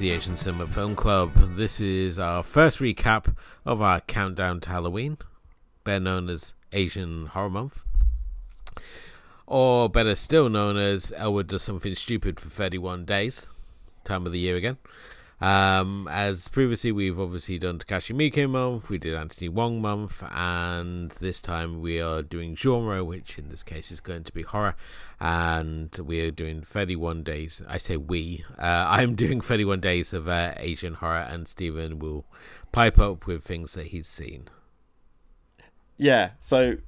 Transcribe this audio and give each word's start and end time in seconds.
the 0.00 0.10
Asian 0.12 0.34
Cinema 0.34 0.66
Film 0.66 0.96
Club. 0.96 1.30
This 1.56 1.78
is 1.78 2.18
our 2.18 2.42
first 2.42 2.78
recap 2.78 3.36
of 3.66 3.82
our 3.82 4.00
countdown 4.00 4.58
to 4.60 4.70
Halloween, 4.70 5.18
better 5.84 6.00
known 6.00 6.30
as 6.30 6.54
Asian 6.72 7.26
Horror 7.26 7.50
Month, 7.50 7.84
or 9.46 9.90
better 9.90 10.14
still 10.14 10.48
known 10.48 10.78
as 10.78 11.12
Elwood 11.14 11.48
Does 11.48 11.62
Something 11.62 11.94
Stupid 11.94 12.40
for 12.40 12.48
31 12.48 13.04
Days, 13.04 13.50
time 14.02 14.24
of 14.24 14.32
the 14.32 14.38
year 14.38 14.56
again. 14.56 14.78
Um, 15.40 16.06
as 16.10 16.48
previously, 16.48 16.92
we've 16.92 17.18
obviously 17.18 17.58
done 17.58 17.78
Takashi 17.78 18.14
Miike 18.14 18.48
month, 18.48 18.90
we 18.90 18.98
did 18.98 19.14
Anthony 19.14 19.48
Wong 19.48 19.80
month, 19.80 20.22
and 20.30 21.10
this 21.12 21.40
time 21.40 21.80
we 21.80 21.98
are 21.98 22.22
doing 22.22 22.54
genre, 22.54 23.02
which 23.02 23.38
in 23.38 23.48
this 23.48 23.62
case 23.62 23.90
is 23.90 24.00
going 24.00 24.24
to 24.24 24.32
be 24.32 24.42
horror. 24.42 24.76
And 25.18 25.96
we 26.02 26.20
are 26.20 26.30
doing 26.30 26.62
31 26.62 27.22
days. 27.22 27.62
I 27.66 27.78
say 27.78 27.96
we. 27.96 28.44
Uh, 28.58 28.86
I'm 28.88 29.14
doing 29.14 29.40
31 29.40 29.80
days 29.80 30.12
of 30.12 30.28
uh, 30.28 30.52
Asian 30.58 30.94
horror, 30.94 31.26
and 31.28 31.48
Stephen 31.48 31.98
will 31.98 32.26
pipe 32.70 32.98
up 32.98 33.26
with 33.26 33.42
things 33.42 33.72
that 33.74 33.88
he's 33.88 34.08
seen. 34.08 34.48
Yeah, 35.96 36.30
so 36.40 36.78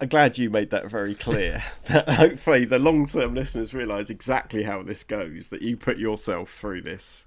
I'm 0.00 0.08
glad 0.08 0.38
you 0.38 0.50
made 0.50 0.70
that 0.70 0.90
very 0.90 1.14
clear. 1.14 1.62
that 1.88 2.08
hopefully 2.08 2.64
the 2.64 2.78
long 2.78 3.06
term 3.06 3.34
listeners 3.34 3.74
realise 3.74 4.10
exactly 4.10 4.62
how 4.62 4.82
this 4.82 5.04
goes, 5.04 5.48
that 5.48 5.62
you 5.62 5.76
put 5.76 5.98
yourself 5.98 6.50
through 6.50 6.82
this. 6.82 7.26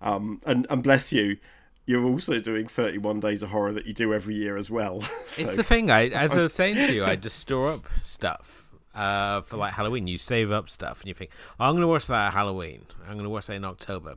Um, 0.00 0.40
and, 0.46 0.66
and 0.70 0.82
bless 0.82 1.12
you, 1.12 1.38
you're 1.86 2.04
also 2.04 2.38
doing 2.38 2.66
31 2.66 3.20
days 3.20 3.42
of 3.42 3.50
horror 3.50 3.72
that 3.72 3.86
you 3.86 3.92
do 3.92 4.12
every 4.12 4.34
year 4.34 4.56
as 4.56 4.70
well. 4.70 5.00
so, 5.26 5.42
it's 5.42 5.56
the 5.56 5.62
thing, 5.62 5.90
I, 5.90 6.08
as 6.08 6.34
I 6.34 6.42
was 6.42 6.52
saying 6.54 6.76
to 6.76 6.92
you, 6.92 7.04
I 7.04 7.16
just 7.16 7.38
store 7.38 7.70
up 7.70 7.86
stuff 8.02 8.66
uh, 8.94 9.40
for 9.42 9.56
like 9.56 9.72
Halloween. 9.72 10.06
You 10.06 10.18
save 10.18 10.50
up 10.50 10.68
stuff 10.68 11.00
and 11.00 11.08
you 11.08 11.14
think, 11.14 11.30
oh, 11.58 11.66
I'm 11.66 11.72
going 11.72 11.82
to 11.82 11.88
watch 11.88 12.08
that 12.08 12.28
at 12.28 12.32
Halloween. 12.32 12.86
I'm 13.06 13.14
going 13.14 13.24
to 13.24 13.30
watch 13.30 13.46
that 13.46 13.54
in 13.54 13.64
October 13.64 14.16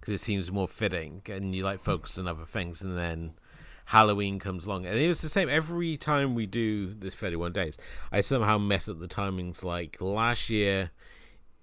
because 0.00 0.12
it 0.12 0.22
seems 0.22 0.50
more 0.52 0.68
fitting 0.68 1.22
and 1.28 1.54
you 1.54 1.62
like 1.62 1.80
focus 1.80 2.18
on 2.18 2.26
other 2.26 2.44
things. 2.44 2.82
And 2.82 2.98
then 2.98 3.34
Halloween 3.86 4.38
comes 4.38 4.64
along. 4.64 4.86
And 4.86 4.98
it 4.98 5.08
was 5.08 5.22
the 5.22 5.28
same 5.28 5.48
every 5.48 5.96
time 5.96 6.34
we 6.34 6.46
do 6.46 6.94
this 6.94 7.14
31 7.14 7.52
days. 7.52 7.76
I 8.10 8.20
somehow 8.20 8.58
mess 8.58 8.88
up 8.88 9.00
the 9.00 9.08
timings. 9.08 9.62
Like 9.62 10.00
last 10.00 10.50
year, 10.50 10.90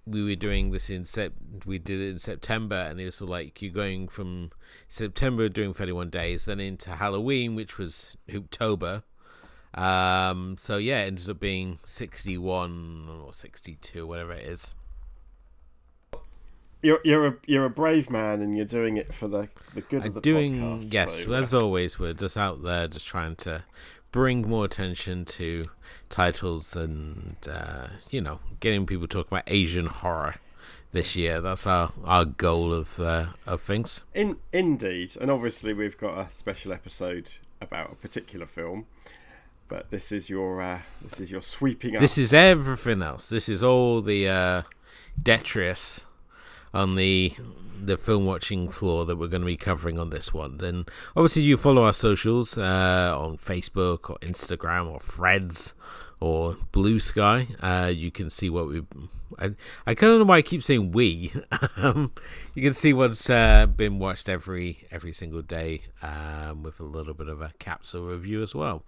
we 0.05 0.23
were 0.23 0.35
doing 0.35 0.71
this 0.71 0.89
in 0.89 1.05
sep- 1.05 1.33
we 1.65 1.77
did 1.79 1.99
it 2.01 2.09
in 2.09 2.19
September, 2.19 2.75
and 2.75 2.99
it 2.99 3.05
was 3.05 3.21
like 3.21 3.61
you're 3.61 3.71
going 3.71 4.07
from 4.07 4.51
September 4.87 5.47
doing 5.49 5.73
31 5.73 6.09
days, 6.09 6.45
then 6.45 6.59
into 6.59 6.91
Halloween, 6.91 7.55
which 7.55 7.77
was 7.77 8.17
October. 8.33 9.03
Um, 9.73 10.57
so 10.57 10.77
yeah, 10.77 11.03
it 11.03 11.07
ended 11.07 11.29
up 11.29 11.39
being 11.39 11.79
61 11.85 13.07
or 13.23 13.31
62, 13.31 14.05
whatever 14.05 14.33
it 14.33 14.45
is 14.47 14.73
you're 16.81 16.99
you're 17.03 17.27
a 17.27 17.35
you're 17.45 17.65
a 17.65 17.69
brave 17.69 18.09
man, 18.09 18.41
and 18.41 18.55
you're 18.55 18.65
doing 18.65 18.97
it 18.97 19.13
for 19.13 19.27
the 19.27 19.49
the 19.73 19.81
good 19.81 20.01
I'm 20.01 20.07
of 20.07 20.13
the 20.15 20.21
doing, 20.21 20.55
podcast. 20.55 20.93
Yes, 20.93 21.23
so, 21.23 21.33
as 21.33 21.53
always, 21.53 21.99
we're 21.99 22.13
just 22.13 22.37
out 22.37 22.63
there, 22.63 22.87
just 22.87 23.07
trying 23.07 23.35
to 23.37 23.63
bring 24.11 24.41
more 24.41 24.65
attention 24.65 25.23
to 25.23 25.63
titles 26.09 26.75
and 26.75 27.37
uh, 27.49 27.87
you 28.09 28.21
know 28.21 28.39
getting 28.59 28.85
people 28.85 29.07
talking 29.07 29.29
about 29.31 29.43
Asian 29.47 29.85
horror 29.85 30.35
this 30.91 31.15
year. 31.15 31.41
That's 31.41 31.65
our, 31.65 31.91
our 32.03 32.25
goal 32.25 32.73
of 32.73 32.99
uh, 32.99 33.27
of 33.45 33.61
things. 33.61 34.03
In 34.13 34.37
indeed, 34.51 35.15
and 35.19 35.31
obviously 35.31 35.73
we've 35.73 35.97
got 35.97 36.17
a 36.17 36.31
special 36.31 36.73
episode 36.73 37.31
about 37.59 37.91
a 37.91 37.95
particular 37.95 38.45
film. 38.45 38.85
But 39.67 39.89
this 39.89 40.11
is 40.11 40.29
your 40.29 40.61
uh, 40.61 40.79
this 41.01 41.21
is 41.21 41.31
your 41.31 41.41
sweeping. 41.41 41.95
Up. 41.95 42.01
This 42.01 42.17
is 42.17 42.33
everything 42.33 43.01
else. 43.01 43.29
This 43.29 43.47
is 43.47 43.63
all 43.63 44.01
the 44.01 44.27
uh, 44.27 44.61
detritus 45.21 46.05
on 46.73 46.95
the 46.95 47.33
the 47.83 47.97
film 47.97 48.25
watching 48.25 48.69
floor 48.69 49.05
that 49.05 49.15
we're 49.15 49.27
going 49.27 49.41
to 49.41 49.47
be 49.47 49.57
covering 49.57 49.97
on 49.97 50.11
this 50.11 50.33
one. 50.33 50.59
And 50.61 50.89
obviously, 51.15 51.43
you 51.43 51.57
follow 51.57 51.83
our 51.83 51.93
socials 51.93 52.57
uh, 52.57 53.15
on 53.17 53.37
Facebook 53.37 54.09
or 54.09 54.17
Instagram 54.19 54.87
or 54.87 54.99
Threads 54.99 55.73
or 56.19 56.57
Blue 56.71 56.99
Sky. 56.99 57.47
Uh, 57.59 57.91
you 57.93 58.11
can 58.11 58.29
see 58.29 58.49
what 58.49 58.67
we. 58.67 58.83
I, 59.39 59.51
I 59.87 59.93
don't 59.93 60.19
know 60.19 60.25
why 60.25 60.37
I 60.37 60.41
keep 60.41 60.61
saying 60.61 60.91
we. 60.91 61.33
um, 61.77 62.11
you 62.53 62.61
can 62.61 62.73
see 62.73 62.93
what's 62.93 63.29
uh, 63.29 63.65
been 63.65 63.99
watched 63.99 64.29
every 64.29 64.87
every 64.91 65.13
single 65.13 65.41
day 65.41 65.83
um, 66.01 66.63
with 66.63 66.79
a 66.79 66.83
little 66.83 67.13
bit 67.13 67.27
of 67.27 67.41
a 67.41 67.53
capsule 67.59 68.07
review 68.07 68.43
as 68.43 68.53
well. 68.53 68.83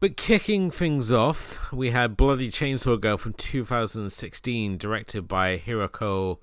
But 0.00 0.16
kicking 0.16 0.70
things 0.70 1.12
off, 1.12 1.70
we 1.70 1.90
had 1.90 2.16
Bloody 2.16 2.50
Chainsaw 2.50 2.98
Girl 2.98 3.18
from 3.18 3.34
2016, 3.34 4.78
directed 4.78 5.28
by 5.28 5.58
Hiroki 5.58 6.38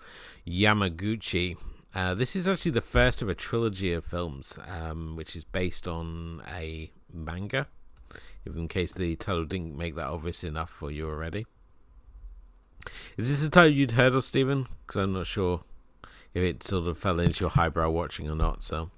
Yamaguchi. 0.47 1.57
Uh, 1.95 2.13
this 2.13 2.35
is 2.35 2.47
actually 2.47 2.73
the 2.73 2.81
first 2.81 3.23
of 3.23 3.29
a 3.29 3.33
trilogy 3.33 3.93
of 3.93 4.05
films, 4.05 4.59
um, 4.79 5.15
which 5.15 5.35
is 5.35 5.43
based 5.43 5.87
on 5.87 6.43
a 6.55 6.91
manga. 7.11 7.65
In 8.45 8.67
case 8.67 8.93
the 8.93 9.15
title 9.15 9.45
didn't 9.45 9.75
make 9.75 9.95
that 9.95 10.05
obvious 10.05 10.43
enough 10.43 10.69
for 10.69 10.91
you 10.91 11.09
already. 11.09 11.47
Is 13.17 13.31
this 13.31 13.43
a 13.43 13.49
title 13.49 13.73
you'd 13.73 13.93
heard 13.93 14.13
of, 14.13 14.23
Stephen? 14.23 14.67
Because 14.85 15.01
I'm 15.01 15.13
not 15.13 15.25
sure 15.25 15.63
if 16.35 16.43
it 16.43 16.61
sort 16.61 16.87
of 16.87 16.99
fell 16.99 17.19
into 17.19 17.39
your 17.39 17.49
highbrow 17.49 17.89
watching 17.89 18.29
or 18.29 18.35
not. 18.35 18.61
So, 18.61 18.91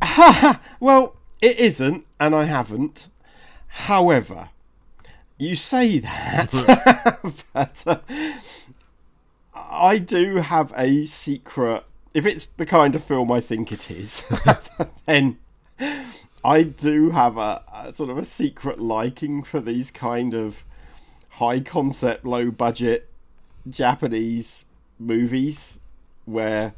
well, 0.78 1.16
it 1.42 1.58
isn't, 1.58 2.06
and 2.20 2.36
I 2.36 2.44
haven't. 2.44 3.08
However, 3.70 4.50
you 5.38 5.54
say 5.54 6.00
that, 6.00 6.52
but 7.52 7.82
uh, 7.86 7.98
I 9.54 9.98
do 9.98 10.36
have 10.36 10.72
a 10.76 11.04
secret. 11.04 11.84
If 12.12 12.26
it's 12.26 12.46
the 12.46 12.66
kind 12.66 12.94
of 12.94 13.04
film 13.04 13.30
I 13.30 13.40
think 13.40 13.70
it 13.70 13.90
is, 13.90 14.24
then 15.06 15.38
I 16.44 16.62
do 16.64 17.10
have 17.10 17.36
a, 17.36 17.62
a, 17.72 17.92
sort 17.92 18.10
of 18.10 18.18
a 18.18 18.24
secret 18.24 18.80
liking 18.80 19.44
for 19.44 19.60
these 19.60 19.90
kind 19.90 20.34
of 20.34 20.64
high 21.30 21.60
concept, 21.60 22.24
low 22.24 22.50
budget 22.50 23.08
Japanese 23.68 24.64
movies 24.98 25.78
where 26.24 26.74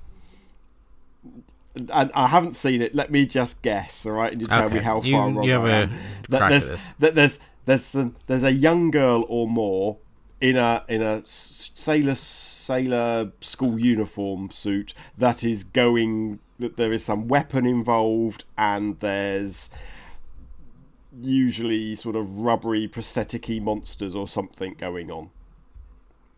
and 1.74 2.10
I 2.14 2.26
haven't 2.26 2.54
seen 2.54 2.82
it. 2.82 2.94
Let 2.94 3.10
me 3.10 3.26
just 3.26 3.62
guess, 3.62 4.06
all 4.06 4.12
right? 4.12 4.32
And 4.32 4.40
you 4.40 4.46
tell 4.46 4.64
okay. 4.64 4.74
me 4.74 4.80
how 4.80 5.00
far 5.00 5.08
you, 5.08 5.16
wrong 5.16 5.42
you 5.42 5.54
I 5.54 5.70
am. 5.70 5.98
That 6.28 6.48
there's, 6.48 6.92
that 6.98 7.14
there's 7.14 7.38
there's 7.64 7.84
some, 7.84 8.16
there's 8.26 8.44
a 8.44 8.52
young 8.52 8.90
girl 8.90 9.24
or 9.28 9.46
more 9.46 9.98
in 10.40 10.56
a 10.56 10.84
in 10.88 11.00
a 11.02 11.24
sailor 11.24 12.16
sailor 12.16 13.32
school 13.40 13.78
uniform 13.78 14.50
suit 14.50 14.92
that 15.16 15.44
is 15.44 15.64
going 15.64 16.40
that 16.58 16.76
there 16.76 16.92
is 16.92 17.04
some 17.04 17.28
weapon 17.28 17.66
involved 17.66 18.44
and 18.58 18.98
there's 19.00 19.70
usually 21.20 21.94
sort 21.94 22.16
of 22.16 22.40
rubbery 22.40 22.88
prostheticy 22.88 23.60
monsters 23.60 24.14
or 24.14 24.26
something 24.26 24.74
going 24.74 25.10
on. 25.10 25.30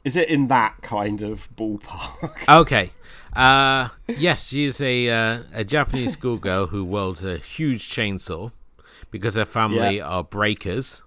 Is 0.03 0.17
it 0.17 0.29
in 0.29 0.49
that 0.49 0.83
kind 0.83 1.23
of 1.23 1.49
ballpark? 1.57 2.47
Okay. 2.49 2.91
Uh, 3.35 3.89
yes, 4.07 4.49
she 4.49 4.65
is 4.65 4.81
a 4.81 5.09
uh, 5.09 5.39
a 5.53 5.65
Japanese 5.65 6.13
schoolgirl 6.19 6.69
who 6.69 6.85
wields 6.85 7.25
a 7.25 7.39
huge 7.39 7.89
chainsaw 7.89 8.53
because 9.11 9.35
her 9.35 9.45
family 9.45 9.99
yeah. 9.99 10.07
are 10.07 10.25
breakers. 10.25 11.03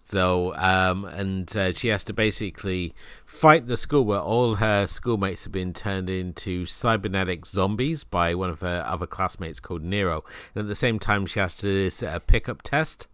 So, 0.00 0.54
um, 0.54 1.04
and 1.04 1.56
uh, 1.56 1.72
she 1.72 1.88
has 1.88 2.04
to 2.04 2.12
basically 2.12 2.94
fight 3.24 3.66
the 3.66 3.76
school 3.76 4.04
where 4.04 4.20
all 4.20 4.54
her 4.56 4.86
schoolmates 4.86 5.42
have 5.42 5.52
been 5.52 5.72
turned 5.72 6.08
into 6.08 6.64
cybernetic 6.64 7.44
zombies 7.44 8.04
by 8.04 8.32
one 8.32 8.48
of 8.48 8.60
her 8.60 8.84
other 8.86 9.06
classmates 9.06 9.58
called 9.58 9.82
Nero. 9.82 10.22
And 10.54 10.62
at 10.62 10.68
the 10.68 10.76
same 10.76 11.00
time, 11.00 11.26
she 11.26 11.40
has 11.40 11.56
to 11.56 11.90
set 11.90 12.14
a 12.14 12.20
pickup 12.20 12.62
test. 12.62 13.08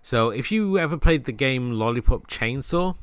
So, 0.00 0.30
if 0.30 0.50
you 0.50 0.78
ever 0.78 0.96
played 0.96 1.24
the 1.24 1.32
game 1.32 1.72
Lollipop 1.72 2.26
Chainsaw, 2.26 2.96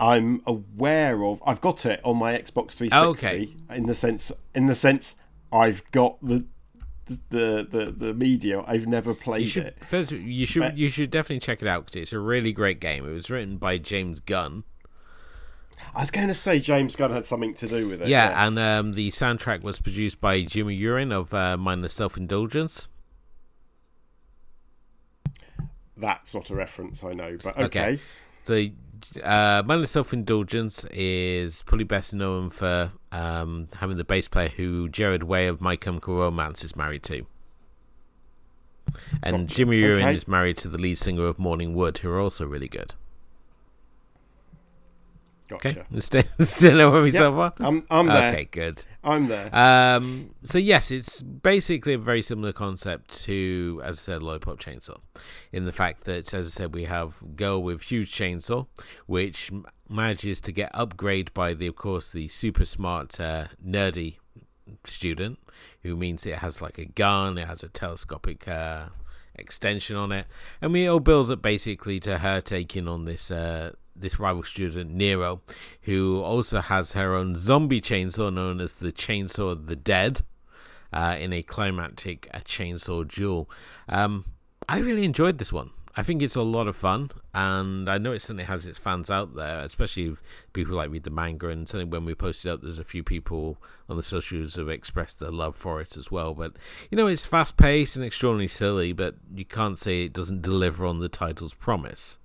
I'm 0.00 0.42
aware 0.46 1.24
of. 1.24 1.42
I've 1.46 1.60
got 1.60 1.86
it 1.86 2.00
on 2.04 2.16
my 2.16 2.34
Xbox 2.34 2.72
360. 2.72 2.92
Okay. 2.92 3.48
In 3.70 3.86
the 3.86 3.94
sense, 3.94 4.30
in 4.54 4.66
the 4.66 4.74
sense, 4.74 5.16
I've 5.52 5.82
got 5.92 6.18
the 6.22 6.46
the 7.30 7.66
the 7.70 7.94
the 7.96 8.14
media. 8.14 8.62
I've 8.66 8.86
never 8.86 9.14
played 9.14 9.42
you 9.42 9.46
should, 9.46 9.66
it. 9.66 9.84
First, 9.84 10.12
you 10.12 10.46
should 10.46 10.60
but, 10.60 10.76
you 10.76 10.90
should 10.90 11.10
definitely 11.10 11.40
check 11.40 11.62
it 11.62 11.68
out 11.68 11.86
because 11.86 11.96
it's 11.96 12.12
a 12.12 12.18
really 12.18 12.52
great 12.52 12.80
game. 12.80 13.08
It 13.08 13.12
was 13.12 13.30
written 13.30 13.56
by 13.56 13.78
James 13.78 14.20
Gunn. 14.20 14.64
I 15.94 16.00
was 16.00 16.10
going 16.10 16.28
to 16.28 16.34
say 16.34 16.58
James 16.58 16.96
Gunn 16.96 17.12
had 17.12 17.24
something 17.24 17.54
to 17.54 17.66
do 17.66 17.88
with 17.88 18.02
it. 18.02 18.08
Yeah, 18.08 18.28
yes. 18.28 18.48
and 18.48 18.58
um, 18.58 18.92
the 18.94 19.10
soundtrack 19.10 19.62
was 19.62 19.80
produced 19.80 20.20
by 20.20 20.42
Jimmy 20.42 20.74
Urine 20.74 21.12
of 21.12 21.32
uh, 21.32 21.56
Mindless 21.56 21.94
Self 21.94 22.16
Indulgence. 22.16 22.88
That's 25.96 26.34
not 26.34 26.50
a 26.50 26.54
reference, 26.54 27.02
I 27.02 27.14
know, 27.14 27.38
but 27.42 27.58
okay. 27.58 27.64
okay. 27.64 28.00
So, 28.44 28.66
uh, 29.22 29.62
Mindless 29.64 29.90
Self 29.90 30.12
Indulgence 30.12 30.84
is 30.92 31.62
probably 31.62 31.84
best 31.84 32.14
known 32.14 32.50
for 32.50 32.92
um, 33.12 33.68
having 33.76 33.96
the 33.96 34.04
bass 34.04 34.28
player 34.28 34.48
who 34.48 34.88
Gerard 34.88 35.22
Way 35.22 35.46
of 35.46 35.60
My 35.60 35.76
Chemical 35.76 36.16
Romance 36.16 36.64
is 36.64 36.76
married 36.76 37.02
to. 37.04 37.26
And 39.22 39.48
gotcha. 39.48 39.56
Jimmy 39.56 39.78
Urine 39.78 39.98
okay. 39.98 40.14
is 40.14 40.26
married 40.26 40.56
to 40.58 40.68
the 40.68 40.78
lead 40.78 40.98
singer 40.98 41.26
of 41.26 41.38
Morning 41.38 41.74
Wood, 41.74 41.98
who 41.98 42.10
are 42.10 42.20
also 42.20 42.46
really 42.46 42.68
good. 42.68 42.94
Gotcha. 45.48 45.68
Okay, 45.68 45.84
still, 45.98 46.22
still 46.40 46.76
know 46.76 46.90
where 46.90 47.02
we 47.02 47.10
so 47.10 47.32
far. 47.32 47.52
I'm, 47.58 47.84
I'm 47.90 48.06
there. 48.06 48.28
Okay, 48.30 48.44
good. 48.44 48.82
I'm 49.02 49.28
there. 49.28 49.54
Um, 49.54 50.34
so 50.42 50.58
yes, 50.58 50.90
it's 50.90 51.22
basically 51.22 51.94
a 51.94 51.98
very 51.98 52.20
similar 52.20 52.52
concept 52.52 53.22
to, 53.24 53.80
as 53.82 53.96
I 53.96 54.00
said, 54.00 54.22
Lollipop 54.22 54.60
Chainsaw, 54.60 55.00
in 55.50 55.64
the 55.64 55.72
fact 55.72 56.04
that, 56.04 56.34
as 56.34 56.46
I 56.46 56.50
said, 56.50 56.74
we 56.74 56.84
have 56.84 57.36
girl 57.36 57.62
with 57.62 57.82
huge 57.82 58.12
chainsaw, 58.12 58.66
which 59.06 59.50
manages 59.88 60.40
to 60.42 60.52
get 60.52 60.72
upgraded 60.74 61.32
by 61.32 61.54
the, 61.54 61.66
of 61.66 61.76
course, 61.76 62.12
the 62.12 62.28
super 62.28 62.66
smart, 62.66 63.18
uh, 63.18 63.46
nerdy 63.66 64.18
student, 64.84 65.38
who 65.82 65.96
means 65.96 66.26
it 66.26 66.38
has 66.38 66.60
like 66.60 66.76
a 66.78 66.84
gun, 66.84 67.38
it 67.38 67.46
has 67.46 67.62
a 67.62 67.68
telescopic 67.70 68.46
uh, 68.46 68.86
extension 69.34 69.96
on 69.96 70.12
it, 70.12 70.26
and 70.60 70.72
we 70.72 70.86
all 70.86 71.00
builds 71.00 71.30
up 71.30 71.40
basically 71.40 71.98
to 72.00 72.18
her 72.18 72.40
taking 72.40 72.86
on 72.86 73.06
this. 73.06 73.30
Uh, 73.30 73.72
this 74.00 74.18
rival 74.18 74.42
student 74.42 74.90
Nero, 74.90 75.40
who 75.82 76.20
also 76.20 76.60
has 76.60 76.92
her 76.94 77.14
own 77.14 77.36
zombie 77.38 77.80
chainsaw 77.80 78.32
known 78.32 78.60
as 78.60 78.74
the 78.74 78.92
Chainsaw 78.92 79.52
of 79.52 79.66
the 79.66 79.76
Dead, 79.76 80.22
uh, 80.92 81.16
in 81.18 81.32
a 81.32 81.42
climactic 81.42 82.28
uh, 82.32 82.38
chainsaw 82.38 83.06
duel. 83.06 83.50
Um, 83.88 84.24
I 84.68 84.78
really 84.78 85.04
enjoyed 85.04 85.38
this 85.38 85.52
one. 85.52 85.70
I 85.96 86.02
think 86.04 86.22
it's 86.22 86.36
a 86.36 86.42
lot 86.42 86.68
of 86.68 86.76
fun, 86.76 87.10
and 87.34 87.88
I 87.88 87.98
know 87.98 88.12
it 88.12 88.22
certainly 88.22 88.44
has 88.44 88.66
its 88.66 88.78
fans 88.78 89.10
out 89.10 89.34
there, 89.34 89.58
especially 89.60 90.14
people 90.52 90.76
like 90.76 90.90
read 90.90 91.02
the 91.02 91.10
manga. 91.10 91.48
And 91.48 91.68
certainly 91.68 91.90
when 91.90 92.04
we 92.04 92.14
posted 92.14 92.52
up, 92.52 92.62
there's 92.62 92.78
a 92.78 92.84
few 92.84 93.02
people 93.02 93.58
on 93.88 93.96
the 93.96 94.02
socials 94.04 94.54
who 94.54 94.60
have 94.60 94.70
expressed 94.70 95.18
their 95.18 95.32
love 95.32 95.56
for 95.56 95.80
it 95.80 95.96
as 95.96 96.08
well. 96.08 96.34
But 96.34 96.52
you 96.88 96.96
know, 96.96 97.08
it's 97.08 97.26
fast 97.26 97.56
paced 97.56 97.96
and 97.96 98.04
extraordinarily 98.04 98.46
silly, 98.46 98.92
but 98.92 99.16
you 99.34 99.44
can't 99.44 99.76
say 99.76 100.04
it 100.04 100.12
doesn't 100.12 100.42
deliver 100.42 100.86
on 100.86 101.00
the 101.00 101.08
title's 101.08 101.54
promise. 101.54 102.18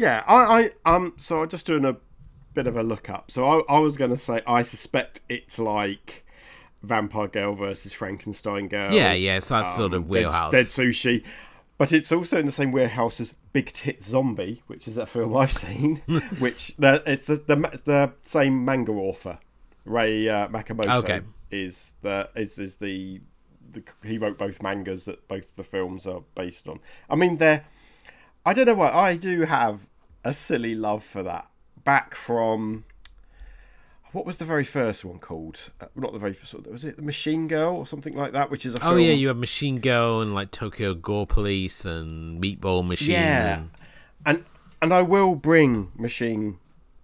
Yeah, 0.00 0.24
I, 0.26 0.70
I 0.86 0.94
um 0.94 1.12
so 1.18 1.42
I'm 1.42 1.48
just 1.50 1.66
doing 1.66 1.84
a 1.84 1.94
bit 2.54 2.66
of 2.66 2.74
a 2.74 2.82
look 2.82 3.10
up. 3.10 3.30
So 3.30 3.44
I, 3.44 3.76
I 3.76 3.78
was 3.80 3.98
going 3.98 4.10
to 4.10 4.16
say 4.16 4.40
I 4.46 4.62
suspect 4.62 5.20
it's 5.28 5.58
like 5.58 6.24
Vampire 6.82 7.28
Girl 7.28 7.54
versus 7.54 7.92
Frankenstein 7.92 8.68
Girl. 8.68 8.94
Yeah, 8.94 9.12
yeah, 9.12 9.36
it's 9.36 9.50
that 9.50 9.66
um, 9.66 9.76
sort 9.76 9.92
of 9.92 10.08
wheelhouse. 10.08 10.52
Dead, 10.52 10.64
Dead, 10.64 10.66
Sushi, 10.66 11.22
but 11.76 11.92
it's 11.92 12.10
also 12.12 12.38
in 12.38 12.46
the 12.46 12.52
same 12.52 12.72
wheelhouse 12.72 13.20
as 13.20 13.34
Big 13.52 13.74
Tit 13.74 14.02
Zombie, 14.02 14.62
which 14.68 14.88
is 14.88 14.96
a 14.96 15.04
film 15.04 15.36
I've 15.36 15.52
seen. 15.52 15.96
which 16.38 16.74
the 16.78 17.02
it's 17.04 17.26
the, 17.26 17.36
the, 17.36 17.80
the 17.84 18.12
same 18.22 18.64
manga 18.64 18.92
author, 18.92 19.38
Rei 19.84 20.26
uh, 20.26 20.48
Mikamoto. 20.48 21.04
Okay. 21.04 21.20
is 21.50 21.92
the 22.00 22.30
is 22.34 22.58
is 22.58 22.76
the, 22.76 23.20
the 23.70 23.82
he 24.02 24.16
wrote 24.16 24.38
both 24.38 24.62
mangas 24.62 25.04
that 25.04 25.28
both 25.28 25.56
the 25.56 25.64
films 25.64 26.06
are 26.06 26.22
based 26.34 26.68
on. 26.68 26.80
I 27.10 27.16
mean, 27.16 27.36
they're 27.36 27.66
I 28.46 28.54
don't 28.54 28.66
know 28.66 28.74
why 28.74 28.90
I 28.90 29.16
do 29.16 29.42
have 29.42 29.89
a 30.24 30.32
silly 30.32 30.74
love 30.74 31.04
for 31.04 31.22
that. 31.22 31.48
Back 31.84 32.14
from 32.14 32.84
what 34.12 34.26
was 34.26 34.36
the 34.36 34.44
very 34.44 34.64
first 34.64 35.04
one 35.04 35.18
called? 35.18 35.70
Uh, 35.80 35.86
not 35.94 36.12
the 36.12 36.18
very 36.18 36.34
first. 36.34 36.54
Was 36.66 36.84
it 36.84 36.96
the 36.96 37.02
Machine 37.02 37.46
Girl 37.48 37.76
or 37.76 37.86
something 37.86 38.14
like 38.14 38.32
that? 38.32 38.50
Which 38.50 38.66
is 38.66 38.74
a 38.74 38.78
oh 38.78 38.80
film... 38.80 39.00
yeah, 39.00 39.12
you 39.12 39.28
have 39.28 39.36
Machine 39.36 39.78
Girl 39.78 40.20
and 40.20 40.34
like 40.34 40.50
Tokyo 40.50 40.94
Gore 40.94 41.26
Police 41.26 41.84
and 41.84 42.42
Meatball 42.42 42.86
Machine. 42.86 43.12
Yeah, 43.12 43.54
and 43.54 43.70
and, 44.26 44.44
and 44.82 44.94
I 44.94 45.02
will 45.02 45.36
bring 45.36 45.92
Machine 45.96 46.58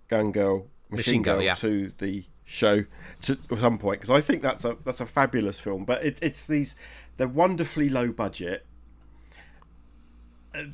Gun 0.08 0.32
Girl, 0.32 0.66
Machine, 0.90 0.96
Machine 0.96 1.22
Girl, 1.22 1.42
yeah. 1.42 1.54
to 1.54 1.92
the 1.98 2.24
show 2.44 2.84
to 3.22 3.38
at 3.50 3.58
some 3.58 3.78
point 3.78 4.00
because 4.00 4.10
I 4.10 4.20
think 4.20 4.42
that's 4.42 4.64
a 4.64 4.76
that's 4.84 5.00
a 5.00 5.06
fabulous 5.06 5.60
film. 5.60 5.84
But 5.84 6.04
it's 6.04 6.20
it's 6.20 6.46
these 6.46 6.74
they're 7.16 7.28
wonderfully 7.28 7.88
low 7.88 8.08
budget 8.08 8.66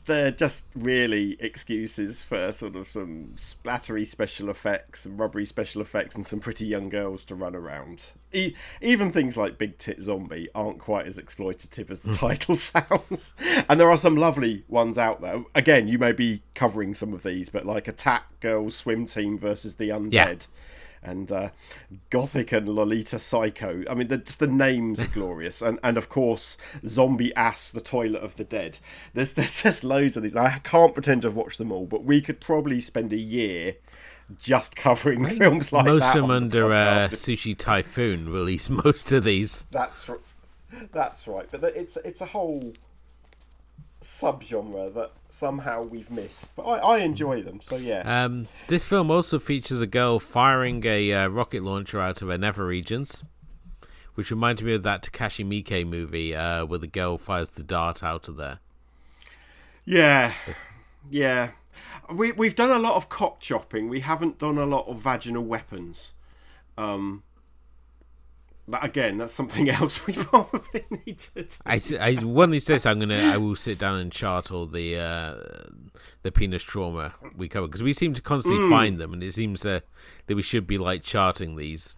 they're 0.06 0.30
just 0.30 0.66
really 0.74 1.36
excuses 1.40 2.22
for 2.22 2.52
sort 2.52 2.76
of 2.76 2.88
some 2.88 3.32
splattery 3.36 4.06
special 4.06 4.50
effects, 4.50 5.06
and 5.06 5.18
rubbery 5.18 5.44
special 5.44 5.82
effects, 5.82 6.14
and 6.14 6.26
some 6.26 6.40
pretty 6.40 6.66
young 6.66 6.88
girls 6.88 7.24
to 7.26 7.34
run 7.34 7.54
around. 7.54 8.12
E- 8.32 8.54
even 8.80 9.12
things 9.12 9.36
like 9.36 9.58
Big 9.58 9.78
Tit 9.78 10.00
Zombie 10.02 10.48
aren't 10.54 10.78
quite 10.78 11.06
as 11.06 11.18
exploitative 11.18 11.90
as 11.90 12.00
the 12.00 12.10
hmm. 12.10 12.16
title 12.16 12.56
sounds. 12.58 13.34
And 13.68 13.78
there 13.78 13.90
are 13.90 13.96
some 13.96 14.16
lovely 14.16 14.64
ones 14.68 14.98
out 14.98 15.20
there. 15.20 15.44
Again, 15.54 15.88
you 15.88 15.98
may 15.98 16.12
be 16.12 16.42
covering 16.54 16.94
some 16.94 17.12
of 17.12 17.22
these, 17.22 17.48
but 17.48 17.66
like 17.66 17.88
Attack 17.88 18.40
Girls 18.40 18.74
Swim 18.74 19.06
Team 19.06 19.38
versus 19.38 19.76
the 19.76 19.90
Undead. 19.90 20.12
Yeah 20.12 20.36
and 21.02 21.32
uh, 21.32 21.50
Gothic 22.10 22.52
and 22.52 22.68
Lolita 22.68 23.18
Psycho. 23.18 23.84
I 23.88 23.94
mean, 23.94 24.08
the, 24.08 24.18
just 24.18 24.38
the 24.38 24.46
names 24.46 25.00
are 25.00 25.06
glorious, 25.12 25.62
and 25.62 25.78
and 25.82 25.96
of 25.96 26.08
course, 26.08 26.56
Zombie 26.86 27.34
Ass, 27.34 27.70
the 27.70 27.80
Toilet 27.80 28.22
of 28.22 28.36
the 28.36 28.44
Dead. 28.44 28.78
There's 29.14 29.32
there's 29.34 29.62
just 29.62 29.84
loads 29.84 30.16
of 30.16 30.22
these. 30.22 30.36
I 30.36 30.58
can't 30.60 30.94
pretend 30.94 31.22
to 31.22 31.28
have 31.28 31.36
watched 31.36 31.58
them 31.58 31.72
all, 31.72 31.86
but 31.86 32.04
we 32.04 32.20
could 32.20 32.40
probably 32.40 32.80
spend 32.80 33.12
a 33.12 33.18
year 33.18 33.76
just 34.38 34.76
covering 34.76 35.26
films 35.26 35.72
like 35.72 35.84
most 35.84 36.00
that. 36.00 36.06
Most 36.06 36.16
of 36.16 36.22
them 36.22 36.30
under 36.30 36.72
uh, 36.72 37.08
Sushi 37.08 37.56
Typhoon 37.56 38.30
release 38.30 38.70
most 38.84 39.12
of 39.12 39.24
these. 39.24 39.66
That's 39.70 40.08
that's 40.92 41.26
right, 41.26 41.48
but 41.50 41.62
it's 41.64 41.96
it's 41.98 42.20
a 42.20 42.26
whole 42.26 42.72
subgenre 44.02 44.92
that 44.94 45.12
somehow 45.28 45.82
we've 45.82 46.10
missed. 46.10 46.54
But 46.54 46.62
I, 46.64 46.78
I 46.78 46.98
enjoy 46.98 47.42
them, 47.42 47.60
so 47.60 47.76
yeah. 47.76 48.24
Um, 48.24 48.48
this 48.66 48.84
film 48.84 49.10
also 49.10 49.38
features 49.38 49.80
a 49.80 49.86
girl 49.86 50.18
firing 50.18 50.84
a 50.84 51.12
uh, 51.12 51.28
rocket 51.28 51.62
launcher 51.62 52.00
out 52.00 52.22
of 52.22 52.28
her 52.28 52.38
nether 52.38 52.66
regions, 52.66 53.24
which 54.14 54.30
reminded 54.30 54.66
me 54.66 54.74
of 54.74 54.82
that 54.82 55.02
Takashi 55.02 55.46
Miike 55.46 55.86
movie 55.86 56.34
uh, 56.34 56.64
where 56.66 56.78
the 56.78 56.86
girl 56.86 57.16
fires 57.18 57.50
the 57.50 57.64
dart 57.64 58.02
out 58.02 58.28
of 58.28 58.36
there. 58.36 58.58
Yeah, 59.84 60.32
yeah. 61.10 61.50
We 62.12 62.32
we've 62.32 62.54
done 62.54 62.70
a 62.70 62.78
lot 62.78 62.96
of 62.96 63.08
cock 63.08 63.40
chopping. 63.40 63.88
We 63.88 64.00
haven't 64.00 64.38
done 64.38 64.58
a 64.58 64.66
lot 64.66 64.86
of 64.86 64.98
vaginal 64.98 65.44
weapons. 65.44 66.14
Um, 66.76 67.22
that 68.72 68.84
again, 68.84 69.18
that's 69.18 69.34
something 69.34 69.70
else 69.70 70.04
we 70.06 70.14
probably 70.14 70.84
need 71.06 71.18
to. 71.18 71.44
Do. 71.44 71.48
I, 71.64 71.80
I 72.00 72.14
one 72.16 72.48
of 72.48 72.52
these 72.52 72.64
days 72.64 72.84
I'm 72.84 72.98
gonna 72.98 73.30
I 73.32 73.36
will 73.36 73.56
sit 73.56 73.78
down 73.78 73.98
and 73.98 74.10
chart 74.10 74.50
all 74.50 74.66
the 74.66 74.98
uh, 74.98 75.34
the 76.22 76.32
penis 76.32 76.62
trauma 76.62 77.14
we 77.36 77.48
cover 77.48 77.68
because 77.68 77.82
we 77.82 77.92
seem 77.92 78.14
to 78.14 78.22
constantly 78.22 78.62
mm. 78.62 78.70
find 78.70 78.98
them, 78.98 79.12
and 79.12 79.22
it 79.22 79.32
seems 79.32 79.64
uh, 79.64 79.80
that 80.26 80.34
we 80.34 80.42
should 80.42 80.66
be 80.66 80.78
like 80.78 81.02
charting 81.02 81.56
these 81.56 81.96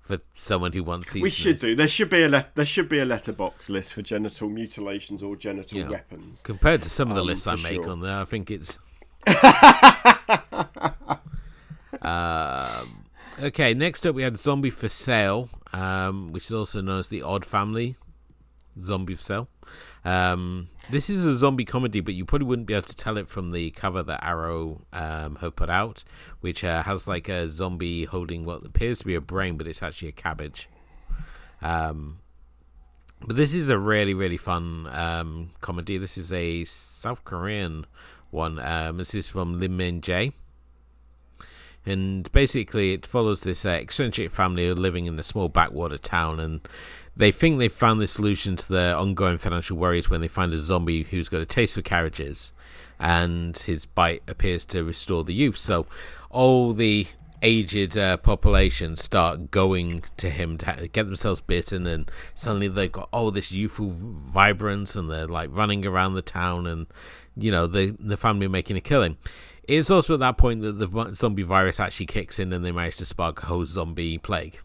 for 0.00 0.18
someone 0.34 0.72
who 0.72 0.84
wants 0.84 1.12
these. 1.12 1.22
We 1.22 1.30
should 1.30 1.58
do. 1.58 1.74
There 1.74 1.88
should 1.88 2.10
be 2.10 2.22
a 2.22 2.28
le- 2.28 2.48
there 2.54 2.64
should 2.64 2.88
be 2.88 2.98
a 2.98 3.04
letterbox 3.04 3.68
list 3.68 3.94
for 3.94 4.02
genital 4.02 4.48
mutilations 4.48 5.22
or 5.22 5.36
genital 5.36 5.78
yeah. 5.78 5.88
weapons. 5.88 6.40
Compared 6.42 6.82
to 6.82 6.90
some 6.90 7.08
of 7.08 7.16
the 7.16 7.22
um, 7.22 7.26
lists 7.26 7.46
I 7.46 7.56
make 7.56 7.82
sure. 7.82 7.90
on 7.90 8.00
there, 8.00 8.18
I 8.18 8.24
think 8.24 8.50
it's. 8.50 8.78
um, 12.02 13.01
Okay, 13.40 13.72
next 13.72 14.06
up 14.06 14.14
we 14.14 14.22
had 14.22 14.38
Zombie 14.38 14.70
for 14.70 14.88
Sale, 14.88 15.48
um, 15.72 16.32
which 16.32 16.46
is 16.46 16.52
also 16.52 16.82
known 16.82 16.98
as 16.98 17.08
the 17.08 17.22
Odd 17.22 17.46
Family. 17.46 17.96
Zombie 18.78 19.14
for 19.14 19.22
Sale. 19.22 19.48
Um, 20.04 20.68
this 20.90 21.08
is 21.08 21.24
a 21.24 21.34
zombie 21.34 21.64
comedy, 21.64 22.00
but 22.00 22.14
you 22.14 22.24
probably 22.24 22.46
wouldn't 22.46 22.66
be 22.66 22.74
able 22.74 22.86
to 22.86 22.96
tell 22.96 23.16
it 23.16 23.28
from 23.28 23.52
the 23.52 23.70
cover 23.70 24.02
that 24.02 24.22
Arrow 24.22 24.82
um, 24.92 25.36
have 25.36 25.56
put 25.56 25.70
out, 25.70 26.04
which 26.40 26.62
uh, 26.62 26.82
has 26.82 27.08
like 27.08 27.28
a 27.28 27.48
zombie 27.48 28.04
holding 28.04 28.44
what 28.44 28.64
appears 28.66 28.98
to 28.98 29.06
be 29.06 29.14
a 29.14 29.20
brain, 29.20 29.56
but 29.56 29.66
it's 29.66 29.82
actually 29.82 30.08
a 30.08 30.12
cabbage. 30.12 30.68
Um, 31.62 32.18
but 33.24 33.36
this 33.36 33.54
is 33.54 33.70
a 33.70 33.78
really, 33.78 34.14
really 34.14 34.36
fun 34.36 34.88
um, 34.90 35.52
comedy. 35.60 35.96
This 35.96 36.18
is 36.18 36.32
a 36.32 36.64
South 36.64 37.24
Korean 37.24 37.86
one. 38.30 38.58
Um, 38.58 38.98
this 38.98 39.14
is 39.14 39.28
from 39.28 39.58
Lim 39.58 39.76
Min 39.76 40.00
Jae 40.02 40.32
and 41.84 42.30
basically 42.32 42.92
it 42.92 43.04
follows 43.04 43.42
this 43.42 43.64
uh, 43.64 43.70
eccentric 43.70 44.30
family 44.30 44.72
living 44.72 45.06
in 45.06 45.18
a 45.18 45.22
small 45.22 45.48
backwater 45.48 45.98
town 45.98 46.38
and 46.38 46.60
they 47.16 47.30
think 47.30 47.58
they've 47.58 47.72
found 47.72 48.00
the 48.00 48.06
solution 48.06 48.56
to 48.56 48.68
their 48.68 48.96
ongoing 48.96 49.38
financial 49.38 49.76
worries 49.76 50.08
when 50.08 50.20
they 50.20 50.28
find 50.28 50.52
a 50.54 50.58
zombie 50.58 51.02
who's 51.04 51.28
got 51.28 51.40
a 51.40 51.46
taste 51.46 51.74
for 51.74 51.82
carriages 51.82 52.52
and 52.98 53.56
his 53.58 53.84
bite 53.84 54.22
appears 54.28 54.64
to 54.64 54.84
restore 54.84 55.24
the 55.24 55.34
youth. 55.34 55.58
So 55.58 55.86
all 56.30 56.72
the 56.72 57.06
aged 57.42 57.98
uh, 57.98 58.16
population 58.18 58.96
start 58.96 59.50
going 59.50 60.04
to 60.16 60.30
him 60.30 60.56
to 60.56 60.88
get 60.92 61.04
themselves 61.06 61.40
bitten 61.40 61.86
and 61.86 62.10
suddenly 62.34 62.68
they've 62.68 62.92
got 62.92 63.08
all 63.12 63.32
this 63.32 63.50
youthful 63.50 63.92
vibrance 63.96 64.94
and 64.94 65.10
they're 65.10 65.26
like 65.26 65.50
running 65.52 65.84
around 65.84 66.14
the 66.14 66.22
town 66.22 66.66
and 66.68 66.86
you 67.36 67.50
know 67.50 67.66
the 67.66 67.96
the 67.98 68.16
family 68.16 68.46
making 68.46 68.76
a 68.76 68.80
killing 68.80 69.16
it's 69.64 69.90
also 69.90 70.14
at 70.14 70.20
that 70.20 70.38
point 70.38 70.62
that 70.62 70.78
the 70.78 71.14
zombie 71.14 71.42
virus 71.42 71.80
actually 71.80 72.06
kicks 72.06 72.38
in 72.38 72.52
and 72.52 72.64
they 72.64 72.72
manage 72.72 72.96
to 72.96 73.04
spark 73.04 73.42
a 73.42 73.46
whole 73.46 73.64
zombie 73.64 74.18
plague. 74.18 74.60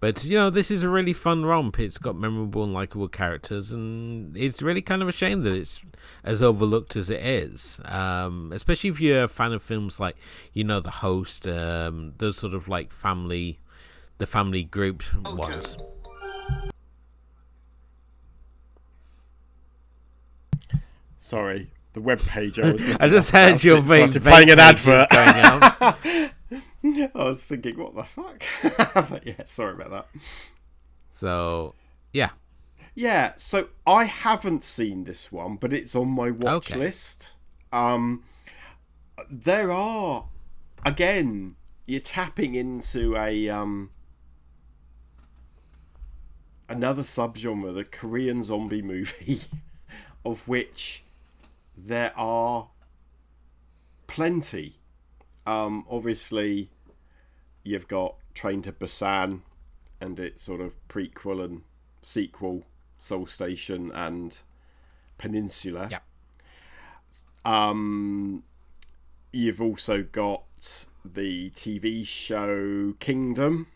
But 0.00 0.24
you 0.24 0.36
know, 0.36 0.48
this 0.48 0.70
is 0.70 0.84
a 0.84 0.88
really 0.88 1.12
fun 1.12 1.44
romp. 1.44 1.80
It's 1.80 1.98
got 1.98 2.14
memorable 2.14 2.62
and 2.62 2.72
likable 2.72 3.08
characters, 3.08 3.72
and 3.72 4.36
it's 4.36 4.62
really 4.62 4.80
kind 4.80 5.02
of 5.02 5.08
a 5.08 5.12
shame 5.12 5.42
that 5.42 5.52
it's 5.52 5.84
as 6.22 6.40
overlooked 6.40 6.94
as 6.94 7.10
it 7.10 7.20
is. 7.20 7.80
Um, 7.84 8.52
especially 8.54 8.90
if 8.90 9.00
you're 9.00 9.24
a 9.24 9.28
fan 9.28 9.52
of 9.52 9.60
films 9.60 9.98
like, 9.98 10.16
you 10.52 10.62
know, 10.62 10.78
The 10.78 10.90
Host, 10.90 11.48
um, 11.48 12.14
those 12.18 12.36
sort 12.36 12.54
of 12.54 12.68
like 12.68 12.92
family, 12.92 13.58
the 14.18 14.26
family 14.26 14.62
group 14.62 15.02
okay. 15.26 15.34
ones. 15.34 15.76
Sorry, 21.18 21.72
the 21.98 22.04
web 22.04 22.20
page 22.20 22.58
I 22.60 22.72
was. 22.72 22.84
I 23.00 23.08
just 23.08 23.30
heard 23.30 23.50
about 23.50 23.64
your 23.64 23.78
it 23.78 23.84
vague, 23.84 24.12
started 24.12 24.22
playing 24.22 24.50
an 24.50 24.58
advert. 24.58 25.10
going 25.10 25.28
out. 25.28 25.98
I 27.14 27.24
was 27.24 27.44
thinking, 27.44 27.76
what 27.78 27.94
the 27.94 28.04
fuck? 28.04 28.42
but 29.10 29.26
yeah, 29.26 29.44
sorry 29.44 29.74
about 29.74 29.90
that. 29.90 30.06
So, 31.10 31.74
yeah. 32.12 32.30
Yeah, 32.94 33.32
so 33.36 33.68
I 33.86 34.04
haven't 34.04 34.64
seen 34.64 35.04
this 35.04 35.30
one, 35.30 35.56
but 35.56 35.72
it's 35.72 35.94
on 35.94 36.08
my 36.08 36.30
watch 36.30 36.70
Okay. 36.70 36.78
list. 36.78 37.34
Um, 37.72 38.24
there 39.30 39.70
are, 39.72 40.26
again, 40.84 41.56
you're 41.86 42.00
tapping 42.00 42.54
into 42.54 43.16
a 43.16 43.48
um, 43.48 43.90
another 46.68 47.02
subgenre, 47.02 47.74
the 47.74 47.84
Korean 47.84 48.42
zombie 48.42 48.82
movie, 48.82 49.42
of 50.24 50.46
which 50.48 51.02
there 51.86 52.12
are 52.16 52.68
plenty. 54.06 54.78
Um, 55.46 55.84
obviously, 55.90 56.70
you've 57.62 57.88
got 57.88 58.16
Train 58.34 58.62
to 58.62 58.72
Busan 58.72 59.40
and 60.00 60.18
its 60.18 60.42
sort 60.42 60.60
of 60.60 60.74
prequel 60.88 61.44
and 61.44 61.62
sequel, 62.02 62.64
Seoul 62.98 63.26
Station 63.26 63.90
and 63.94 64.38
Peninsula. 65.18 65.88
Yeah. 65.90 66.00
Um, 67.44 68.42
you've 69.32 69.60
also 69.60 70.02
got 70.02 70.42
the 71.04 71.50
TV 71.50 72.06
show 72.06 72.94
Kingdom. 72.98 73.68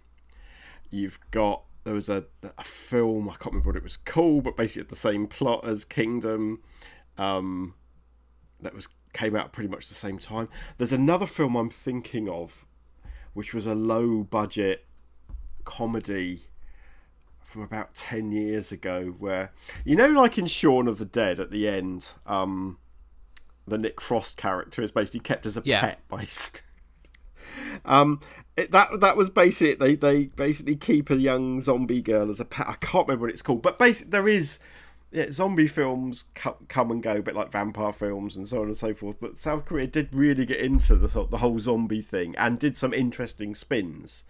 You've 0.91 1.19
got 1.31 1.63
there 1.85 1.95
was 1.95 2.09
a, 2.09 2.25
a 2.59 2.65
film 2.65 3.29
I 3.29 3.33
can't 3.33 3.47
remember 3.47 3.71
what 3.71 3.77
it 3.77 3.83
was 3.83 3.97
called, 3.97 4.45
but 4.45 4.57
basically 4.57 4.89
the 4.89 4.97
same 4.97 5.27
plot 5.27 5.67
as 5.67 5.85
Kingdom. 5.85 6.61
Um, 7.19 7.75
that 8.63 8.75
was 8.75 8.89
came 9.13 9.37
out 9.37 9.53
pretty 9.53 9.69
much 9.69 9.89
the 9.89 9.95
same 9.95 10.19
time. 10.19 10.49
There's 10.79 10.93
another 10.93 11.27
film 11.27 11.55
I'm 11.57 11.69
thinking 11.71 12.29
of, 12.29 12.65
which 13.35 13.53
was 13.53 13.67
a 13.67 13.75
low 13.75 14.23
budget 14.23 14.87
comedy 15.65 16.47
from 17.45 17.63
about 17.63 17.95
10 17.95 18.33
years 18.33 18.73
ago 18.73 19.15
where 19.19 19.53
you 19.85 19.95
know 19.95 20.09
like 20.09 20.39
in 20.39 20.47
Shaun 20.47 20.89
of 20.89 20.97
the 20.99 21.05
Dead 21.05 21.39
at 21.39 21.51
the 21.51 21.69
end 21.69 22.13
um 22.27 22.79
the 23.69 23.77
Nick 23.79 24.01
Frost 24.01 24.37
character 24.39 24.83
is 24.83 24.91
basically 24.91 25.21
kept 25.21 25.45
as 25.45 25.57
a 25.59 25.63
Yeah. 25.65 25.81
pet 25.81 26.01
by 26.09 26.27
um 27.85 28.21
it, 28.57 28.71
that 28.71 29.01
that 29.01 29.17
was 29.17 29.29
basically 29.31 29.75
they 29.77 29.95
they 29.97 30.27
basically 30.27 30.77
keep 30.77 31.11
a 31.11 31.17
young 31.17 31.61
zombie 31.61 32.01
girl 32.03 32.31
as 32.31 32.41
a 32.41 32.45
pet 32.45 32.67
I 32.69 32.75
can't 32.75 33.07
remember 33.07 33.27
what 33.27 33.33
it's 33.35 33.43
called 33.43 33.63
but 33.63 33.79
basically 33.79 34.11
there 34.11 34.29
is 34.29 34.59
yeah, 35.13 35.31
zombie 35.31 35.67
films 35.67 36.25
co- 36.35 36.57
come 36.69 36.91
and 36.91 37.03
go, 37.03 37.17
a 37.17 37.23
bit 37.23 37.37
like 37.37 37.53
vampire 37.53 37.93
films 37.93 38.37
and 38.37 38.49
so 38.49 38.61
on 38.63 38.67
and 38.67 38.77
so 38.77 38.95
forth. 38.95 39.21
But 39.21 39.41
South 39.41 39.67
Korea 39.67 39.87
did 39.87 40.09
really 40.13 40.47
get 40.47 40.61
into 40.61 40.97
the 40.97 41.25
the 41.25 41.39
whole 41.39 41.59
zombie 41.59 42.01
thing 42.01 42.35
and 42.37 42.59
did 42.59 42.79
some 42.79 42.95
interesting 42.95 43.55
spins. 43.55 44.25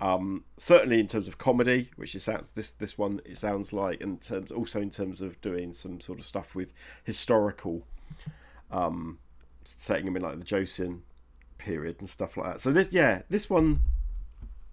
Um, 0.00 0.44
certainly 0.56 0.98
in 0.98 1.06
terms 1.06 1.28
of 1.28 1.38
comedy, 1.38 1.90
which 1.94 2.16
is 2.16 2.28
this 2.54 2.72
this 2.72 2.98
one 2.98 3.20
it 3.24 3.38
sounds 3.38 3.72
like, 3.72 4.00
in 4.00 4.18
terms 4.18 4.50
also 4.50 4.80
in 4.80 4.90
terms 4.90 5.22
of 5.22 5.40
doing 5.40 5.72
some 5.72 6.00
sort 6.00 6.18
of 6.18 6.26
stuff 6.26 6.56
with 6.56 6.72
historical, 7.04 7.86
um, 8.72 9.18
setting 9.64 10.04
them 10.04 10.16
in 10.16 10.22
like 10.22 10.38
the 10.40 10.44
Joseon 10.44 11.02
period 11.58 11.96
and 12.00 12.10
stuff 12.10 12.36
like 12.36 12.54
that. 12.54 12.60
So 12.60 12.72
this 12.72 12.92
yeah, 12.92 13.22
this 13.30 13.48
one 13.48 13.78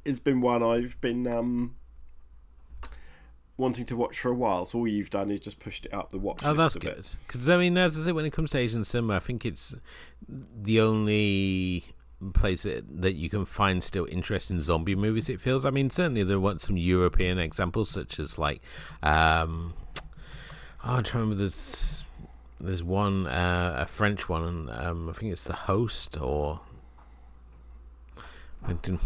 has 0.08 0.20
been 0.20 0.42
one 0.42 0.64
I've 0.64 1.00
been 1.02 1.28
um, 1.28 1.76
wanting 3.62 3.86
to 3.86 3.96
watch 3.96 4.20
for 4.20 4.30
a 4.30 4.34
while. 4.34 4.66
So 4.66 4.80
all 4.80 4.88
you've 4.88 5.10
done 5.10 5.32
is 5.32 5.40
just 5.40 5.60
pushed 5.60 5.86
it 5.86 5.94
up 5.94 6.12
the 6.12 6.18
watch. 6.18 6.42
Oh, 6.44 6.50
list 6.50 6.58
that's 6.58 6.76
a 6.76 6.80
bit. 6.80 6.96
good. 6.96 7.08
Because 7.28 7.48
I 7.48 7.58
mean, 7.58 7.78
as 7.78 7.98
I 7.98 8.04
say, 8.04 8.12
when 8.12 8.26
it 8.26 8.34
comes 8.34 8.52
to 8.52 8.58
Asian 8.58 8.84
cinema, 8.84 9.16
I 9.16 9.20
think 9.20 9.46
it's 9.46 9.76
the 10.28 10.82
only 10.82 11.86
place 12.34 12.64
that, 12.64 13.02
that 13.02 13.14
you 13.14 13.30
can 13.30 13.46
find 13.46 13.84
still 13.84 14.06
interesting 14.12 14.60
zombie 14.62 14.96
movies. 14.96 15.30
It 15.30 15.40
feels. 15.40 15.66
I 15.66 15.70
mean, 15.70 15.90
certainly 15.90 16.24
there 16.24 16.40
were 16.40 16.60
some 16.60 16.76
European 16.76 17.40
examples, 17.40 17.90
such 17.92 18.20
as 18.20 18.38
like, 18.38 18.62
um, 19.02 19.74
oh, 20.84 21.02
trying 21.02 21.04
to 21.04 21.18
remember. 21.20 21.36
There's 21.36 22.04
there's 22.60 22.84
one, 22.84 23.26
uh, 23.28 23.76
a 23.80 23.86
French 23.86 24.28
one. 24.30 24.70
Um, 24.72 25.10
I 25.10 25.14
think 25.14 25.32
it's 25.32 25.44
The 25.46 25.54
Host, 25.54 26.20
or 26.20 26.62
I 28.66 28.74
didn't. 28.74 29.02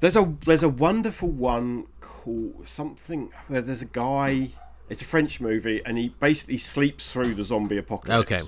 There's 0.00 0.16
a 0.16 0.34
there's 0.44 0.62
a 0.62 0.68
wonderful 0.68 1.28
one 1.28 1.86
called 2.00 2.66
something 2.66 3.30
where 3.48 3.62
there's 3.62 3.82
a 3.82 3.86
guy. 3.86 4.50
It's 4.88 5.00
a 5.00 5.06
French 5.06 5.40
movie, 5.40 5.80
and 5.86 5.96
he 5.96 6.10
basically 6.20 6.58
sleeps 6.58 7.10
through 7.10 7.34
the 7.34 7.44
zombie 7.44 7.78
apocalypse. 7.78 8.32
Okay. 8.32 8.42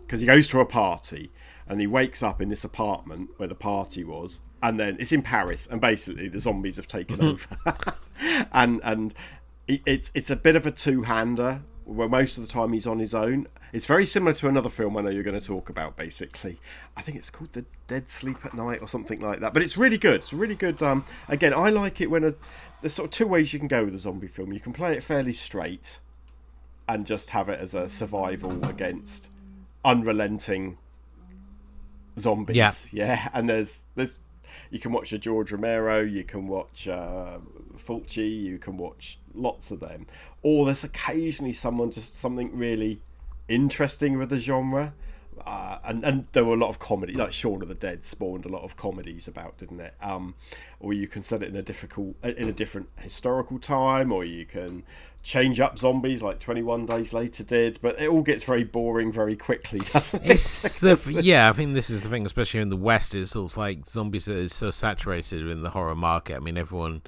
Because 0.00 0.20
he 0.20 0.26
goes 0.26 0.48
to 0.48 0.60
a 0.60 0.64
party, 0.66 1.32
and 1.68 1.80
he 1.80 1.86
wakes 1.86 2.22
up 2.22 2.40
in 2.40 2.48
this 2.48 2.64
apartment 2.64 3.30
where 3.36 3.48
the 3.48 3.54
party 3.54 4.04
was, 4.04 4.40
and 4.62 4.80
then 4.80 4.96
it's 4.98 5.12
in 5.12 5.22
Paris, 5.22 5.66
and 5.70 5.80
basically 5.80 6.28
the 6.28 6.40
zombies 6.40 6.76
have 6.76 6.88
taken 6.88 7.16
mm-hmm. 7.16 7.68
over, 7.68 8.46
and 8.52 8.80
and 8.84 9.14
it- 9.68 9.82
it's 9.84 10.10
it's 10.14 10.30
a 10.30 10.36
bit 10.36 10.56
of 10.56 10.66
a 10.66 10.70
two 10.70 11.02
hander 11.02 11.62
where 11.86 12.08
most 12.08 12.36
of 12.36 12.46
the 12.46 12.52
time 12.52 12.72
he's 12.72 12.86
on 12.86 12.98
his 12.98 13.14
own. 13.14 13.46
It's 13.72 13.86
very 13.86 14.06
similar 14.06 14.32
to 14.34 14.48
another 14.48 14.68
film 14.68 14.96
I 14.96 15.02
know 15.02 15.10
you're 15.10 15.22
going 15.22 15.38
to 15.38 15.46
talk 15.46 15.70
about. 15.70 15.96
Basically, 15.96 16.58
I 16.96 17.02
think 17.02 17.16
it's 17.16 17.30
called 17.30 17.52
The 17.52 17.64
Dead 17.86 18.10
Sleep 18.10 18.44
at 18.44 18.54
Night 18.54 18.80
or 18.80 18.88
something 18.88 19.20
like 19.20 19.40
that. 19.40 19.54
But 19.54 19.62
it's 19.62 19.76
really 19.76 19.98
good. 19.98 20.16
It's 20.16 20.32
really 20.32 20.56
good. 20.56 20.82
Um, 20.82 21.04
again, 21.28 21.54
I 21.54 21.70
like 21.70 22.00
it 22.00 22.10
when 22.10 22.24
a, 22.24 22.32
there's 22.80 22.94
sort 22.94 23.06
of 23.06 23.10
two 23.12 23.26
ways 23.26 23.52
you 23.52 23.58
can 23.58 23.68
go 23.68 23.84
with 23.84 23.94
a 23.94 23.98
zombie 23.98 24.26
film. 24.26 24.52
You 24.52 24.60
can 24.60 24.72
play 24.72 24.94
it 24.96 25.02
fairly 25.02 25.32
straight, 25.32 26.00
and 26.88 27.06
just 27.06 27.30
have 27.30 27.48
it 27.48 27.60
as 27.60 27.74
a 27.74 27.88
survival 27.88 28.64
against 28.66 29.30
unrelenting 29.84 30.78
zombies. 32.18 32.56
Yeah. 32.56 32.80
yeah. 32.92 33.28
And 33.32 33.48
there's 33.48 33.84
there's 33.94 34.18
you 34.70 34.80
can 34.80 34.92
watch 34.92 35.12
a 35.12 35.18
George 35.18 35.52
Romero, 35.52 36.00
you 36.00 36.24
can 36.24 36.48
watch 36.48 36.88
uh, 36.88 37.38
Fulci, 37.76 38.42
you 38.42 38.58
can 38.58 38.76
watch 38.76 39.18
lots 39.34 39.70
of 39.70 39.80
them. 39.80 40.06
Or 40.46 40.64
there's 40.64 40.84
occasionally 40.84 41.54
someone 41.54 41.90
just 41.90 42.20
something 42.20 42.56
really 42.56 43.00
interesting 43.48 44.16
with 44.16 44.30
the 44.30 44.38
genre. 44.38 44.94
Uh, 45.44 45.78
and 45.84 46.04
and 46.04 46.26
there 46.30 46.44
were 46.44 46.54
a 46.54 46.56
lot 46.56 46.68
of 46.68 46.78
comedy, 46.78 47.14
like 47.14 47.32
Shaun 47.32 47.62
of 47.62 47.68
the 47.68 47.74
Dead 47.74 48.04
spawned 48.04 48.44
a 48.46 48.48
lot 48.48 48.62
of 48.62 48.76
comedies 48.76 49.26
about, 49.26 49.58
didn't 49.58 49.80
it? 49.80 49.94
Um, 50.00 50.36
or 50.78 50.92
you 50.92 51.08
can 51.08 51.24
set 51.24 51.42
it 51.42 51.48
in 51.48 51.56
a 51.56 51.62
difficult, 51.62 52.14
in 52.22 52.48
a 52.48 52.52
different 52.52 52.88
historical 53.00 53.58
time, 53.58 54.12
or 54.12 54.24
you 54.24 54.46
can 54.46 54.84
change 55.24 55.58
up 55.58 55.80
zombies 55.80 56.22
like 56.22 56.38
Twenty 56.38 56.62
One 56.62 56.86
Days 56.86 57.12
Later 57.12 57.42
did. 57.42 57.80
But 57.82 58.00
it 58.00 58.08
all 58.08 58.22
gets 58.22 58.44
very 58.44 58.62
boring 58.62 59.10
very 59.10 59.34
quickly, 59.34 59.80
doesn't 59.92 60.24
it? 60.24 60.28
The 60.28 61.20
yeah. 61.24 61.50
I 61.50 61.54
think 61.54 61.74
this 61.74 61.90
is 61.90 62.04
the 62.04 62.08
thing, 62.08 62.24
especially 62.24 62.60
in 62.60 62.68
the 62.68 62.76
West. 62.76 63.16
It's 63.16 63.32
sort 63.32 63.50
of 63.50 63.56
like 63.56 63.84
zombies 63.84 64.28
is 64.28 64.54
so 64.54 64.70
saturated 64.70 65.48
in 65.48 65.62
the 65.62 65.70
horror 65.70 65.96
market. 65.96 66.36
I 66.36 66.38
mean, 66.38 66.56
everyone 66.56 67.02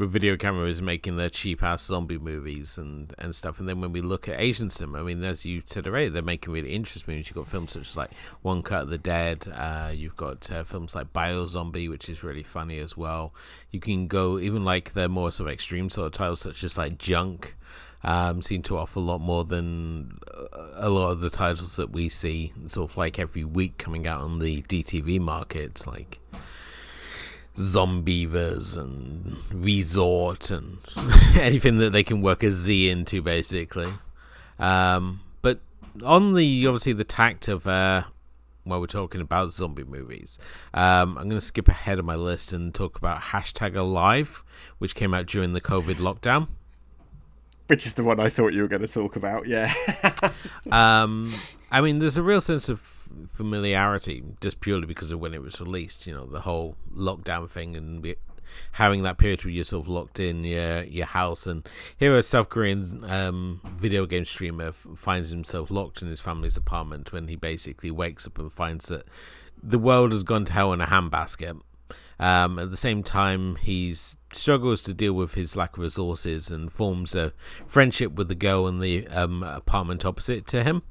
with 0.00 0.10
video 0.10 0.34
cameras 0.34 0.80
making 0.80 1.16
their 1.16 1.28
cheap 1.28 1.62
ass 1.62 1.82
zombie 1.82 2.16
movies 2.16 2.78
and 2.78 3.14
and 3.18 3.34
stuff. 3.34 3.60
And 3.60 3.68
then 3.68 3.82
when 3.82 3.92
we 3.92 4.00
look 4.00 4.28
at 4.28 4.40
Asian 4.40 4.70
cinema, 4.70 5.00
I 5.00 5.02
mean, 5.02 5.22
as 5.22 5.44
you 5.44 5.62
said 5.66 5.86
already, 5.86 6.08
they're 6.08 6.22
making 6.22 6.54
really 6.54 6.72
interesting 6.72 7.12
movies. 7.12 7.28
You've 7.28 7.36
got 7.36 7.48
films 7.48 7.72
such 7.72 7.90
as 7.90 7.96
like 7.98 8.10
One 8.40 8.62
Cut 8.62 8.84
of 8.84 8.88
the 8.88 8.96
Dead. 8.96 9.46
Uh, 9.54 9.92
you've 9.94 10.16
got 10.16 10.50
uh, 10.50 10.64
films 10.64 10.94
like 10.94 11.12
Bio 11.12 11.44
Zombie, 11.44 11.86
which 11.86 12.08
is 12.08 12.24
really 12.24 12.42
funny 12.42 12.78
as 12.78 12.96
well. 12.96 13.34
You 13.70 13.78
can 13.78 14.06
go 14.06 14.38
even 14.38 14.64
like 14.64 14.94
the 14.94 15.06
more 15.10 15.30
sort 15.30 15.50
of 15.50 15.52
extreme 15.52 15.90
sort 15.90 16.06
of 16.06 16.12
titles 16.12 16.40
such 16.40 16.64
as 16.64 16.78
like 16.78 16.96
Junk 16.96 17.56
um, 18.02 18.40
seem 18.40 18.62
to 18.62 18.78
offer 18.78 19.00
a 19.00 19.02
lot 19.02 19.20
more 19.20 19.44
than 19.44 20.18
uh, 20.34 20.70
a 20.76 20.88
lot 20.88 21.10
of 21.10 21.20
the 21.20 21.28
titles 21.28 21.76
that 21.76 21.90
we 21.90 22.08
see 22.08 22.54
sort 22.66 22.90
of 22.90 22.96
like 22.96 23.18
every 23.18 23.44
week 23.44 23.76
coming 23.76 24.06
out 24.06 24.22
on 24.22 24.38
the 24.38 24.62
DTV 24.62 25.20
market, 25.20 25.86
like 25.86 26.20
Zombeavers 27.56 28.76
and 28.76 29.36
Resort 29.52 30.50
and 30.50 30.78
anything 31.36 31.78
that 31.78 31.90
they 31.90 32.02
can 32.02 32.22
work 32.22 32.42
a 32.42 32.50
Z 32.50 32.88
into, 32.88 33.22
basically. 33.22 33.92
Um, 34.58 35.20
but 35.42 35.60
on 36.04 36.34
the 36.34 36.66
obviously 36.66 36.92
the 36.92 37.04
tact 37.04 37.48
of 37.48 37.66
uh, 37.66 38.04
while 38.64 38.80
we're 38.80 38.86
talking 38.86 39.20
about 39.20 39.52
zombie 39.52 39.84
movies, 39.84 40.38
um, 40.74 41.16
I'm 41.18 41.28
going 41.28 41.30
to 41.30 41.40
skip 41.40 41.68
ahead 41.68 41.98
of 41.98 42.04
my 42.04 42.14
list 42.14 42.52
and 42.52 42.74
talk 42.74 42.96
about 42.96 43.20
Hashtag 43.20 43.76
Alive, 43.76 44.44
which 44.78 44.94
came 44.94 45.14
out 45.14 45.26
during 45.26 45.52
the 45.52 45.60
COVID 45.60 45.96
lockdown. 45.96 46.48
Which 47.70 47.86
is 47.86 47.94
the 47.94 48.02
one 48.02 48.18
I 48.18 48.28
thought 48.28 48.52
you 48.52 48.62
were 48.62 48.68
going 48.68 48.82
to 48.82 48.88
talk 48.88 49.14
about. 49.14 49.46
Yeah. 49.46 49.72
Um, 50.72 51.32
I 51.70 51.80
mean, 51.80 52.00
there's 52.00 52.16
a 52.16 52.22
real 52.22 52.40
sense 52.40 52.68
of 52.68 52.80
familiarity 52.80 54.22
just 54.40 54.60
purely 54.60 54.86
because 54.86 55.10
of 55.10 55.20
when 55.20 55.34
it 55.34 55.40
was 55.40 55.60
released. 55.60 56.06
You 56.06 56.14
know, 56.14 56.26
the 56.26 56.40
whole 56.40 56.76
lockdown 56.94 57.48
thing 57.48 57.76
and 57.76 58.02
be, 58.02 58.16
having 58.72 59.02
that 59.04 59.18
period 59.18 59.44
where 59.44 59.52
you're 59.52 59.64
sort 59.64 59.84
of 59.84 59.88
locked 59.88 60.20
in 60.20 60.44
your 60.44 60.82
your 60.82 61.06
house. 61.06 61.46
And 61.46 61.66
here, 61.96 62.16
a 62.16 62.22
South 62.22 62.48
Korean 62.48 63.04
um, 63.08 63.60
video 63.76 64.04
game 64.06 64.24
streamer 64.24 64.68
f- 64.68 64.86
finds 64.96 65.30
himself 65.30 65.70
locked 65.70 66.02
in 66.02 66.08
his 66.08 66.20
family's 66.20 66.56
apartment 66.56 67.12
when 67.12 67.28
he 67.28 67.36
basically 67.36 67.90
wakes 67.90 68.26
up 68.26 68.38
and 68.38 68.52
finds 68.52 68.86
that 68.88 69.06
the 69.62 69.78
world 69.78 70.12
has 70.12 70.24
gone 70.24 70.44
to 70.46 70.52
hell 70.52 70.72
in 70.72 70.80
a 70.80 70.86
handbasket. 70.86 71.60
Um, 72.20 72.58
at 72.58 72.70
the 72.70 72.76
same 72.76 73.02
time, 73.02 73.56
he 73.56 73.94
struggles 73.94 74.82
to 74.82 74.92
deal 74.92 75.14
with 75.14 75.34
his 75.34 75.56
lack 75.56 75.78
of 75.78 75.82
resources 75.82 76.50
and 76.50 76.70
forms 76.70 77.14
a 77.14 77.32
friendship 77.66 78.12
with 78.12 78.28
the 78.28 78.34
girl 78.34 78.68
in 78.68 78.78
the 78.78 79.08
um, 79.08 79.42
apartment 79.42 80.04
opposite 80.04 80.46
to 80.48 80.62
him. 80.62 80.82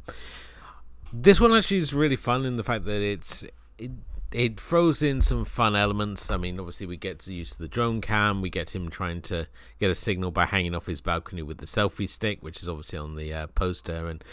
This 1.14 1.40
one 1.40 1.54
actually 1.54 1.78
is 1.78 1.94
really 1.94 2.16
fun 2.16 2.46
in 2.46 2.58
the 2.58 2.64
fact 2.64 2.86
that 2.86 3.02
it's 3.02 3.46
it, 3.78 3.92
it 4.32 4.60
throws 4.60 5.04
in 5.04 5.22
some 5.22 5.46
fun 5.46 5.76
elements. 5.76 6.32
I 6.32 6.38
mean, 6.38 6.60
obviously 6.60 6.88
we 6.88 6.98
get 6.98 7.20
to 7.20 7.34
use 7.34 7.54
the 7.54 7.68
drone 7.68 8.02
cam. 8.02 8.42
We 8.42 8.50
get 8.50 8.74
him 8.74 8.90
trying 8.90 9.22
to 9.24 9.48
get 9.80 9.92
a 9.92 9.96
signal 9.96 10.32
by 10.32 10.46
hanging 10.46 10.74
off 10.74 10.88
his 10.88 11.00
balcony 11.00 11.44
with 11.44 11.60
the 11.60 11.68
selfie 11.68 12.10
stick, 12.10 12.42
which 12.42 12.62
is 12.62 12.68
obviously 12.68 12.98
on 12.98 13.16
the 13.16 13.32
uh, 13.32 13.48
poster. 13.48 14.08
And 14.08 14.24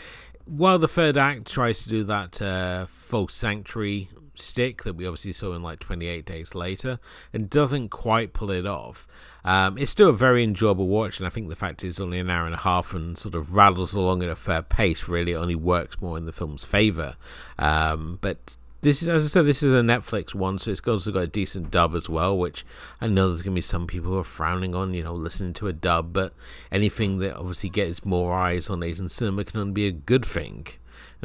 while 0.46 0.78
the 0.78 0.88
third 0.88 1.18
act 1.18 1.46
tries 1.50 1.82
to 1.82 1.90
do 1.90 2.04
that 2.04 2.40
uh, 2.40 2.86
false 2.86 3.34
sanctuary 3.34 4.08
stick 4.38 4.82
that 4.84 4.94
we 4.94 5.06
obviously 5.06 5.32
saw 5.32 5.52
in 5.54 5.62
like 5.62 5.78
28 5.80 6.24
days 6.24 6.54
later 6.54 6.98
and 7.32 7.50
doesn't 7.50 7.88
quite 7.88 8.32
pull 8.32 8.50
it 8.50 8.66
off. 8.66 9.06
Um, 9.44 9.78
it's 9.78 9.90
still 9.90 10.10
a 10.10 10.12
very 10.12 10.42
enjoyable 10.42 10.88
watch, 10.88 11.18
and 11.18 11.26
I 11.26 11.30
think 11.30 11.48
the 11.48 11.56
fact 11.56 11.84
it's 11.84 12.00
only 12.00 12.18
an 12.18 12.30
hour 12.30 12.46
and 12.46 12.54
a 12.54 12.58
half 12.58 12.94
and 12.94 13.16
sort 13.16 13.34
of 13.34 13.54
rattles 13.54 13.94
along 13.94 14.22
at 14.22 14.28
a 14.28 14.36
fair 14.36 14.62
pace 14.62 15.08
really 15.08 15.34
only 15.34 15.54
works 15.54 16.00
more 16.00 16.18
in 16.18 16.26
the 16.26 16.32
film's 16.32 16.64
favour. 16.64 17.16
Um, 17.58 18.18
but 18.20 18.56
this 18.86 19.02
is, 19.02 19.08
as 19.08 19.24
I 19.24 19.28
said, 19.28 19.46
this 19.46 19.62
is 19.62 19.72
a 19.72 19.80
Netflix 19.80 20.34
one, 20.34 20.58
so 20.58 20.70
it's 20.70 20.86
also 20.86 21.10
got 21.10 21.22
a 21.22 21.26
decent 21.26 21.70
dub 21.70 21.94
as 21.94 22.08
well, 22.08 22.36
which 22.36 22.64
I 23.00 23.08
know 23.08 23.28
there's 23.28 23.42
going 23.42 23.54
to 23.54 23.58
be 23.58 23.60
some 23.60 23.86
people 23.86 24.12
who 24.12 24.18
are 24.18 24.24
frowning 24.24 24.74
on, 24.74 24.94
you 24.94 25.02
know, 25.02 25.14
listening 25.14 25.54
to 25.54 25.68
a 25.68 25.72
dub, 25.72 26.12
but 26.12 26.34
anything 26.70 27.18
that 27.18 27.36
obviously 27.36 27.70
gets 27.70 28.04
more 28.04 28.34
eyes 28.34 28.70
on 28.70 28.82
Asian 28.82 29.08
cinema 29.08 29.44
can 29.44 29.58
only 29.60 29.72
be 29.72 29.86
a 29.86 29.92
good 29.92 30.24
thing. 30.24 30.66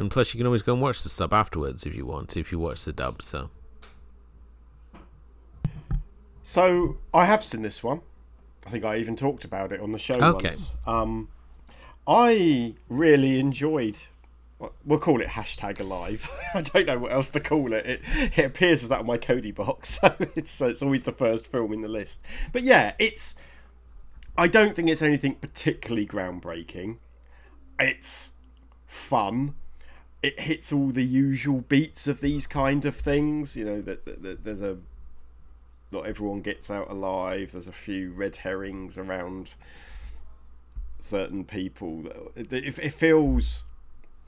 And 0.02 0.10
plus, 0.10 0.34
you 0.34 0.38
can 0.38 0.46
always 0.46 0.62
go 0.62 0.72
and 0.72 0.82
watch 0.82 1.04
the 1.04 1.08
sub 1.08 1.32
afterwards 1.32 1.86
if 1.86 1.94
you 1.94 2.04
want, 2.04 2.36
if 2.36 2.50
you 2.50 2.58
watch 2.58 2.84
the 2.84 2.92
dub. 2.92 3.22
So, 3.22 3.50
so 6.42 6.96
I 7.14 7.24
have 7.24 7.44
seen 7.44 7.62
this 7.62 7.84
one. 7.84 8.00
I 8.66 8.70
think 8.70 8.84
I 8.84 8.96
even 8.96 9.14
talked 9.14 9.44
about 9.44 9.70
it 9.70 9.80
on 9.80 9.92
the 9.92 10.00
show 10.00 10.14
okay. 10.14 10.48
once. 10.48 10.74
Um, 10.88 11.28
I 12.04 12.74
really 12.88 13.38
enjoyed. 13.38 13.96
We'll 14.84 14.98
call 14.98 15.20
it 15.20 15.28
hashtag 15.28 15.78
alive. 15.78 16.28
I 16.54 16.62
don't 16.62 16.86
know 16.86 16.98
what 16.98 17.12
else 17.12 17.30
to 17.30 17.40
call 17.40 17.72
it. 17.72 17.86
It, 17.86 18.00
it 18.36 18.44
appears 18.44 18.82
as 18.82 18.88
that 18.88 18.98
on 18.98 19.06
my 19.06 19.18
Kodi 19.18 19.54
box, 19.54 20.00
so 20.00 20.12
it's 20.34 20.60
it's 20.60 20.82
always 20.82 21.04
the 21.04 21.12
first 21.12 21.46
film 21.46 21.72
in 21.72 21.80
the 21.80 21.88
list. 21.88 22.22
But 22.50 22.64
yeah, 22.64 22.94
it's. 22.98 23.36
I 24.36 24.48
don't 24.48 24.74
think 24.74 24.88
it's 24.88 25.02
anything 25.02 25.36
particularly 25.36 26.08
groundbreaking. 26.08 26.96
It's 27.78 28.32
fun 28.88 29.54
it 30.22 30.38
hits 30.40 30.72
all 30.72 30.88
the 30.88 31.04
usual 31.04 31.62
beats 31.62 32.06
of 32.06 32.20
these 32.20 32.46
kind 32.46 32.84
of 32.84 32.94
things. 32.94 33.56
You 33.56 33.64
know 33.64 33.80
that, 33.82 34.04
that, 34.04 34.22
that, 34.22 34.44
there's 34.44 34.60
a 34.60 34.78
not 35.90 36.06
everyone 36.06 36.40
gets 36.40 36.70
out 36.70 36.90
alive. 36.90 37.52
There's 37.52 37.68
a 37.68 37.72
few 37.72 38.12
red 38.12 38.36
herrings 38.36 38.96
around 38.96 39.54
certain 40.98 41.44
people. 41.44 42.04
It, 42.34 42.52
it, 42.52 42.92
feels, 42.92 43.64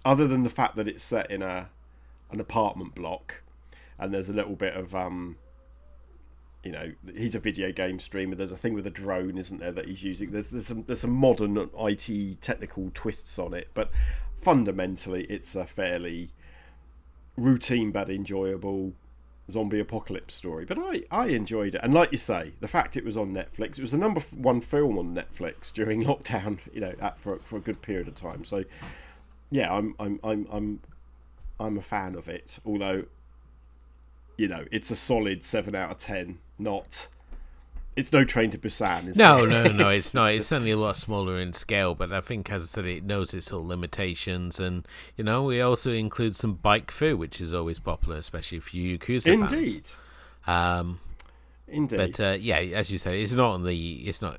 other 0.05 0.27
than 0.27 0.43
the 0.43 0.51
fact 0.51 0.77
that 0.77 0.89
it's 0.89 1.03
set 1.03 1.31
in 1.31 1.43
a 1.43 1.71
an 2.31 2.41
apartment 2.41 2.95
block, 2.95 3.43
and 3.99 4.13
there's 4.13 4.29
a 4.29 4.33
little 4.33 4.57
bit 4.57 4.75
of 4.75 4.95
um, 4.95 5.37
you 6.65 6.73
know, 6.73 6.93
he's 7.15 7.35
a 7.35 7.39
video 7.39 7.71
game 7.71 8.01
streamer. 8.01 8.35
There's 8.35 8.53
a 8.53 8.57
thing 8.57 8.75
with 8.75 8.87
a 8.87 8.91
drone, 8.91 9.37
isn't 9.39 9.59
there, 9.59 9.73
that 9.73 9.87
he's 9.87 10.03
using? 10.03 10.31
There's 10.31 10.49
there's 10.49 10.67
some 10.67 10.85
there's 10.87 11.01
some 11.01 11.13
modern 11.13 11.71
IT 11.79 12.41
technical 12.41 12.91
twists 12.95 13.39
on 13.39 13.55
it, 13.55 13.69
but 13.75 13.91
fundamentally, 14.45 15.25
it's 15.25 15.55
a 15.55 15.65
fairly 15.65 16.31
routine 17.37 17.91
but 17.91 18.11
enjoyable 18.11 18.93
zombie 19.51 19.81
apocalypse 19.81 20.35
story. 20.35 20.67
But 20.67 20.79
I, 20.79 21.03
I 21.11 21.29
enjoyed 21.29 21.75
it, 21.75 21.81
and 21.83 21.95
like 21.95 22.13
you 22.13 22.19
say, 22.19 22.53
the 22.61 22.69
fact 22.69 22.97
it 22.97 23.05
was 23.05 23.17
on 23.17 23.33
Netflix, 23.33 23.79
it 23.79 23.81
was 23.81 23.91
the 23.91 23.99
number 23.99 24.21
one 24.21 24.61
film 24.61 24.99
on 24.99 25.15
Netflix 25.15 25.73
during 25.73 26.05
lockdown. 26.05 26.59
You 26.73 26.83
know, 26.83 26.95
at, 27.01 27.19
for 27.19 27.39
for 27.39 27.57
a 27.57 27.61
good 27.61 27.81
period 27.81 28.07
of 28.07 28.15
time. 28.15 28.45
So, 28.45 28.65
yeah, 29.51 29.75
I'm 29.75 29.95
I'm 29.99 30.21
I'm 30.23 30.47
I'm 30.53 30.81
I'm 31.59 31.79
a 31.79 31.83
fan 31.83 32.15
of 32.15 32.29
it. 32.29 32.59
Although, 32.67 33.05
you 34.37 34.49
know, 34.49 34.67
it's 34.71 34.91
a 34.91 34.97
solid 34.97 35.45
seven 35.45 35.75
out 35.75 35.91
of 35.91 35.99
ten, 35.99 36.39
not 36.59 37.09
it's 37.97 38.13
no 38.13 38.25
train 38.25 38.51
to 38.51 38.59
Busan. 38.59 39.09
Is 39.09 39.17
no, 39.17 39.45
it? 39.45 39.49
no, 39.49 39.65
no, 39.65 39.89
it's, 39.89 39.99
it's 39.99 40.15
not. 40.15 40.35
It's 40.35 40.47
certainly 40.47 40.73
a 40.73 40.77
lot 40.77 40.97
smaller 40.97 41.39
in 41.39 41.53
scale, 41.53 41.95
but 41.95 42.13
I 42.13 42.21
think, 42.21 42.51
as 42.51 42.63
I 42.63 42.67
said, 42.67 42.87
it 42.87 43.05
knows 43.05 43.35
its 43.35 43.47
sort 43.47 43.65
limitations, 43.65 44.59
and 44.59 44.87
you 45.17 45.25
know, 45.25 45.43
we 45.45 45.61
also 45.61 45.93
include 45.93 46.37
some 46.37 46.55
bike 46.55 46.91
fu, 46.91 47.17
which 47.17 47.41
is 47.41 47.55
always 47.55 47.79
popular, 47.79 48.17
especially 48.17 48.61
for 48.61 48.77
you 48.77 48.99
Yakuza 48.99 49.33
Indeed. 49.33 49.69
fans. 49.69 49.97
Um, 50.47 51.01
Indeed. 51.69 51.97
But 51.97 52.21
uh, 52.21 52.37
yeah, 52.39 52.59
as 52.59 52.91
you 52.91 52.99
say, 52.99 53.23
it's 53.23 53.35
not 53.35 53.53
on 53.53 53.65
the. 53.65 53.95
It's 54.09 54.21
not 54.21 54.39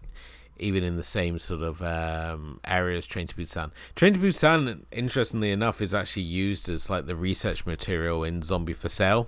even 0.58 0.84
in 0.84 0.96
the 0.96 1.04
same 1.04 1.38
sort 1.38 1.62
of 1.62 1.82
um, 1.82 2.62
area 2.64 2.98
as 2.98 3.06
Train 3.06 3.28
to 3.28 3.36
Busan. 3.36 3.72
Train 3.94 4.14
to 4.14 4.20
Busan, 4.20 4.84
interestingly 4.92 5.52
enough, 5.52 5.82
is 5.82 5.94
actually 5.94 6.24
used 6.24 6.70
as 6.70 6.90
like 6.90 7.08
the 7.08 7.16
research 7.16 7.66
material 7.66 8.24
in 8.24 8.42
Zombie 8.42 8.74
for 8.74 8.88
Sale 8.88 9.28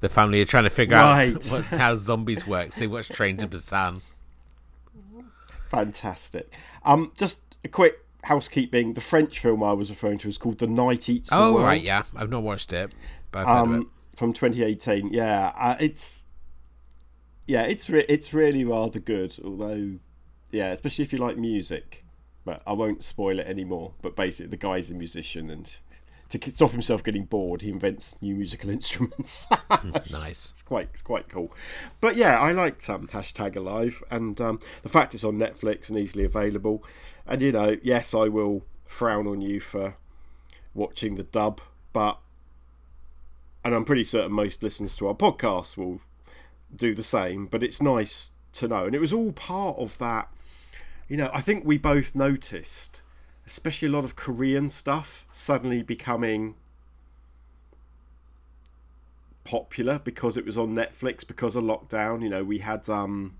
the 0.00 0.08
family 0.08 0.40
are 0.40 0.46
trying 0.46 0.64
to 0.64 0.70
figure 0.70 0.96
right. 0.96 1.34
out 1.34 1.46
what, 1.50 1.64
how 1.66 1.94
zombies 1.94 2.46
work. 2.46 2.72
See 2.72 2.86
watch 2.86 3.08
Train 3.08 3.36
to 3.38 3.46
Busan. 3.46 4.00
Fantastic. 5.68 6.52
Um, 6.84 7.12
just 7.16 7.40
a 7.64 7.68
quick 7.68 8.04
housekeeping. 8.24 8.94
The 8.94 9.00
French 9.00 9.38
film 9.38 9.62
I 9.62 9.72
was 9.72 9.90
referring 9.90 10.18
to 10.18 10.28
is 10.28 10.38
called 10.38 10.58
The 10.58 10.66
Night 10.66 11.08
Eats 11.08 11.30
the 11.30 11.36
oh, 11.36 11.54
World. 11.54 11.66
right, 11.66 11.82
yeah. 11.82 12.02
I've 12.16 12.30
not 12.30 12.42
watched 12.42 12.72
it, 12.72 12.92
but 13.30 13.46
um, 13.46 13.82
it. 13.82 13.86
From 14.16 14.32
2018, 14.32 15.12
yeah. 15.12 15.52
Uh, 15.56 15.76
it's 15.78 16.24
yeah, 17.46 17.62
it's 17.62 17.88
re- 17.90 18.06
it's 18.08 18.32
really 18.32 18.64
rather 18.64 18.98
good. 18.98 19.36
Although, 19.44 19.98
yeah, 20.50 20.72
especially 20.72 21.04
if 21.04 21.12
you 21.12 21.18
like 21.18 21.36
music. 21.36 22.04
But 22.44 22.62
I 22.66 22.72
won't 22.72 23.04
spoil 23.04 23.38
it 23.38 23.46
anymore. 23.46 23.92
But 24.00 24.16
basically, 24.16 24.50
the 24.50 24.56
guy's 24.56 24.90
a 24.90 24.94
musician 24.94 25.50
and 25.50 25.70
to 26.30 26.54
stop 26.54 26.70
himself 26.70 27.02
getting 27.02 27.24
bored, 27.24 27.62
he 27.62 27.70
invents 27.70 28.16
new 28.22 28.34
musical 28.36 28.70
instruments. 28.78 29.46
nice. 30.10 30.50
It's 30.52 30.62
quite 30.62 30.88
it's 30.92 31.02
quite 31.02 31.28
cool. 31.28 31.52
But 32.00 32.16
yeah, 32.16 32.38
I 32.38 32.52
liked 32.52 32.88
um, 32.88 33.08
hashtag 33.08 33.56
alive, 33.56 34.02
and 34.10 34.40
um, 34.40 34.60
the 34.82 34.88
fact 34.88 35.14
it's 35.14 35.24
on 35.24 35.36
Netflix 35.36 35.90
and 35.90 35.98
easily 35.98 36.24
available. 36.24 36.84
And 37.26 37.42
you 37.42 37.52
know, 37.52 37.76
yes, 37.82 38.14
I 38.14 38.28
will 38.28 38.64
frown 38.86 39.26
on 39.26 39.40
you 39.40 39.60
for 39.60 39.96
watching 40.72 41.16
the 41.16 41.24
dub, 41.24 41.60
but 41.92 42.18
and 43.64 43.74
I'm 43.74 43.84
pretty 43.84 44.04
certain 44.04 44.32
most 44.32 44.62
listeners 44.62 44.96
to 44.96 45.08
our 45.08 45.14
podcast 45.14 45.76
will 45.76 46.00
do 46.74 46.94
the 46.94 47.02
same. 47.02 47.46
But 47.46 47.64
it's 47.64 47.82
nice 47.82 48.32
to 48.54 48.68
know, 48.68 48.86
and 48.86 48.94
it 48.94 49.00
was 49.00 49.12
all 49.12 49.32
part 49.32 49.78
of 49.78 49.98
that. 49.98 50.28
You 51.08 51.16
know, 51.16 51.30
I 51.34 51.40
think 51.40 51.64
we 51.64 51.76
both 51.76 52.14
noticed 52.14 53.02
especially 53.50 53.88
a 53.88 53.90
lot 53.90 54.04
of 54.04 54.14
Korean 54.14 54.68
stuff 54.68 55.26
suddenly 55.32 55.82
becoming 55.82 56.54
popular 59.42 59.98
because 59.98 60.36
it 60.36 60.46
was 60.46 60.56
on 60.56 60.74
Netflix 60.74 61.26
because 61.26 61.56
of 61.56 61.64
lockdown. 61.64 62.22
You 62.22 62.28
know, 62.28 62.44
we 62.44 62.58
had 62.58 62.88
um 62.88 63.34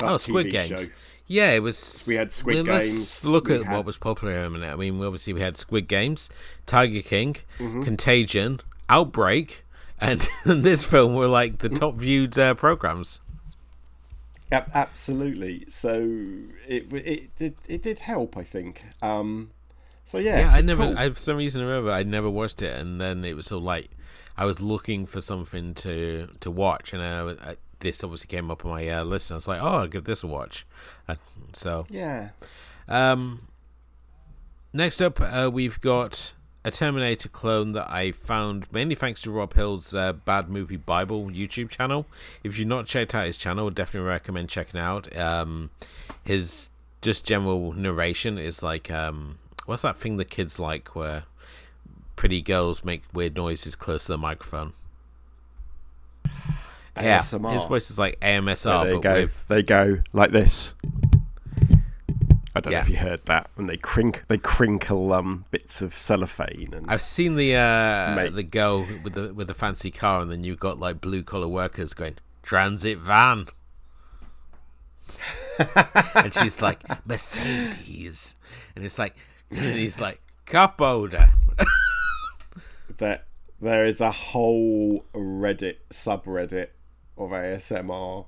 oh 0.00 0.16
Squid 0.16 0.46
TV 0.46 0.50
Games. 0.52 0.84
Show. 0.84 0.88
Yeah, 1.26 1.52
it 1.52 1.62
was. 1.62 2.04
We 2.08 2.14
had 2.14 2.32
Squid 2.32 2.68
well, 2.68 2.78
Games. 2.78 3.24
look 3.24 3.50
at 3.50 3.64
had... 3.64 3.74
what 3.74 3.84
was 3.84 3.96
popular 3.96 4.38
a 4.38 4.48
minute. 4.48 4.72
I 4.72 4.76
mean, 4.76 5.02
obviously 5.02 5.32
we 5.32 5.40
had 5.40 5.56
Squid 5.56 5.88
Games, 5.88 6.30
Tiger 6.64 7.02
King, 7.02 7.36
mm-hmm. 7.58 7.82
Contagion, 7.82 8.60
Outbreak, 8.88 9.64
and 10.00 10.28
this 10.44 10.84
film 10.84 11.14
were 11.14 11.28
like 11.28 11.58
the 11.58 11.68
top 11.68 11.96
viewed 11.96 12.38
uh, 12.38 12.54
programs 12.54 13.20
absolutely. 14.52 15.66
So 15.68 15.94
it 16.68 16.92
it 16.92 17.36
did 17.36 17.54
it 17.68 17.82
did 17.82 18.00
help, 18.00 18.36
I 18.36 18.44
think. 18.44 18.84
Um, 19.00 19.50
so 20.04 20.18
yeah, 20.18 20.40
yeah. 20.40 20.52
I 20.52 20.60
never, 20.60 20.84
cool. 20.84 20.98
I, 20.98 21.10
for 21.10 21.18
some 21.18 21.36
reason, 21.36 21.62
I 21.62 21.64
remember 21.66 21.90
I 21.90 22.02
never 22.02 22.30
watched 22.30 22.62
it, 22.62 22.78
and 22.78 23.00
then 23.00 23.24
it 23.24 23.34
was 23.34 23.46
so 23.46 23.58
like 23.58 23.90
I 24.36 24.44
was 24.44 24.60
looking 24.60 25.06
for 25.06 25.20
something 25.20 25.74
to 25.74 26.28
to 26.40 26.50
watch, 26.50 26.92
and 26.92 27.02
I, 27.02 27.50
I, 27.50 27.56
this 27.80 28.04
obviously 28.04 28.28
came 28.28 28.50
up 28.50 28.64
on 28.64 28.70
my 28.70 28.88
uh, 28.88 29.04
list. 29.04 29.30
And 29.30 29.36
I 29.36 29.38
was 29.38 29.48
like, 29.48 29.62
oh, 29.62 29.66
I'll 29.66 29.86
give 29.86 30.04
this 30.04 30.22
a 30.22 30.26
watch. 30.26 30.66
Uh, 31.08 31.16
so 31.52 31.86
yeah. 31.88 32.30
Um. 32.88 33.48
Next 34.74 35.02
up, 35.02 35.20
uh, 35.20 35.50
we've 35.52 35.78
got 35.82 36.32
a 36.64 36.70
Terminator 36.70 37.28
clone 37.28 37.72
that 37.72 37.90
I 37.90 38.12
found 38.12 38.66
mainly 38.72 38.94
thanks 38.94 39.20
to 39.22 39.30
Rob 39.30 39.54
Hill's 39.54 39.94
uh, 39.94 40.12
Bad 40.12 40.48
Movie 40.48 40.76
Bible 40.76 41.26
YouTube 41.26 41.68
channel. 41.70 42.06
If 42.44 42.58
you've 42.58 42.68
not 42.68 42.86
checked 42.86 43.14
out 43.14 43.26
his 43.26 43.36
channel, 43.36 43.66
I 43.66 43.70
definitely 43.70 44.08
recommend 44.08 44.48
checking 44.48 44.80
out. 44.80 45.14
Um, 45.16 45.70
his 46.24 46.70
just 47.00 47.24
general 47.24 47.72
narration 47.72 48.38
is 48.38 48.62
like, 48.62 48.90
um, 48.90 49.38
what's 49.66 49.82
that 49.82 49.96
thing 49.96 50.18
the 50.18 50.24
kids 50.24 50.60
like 50.60 50.94
where 50.94 51.24
pretty 52.14 52.40
girls 52.40 52.84
make 52.84 53.02
weird 53.12 53.34
noises 53.34 53.74
close 53.74 54.06
to 54.06 54.12
the 54.12 54.18
microphone? 54.18 54.72
ASMR. 56.96 57.42
Yeah, 57.52 57.58
his 57.58 57.64
voice 57.64 57.90
is 57.90 57.98
like 57.98 58.20
AMSR. 58.20 58.84
Yeah, 58.84 58.90
they 58.90 59.00
go. 59.00 59.14
With... 59.14 59.48
They 59.48 59.62
go 59.62 59.98
like 60.12 60.30
this. 60.30 60.74
I 62.54 62.60
don't 62.60 62.72
yeah. 62.72 62.78
know 62.80 62.82
if 62.82 62.88
you 62.90 62.96
heard 62.96 63.22
that 63.24 63.50
when 63.54 63.66
they 63.66 63.78
crink 63.78 64.24
they 64.28 64.36
crinkle 64.36 65.12
um, 65.12 65.46
bits 65.50 65.80
of 65.80 65.94
cellophane. 65.94 66.74
And 66.74 66.86
I've 66.88 67.00
seen 67.00 67.36
the 67.36 67.56
uh, 67.56 68.14
make... 68.14 68.34
the 68.34 68.42
girl 68.42 68.86
with 69.02 69.14
the 69.14 69.32
with 69.32 69.46
the 69.46 69.54
fancy 69.54 69.90
car, 69.90 70.20
and 70.20 70.30
then 70.30 70.44
you've 70.44 70.60
got 70.60 70.78
like 70.78 71.00
blue 71.00 71.22
collar 71.22 71.48
workers 71.48 71.94
going 71.94 72.16
transit 72.42 72.98
van, 72.98 73.46
and 76.14 76.34
she's 76.34 76.60
like 76.60 76.82
Mercedes, 77.06 78.34
and 78.76 78.84
it's 78.84 78.98
like 78.98 79.16
and 79.50 79.74
he's 79.74 80.00
like 80.00 80.20
cup 80.44 80.78
holder. 80.78 81.30
that 82.98 83.26
there 83.62 83.86
is 83.86 84.00
a 84.00 84.10
whole 84.10 85.06
Reddit 85.14 85.76
subreddit 85.90 86.68
of 87.16 87.30
ASMR 87.30 88.26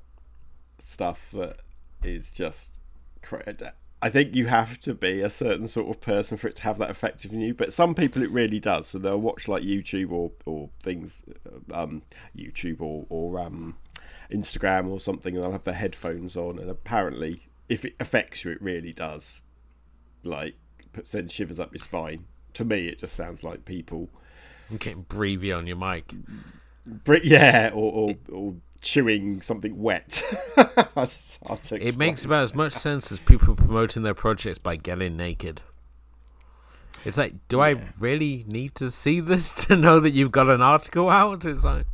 stuff 0.78 1.30
that 1.32 1.58
is 2.02 2.30
just 2.30 2.78
cra- 3.22 3.54
I 4.04 4.10
think 4.10 4.34
you 4.34 4.48
have 4.48 4.78
to 4.80 4.92
be 4.92 5.22
a 5.22 5.30
certain 5.30 5.66
sort 5.66 5.88
of 5.88 5.98
person 5.98 6.36
for 6.36 6.46
it 6.46 6.56
to 6.56 6.62
have 6.64 6.76
that 6.76 6.90
effect 6.90 7.24
on 7.24 7.40
you. 7.40 7.54
But 7.54 7.72
some 7.72 7.94
people 7.94 8.22
it 8.22 8.30
really 8.30 8.60
does. 8.60 8.86
So 8.86 8.98
they'll 8.98 9.16
watch 9.16 9.48
like 9.48 9.62
YouTube 9.62 10.12
or 10.12 10.30
or 10.44 10.68
things, 10.82 11.24
um, 11.72 12.02
YouTube 12.36 12.82
or 12.82 13.06
or 13.08 13.40
um, 13.40 13.78
Instagram 14.30 14.90
or 14.90 15.00
something, 15.00 15.34
and 15.34 15.42
they'll 15.42 15.52
have 15.52 15.62
their 15.62 15.72
headphones 15.72 16.36
on. 16.36 16.58
And 16.58 16.68
apparently, 16.68 17.48
if 17.70 17.86
it 17.86 17.94
affects 17.98 18.44
you, 18.44 18.50
it 18.50 18.60
really 18.60 18.92
does. 18.92 19.42
Like 20.22 20.56
send 21.04 21.32
shivers 21.32 21.58
up 21.58 21.72
your 21.72 21.80
spine. 21.80 22.26
To 22.52 22.66
me, 22.66 22.88
it 22.88 22.98
just 22.98 23.16
sounds 23.16 23.42
like 23.42 23.64
people. 23.64 24.10
I'm 24.70 24.76
getting 24.76 25.06
breathy 25.08 25.50
on 25.50 25.66
your 25.66 25.78
mic. 25.78 26.12
Yeah, 27.22 27.70
or, 27.72 27.90
or, 27.90 28.14
or 28.30 28.54
chewing 28.84 29.42
something 29.42 29.80
wet. 29.82 30.22
it 30.56 31.96
makes 31.96 32.24
about 32.24 32.44
as 32.44 32.54
much 32.54 32.72
sense 32.72 33.10
as 33.10 33.18
people 33.18 33.56
promoting 33.56 34.04
their 34.04 34.14
projects 34.14 34.58
by 34.58 34.76
getting 34.76 35.16
naked. 35.16 35.62
It's 37.04 37.18
like, 37.18 37.34
do 37.48 37.56
yeah. 37.56 37.62
I 37.62 37.76
really 37.98 38.44
need 38.46 38.74
to 38.76 38.90
see 38.90 39.20
this 39.20 39.52
to 39.66 39.76
know 39.76 39.98
that 40.00 40.10
you've 40.10 40.32
got 40.32 40.48
an 40.48 40.62
article 40.62 41.10
out? 41.10 41.44
It's 41.44 41.64
like 41.64 41.86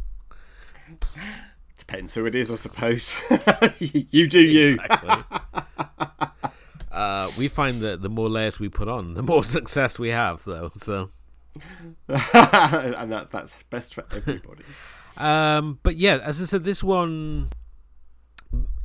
depends 1.78 2.14
who 2.14 2.26
it 2.26 2.34
is, 2.34 2.50
I 2.50 2.56
suppose. 2.56 3.14
you 3.78 4.26
do 4.26 4.40
you. 4.40 4.74
Exactly. 4.74 5.24
uh, 6.92 7.30
we 7.38 7.48
find 7.48 7.80
that 7.80 8.02
the 8.02 8.08
more 8.08 8.28
layers 8.28 8.60
we 8.60 8.68
put 8.68 8.88
on, 8.88 9.14
the 9.14 9.22
more 9.22 9.42
success 9.44 9.98
we 9.98 10.10
have, 10.10 10.44
though. 10.44 10.70
So, 10.78 11.10
and 12.08 13.10
that 13.12 13.28
that's 13.32 13.56
best 13.70 13.94
for 13.94 14.04
everybody. 14.14 14.64
Um, 15.20 15.78
but 15.82 15.96
yeah, 15.96 16.16
as 16.16 16.40
I 16.40 16.46
said, 16.46 16.64
this 16.64 16.82
one 16.82 17.50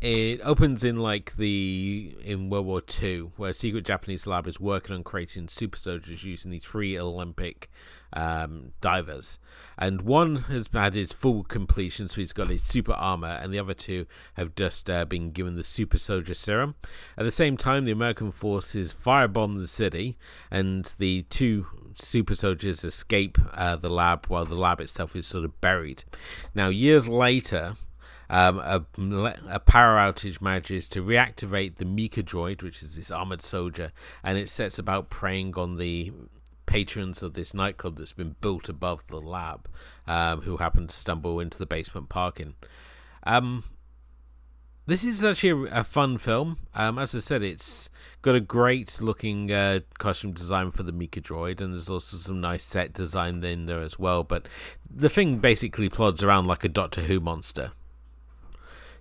it 0.02 0.42
opens 0.44 0.84
in 0.84 0.98
like 0.98 1.36
the 1.38 2.16
in 2.24 2.50
World 2.50 2.66
War 2.66 2.82
Two, 2.82 3.32
where 3.38 3.50
a 3.50 3.54
secret 3.54 3.86
Japanese 3.86 4.28
lab 4.28 4.46
is 4.46 4.60
working 4.60 4.96
on 4.96 5.04
creating 5.04 5.48
super 5.48 5.78
soldiers 5.78 6.24
using 6.24 6.52
these 6.52 6.66
three 6.66 7.00
Olympic 7.00 7.70
um, 8.14 8.74
divers, 8.82 9.40
and 9.78 10.02
one 10.02 10.36
has 10.44 10.70
had 10.74 10.94
his 10.94 11.14
full 11.14 11.44
completion, 11.44 12.10
so 12.10 12.18
he's 12.18 12.34
got 12.34 12.50
his 12.50 12.64
super 12.64 12.94
armor, 12.94 13.40
and 13.42 13.54
the 13.54 13.60
other 13.60 13.74
two 13.74 14.06
have 14.36 14.54
just 14.56 14.90
uh, 14.90 15.06
been 15.06 15.32
given 15.32 15.56
the 15.56 15.64
super 15.64 15.98
soldier 15.98 16.34
serum. 16.34 16.76
At 17.18 17.24
the 17.24 17.32
same 17.32 17.56
time, 17.56 17.86
the 17.86 17.92
American 17.92 18.32
forces 18.32 18.94
firebomb 18.94 19.56
the 19.56 19.68
city, 19.68 20.18
and 20.52 20.86
the 21.00 21.24
two 21.24 21.68
super 21.96 22.36
soldiers 22.36 22.84
escape 22.84 23.38
uh, 23.54 23.76
the 23.76 23.90
lab 23.90 24.26
while 24.28 24.46
the 24.46 24.56
lab 24.56 24.82
itself 24.82 25.16
is 25.16 25.28
sort 25.28 25.46
of 25.46 25.60
buried. 25.62 26.04
Now, 26.54 26.70
years 26.70 27.08
later, 27.08 27.76
um, 28.30 28.60
a, 28.60 28.86
a, 29.50 29.60
power 29.60 29.98
outage 29.98 30.42
manages 30.42 30.88
to 30.90 31.04
reactivate 31.04 31.76
the 31.76 31.86
Mikadroid, 31.86 32.64
which 32.64 32.82
is 32.82 32.96
this 32.96 33.12
armored 33.12 33.42
soldier, 33.42 33.92
and 34.24 34.38
it 34.38 34.50
sets 34.50 34.80
about 34.80 35.10
preying 35.10 35.56
on 35.56 35.78
the 35.78 36.12
patrons 36.66 37.22
of 37.22 37.34
this 37.34 37.54
nightclub 37.54 37.98
that's 37.98 38.14
been 38.14 38.36
built 38.42 38.68
above 38.68 39.06
the 39.08 39.22
lab, 39.22 39.68
um, 40.08 40.42
who 40.42 40.58
happen 40.58 40.88
to 40.88 40.96
stumble 40.96 41.40
into 41.40 41.58
the 41.58 41.66
basement 41.66 42.10
parking. 42.10 42.56
Um, 43.24 43.64
this 44.88 45.04
is 45.04 45.24
actually 45.24 45.70
a, 45.70 45.80
a 45.80 45.84
fun 45.84 46.18
film. 46.18 46.58
Um, 46.74 47.00
as 47.00 47.16
I 47.16 47.20
said, 47.20 47.42
it's 47.42 47.90
got 48.22 48.36
a 48.36 48.40
great 48.40 49.02
looking 49.02 49.52
uh, 49.52 49.80
costume 49.98 50.32
design 50.32 50.72
for 50.72 50.84
the 50.84 50.94
Mikadroid, 50.94 51.60
and 51.62 51.74
there's 51.74 51.90
also 51.90 52.18
some 52.18 52.40
nice 52.40 52.64
set 52.64 52.94
design 52.94 53.44
in 53.44 53.66
there 53.66 53.82
as 53.82 53.98
well. 53.98 54.24
But 54.24 54.48
the 54.90 55.10
thing 55.10 55.40
basically 55.40 55.90
plods 55.90 56.24
around 56.24 56.46
like 56.46 56.64
a 56.64 56.70
Doctor 56.70 57.02
Who 57.02 57.20
monster. 57.20 57.72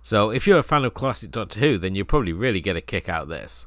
So 0.01 0.29
if 0.31 0.47
you're 0.47 0.59
a 0.59 0.63
fan 0.63 0.85
of 0.85 0.93
classic 0.93 1.31
Doctor 1.31 1.59
Who, 1.59 1.77
then 1.77 1.95
you'll 1.95 2.05
probably 2.05 2.33
really 2.33 2.61
get 2.61 2.75
a 2.75 2.81
kick 2.81 3.07
out 3.09 3.23
of 3.23 3.29
this. 3.29 3.65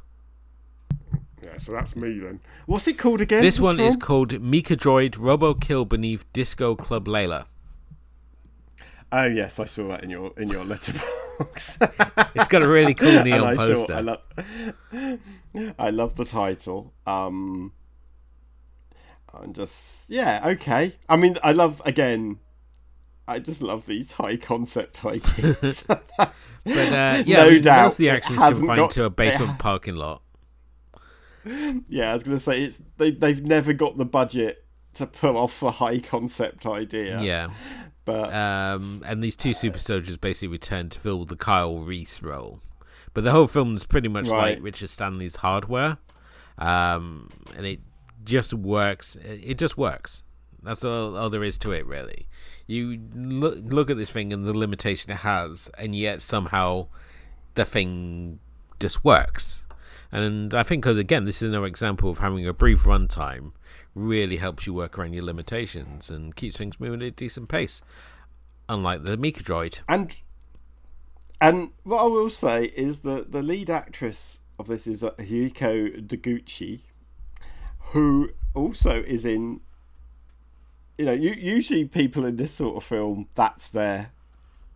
Yeah, 1.45 1.57
so 1.57 1.73
that's 1.73 1.95
me 1.95 2.19
then. 2.19 2.41
What's 2.67 2.89
it 2.89 2.99
called 2.99 3.21
again? 3.21 3.43
This, 3.43 3.57
this 3.57 3.61
one 3.61 3.77
film? 3.77 3.89
is 3.89 3.97
called 3.97 4.31
Mikadroid 4.31 5.17
Robo 5.19 5.55
Kill 5.55 5.85
Beneath 5.85 6.31
Disco 6.33 6.75
Club 6.75 7.07
Layla. 7.07 7.47
Oh 9.13 9.25
yes, 9.25 9.59
I 9.59 9.65
saw 9.65 9.87
that 9.89 10.03
in 10.03 10.11
your 10.11 10.33
in 10.37 10.49
your 10.49 10.65
letterbox. 10.67 11.07
It's 11.41 12.49
got 12.49 12.63
a 12.63 12.69
really 12.69 12.95
cool 12.95 13.23
neon 13.25 13.45
I 13.45 13.55
poster. 13.55 13.95
I, 13.95 14.01
love, 14.01 14.23
I 15.79 15.91
love 15.91 16.17
the 16.17 16.25
title. 16.25 16.93
Um, 17.07 17.73
and 19.35 19.55
just 19.55 20.11
yeah, 20.11 20.43
okay. 20.45 20.97
I 21.09 21.17
mean, 21.17 21.37
I 21.43 21.53
love 21.53 21.83
again. 21.85 22.39
I 23.27 23.39
just 23.39 23.61
love 23.61 23.87
these 23.87 24.13
high 24.13 24.37
concept 24.37 25.05
ideas. 25.05 25.85
but 25.87 26.03
uh, 26.19 26.27
yeah, 26.65 27.23
no 27.27 27.47
I 27.47 27.51
mean, 27.51 27.63
doubt 27.63 27.83
most 27.83 27.95
of 27.95 27.99
the 27.99 28.11
action 28.11 28.37
is 28.37 28.43
confined 28.43 28.77
got, 28.77 28.91
to 28.93 29.05
a 29.05 29.11
basement 29.11 29.53
it, 29.53 29.59
parking 29.59 29.97
lot. 29.97 30.23
Yeah, 31.89 32.11
I 32.11 32.15
was 32.15 32.23
going 32.23 32.37
to 32.37 32.43
say 32.43 32.63
it's 32.65 32.81
they 32.97 33.11
they've 33.11 33.43
never 33.43 33.73
got 33.73 33.97
the 33.97 34.05
budget 34.05 34.65
to 34.95 35.07
pull 35.07 35.37
off 35.37 35.63
a 35.63 35.71
high 35.71 35.99
concept 36.01 36.67
idea. 36.67 37.21
Yeah. 37.21 37.49
But 38.09 38.35
um, 38.35 39.03
and 39.05 39.23
these 39.23 39.37
two 39.37 39.53
super 39.53 39.77
soldiers 39.77 40.17
basically 40.17 40.49
return 40.49 40.89
to 40.89 40.99
fill 40.99 41.27
the 41.27 41.37
Kyle 41.37 41.81
Reese 41.81 42.23
role. 42.23 42.61
But 43.13 43.25
the 43.25 43.33
whole 43.33 43.47
film 43.47 43.77
is 43.77 43.85
pretty 43.85 44.09
much 44.09 44.29
right. 44.29 44.55
like 44.55 44.65
Richard 44.65 44.89
Stanley's 44.89 45.37
Hardware, 45.37 45.99
um, 46.57 47.29
and 47.55 47.67
it 47.67 47.81
just 48.25 48.55
works. 48.55 49.17
It 49.17 49.59
just 49.59 49.77
works. 49.77 50.25
That's 50.63 50.87
all, 50.87 51.19
all 51.19 51.29
there 51.29 51.45
is 51.45 51.59
to 51.59 51.73
it, 51.73 51.85
really. 51.85 52.29
You 52.67 52.99
look 53.15 53.59
look 53.63 53.91
at 53.91 53.99
this 53.99 54.09
thing 54.09 54.33
and 54.33 54.47
the 54.47 54.57
limitation 54.57 55.13
it 55.13 55.19
has, 55.19 55.71
and 55.77 55.95
yet 55.95 56.23
somehow 56.23 56.87
the 57.57 57.67
thing 57.67 58.39
just 58.81 59.05
works. 59.05 59.67
And 60.11 60.55
I 60.55 60.63
think, 60.63 60.83
because 60.83 60.97
again, 60.97 61.27
this 61.27 61.43
is 61.43 61.51
another 61.51 61.67
example 61.67 62.09
of 62.09 62.21
having 62.21 62.49
a 62.49 62.55
brief 62.55 62.85
runtime 62.85 63.53
really 63.99 64.37
helps 64.37 64.67
you 64.67 64.75
work 64.75 64.99
around 64.99 65.13
your 65.13 65.25
limitations 65.25 66.11
and 66.11 66.35
keeps 66.37 66.57
things 66.57 66.79
moving 66.81 67.03
at 67.03 67.09
a 67.09 67.11
decent 67.11 67.49
pace. 67.49 67.83
Unlike 68.69 69.05
the 69.05 69.17
Mikadroid. 69.17 69.81
And 69.89 70.15
and 71.41 71.71
what 71.85 72.03
I 72.03 72.07
will 72.07 72.31
say 72.31 72.65
is 72.65 73.01
that 73.01 73.33
the 73.33 73.43
lead 73.43 73.71
actress 73.71 74.41
of 74.59 74.67
this 74.67 74.87
is 74.87 75.03
Hiko 75.03 76.07
Doguchi, 76.07 76.81
who 77.93 78.31
also 78.55 79.03
is 79.03 79.25
in. 79.25 79.61
You 80.97 81.05
know, 81.05 81.13
usually 81.13 81.85
people 81.85 82.25
in 82.25 82.37
this 82.37 82.53
sort 82.53 82.77
of 82.77 82.83
film, 82.83 83.29
that's 83.37 83.69
their, 83.69 84.11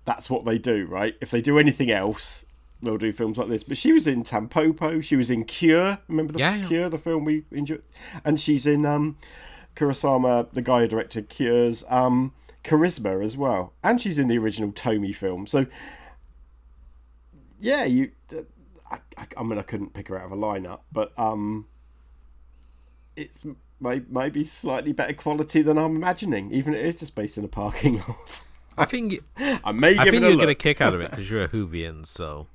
that's 0.04 0.30
what 0.30 0.44
they 0.44 0.56
do, 0.56 0.86
right? 0.86 1.16
If 1.20 1.32
they 1.32 1.40
do 1.40 1.58
anything 1.58 1.90
else, 1.90 2.44
they'll 2.82 2.98
do 2.98 3.12
films 3.12 3.38
like 3.38 3.48
this. 3.48 3.62
But 3.62 3.78
she 3.78 3.92
was 3.92 4.06
in 4.06 4.22
Tampopo. 4.22 5.02
She 5.02 5.16
was 5.16 5.30
in 5.30 5.44
Cure. 5.44 5.98
Remember 6.08 6.32
the 6.32 6.40
yeah, 6.40 6.66
Cure, 6.66 6.88
the 6.88 6.98
film 6.98 7.24
we 7.24 7.44
enjoyed? 7.50 7.82
And 8.24 8.40
she's 8.40 8.66
in 8.66 8.84
um, 8.84 9.16
Kurosawa, 9.76 10.52
the 10.52 10.62
guy 10.62 10.80
who 10.80 10.88
directed 10.88 11.28
Cure's 11.28 11.84
um, 11.88 12.32
Charisma 12.64 13.24
as 13.24 13.36
well. 13.36 13.72
And 13.82 14.00
she's 14.00 14.18
in 14.18 14.28
the 14.28 14.38
original 14.38 14.72
Tomie 14.72 15.14
film. 15.14 15.46
So, 15.46 15.66
yeah, 17.60 17.84
you. 17.84 18.10
I, 18.90 18.98
I, 19.16 19.26
I 19.38 19.42
mean, 19.42 19.58
I 19.58 19.62
couldn't 19.62 19.94
pick 19.94 20.08
her 20.08 20.18
out 20.18 20.26
of 20.26 20.32
a 20.32 20.36
lineup, 20.36 20.80
but 20.92 21.18
um, 21.18 21.66
it's 23.16 23.46
may, 23.80 24.02
maybe 24.08 24.44
slightly 24.44 24.92
better 24.92 25.14
quality 25.14 25.62
than 25.62 25.78
I'm 25.78 25.96
imagining, 25.96 26.52
even 26.52 26.74
if 26.74 26.80
it 26.80 26.86
is 26.86 27.00
just 27.00 27.14
based 27.14 27.38
in 27.38 27.44
a 27.44 27.48
parking 27.48 27.94
lot. 28.06 28.42
I 28.76 28.84
think 28.84 29.22
I 29.36 29.72
may. 29.72 29.98
I 29.98 30.10
think 30.10 30.22
you'll 30.22 30.36
get 30.36 30.48
a 30.48 30.54
kick 30.54 30.80
out 30.80 30.94
of 30.94 31.00
it 31.00 31.10
because 31.10 31.30
you're 31.30 31.42
a 31.42 31.48
Whovian, 31.48 32.06
so 32.06 32.46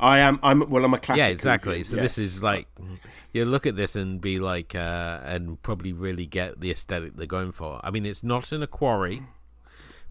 I 0.00 0.18
am. 0.20 0.38
I'm. 0.42 0.68
Well, 0.68 0.84
I'm 0.84 0.94
a 0.94 0.98
classic. 0.98 1.18
Yeah, 1.18 1.28
exactly. 1.28 1.82
So 1.82 1.96
yes. 1.96 2.02
this 2.04 2.18
is 2.18 2.42
like 2.42 2.66
you 3.32 3.44
look 3.44 3.66
at 3.66 3.76
this 3.76 3.96
and 3.96 4.20
be 4.20 4.38
like, 4.38 4.74
uh, 4.74 5.20
and 5.24 5.60
probably 5.62 5.92
really 5.92 6.26
get 6.26 6.60
the 6.60 6.70
aesthetic 6.70 7.16
they're 7.16 7.26
going 7.26 7.52
for. 7.52 7.80
I 7.82 7.90
mean, 7.90 8.04
it's 8.04 8.22
not 8.22 8.52
in 8.52 8.62
a 8.62 8.66
quarry, 8.66 9.22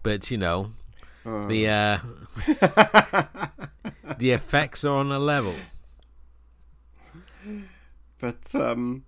but 0.02 0.30
you 0.30 0.38
know, 0.38 0.72
uh. 1.24 1.46
the 1.46 1.68
uh, 1.68 1.98
the 4.18 4.30
effects 4.30 4.84
are 4.84 4.96
on 4.96 5.12
a 5.12 5.18
level. 5.18 5.54
But 8.18 8.54
um, 8.54 9.04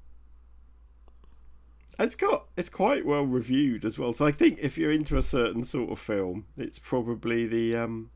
it's 1.99 2.17
got 2.17 2.47
it's 2.57 2.69
quite 2.69 3.07
well 3.07 3.25
reviewed 3.25 3.85
as 3.85 3.99
well. 3.99 4.13
So 4.13 4.27
I 4.27 4.33
think 4.33 4.59
if 4.61 4.77
you're 4.77 4.91
into 4.91 5.17
a 5.17 5.23
certain 5.23 5.65
sort 5.65 5.91
of 5.91 5.99
film, 5.99 6.47
it's 6.57 6.79
probably 6.79 7.47
the 7.47 7.77
um, 7.77 8.11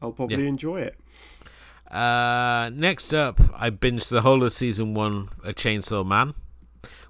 I'll 0.00 0.12
probably 0.12 0.42
yeah. 0.42 0.48
enjoy 0.48 0.80
it. 0.80 0.98
Uh, 1.90 2.70
next 2.74 3.12
up, 3.12 3.40
I 3.54 3.70
binged 3.70 4.08
the 4.08 4.22
whole 4.22 4.42
of 4.42 4.52
season 4.52 4.94
one 4.94 5.28
of 5.44 5.54
Chainsaw 5.54 6.04
Man, 6.04 6.34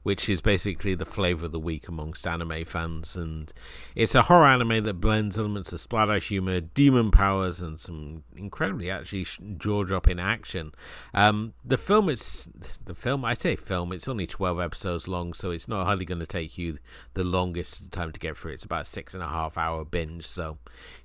which 0.02 0.28
is 0.28 0.40
basically 0.40 0.94
the 0.94 1.04
flavor 1.04 1.46
of 1.46 1.52
the 1.52 1.58
week 1.58 1.88
amongst 1.88 2.26
anime 2.26 2.64
fans. 2.64 3.16
And 3.16 3.52
it's 3.96 4.14
a 4.14 4.22
horror 4.22 4.46
anime 4.46 4.84
that 4.84 5.00
blends 5.00 5.38
elements 5.38 5.72
of 5.72 5.80
splatter 5.80 6.18
humor, 6.18 6.60
demon 6.60 7.10
powers, 7.10 7.60
and 7.60 7.80
some 7.80 8.22
incredibly 8.36 8.90
actually 8.90 9.26
jaw 9.56 9.82
dropping 9.82 10.20
action. 10.20 10.72
Um, 11.12 11.54
the 11.64 11.78
film 11.78 12.08
is 12.08 12.48
the 12.84 12.94
film. 12.94 13.24
I 13.24 13.34
say 13.34 13.56
film. 13.56 13.92
It's 13.92 14.06
only 14.06 14.26
twelve 14.26 14.60
episodes 14.60 15.08
long, 15.08 15.32
so 15.32 15.50
it's 15.50 15.66
not 15.66 15.86
hardly 15.86 16.04
going 16.04 16.20
to 16.20 16.26
take 16.26 16.56
you 16.58 16.78
the 17.14 17.24
longest 17.24 17.90
time 17.90 18.12
to 18.12 18.20
get 18.20 18.36
through. 18.36 18.52
It's 18.52 18.64
about 18.64 18.86
six 18.86 19.14
and 19.14 19.22
a 19.22 19.28
half 19.28 19.58
hour 19.58 19.84
binge. 19.84 20.26
So, 20.26 20.58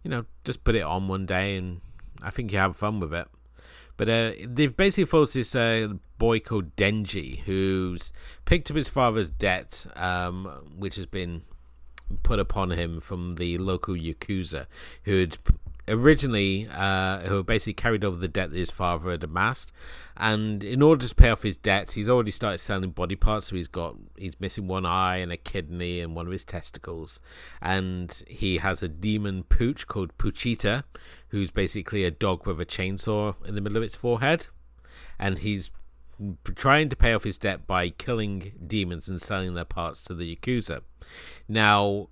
you 0.03 0.11
know, 0.11 0.25
just 0.43 0.63
put 0.63 0.75
it 0.75 0.83
on 0.83 1.07
one 1.07 1.25
day, 1.25 1.55
and 1.55 1.81
I 2.21 2.29
think 2.29 2.51
you 2.51 2.59
have 2.59 2.75
fun 2.75 2.99
with 2.99 3.13
it. 3.13 3.27
But 3.97 4.09
uh, 4.09 4.31
they've 4.45 4.75
basically 4.75 5.05
followed 5.05 5.33
this 5.33 5.55
uh, 5.55 5.93
boy 6.17 6.39
called 6.39 6.75
Denji, 6.75 7.41
who's 7.41 8.13
picked 8.45 8.69
up 8.71 8.77
his 8.77 8.89
father's 8.89 9.29
debt, 9.29 9.85
um, 9.95 10.45
which 10.77 10.95
has 10.95 11.05
been 11.05 11.43
put 12.23 12.39
upon 12.39 12.71
him 12.71 12.99
from 12.99 13.35
the 13.35 13.57
local 13.57 13.95
yakuza, 13.95 14.65
who 15.03 15.19
had 15.19 15.37
originally 15.91 16.67
uh, 16.73 17.19
who 17.21 17.43
basically 17.43 17.73
carried 17.73 18.03
over 18.03 18.17
the 18.17 18.27
debt 18.27 18.51
that 18.51 18.57
his 18.57 18.71
father 18.71 19.11
had 19.11 19.23
amassed. 19.23 19.71
And 20.17 20.63
in 20.63 20.81
order 20.81 21.07
to 21.07 21.15
pay 21.15 21.29
off 21.29 21.43
his 21.43 21.57
debts, 21.57 21.93
he's 21.93 22.09
already 22.09 22.31
started 22.31 22.59
selling 22.59 22.91
body 22.91 23.15
parts. 23.15 23.47
So 23.47 23.55
he's 23.55 23.67
got 23.67 23.95
he's 24.17 24.39
missing 24.39 24.67
one 24.67 24.85
eye 24.85 25.17
and 25.17 25.31
a 25.31 25.37
kidney 25.37 25.99
and 25.99 26.15
one 26.15 26.25
of 26.25 26.31
his 26.31 26.43
testicles. 26.43 27.21
And 27.61 28.23
he 28.27 28.57
has 28.57 28.81
a 28.81 28.87
demon 28.87 29.43
pooch 29.43 29.87
called 29.87 30.17
Pochita, 30.17 30.83
who's 31.29 31.51
basically 31.51 32.03
a 32.03 32.11
dog 32.11 32.45
with 32.45 32.61
a 32.61 32.65
chainsaw 32.65 33.35
in 33.45 33.55
the 33.55 33.61
middle 33.61 33.77
of 33.77 33.83
its 33.83 33.95
forehead. 33.95 34.47
And 35.19 35.39
he's 35.39 35.71
trying 36.55 36.89
to 36.89 36.95
pay 36.95 37.13
off 37.13 37.23
his 37.23 37.37
debt 37.37 37.65
by 37.65 37.89
killing 37.89 38.53
demons 38.65 39.07
and 39.09 39.21
selling 39.21 39.53
their 39.53 39.65
parts 39.65 40.01
to 40.03 40.13
the 40.13 40.35
Yakuza. 40.35 40.81
Now, 41.47 42.09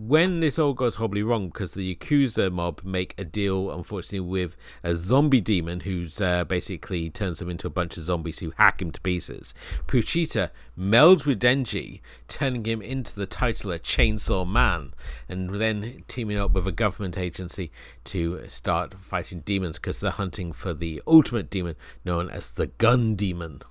when 0.00 0.38
this 0.38 0.60
all 0.60 0.74
goes 0.74 0.94
horribly 0.94 1.24
wrong 1.24 1.48
because 1.48 1.74
the 1.74 1.92
Yakuza 1.92 2.52
mob 2.52 2.84
make 2.84 3.16
a 3.18 3.24
deal, 3.24 3.72
unfortunately, 3.72 4.20
with 4.20 4.56
a 4.84 4.94
zombie 4.94 5.40
demon 5.40 5.80
who's 5.80 6.20
uh, 6.20 6.44
basically 6.44 7.10
turns 7.10 7.40
them 7.40 7.50
into 7.50 7.66
a 7.66 7.70
bunch 7.70 7.96
of 7.96 8.04
zombies 8.04 8.38
who 8.38 8.52
hack 8.58 8.80
him 8.80 8.92
to 8.92 9.00
pieces. 9.00 9.54
Pochita 9.88 10.50
melds 10.78 11.26
with 11.26 11.40
Denji, 11.40 12.00
turning 12.28 12.64
him 12.64 12.80
into 12.80 13.12
the 13.12 13.26
titular 13.26 13.76
Chainsaw 13.76 14.48
Man, 14.48 14.94
and 15.28 15.50
then 15.56 16.04
teaming 16.06 16.38
up 16.38 16.52
with 16.52 16.68
a 16.68 16.72
government 16.72 17.18
agency 17.18 17.72
to 18.04 18.46
start 18.46 18.94
fighting 18.94 19.40
demons 19.40 19.80
because 19.80 19.98
they're 19.98 20.12
hunting 20.12 20.52
for 20.52 20.74
the 20.74 21.02
ultimate 21.08 21.50
demon 21.50 21.74
known 22.04 22.30
as 22.30 22.52
the 22.52 22.68
Gun 22.68 23.16
Demon. 23.16 23.62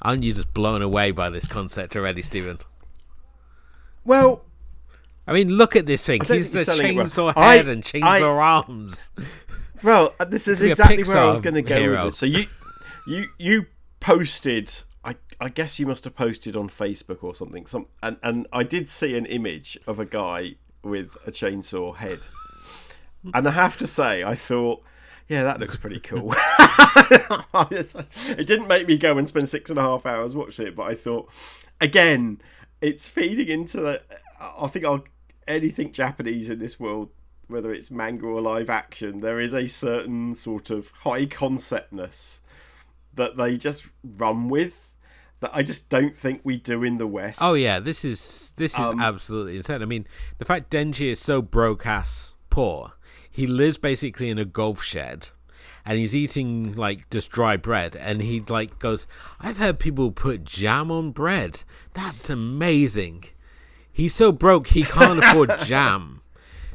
Aren't 0.00 0.22
you 0.22 0.32
just 0.32 0.54
blown 0.54 0.80
away 0.80 1.10
by 1.10 1.28
this 1.28 1.46
concept 1.46 1.94
already, 1.94 2.22
Stephen? 2.22 2.58
Well, 4.08 4.42
I 5.26 5.34
mean, 5.34 5.50
look 5.50 5.76
at 5.76 5.84
this 5.84 6.06
thing. 6.06 6.24
He's 6.24 6.52
the 6.52 6.60
chainsaw 6.60 7.34
well. 7.36 7.50
head 7.50 7.68
I, 7.68 7.72
and 7.72 7.84
chainsaw 7.84 8.38
I, 8.38 8.62
arms. 8.62 9.10
Well, 9.84 10.14
uh, 10.18 10.24
this 10.24 10.48
is 10.48 10.62
exactly 10.62 11.04
where 11.04 11.18
I 11.18 11.28
was 11.28 11.42
going 11.42 11.54
to 11.54 11.62
go 11.62 11.78
hero. 11.78 12.06
with 12.06 12.14
it. 12.14 12.16
So 12.16 12.24
you, 12.24 12.46
you, 13.06 13.28
you 13.38 13.66
posted. 14.00 14.74
I, 15.04 15.16
I 15.38 15.50
guess 15.50 15.78
you 15.78 15.86
must 15.86 16.04
have 16.04 16.16
posted 16.16 16.56
on 16.56 16.70
Facebook 16.70 17.22
or 17.22 17.34
something. 17.34 17.66
Some 17.66 17.84
and, 18.02 18.16
and 18.22 18.46
I 18.50 18.62
did 18.62 18.88
see 18.88 19.14
an 19.14 19.26
image 19.26 19.78
of 19.86 20.00
a 20.00 20.06
guy 20.06 20.54
with 20.82 21.18
a 21.26 21.30
chainsaw 21.30 21.94
head, 21.94 22.20
and 23.34 23.46
I 23.46 23.50
have 23.50 23.76
to 23.76 23.86
say, 23.86 24.24
I 24.24 24.36
thought, 24.36 24.82
yeah, 25.28 25.42
that 25.42 25.60
looks 25.60 25.76
pretty 25.76 26.00
cool. 26.00 26.34
it 27.70 28.46
didn't 28.46 28.68
make 28.68 28.88
me 28.88 28.96
go 28.96 29.18
and 29.18 29.28
spend 29.28 29.50
six 29.50 29.68
and 29.68 29.78
a 29.78 29.82
half 29.82 30.06
hours 30.06 30.34
watching 30.34 30.66
it, 30.66 30.74
but 30.74 30.84
I 30.84 30.94
thought, 30.94 31.30
again 31.78 32.40
it's 32.80 33.08
feeding 33.08 33.48
into 33.48 33.80
the. 33.80 34.02
I 34.40 34.66
think 34.68 34.84
I'll, 34.84 35.04
anything 35.46 35.92
Japanese 35.92 36.48
in 36.48 36.58
this 36.58 36.78
world, 36.78 37.10
whether 37.48 37.72
it's 37.72 37.90
manga 37.90 38.26
or 38.26 38.40
live 38.40 38.70
action, 38.70 39.20
there 39.20 39.40
is 39.40 39.54
a 39.54 39.66
certain 39.66 40.34
sort 40.34 40.70
of 40.70 40.88
high 40.88 41.26
conceptness 41.26 42.40
that 43.14 43.36
they 43.36 43.56
just 43.56 43.86
run 44.04 44.48
with 44.48 44.94
that 45.40 45.50
I 45.54 45.62
just 45.62 45.88
don't 45.88 46.14
think 46.14 46.40
we 46.44 46.58
do 46.58 46.82
in 46.82 46.96
the 46.96 47.06
West. 47.06 47.38
Oh 47.42 47.54
yeah, 47.54 47.80
this 47.80 48.04
is 48.04 48.52
this 48.56 48.74
is 48.74 48.86
um, 48.86 49.00
absolutely 49.00 49.56
insane. 49.56 49.82
I 49.82 49.86
mean, 49.86 50.06
the 50.38 50.44
fact 50.44 50.70
Denji 50.70 51.10
is 51.10 51.20
so 51.20 51.42
broke 51.42 51.86
ass 51.86 52.34
poor, 52.50 52.92
he 53.30 53.46
lives 53.46 53.78
basically 53.78 54.30
in 54.30 54.38
a 54.38 54.44
golf 54.44 54.82
shed 54.82 55.28
and 55.84 55.98
he's 55.98 56.14
eating 56.14 56.72
like 56.74 57.08
just 57.10 57.30
dry 57.30 57.56
bread 57.56 57.96
and 57.96 58.22
he 58.22 58.40
like 58.40 58.78
goes 58.78 59.06
i've 59.40 59.58
heard 59.58 59.78
people 59.78 60.10
put 60.10 60.44
jam 60.44 60.90
on 60.90 61.10
bread. 61.10 61.62
That's 61.94 62.30
amazing. 62.30 63.24
He's 63.92 64.14
so 64.14 64.32
broke 64.32 64.68
he 64.68 64.84
can't 64.84 65.22
afford 65.22 65.52
jam. 65.64 66.22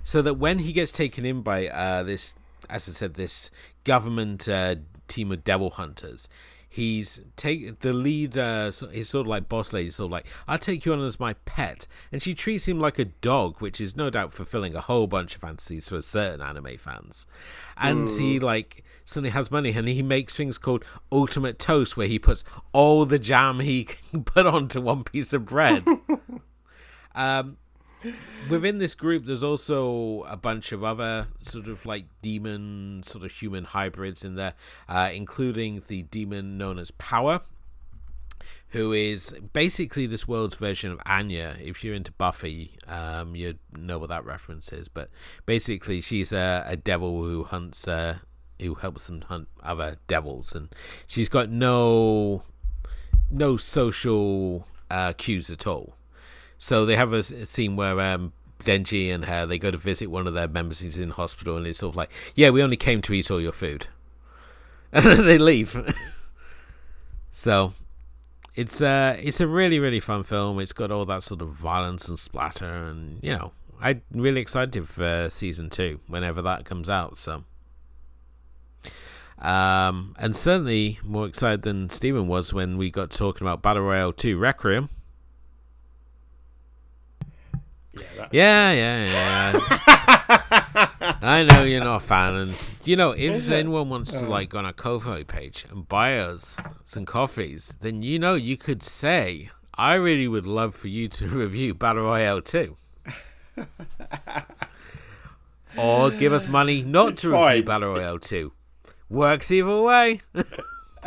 So 0.03 0.21
that 0.21 0.35
when 0.35 0.59
he 0.59 0.73
gets 0.73 0.91
taken 0.91 1.25
in 1.25 1.41
by 1.41 1.67
uh, 1.67 2.03
this 2.03 2.35
as 2.69 2.87
i 2.89 2.91
said 2.91 3.13
this 3.15 3.51
government 3.83 4.47
uh, 4.47 4.75
team 5.07 5.31
of 5.31 5.43
devil 5.43 5.69
hunters 5.69 6.27
he's 6.73 7.21
take 7.35 7.81
the 7.81 7.93
lead 7.93 8.35
uh, 8.35 8.71
he's 8.91 9.09
sort 9.09 9.27
of 9.27 9.27
like 9.27 9.47
boss 9.47 9.71
lady 9.73 9.91
sort 9.91 10.07
of 10.07 10.11
like 10.11 10.25
i'll 10.47 10.57
take 10.57 10.85
you 10.85 10.93
on 10.93 11.01
as 11.05 11.19
my 11.19 11.33
pet. 11.45 11.85
And 12.11 12.21
she 12.21 12.33
treats 12.33 12.67
him 12.67 12.79
like 12.79 12.97
a 12.97 13.05
dog 13.05 13.61
which 13.61 13.79
is 13.79 13.95
no 13.95 14.09
doubt 14.09 14.33
fulfilling 14.33 14.75
a 14.75 14.81
whole 14.81 15.05
bunch 15.05 15.35
of 15.35 15.41
fantasies 15.41 15.89
for 15.89 16.01
certain 16.01 16.41
anime 16.41 16.77
fans. 16.77 17.27
And 17.77 18.07
mm. 18.07 18.19
he 18.19 18.39
like 18.39 18.83
suddenly 19.05 19.29
has 19.29 19.51
money 19.51 19.71
and 19.71 19.87
he 19.87 20.01
makes 20.01 20.35
things 20.35 20.57
called 20.57 20.83
ultimate 21.11 21.59
toast 21.59 21.97
where 21.97 22.07
he 22.07 22.19
puts 22.19 22.43
all 22.71 23.05
the 23.05 23.19
jam 23.19 23.59
he 23.59 23.83
can 24.11 24.23
put 24.23 24.45
onto 24.45 24.81
one 24.81 25.03
piece 25.03 25.33
of 25.33 25.45
bread 25.45 25.85
um 27.15 27.57
within 28.49 28.77
this 28.79 28.95
group, 28.95 29.25
there's 29.25 29.43
also 29.43 30.23
a 30.23 30.37
bunch 30.37 30.71
of 30.71 30.83
other 30.83 31.27
sort 31.41 31.67
of 31.67 31.85
like 31.85 32.05
demon, 32.21 33.01
sort 33.03 33.23
of 33.23 33.31
human 33.31 33.65
hybrids 33.65 34.23
in 34.23 34.35
there, 34.35 34.53
uh, 34.89 35.09
including 35.13 35.83
the 35.87 36.03
demon 36.03 36.57
known 36.57 36.79
as 36.79 36.91
Power, 36.91 37.41
who 38.69 38.91
is 38.91 39.35
basically 39.53 40.05
this 40.05 40.27
world's 40.27 40.55
version 40.55 40.91
of 40.91 40.99
Anya. 41.05 41.57
If 41.61 41.83
you're 41.83 41.95
into 41.95 42.11
Buffy, 42.11 42.77
um, 42.87 43.35
you 43.35 43.55
know 43.77 43.99
what 43.99 44.09
that 44.09 44.25
reference 44.25 44.71
is. 44.71 44.87
But 44.87 45.09
basically, 45.45 46.01
she's 46.01 46.33
a, 46.33 46.63
a 46.67 46.75
devil 46.75 47.23
who 47.23 47.43
hunts, 47.43 47.87
uh, 47.87 48.17
who 48.63 48.75
helps 48.75 49.07
them 49.07 49.21
hunt 49.21 49.47
other 49.61 49.97
devils, 50.07 50.55
and 50.55 50.69
she's 51.07 51.29
got 51.29 51.49
no 51.49 52.43
no 53.29 53.57
social 53.57 54.67
uh, 54.89 55.13
cues 55.13 55.49
at 55.49 55.67
all. 55.67 55.95
So 56.57 56.85
they 56.85 56.95
have 56.95 57.13
a, 57.13 57.17
a 57.17 57.45
scene 57.45 57.75
where 57.75 57.99
um, 57.99 58.33
Denji 58.61 59.13
and 59.13 59.25
her 59.25 59.45
they 59.45 59.57
go 59.57 59.71
to 59.71 59.77
visit 59.77 60.09
one 60.09 60.27
of 60.27 60.33
their 60.33 60.47
members 60.47 60.79
who's 60.79 60.97
in 60.97 61.09
hospital, 61.09 61.57
and 61.57 61.67
it's 61.67 61.79
sort 61.79 61.93
of 61.93 61.97
like, 61.97 62.11
yeah, 62.35 62.49
we 62.49 62.63
only 62.63 62.77
came 62.77 63.01
to 63.01 63.13
eat 63.13 63.29
all 63.29 63.41
your 63.41 63.51
food, 63.51 63.87
and 64.91 65.03
then 65.03 65.25
they 65.25 65.37
leave. 65.37 65.75
so 67.31 67.73
it's 68.55 68.81
uh 68.81 69.17
it's 69.19 69.41
a 69.41 69.47
really 69.47 69.79
really 69.79 69.99
fun 69.99 70.23
film. 70.23 70.59
It's 70.59 70.73
got 70.73 70.91
all 70.91 71.05
that 71.05 71.23
sort 71.23 71.41
of 71.41 71.49
violence 71.49 72.07
and 72.07 72.19
splatter, 72.19 72.85
and 72.85 73.19
you 73.21 73.33
know, 73.33 73.51
I'm 73.81 74.01
really 74.11 74.41
excited 74.41 74.87
for 74.87 75.29
season 75.29 75.69
two 75.69 75.99
whenever 76.07 76.41
that 76.41 76.65
comes 76.65 76.89
out. 76.89 77.17
So. 77.17 77.43
Um, 79.43 80.15
and 80.17 80.35
certainly 80.35 80.99
more 81.03 81.27
excited 81.27 81.63
than 81.63 81.89
Stephen 81.89 82.27
was 82.27 82.53
when 82.53 82.77
we 82.77 82.89
got 82.89 83.11
talking 83.11 83.45
about 83.45 83.61
Battle 83.61 83.83
Royale 83.83 84.13
2 84.13 84.37
Requiem. 84.37 84.89
Yeah, 87.93 88.29
yeah, 88.31 88.71
yeah, 88.71 89.51
yeah. 89.53 89.59
I 91.21 91.43
know 91.43 91.63
you're 91.63 91.83
not 91.83 91.97
a 91.97 91.99
fan, 91.99 92.35
and 92.35 92.55
you 92.85 92.95
know 92.95 93.11
if 93.11 93.51
anyone 93.51 93.89
wants 93.89 94.13
to 94.13 94.25
like 94.25 94.49
go 94.49 94.57
on 94.57 94.65
a 94.65 94.73
Ko-fi 94.73 95.23
page 95.23 95.65
and 95.69 95.87
buy 95.87 96.17
us 96.17 96.57
some 96.85 97.05
coffees, 97.05 97.73
then 97.81 98.01
you 98.01 98.17
know 98.17 98.33
you 98.33 98.57
could 98.57 98.81
say, 98.81 99.51
"I 99.75 99.93
really 99.93 100.27
would 100.27 100.47
love 100.47 100.73
for 100.73 100.87
you 100.87 101.07
to 101.09 101.27
review 101.43 101.75
Battle 101.75 102.03
Royale 102.05 102.41
2. 102.41 102.75
or 105.77 106.09
give 106.09 106.33
us 106.33 106.47
money 106.47 106.81
not 106.81 107.09
it's 107.09 107.21
to 107.21 107.31
fine. 107.31 107.57
review 107.57 107.63
Battle 107.67 107.89
Royale 107.93 108.19
2. 108.19 108.51
Works 109.09 109.51
either 109.51 109.81
way. 109.81 110.21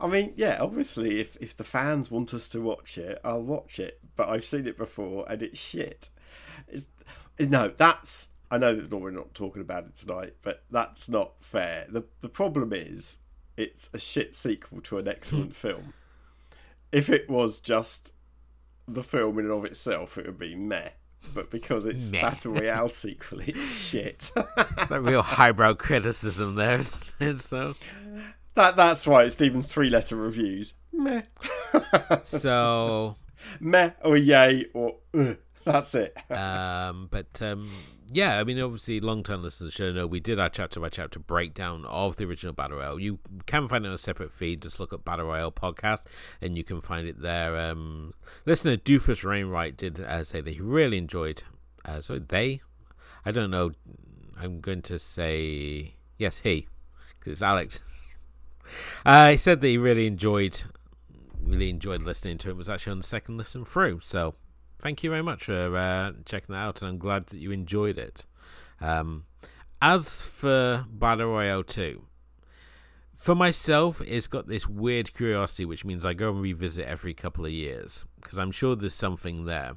I 0.00 0.06
mean, 0.08 0.32
yeah, 0.36 0.58
obviously, 0.60 1.20
if 1.20 1.36
if 1.40 1.56
the 1.56 1.64
fans 1.64 2.10
want 2.10 2.34
us 2.34 2.48
to 2.50 2.60
watch 2.60 2.98
it, 2.98 3.20
I'll 3.24 3.42
watch 3.42 3.78
it. 3.78 4.00
But 4.16 4.28
I've 4.28 4.44
seen 4.44 4.66
it 4.66 4.76
before, 4.76 5.24
and 5.28 5.42
it's 5.42 5.58
shit. 5.58 6.10
It's, 6.66 6.86
no, 7.38 7.68
that's 7.68 8.28
I 8.50 8.58
know 8.58 8.74
that 8.74 8.96
we're 8.96 9.10
not 9.10 9.34
talking 9.34 9.62
about 9.62 9.84
it 9.84 9.94
tonight, 9.94 10.34
but 10.42 10.62
that's 10.70 11.08
not 11.08 11.32
fair. 11.40 11.86
the 11.88 12.04
The 12.20 12.28
problem 12.28 12.72
is, 12.72 13.18
it's 13.56 13.90
a 13.92 13.98
shit 13.98 14.34
sequel 14.34 14.80
to 14.82 14.98
an 14.98 15.08
excellent 15.08 15.54
film. 15.64 15.92
If 16.90 17.10
it 17.10 17.28
was 17.28 17.60
just 17.60 18.12
the 18.86 19.02
film 19.02 19.38
in 19.38 19.44
and 19.44 19.54
of 19.54 19.64
itself, 19.64 20.16
it 20.16 20.26
would 20.26 20.38
be 20.38 20.54
meh. 20.54 20.90
But 21.34 21.50
because 21.50 21.86
it's 21.86 22.10
meh. 22.12 22.20
Battle 22.22 22.52
Royale 22.52 22.88
sequel, 22.88 23.40
it's 23.40 23.88
shit. 23.88 24.30
that 24.34 25.00
real 25.02 25.22
highbrow 25.22 25.74
criticism 25.74 26.54
there, 26.54 26.82
so 26.82 27.74
that 28.54 28.76
that's 28.76 29.06
right. 29.06 29.30
Stephen's 29.30 29.66
three 29.66 29.90
letter 29.90 30.16
reviews. 30.16 30.74
Meh. 30.92 31.22
so 32.24 33.16
meh 33.60 33.90
or 34.02 34.16
yay 34.16 34.66
or 34.74 34.96
uh, 35.16 35.34
that's 35.64 35.94
it. 35.94 36.16
um, 36.30 37.08
but 37.10 37.40
um, 37.42 37.70
yeah, 38.10 38.38
I 38.38 38.44
mean, 38.44 38.58
obviously, 38.60 39.00
long 39.00 39.22
term 39.22 39.42
listeners 39.42 39.74
should 39.74 39.94
know 39.94 40.06
we 40.06 40.20
did 40.20 40.38
our 40.38 40.48
chapter 40.48 40.80
by 40.80 40.88
chapter 40.88 41.18
breakdown 41.18 41.84
of 41.86 42.16
the 42.16 42.24
original 42.24 42.54
Battle 42.54 42.78
Royale. 42.78 42.98
You 42.98 43.18
can 43.46 43.68
find 43.68 43.84
it 43.84 43.88
on 43.88 43.94
a 43.94 43.98
separate 43.98 44.32
feed. 44.32 44.62
Just 44.62 44.80
look 44.80 44.92
up 44.92 45.04
Battle 45.04 45.26
Royale 45.26 45.52
podcast 45.52 46.06
and 46.40 46.56
you 46.56 46.64
can 46.64 46.80
find 46.80 47.06
it 47.06 47.20
there. 47.20 47.56
Um, 47.56 48.14
listener 48.46 48.76
Doofus 48.76 49.24
Rainwright 49.24 49.76
did 49.76 50.00
uh, 50.00 50.24
say 50.24 50.40
that 50.40 50.54
he 50.54 50.60
really 50.60 50.96
enjoyed. 50.96 51.42
Uh, 51.84 52.00
so 52.00 52.18
they, 52.18 52.62
I 53.24 53.30
don't 53.30 53.50
know. 53.50 53.72
I'm 54.40 54.60
going 54.60 54.82
to 54.82 54.98
say 54.98 55.94
yes, 56.16 56.38
he, 56.38 56.66
because 57.18 57.32
it's 57.32 57.42
Alex. 57.42 57.82
uh, 59.06 59.30
he 59.30 59.36
said 59.36 59.60
that 59.60 59.68
he 59.68 59.76
really 59.76 60.06
enjoyed, 60.06 60.62
really 61.42 61.68
enjoyed 61.68 62.02
listening 62.02 62.38
to 62.38 62.48
it. 62.48 62.52
it. 62.52 62.56
Was 62.56 62.70
actually 62.70 62.92
on 62.92 62.98
the 62.98 63.04
second 63.04 63.36
listen 63.36 63.64
through. 63.64 64.00
So 64.00 64.34
thank 64.78 65.02
you 65.02 65.10
very 65.10 65.22
much 65.22 65.44
for 65.44 65.76
uh, 65.76 66.12
checking 66.24 66.54
that 66.54 66.60
out, 66.60 66.82
and 66.82 66.88
I'm 66.90 66.98
glad 66.98 67.26
that 67.26 67.38
you 67.38 67.50
enjoyed 67.50 67.98
it. 67.98 68.26
Um, 68.80 69.24
as 69.80 70.22
for 70.22 70.86
Battle 70.90 71.28
Royale 71.28 71.64
2, 71.64 72.02
for 73.14 73.34
myself, 73.34 74.00
it's 74.00 74.28
got 74.28 74.46
this 74.46 74.68
weird 74.68 75.12
curiosity, 75.12 75.64
which 75.64 75.84
means 75.84 76.06
I 76.06 76.14
go 76.14 76.30
and 76.30 76.40
revisit 76.40 76.86
every 76.86 77.14
couple 77.14 77.44
of 77.44 77.50
years 77.50 78.06
because 78.20 78.38
I'm 78.38 78.52
sure 78.52 78.76
there's 78.76 78.94
something 78.94 79.44
there. 79.44 79.72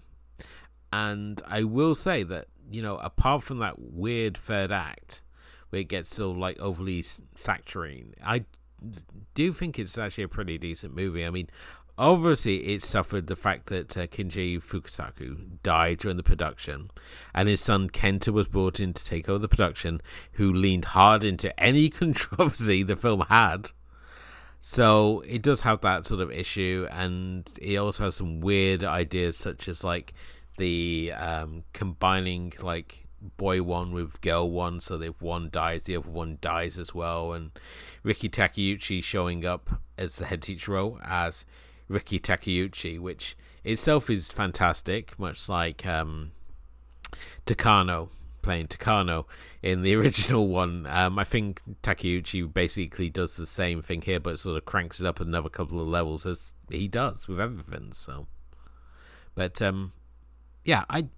And 0.94 1.42
I 1.48 1.64
will 1.64 1.96
say 1.96 2.24
that, 2.24 2.48
you 2.70 2.82
know, 2.82 2.98
apart 2.98 3.44
from 3.44 3.60
that 3.60 3.80
weird 3.80 4.38
third 4.38 4.72
act 4.72 5.22
where 5.70 5.82
it 5.82 5.88
gets 5.88 6.16
so 6.16 6.32
like 6.32 6.60
overly 6.60 7.04
saccharine, 7.36 8.14
I 8.24 8.46
do 9.34 9.54
think 9.54 9.80
it's 9.80 9.98
actually 9.98 10.26
a 10.26 10.30
pretty 10.30 10.58
decent 10.58 10.96
movie. 10.96 11.26
I 11.26 11.30
mean, 11.30 11.50
obviously 11.97 12.73
it 12.73 12.82
suffered 12.82 13.27
the 13.27 13.36
fact 13.36 13.67
that 13.67 13.97
uh, 13.97 14.08
Kinji 14.08 14.63
Fukasaku 14.63 15.62
died 15.63 15.99
during 15.99 16.17
the 16.17 16.23
production, 16.23 16.89
and 17.34 17.47
his 17.47 17.62
son 17.62 17.89
Kenta 17.89 18.32
was 18.32 18.47
brought 18.47 18.80
in 18.80 18.93
to 18.93 19.06
take 19.06 19.30
over 19.30 19.39
the 19.39 19.47
production, 19.47 20.01
who 20.34 20.51
leaned 20.51 20.86
hard 20.86 21.23
into 21.23 21.58
any 21.60 21.89
controversy 22.01 22.84
the 22.84 22.95
film 22.95 23.25
had. 23.30 23.71
So 24.60 25.21
it 25.21 25.41
does 25.41 25.62
have 25.62 25.82
that 25.82 26.06
sort 26.06 26.21
of 26.21 26.32
issue, 26.32 26.88
and 26.91 27.51
it 27.62 27.77
also 27.77 28.06
has 28.06 28.15
some 28.15 28.41
weird 28.41 28.84
ideas, 28.84 29.38
such 29.38 29.67
as 29.67 29.84
like 29.84 30.13
the 30.58 31.13
um, 31.13 31.63
combining 31.73 32.54
like 32.62 33.08
boy 33.38 33.62
one 33.62 33.91
with 33.91 34.21
girl 34.21 34.49
one, 34.49 34.82
so 34.82 34.99
if 35.01 35.21
one 35.21 35.49
dies, 35.51 35.84
the 35.84 35.95
other 35.95 36.10
one 36.10 36.38
dies 36.41 36.77
as 36.80 36.93
well, 36.93 37.34
and 37.34 37.51
Riki 38.04 38.30
Takeuchi 38.30 39.04
showing 39.04 39.45
up 39.45 39.82
as 39.97 40.17
the 40.17 40.25
head 40.25 40.41
teacher 40.41 40.73
role 40.73 40.99
as 41.04 41.45
Riki 41.91 42.19
Takeuchi, 42.19 42.99
which 42.99 43.36
itself 43.63 44.10
is 44.10 44.32
fantastic, 44.32 45.17
much 45.19 45.49
like 45.49 45.86
um, 45.86 46.32
Kitano 47.45 48.10
playing 48.41 48.67
Kitano 48.67 49.25
in 49.62 49.82
the 49.82 49.95
original 49.95 50.47
one. 50.47 50.88
Um, 50.88 51.19
I 51.19 51.23
think 51.23 51.62
Takeuchi 51.84 52.51
basically 52.51 53.10
does 53.10 53.38
the 53.38 53.45
same 53.45 53.82
thing 53.82 54.01
here, 54.01 54.19
but 54.19 54.39
sort 54.39 54.58
of 54.58 54.65
cranks 54.65 54.99
it 54.99 55.06
up 55.06 55.19
another 55.19 55.49
couple 55.49 55.80
of 55.80 55.88
levels 55.88 56.25
as 56.25 56.54
he 56.69 56.88
does 56.88 57.27
with 57.27 57.39
everything. 57.39 57.91
So, 57.93 58.27
but 59.36 59.62
um, 59.62 59.93
yeah, 60.63 60.86
I 60.89 61.10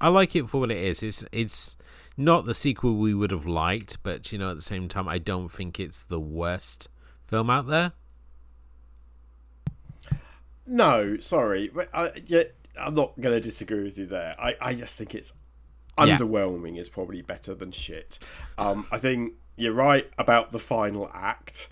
I 0.00 0.08
like 0.08 0.36
it 0.36 0.48
for 0.48 0.60
what 0.60 0.70
it 0.70 0.78
is. 0.78 1.02
It's 1.02 1.24
it's 1.32 1.76
not 2.16 2.44
the 2.44 2.54
sequel 2.54 2.96
we 2.96 3.14
would 3.14 3.30
have 3.30 3.46
liked, 3.46 4.02
but 4.02 4.32
you 4.32 4.38
know, 4.38 4.50
at 4.50 4.56
the 4.56 4.62
same 4.62 4.88
time, 4.88 5.08
I 5.08 5.18
don't 5.18 5.50
think 5.50 5.78
it's 5.78 6.04
the 6.04 6.20
worst 6.20 6.88
film 7.26 7.50
out 7.50 7.66
there. 7.66 7.92
No, 10.68 11.16
sorry, 11.18 11.70
I, 11.94 12.10
yeah, 12.26 12.44
I'm 12.78 12.94
not 12.94 13.18
going 13.20 13.34
to 13.34 13.40
disagree 13.40 13.82
with 13.82 13.98
you 13.98 14.06
there. 14.06 14.34
I, 14.38 14.54
I 14.60 14.74
just 14.74 14.98
think 14.98 15.14
it's 15.14 15.32
underwhelming 15.96 16.78
is 16.78 16.88
probably 16.88 17.22
better 17.22 17.54
than 17.54 17.72
shit. 17.72 18.18
Um, 18.56 18.86
I 18.92 18.98
think 18.98 19.32
you're 19.56 19.72
right 19.72 20.08
about 20.18 20.52
the 20.52 20.58
final 20.58 21.10
act. 21.12 21.68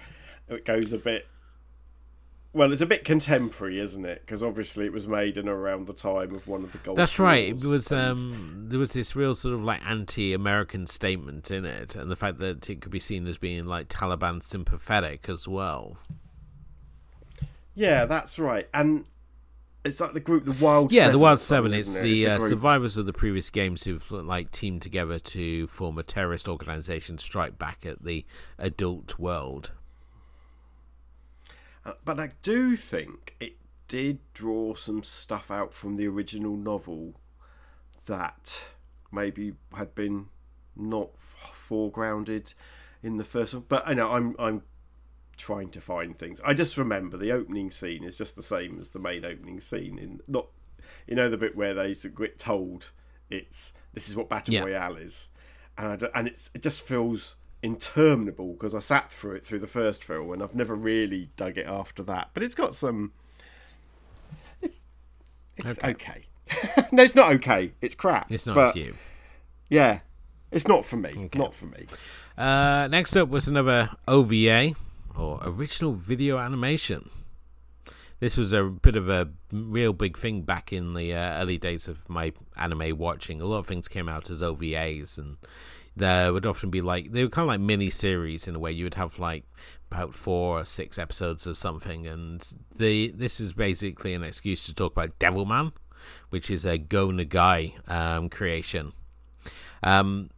It 0.48 0.64
goes 0.64 0.92
a 0.92 0.98
bit. 0.98 1.26
Well, 2.52 2.72
it's 2.72 2.80
a 2.80 2.86
bit 2.86 3.04
contemporary, 3.04 3.78
isn't 3.78 4.06
it? 4.06 4.22
Because 4.22 4.42
obviously 4.42 4.86
it 4.86 4.92
was 4.92 5.06
made 5.06 5.36
in 5.36 5.46
around 5.46 5.86
the 5.86 5.92
time 5.92 6.34
of 6.34 6.48
one 6.48 6.64
of 6.64 6.72
the 6.72 6.78
Gulf. 6.78 6.96
That's 6.96 7.18
right. 7.18 7.50
It 7.50 7.62
was. 7.62 7.92
Um, 7.92 8.64
there 8.68 8.78
was 8.78 8.94
this 8.94 9.14
real 9.14 9.34
sort 9.34 9.54
of 9.54 9.62
like 9.62 9.84
anti-American 9.86 10.86
statement 10.86 11.50
in 11.50 11.66
it, 11.66 11.94
and 11.94 12.10
the 12.10 12.16
fact 12.16 12.38
that 12.38 12.68
it 12.70 12.80
could 12.80 12.92
be 12.92 12.98
seen 12.98 13.26
as 13.26 13.36
being 13.36 13.64
like 13.64 13.88
Taliban 13.88 14.42
sympathetic 14.42 15.28
as 15.28 15.46
well. 15.46 15.98
Yeah, 17.76 18.06
that's 18.06 18.38
right. 18.38 18.68
And 18.74 19.04
it's 19.84 20.00
like 20.00 20.14
the 20.14 20.20
group, 20.20 20.44
the 20.44 20.64
Wild. 20.64 20.90
Yeah, 20.90 21.02
Seven 21.02 21.12
the 21.12 21.18
Wild 21.18 21.40
Seven. 21.40 21.74
It's, 21.74 21.96
it? 21.96 22.02
the, 22.02 22.24
it's 22.24 22.42
the 22.42 22.46
uh, 22.46 22.48
survivors 22.48 22.96
of 22.96 23.06
the 23.06 23.12
previous 23.12 23.50
games 23.50 23.84
who've 23.84 24.10
like 24.10 24.50
teamed 24.50 24.82
together 24.82 25.18
to 25.20 25.66
form 25.68 25.98
a 25.98 26.02
terrorist 26.02 26.48
organization 26.48 27.18
to 27.18 27.24
strike 27.24 27.58
back 27.58 27.86
at 27.86 28.02
the 28.02 28.24
adult 28.58 29.18
world. 29.18 29.72
Uh, 31.84 31.92
but 32.04 32.18
I 32.18 32.32
do 32.42 32.76
think 32.76 33.36
it 33.38 33.56
did 33.86 34.18
draw 34.32 34.74
some 34.74 35.02
stuff 35.04 35.50
out 35.50 35.72
from 35.72 35.96
the 35.96 36.08
original 36.08 36.56
novel 36.56 37.20
that 38.06 38.66
maybe 39.12 39.52
had 39.74 39.94
been 39.94 40.26
not 40.74 41.10
foregrounded 41.18 42.54
in 43.02 43.18
the 43.18 43.24
first 43.24 43.54
one. 43.54 43.64
But 43.68 43.86
I 43.86 43.94
know 43.94 44.10
I'm 44.10 44.34
I'm 44.38 44.62
trying 45.36 45.70
to 45.70 45.80
find 45.80 46.16
things. 46.16 46.40
I 46.44 46.54
just 46.54 46.76
remember 46.76 47.16
the 47.16 47.32
opening 47.32 47.70
scene 47.70 48.04
is 48.04 48.18
just 48.18 48.36
the 48.36 48.42
same 48.42 48.78
as 48.80 48.90
the 48.90 48.98
main 48.98 49.24
opening 49.24 49.60
scene 49.60 49.98
in 49.98 50.20
not 50.28 50.46
you 51.06 51.14
know 51.14 51.28
the 51.28 51.36
bit 51.36 51.56
where 51.56 51.74
they 51.74 51.94
get 51.94 52.38
told 52.38 52.90
it's 53.30 53.72
this 53.92 54.08
is 54.08 54.16
what 54.16 54.28
battle 54.28 54.54
yeah. 54.54 54.62
royale 54.62 54.96
is, 54.96 55.28
and 55.78 56.02
I, 56.04 56.18
and 56.18 56.28
it's 56.28 56.50
it 56.54 56.62
just 56.62 56.82
feels 56.82 57.36
interminable 57.62 58.52
because 58.52 58.74
I 58.74 58.80
sat 58.80 59.10
through 59.10 59.36
it 59.36 59.44
through 59.44 59.58
the 59.60 59.66
first 59.66 60.04
film 60.04 60.30
and 60.32 60.42
I've 60.42 60.54
never 60.54 60.74
really 60.74 61.30
dug 61.36 61.58
it 61.58 61.66
after 61.66 62.02
that. 62.04 62.30
But 62.34 62.42
it's 62.42 62.54
got 62.54 62.74
some. 62.74 63.12
It's 64.62 64.80
it's 65.56 65.78
okay. 65.78 65.90
okay. 65.90 66.88
no, 66.92 67.02
it's 67.02 67.14
not 67.14 67.32
okay. 67.34 67.72
It's 67.80 67.94
crap. 67.94 68.30
It's 68.30 68.46
not 68.46 68.54
but, 68.54 68.76
you. 68.76 68.94
Yeah, 69.68 70.00
it's 70.52 70.68
not 70.68 70.84
for 70.84 70.96
me. 70.96 71.10
Okay. 71.10 71.38
Not 71.38 71.54
for 71.54 71.66
me. 71.66 71.86
Uh, 72.38 72.88
next 72.90 73.16
up 73.16 73.28
was 73.28 73.48
another 73.48 73.90
OVA 74.06 74.74
or 75.16 75.40
original 75.44 75.92
video 75.92 76.38
animation. 76.38 77.10
This 78.18 78.36
was 78.36 78.52
a 78.52 78.64
bit 78.64 78.96
of 78.96 79.08
a 79.08 79.28
real 79.52 79.92
big 79.92 80.16
thing 80.16 80.42
back 80.42 80.72
in 80.72 80.94
the 80.94 81.12
uh, 81.12 81.40
early 81.40 81.58
days 81.58 81.86
of 81.86 82.08
my 82.08 82.32
anime 82.56 82.96
watching. 82.96 83.40
A 83.40 83.44
lot 83.44 83.58
of 83.58 83.66
things 83.66 83.88
came 83.88 84.08
out 84.08 84.30
as 84.30 84.40
OVAs, 84.40 85.18
and 85.18 85.36
there 85.94 86.32
would 86.32 86.46
often 86.46 86.70
be 86.70 86.80
like 86.80 87.12
they 87.12 87.22
were 87.22 87.28
kind 87.28 87.44
of 87.44 87.48
like 87.48 87.60
mini 87.60 87.90
series 87.90 88.48
in 88.48 88.56
a 88.56 88.58
way. 88.58 88.72
You 88.72 88.84
would 88.84 88.94
have 88.94 89.18
like 89.18 89.44
about 89.90 90.14
four 90.14 90.60
or 90.60 90.64
six 90.64 90.98
episodes 90.98 91.46
of 91.46 91.58
something, 91.58 92.06
and 92.06 92.46
the 92.76 93.12
this 93.14 93.38
is 93.38 93.52
basically 93.52 94.14
an 94.14 94.22
excuse 94.22 94.64
to 94.66 94.74
talk 94.74 94.92
about 94.92 95.18
Devilman, 95.18 95.72
which 96.30 96.50
is 96.50 96.64
a 96.64 96.78
Go 96.78 97.08
Nagai 97.08 97.90
um, 97.90 98.30
creation. 98.30 98.92
Um, 99.82 100.30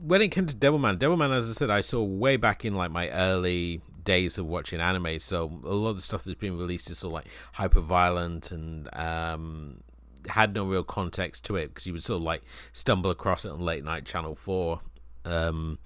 when 0.00 0.20
it 0.20 0.28
came 0.28 0.46
to 0.46 0.54
Devilman, 0.54 0.98
Devilman, 0.98 1.34
as 1.34 1.48
I 1.48 1.52
said, 1.54 1.70
I 1.70 1.80
saw 1.80 2.02
way 2.02 2.36
back 2.36 2.64
in 2.64 2.74
like 2.74 2.90
my 2.90 3.08
early 3.10 3.80
days 4.08 4.38
of 4.38 4.46
watching 4.46 4.80
anime. 4.80 5.18
So 5.18 5.60
a 5.64 5.74
lot 5.74 5.90
of 5.90 5.96
the 5.96 6.02
stuff 6.02 6.24
that's 6.24 6.40
been 6.40 6.56
released 6.56 6.90
is 6.90 7.00
sort 7.00 7.10
of 7.10 7.14
like 7.16 7.26
hyper 7.52 7.82
violent 7.82 8.50
and 8.50 8.88
um, 8.96 9.82
had 10.30 10.54
no 10.54 10.64
real 10.64 10.82
context 10.82 11.44
to 11.44 11.56
it 11.56 11.68
because 11.68 11.86
you 11.86 11.92
would 11.92 12.02
sort 12.02 12.16
of 12.16 12.22
like 12.22 12.40
stumble 12.72 13.10
across 13.10 13.44
it 13.44 13.50
on 13.50 13.60
late 13.60 13.84
night 13.84 14.06
Channel 14.06 14.34
Four. 14.34 14.80
Um, 15.26 15.78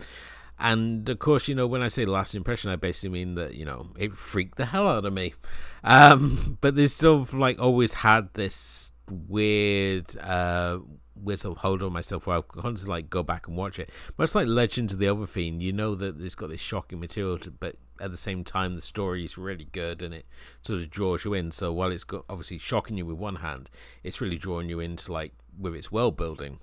and 0.57 1.09
of 1.09 1.19
course, 1.19 1.49
you 1.49 1.57
know, 1.57 1.67
when 1.67 1.83
I 1.83 1.89
say 1.89 2.05
last 2.05 2.37
impression, 2.37 2.71
I 2.71 2.77
basically 2.77 3.09
mean 3.09 3.35
that, 3.35 3.57
you 3.57 3.65
know, 3.65 3.89
it 3.99 4.13
freaked 4.13 4.57
the 4.57 4.67
hell 4.67 4.87
out 4.87 5.05
of 5.05 5.13
me. 5.13 5.35
Um, 5.83 6.57
but 6.61 6.77
there's 6.77 6.95
sort 6.95 7.23
of 7.23 7.35
like 7.35 7.61
always 7.61 7.93
had 7.93 8.33
this 8.35 8.93
weird 9.11 10.17
uh, 10.19 10.79
whistle 11.23 11.55
hold 11.55 11.83
on 11.83 11.93
myself 11.93 12.27
where 12.27 12.37
I'll 12.37 12.43
constantly 12.43 12.97
like 12.97 13.11
go 13.11 13.23
back 13.23 13.47
and 13.49 13.57
watch 13.57 13.79
it. 13.79 13.91
Much 14.19 14.35
like 14.35 14.47
Legend 14.47 14.93
of 14.93 14.99
the 14.99 15.07
Overfiend, 15.07 15.61
you 15.61 15.73
know 15.73 15.95
that 15.95 16.21
it's 16.21 16.35
got 16.35 16.51
this 16.51 16.61
shocking 16.61 17.01
material, 17.01 17.39
to, 17.39 17.51
but 17.51 17.77
at 18.01 18.11
the 18.11 18.17
same 18.17 18.45
time 18.45 18.75
the 18.75 18.83
story 18.83 19.25
is 19.25 19.39
really 19.39 19.67
good 19.73 20.03
and 20.03 20.13
it 20.13 20.27
sort 20.63 20.81
of 20.81 20.91
draws 20.91 21.25
you 21.25 21.35
in. 21.35 21.53
So 21.53 21.73
while 21.73 21.93
it's 21.93 22.05
got 22.05 22.25
obviously 22.29 22.59
shocking 22.59 22.97
you 22.97 23.07
with 23.07 23.17
one 23.17 23.37
hand, 23.37 23.71
it's 24.03 24.21
really 24.21 24.39
drawing 24.39 24.69
you 24.69 24.81
into 24.81 25.13
like 25.13 25.33
with 25.59 25.75
its 25.75 25.93
world 25.93 26.17
building. 26.17 26.59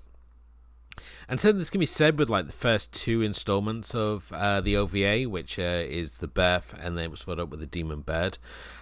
And 1.28 1.40
so 1.40 1.52
this 1.52 1.70
can 1.70 1.80
be 1.80 1.86
said 1.86 2.18
with 2.18 2.28
like 2.28 2.46
the 2.46 2.52
first 2.52 2.92
two 2.92 3.22
installments 3.22 3.94
of 3.94 4.32
uh, 4.32 4.60
the 4.60 4.76
OVA, 4.76 5.28
which 5.28 5.58
uh, 5.58 5.84
is 5.86 6.18
the 6.18 6.28
Birth, 6.28 6.74
and 6.80 6.96
then 6.96 7.04
it 7.04 7.10
was 7.10 7.22
followed 7.22 7.40
up 7.40 7.48
with 7.48 7.60
the 7.60 7.66
Demon 7.66 8.00
Bird, 8.00 8.38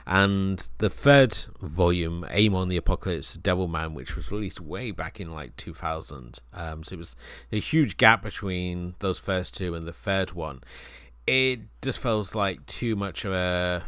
and 0.06 0.68
the 0.78 0.90
third 0.90 1.36
volume, 1.61 2.24
Amon 2.24 2.68
the 2.68 2.76
Apocalypse, 2.76 3.36
Devilman, 3.36 3.92
which 3.92 4.16
was 4.16 4.32
released 4.32 4.61
way 4.61 4.90
back 4.90 5.20
in 5.20 5.32
like 5.32 5.56
2000. 5.56 6.40
Um, 6.54 6.82
so 6.82 6.94
it 6.94 6.98
was 6.98 7.16
a 7.52 7.61
huge 7.61 7.96
gap 7.96 8.22
between 8.22 8.94
those 9.00 9.18
first 9.18 9.54
two 9.56 9.74
and 9.74 9.86
the 9.86 9.92
third 9.92 10.32
one. 10.32 10.61
it 11.26 11.61
just 11.82 11.98
feels 11.98 12.34
like 12.34 12.64
too 12.64 12.96
much 12.96 13.24
of 13.24 13.32
a 13.32 13.84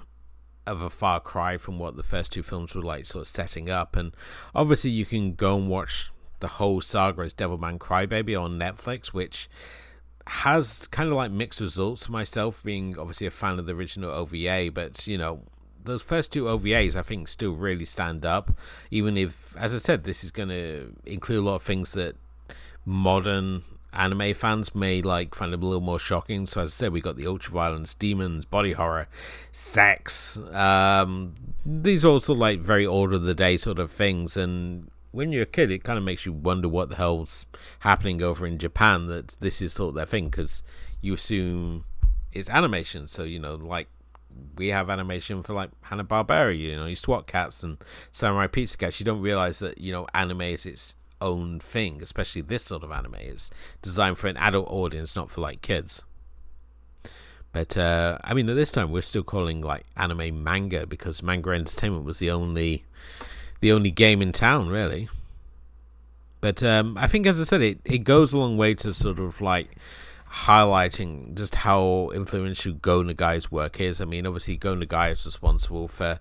of 0.67 0.83
a 0.83 0.91
far 0.91 1.19
cry 1.19 1.57
from 1.57 1.79
what 1.79 1.97
the 1.97 2.03
first 2.03 2.31
two 2.31 2.43
films 2.43 2.75
were 2.75 2.83
like 2.83 3.07
sort 3.07 3.23
of 3.23 3.27
setting 3.27 3.71
up 3.71 3.97
and 3.97 4.15
obviously 4.55 4.91
you 4.91 5.07
can 5.07 5.35
go 5.35 5.57
and 5.57 5.69
watch 5.69 6.13
the 6.41 6.49
whole 6.49 6.81
saga 6.81 7.23
as 7.23 7.35
Devilman 7.35 7.79
Crybaby 7.79 8.41
on 8.41 8.59
Netflix 8.59 9.09
which 9.09 9.49
has 10.27 10.87
kind 10.89 11.09
of 11.09 11.17
like 11.17 11.31
mixed 11.31 11.61
results 11.61 12.09
myself 12.09 12.63
being 12.63 12.99
obviously 12.99 13.27
a 13.27 13.31
fan 13.31 13.59
of 13.59 13.67
the 13.67 13.75
original 13.75 14.11
OVA 14.11 14.71
but 14.73 15.07
you 15.07 15.19
know 15.19 15.43
those 15.83 16.03
first 16.03 16.33
two 16.33 16.45
OVAs 16.45 16.95
I 16.95 17.03
think 17.03 17.29
still 17.29 17.53
really 17.53 17.85
stand 17.85 18.27
up 18.27 18.57
even 18.91 19.17
if 19.17 19.57
as 19.57 19.75
I 19.75 19.79
said 19.79 20.05
this 20.05 20.23
is 20.23 20.31
going 20.31 20.51
to 20.51 20.95
include 21.07 21.39
a 21.39 21.43
lot 21.43 21.55
of 21.57 21.63
things 21.63 21.93
that 21.93 22.17
modern 22.85 23.63
anime 23.93 24.35
fans 24.35 24.75
may 24.75 25.03
like 25.03 25.35
find 25.35 25.53
a 25.53 25.57
little 25.57 25.81
more 25.81 25.99
shocking. 25.99 26.47
So 26.47 26.63
as 26.63 26.71
I 26.71 26.73
said, 26.73 26.93
we 26.93 27.01
got 27.01 27.17
the 27.17 27.27
ultra 27.27 27.53
violence, 27.53 27.95
demons, 27.95 28.47
body 28.47 28.73
horror, 28.73 29.09
sex. 29.53 30.39
Um, 30.53 31.35
these 31.65 32.05
are 32.05 32.09
also 32.09 32.35
like 32.35 32.61
very 32.61 32.87
order 32.87 33.17
of 33.17 33.23
the 33.23 33.35
day 33.35 33.57
sort 33.57 33.79
of 33.79 33.91
things. 33.91 34.37
And 34.37 34.91
when 35.13 35.33
you're 35.33 35.43
a 35.43 35.47
kid, 35.47 35.71
it 35.71 35.85
kind 35.85 35.99
of 35.99 36.05
makes 36.05 36.25
you 36.27 36.33
wonder 36.33 36.69
what 36.69 36.89
the 36.89 36.97
hell's 36.97 37.47
happening 37.81 38.23
over 38.23 38.47
in 38.47 38.59
Japan. 38.59 39.07
That 39.07 39.37
this 39.41 39.61
is 39.61 39.73
sort 39.73 39.91
of 39.91 39.95
their 39.97 40.07
thing 40.07 40.27
because 40.27 40.63
you 41.01 41.15
assume 41.15 41.85
it's 42.33 42.51
animation. 42.51 43.09
So 43.09 43.25
you 43.25 43.39
know, 43.39 43.55
like 43.57 43.89
we 44.57 44.69
have 44.69 44.91
animation 44.91 45.43
for 45.43 45.55
like 45.55 45.71
Hanna 45.83 46.05
Barbera. 46.05 46.57
You 46.57 46.77
know, 46.77 46.87
you 46.87 46.97
SWAT 46.97 47.27
Kats 47.27 47.63
and 47.63 47.79
Samurai 48.13 48.47
Pizza 48.47 48.77
Cats. 48.77 49.01
You 49.01 49.05
don't 49.05 49.21
realize 49.21 49.59
that 49.61 49.79
you 49.79 49.93
know 49.93 50.07
anime 50.15 50.43
is 50.43 50.67
its 50.67 50.97
own 51.21 51.61
thing, 51.61 52.03
especially 52.03 52.43
this 52.43 52.65
sort 52.65 52.83
of 52.83 52.91
anime. 52.91 53.17
It's 53.19 53.51
designed 53.83 54.19
for 54.19 54.29
an 54.29 54.37
adult 54.37 54.69
audience, 54.69 55.17
not 55.17 55.31
for 55.31 55.41
like 55.41 55.63
kids. 55.63 56.05
But 57.53 57.77
uh, 57.77 58.19
I 58.23 58.35
mean, 58.35 58.49
at 58.49 58.55
this 58.55 58.71
time, 58.71 58.93
we're 58.93 59.03
still 59.03 59.25
calling 59.25 59.61
like 59.61 59.85
anime 59.97 60.43
manga 60.43 60.87
because 60.87 61.23
Manga 61.23 61.51
Entertainment 61.51 62.05
was 62.05 62.19
the 62.19 62.31
only, 62.31 62.85
the 63.61 63.73
only 63.73 63.91
game 63.91 64.23
in 64.23 64.33
town, 64.33 64.69
really. 64.69 65.09
But 66.41 66.63
um, 66.63 66.97
I 66.99 67.07
think, 67.07 67.27
as 67.27 67.41
I 67.41 67.45
said, 67.45 67.63
it, 67.63 67.81
it 67.85 67.99
goes 67.99 68.33
a 68.33 68.39
long 68.39 68.57
way 68.57 68.75
to 68.75 68.93
sort 68.93 69.19
of 69.19 69.41
like 69.41 69.77
highlighting 70.31 71.35
just 71.35 71.57
how 71.57 72.11
influential 72.15 72.73
Go 72.73 73.03
Nagai's 73.03 73.51
work 73.51 73.81
is. 73.81 74.01
I 74.01 74.05
mean, 74.05 74.27
obviously, 74.27 74.57
Go 74.57 74.75
Nagai 74.75 75.11
is 75.13 75.27
responsible 75.27 75.89
for 75.89 76.19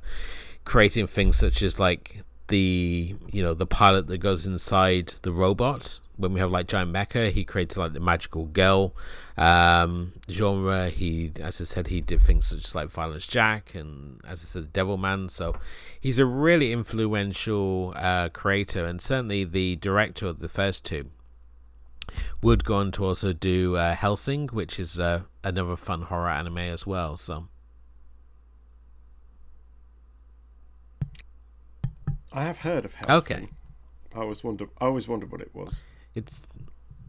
creating 0.66 1.08
things 1.08 1.38
such 1.38 1.64
as 1.64 1.80
like 1.80 2.24
the 2.50 3.16
you 3.32 3.41
know 3.41 3.54
the 3.54 3.66
pilot 3.66 4.08
that 4.08 4.18
goes 4.18 4.45
inside 4.45 5.08
the 5.22 5.32
robot. 5.32 6.02
When 6.18 6.34
we 6.34 6.41
have 6.41 6.52
like 6.52 6.68
giant 6.68 6.91
mecha 6.91 7.32
he 7.32 7.45
creates 7.45 7.78
like 7.78 7.93
the 7.93 8.02
magical 8.02 8.45
girl 8.47 8.93
um, 9.38 10.12
genre. 10.30 10.89
He 10.89 11.32
as 11.39 11.62
i 11.62 11.64
said 11.64 11.88
he 11.88 12.02
did 12.02 12.22
things 12.22 12.47
such 12.47 12.66
as 12.66 12.76
like 12.76 12.89
violence 12.89 13.26
jack 13.26 13.74
and 13.74 14.20
as 14.28 14.43
i 14.43 14.45
said 14.45 14.74
devil 14.74 14.97
man. 14.97 15.30
So 15.30 15.56
he's 16.00 16.20
a 16.20 16.26
really 16.26 16.74
influential 16.74 17.93
uh, 17.95 18.30
creator. 18.30 18.86
And 18.86 19.02
certainly 19.02 19.45
the 19.45 19.78
director 19.78 20.28
of 20.28 20.39
the 20.39 20.50
first 20.50 20.84
two 20.84 21.10
would 22.41 22.66
go 22.66 22.76
on 22.76 22.91
to 22.91 23.06
also 23.06 23.32
do 23.32 23.78
uh, 23.78 23.95
hellsing 23.95 24.47
which 24.47 24.80
is 24.80 25.00
uh, 25.00 25.22
another 25.43 25.78
fun 25.78 26.02
horror 26.02 26.30
anime 26.30 26.58
as 26.58 26.86
well. 26.86 27.16
So 27.16 27.47
I 32.32 32.44
have 32.44 32.60
heard 32.60 32.86
of 32.86 32.94
Hellsing. 32.96 33.36
Okay. 33.36 33.50
I 34.16 34.20
always 34.20 34.44
wonder. 34.44 34.66
I 34.80 34.86
always 34.86 35.08
wondered 35.08 35.32
what 35.32 35.42
it 35.42 35.52
was. 35.54 35.82
It's 36.16 36.42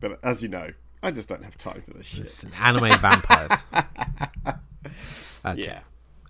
But 0.00 0.18
as 0.22 0.42
you 0.42 0.48
know, 0.48 0.70
I 1.02 1.10
just 1.10 1.28
don't 1.28 1.44
have 1.44 1.56
time 1.56 1.82
for 1.86 1.94
this 1.94 2.06
shit. 2.06 2.24
it's 2.26 2.44
anime 2.60 3.00
vampires. 3.00 3.64
Okay. 5.44 5.62
Yeah. 5.64 5.80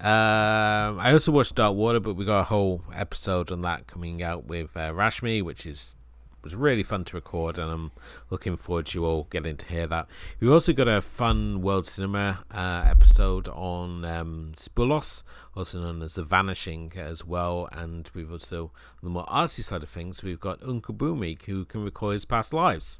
Um, 0.00 1.00
I 1.00 1.12
also 1.12 1.32
watched 1.32 1.56
Dark 1.56 1.74
Water, 1.74 1.98
but 1.98 2.14
we 2.14 2.24
got 2.24 2.40
a 2.40 2.44
whole 2.44 2.84
episode 2.94 3.50
on 3.50 3.62
that 3.62 3.86
coming 3.88 4.22
out 4.22 4.44
with 4.46 4.76
uh, 4.76 4.92
Rashmi, 4.92 5.42
which 5.42 5.66
is 5.66 5.96
was 6.42 6.54
really 6.54 6.82
fun 6.82 7.04
to 7.04 7.16
record, 7.16 7.58
and 7.58 7.70
I'm 7.70 7.92
looking 8.30 8.56
forward 8.56 8.86
to 8.86 8.98
you 8.98 9.04
all 9.04 9.26
getting 9.30 9.56
to 9.56 9.66
hear 9.66 9.86
that. 9.86 10.08
We've 10.38 10.50
also 10.50 10.72
got 10.72 10.88
a 10.88 11.00
fun 11.00 11.60
World 11.62 11.86
Cinema 11.86 12.44
uh, 12.50 12.84
episode 12.86 13.48
on 13.48 14.04
um, 14.04 14.52
Spoorloos, 14.56 15.22
also 15.54 15.80
known 15.80 16.02
as 16.02 16.14
The 16.14 16.24
Vanishing, 16.24 16.92
as 16.96 17.24
well, 17.24 17.68
and 17.72 18.10
we've 18.14 18.32
also 18.32 18.72
on 19.02 19.04
the 19.04 19.10
more 19.10 19.26
artsy 19.26 19.62
side 19.62 19.82
of 19.82 19.88
things, 19.88 20.22
we've 20.22 20.40
got 20.40 20.62
Uncle 20.62 20.94
Boonmee, 20.94 21.42
who 21.42 21.64
can 21.64 21.84
record 21.84 22.12
his 22.14 22.24
past 22.24 22.52
lives. 22.52 22.98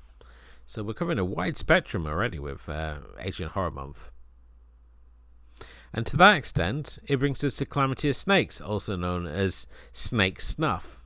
So 0.66 0.82
we're 0.82 0.95
covering 0.95 1.18
a 1.18 1.24
wide 1.24 1.57
spectrum 1.57 2.07
already 2.07 2.38
with 2.38 2.68
uh, 2.68 2.99
Asian 3.18 3.49
Horror 3.49 3.72
Month. 3.72 4.12
And 5.93 6.07
to 6.07 6.16
that 6.18 6.36
extent, 6.36 6.99
it 7.09 7.16
brings 7.16 7.43
us 7.43 7.57
to 7.57 7.66
Calamity 7.66 8.11
of 8.11 8.16
Snakes, 8.16 8.61
also 8.61 8.95
known 8.95 9.26
as 9.26 9.66
Snake 9.93 10.41
Snuff. 10.41 10.99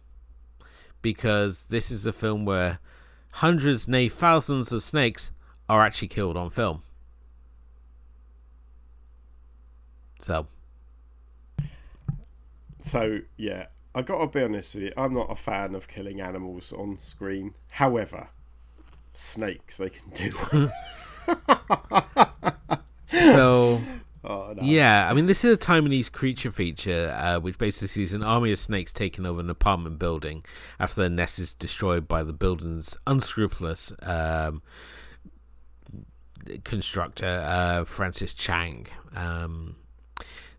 Because 1.05 1.66
this 1.66 1.90
is 1.90 2.07
a 2.07 2.14
film 2.14 2.46
where 2.46 2.78
hundreds, 3.32 3.86
nay, 3.86 4.09
thousands 4.09 4.72
of 4.72 4.82
snakes 4.82 5.32
are 5.68 5.84
actually 5.84 6.09
killed 6.09 6.34
on 6.34 6.48
film. 6.48 6.80
So, 10.18 10.46
So 12.80 13.18
yeah, 13.36 13.66
I 13.94 14.00
got 14.00 14.20
to 14.20 14.26
be 14.28 14.42
honest 14.42 14.74
with 14.76 14.84
you. 14.84 14.92
I'm 14.96 15.12
not 15.12 15.30
a 15.30 15.36
fan 15.36 15.74
of 15.74 15.88
killing 15.88 16.22
animals 16.22 16.72
on 16.72 16.96
screen. 16.96 17.52
However, 17.68 18.28
snakes 19.12 19.76
they 19.76 19.90
can 19.90 20.09
do. 20.14 20.30
so 23.11 23.78
oh, 24.25 24.53
no. 24.55 24.62
Yeah, 24.62 25.09
I 25.11 25.14
mean, 25.14 25.27
this 25.27 25.45
is 25.45 25.57
a 25.57 25.61
Taiwanese 25.61 26.11
creature 26.11 26.51
feature, 26.51 27.14
uh, 27.16 27.41
which 27.41 27.59
basically 27.59 27.89
sees 27.89 28.12
an 28.12 28.22
army 28.22 28.53
of 28.53 28.59
snakes 28.59 28.93
taking 28.93 29.27
over 29.27 29.41
an 29.41 29.51
apartment 29.51 29.99
building 29.99 30.45
after 30.79 31.01
their 31.03 31.11
nest 31.11 31.39
is 31.39 31.55
destroyed 31.55 32.09
by 32.09 32.22
the 32.22 32.33
building's 32.33 32.97
unscrupulous 33.07 33.93
um, 34.03 34.62
constructor, 36.64 37.43
uh, 37.47 37.85
Francis 37.85 38.35
Chang. 38.35 38.87
Um, 39.14 39.77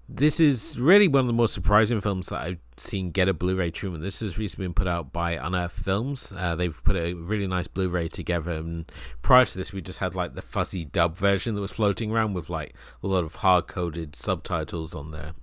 this 0.07 0.39
is 0.39 0.79
really 0.79 1.07
one 1.07 1.21
of 1.21 1.27
the 1.27 1.33
most 1.33 1.53
surprising 1.53 1.99
films 1.99 2.27
that 2.27 2.41
I've 2.41 2.59
seen 2.77 3.11
get 3.11 3.27
a 3.27 3.33
Blu-ray 3.33 3.71
treatment. 3.71 4.03
This 4.03 4.19
has 4.19 4.37
recently 4.37 4.67
been 4.67 4.73
put 4.73 4.87
out 4.87 5.11
by 5.11 5.31
Unearth 5.33 5.71
Films. 5.71 6.31
Uh, 6.35 6.55
they've 6.55 6.79
put 6.83 6.95
a 6.95 7.13
really 7.13 7.47
nice 7.47 7.67
Blu-ray 7.67 8.09
together. 8.09 8.51
And 8.51 8.91
prior 9.21 9.45
to 9.45 9.57
this, 9.57 9.73
we 9.73 9.81
just 9.81 9.99
had 9.99 10.13
like 10.13 10.35
the 10.35 10.41
fuzzy 10.41 10.85
dub 10.85 11.17
version 11.17 11.55
that 11.55 11.61
was 11.61 11.73
floating 11.73 12.11
around 12.11 12.33
with 12.33 12.49
like 12.49 12.75
a 13.01 13.07
lot 13.07 13.23
of 13.23 13.35
hard-coded 13.35 14.15
subtitles 14.15 14.93
on 14.93 15.11
there. 15.11 15.33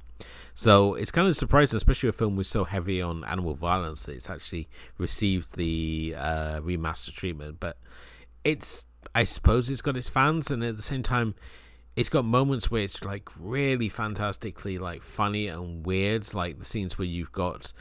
So 0.55 0.95
it's 0.95 1.11
kind 1.11 1.27
of 1.27 1.37
surprising, 1.37 1.77
especially 1.77 2.11
a 2.11 2.13
film 2.13 2.37
was 2.37 2.47
so 2.47 2.65
heavy 2.65 3.03
on 3.03 3.25
animal 3.25 3.55
violence, 3.55 4.05
that 4.05 4.15
it's 4.15 4.31
actually 4.31 4.69
received 4.99 5.57
the 5.57 6.15
uh, 6.17 6.61
remaster 6.61 7.13
treatment. 7.13 7.57
But 7.59 7.79
it's, 8.45 8.85
I 9.15 9.25
suppose, 9.25 9.71
it's 9.71 9.83
got 9.83 9.97
its 9.97 10.09
fans, 10.09 10.51
and 10.51 10.63
at 10.63 10.77
the 10.77 10.83
same 10.83 11.03
time, 11.03 11.35
it's 11.95 12.09
got 12.09 12.25
moments 12.25 12.71
where 12.71 12.83
it's 12.83 13.05
like 13.05 13.29
really 13.39 13.89
fantastically 13.89 14.79
like 14.79 15.03
funny 15.03 15.47
and 15.47 15.85
weird 15.85 16.33
like 16.35 16.59
the 16.59 16.65
scenes 16.65 16.99
where 16.99 17.07
you've 17.07 17.33
got 17.33 17.73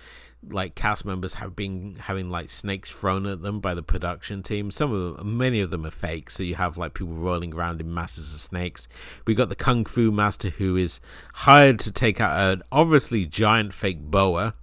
like 0.50 0.74
cast 0.74 1.06
members 1.06 1.36
have 1.36 1.56
been 1.56 1.96
having 2.00 2.30
like 2.30 2.50
snakes 2.50 2.90
thrown 2.90 3.26
at 3.28 3.42
them 3.42 3.60
by 3.60 3.76
the 3.76 3.84
production 3.84 4.42
team. 4.42 4.72
Some 4.72 4.92
of 4.92 5.18
them 5.18 5.38
many 5.38 5.60
of 5.60 5.70
them 5.70 5.86
are 5.86 5.92
fake 5.92 6.30
so 6.30 6.44
you 6.44 6.56
have 6.56 6.78
like 6.78 6.94
people 6.94 7.14
rolling 7.14 7.54
around 7.54 7.80
in 7.80 7.94
masses 7.94 8.34
of 8.34 8.42
snakes. 8.42 8.88
We 9.28 9.36
got 9.36 9.50
the 9.50 9.56
kung 9.56 9.86
fu 9.86 10.12
master 10.12 10.50
who 10.50 10.76
is 10.76 11.00
hired 11.34 11.80
to 11.80 11.92
take 11.92 12.20
out 12.20 12.40
an 12.40 12.64
obviously 12.72 13.26
giant 13.26 13.74
fake 13.74 14.02
boa 14.02 14.56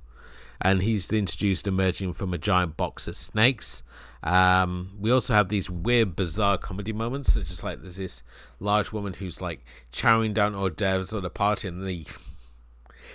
and 0.61 0.83
he's 0.83 1.13
introduced 1.13 1.69
emerging 1.69 2.13
from 2.15 2.35
a 2.35 2.39
giant 2.39 2.77
box 2.77 3.07
of 3.07 3.17
snakes 3.17 3.83
um, 4.23 4.91
we 4.99 5.11
also 5.11 5.35
have 5.35 5.49
these 5.49 5.71
weird, 5.71 6.17
bizarre 6.17 6.59
comedy 6.59 6.93
moments, 6.93 7.33
such 7.35 7.51
as 7.51 7.63
like 7.63 7.81
there's 7.83 7.97
this 7.97 8.23
large 8.59 8.93
woman 8.93 9.15
who's 9.15 9.41
like 9.41 9.65
chowing 9.93 10.35
down 10.35 10.55
hors 10.55 10.71
d'oeuvres 10.71 11.15
at 11.15 11.25
a 11.25 11.31
party, 11.31 11.69
and 11.69 11.87
the 11.87 12.07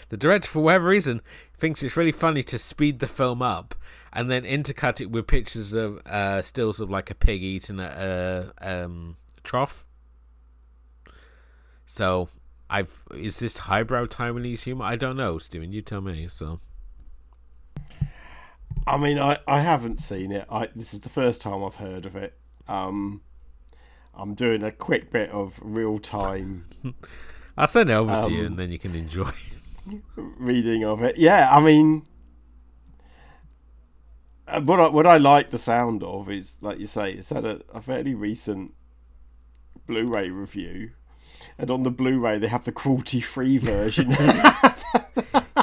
the 0.10 0.18
director, 0.18 0.48
for 0.48 0.64
whatever 0.64 0.88
reason, 0.88 1.22
thinks 1.58 1.84
it's 1.84 1.98
really 1.98 2.12
funny 2.12 2.44
to 2.44 2.58
speed 2.58 3.00
the 3.00 3.08
film 3.08 3.42
up 3.42 3.76
and 4.14 4.30
then 4.30 4.44
intercut 4.44 5.02
it 5.02 5.10
with 5.10 5.28
pictures 5.28 5.74
of 5.74 6.00
uh, 6.06 6.42
stills 6.42 6.80
of 6.80 6.90
like 6.90 7.10
a 7.10 7.16
pig 7.16 7.42
eating 7.44 7.80
a, 7.80 8.54
a 8.62 8.84
um, 8.84 9.18
trough. 9.44 9.86
So, 11.86 12.30
I've 12.70 13.04
is 13.14 13.40
this 13.40 13.60
highbrow 13.60 14.06
Taiwanese 14.06 14.64
humor? 14.64 14.86
I 14.86 14.96
don't 14.96 15.18
know, 15.18 15.38
Steven. 15.38 15.74
You 15.74 15.82
tell 15.82 16.02
me. 16.02 16.28
So. 16.28 16.60
I 18.86 18.98
mean, 18.98 19.20
I, 19.20 19.40
I 19.48 19.62
haven't 19.62 20.00
seen 20.00 20.32
it. 20.32 20.46
I 20.50 20.70
this 20.76 20.94
is 20.94 21.00
the 21.02 21.10
first 21.10 21.42
time 21.42 21.64
I've 21.64 21.76
heard 21.76 22.06
of 22.06 22.16
it. 22.16 22.38
Um, 22.68 23.22
I'm 24.14 24.34
doing 24.36 24.64
a 24.64 24.72
quick 24.72 25.12
bit 25.12 25.30
of 25.32 25.60
real 25.62 26.00
time 26.00 26.66
I'll 27.58 27.68
send 27.68 27.90
it 27.90 27.94
over 27.94 28.12
um, 28.12 28.30
to 28.30 28.36
you, 28.36 28.46
and 28.46 28.58
then 28.58 28.72
you 28.72 28.80
can 28.80 28.96
enjoy 28.96 29.32
reading 30.16 30.84
of 30.84 31.04
it. 31.04 31.18
Yeah, 31.18 31.56
I 31.56 31.60
mean, 31.60 32.04
uh, 34.48 34.62
what 34.62 34.80
I, 34.80 34.88
what 34.88 35.06
I 35.06 35.18
like 35.18 35.52
the 35.52 35.60
sound 35.60 36.04
of 36.04 36.32
is, 36.32 36.58
like 36.62 36.80
you 36.80 36.86
say, 36.86 37.12
it's 37.12 37.30
had 37.30 37.46
a, 37.46 37.62
a 37.72 37.82
fairly 37.82 38.16
recent 38.16 38.74
Blu-ray 39.86 40.30
review, 40.30 40.92
and 41.58 41.70
on 41.70 41.84
the 41.84 41.92
Blu-ray 41.92 42.40
they 42.40 42.48
have 42.48 42.66
the 42.66 42.72
cruelty-free 42.72 43.60
version. 43.60 44.16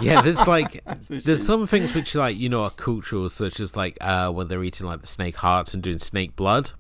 yeah, 0.01 0.23
there's 0.23 0.47
like 0.47 0.83
there's 1.09 1.45
some 1.45 1.67
things 1.67 1.95
which 1.95 2.15
like 2.15 2.37
you 2.37 2.49
know 2.49 2.65
are 2.65 2.71
cultural, 2.71 3.29
such 3.29 3.61
as 3.61 3.77
like 3.77 3.99
uh 4.01 4.31
when 4.31 4.49
they're 4.49 4.65
eating 4.65 4.87
like 4.87 5.01
the 5.01 5.07
snake 5.07 5.37
hearts 5.37 5.75
and 5.75 5.83
doing 5.83 5.99
snake 5.99 6.37
blood. 6.37 6.73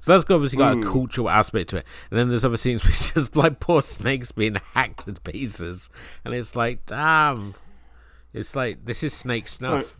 So 0.00 0.12
that's 0.12 0.30
obviously 0.30 0.58
got 0.58 0.78
a 0.78 0.80
cultural 0.80 1.28
aspect 1.28 1.70
to 1.70 1.78
it. 1.78 1.86
And 2.10 2.18
then 2.18 2.28
there's 2.28 2.44
other 2.44 2.56
scenes 2.56 2.84
which 2.86 3.14
just 3.14 3.34
like 3.34 3.60
poor 3.60 3.82
snakes 3.82 4.32
being 4.32 4.56
hacked 4.74 5.06
to 5.06 5.12
pieces, 5.20 5.90
and 6.24 6.34
it's 6.34 6.54
like, 6.54 6.86
damn, 6.86 7.54
it's 8.32 8.54
like 8.54 8.84
this 8.84 9.02
is 9.02 9.12
snake 9.12 9.48
snuff. 9.48 9.98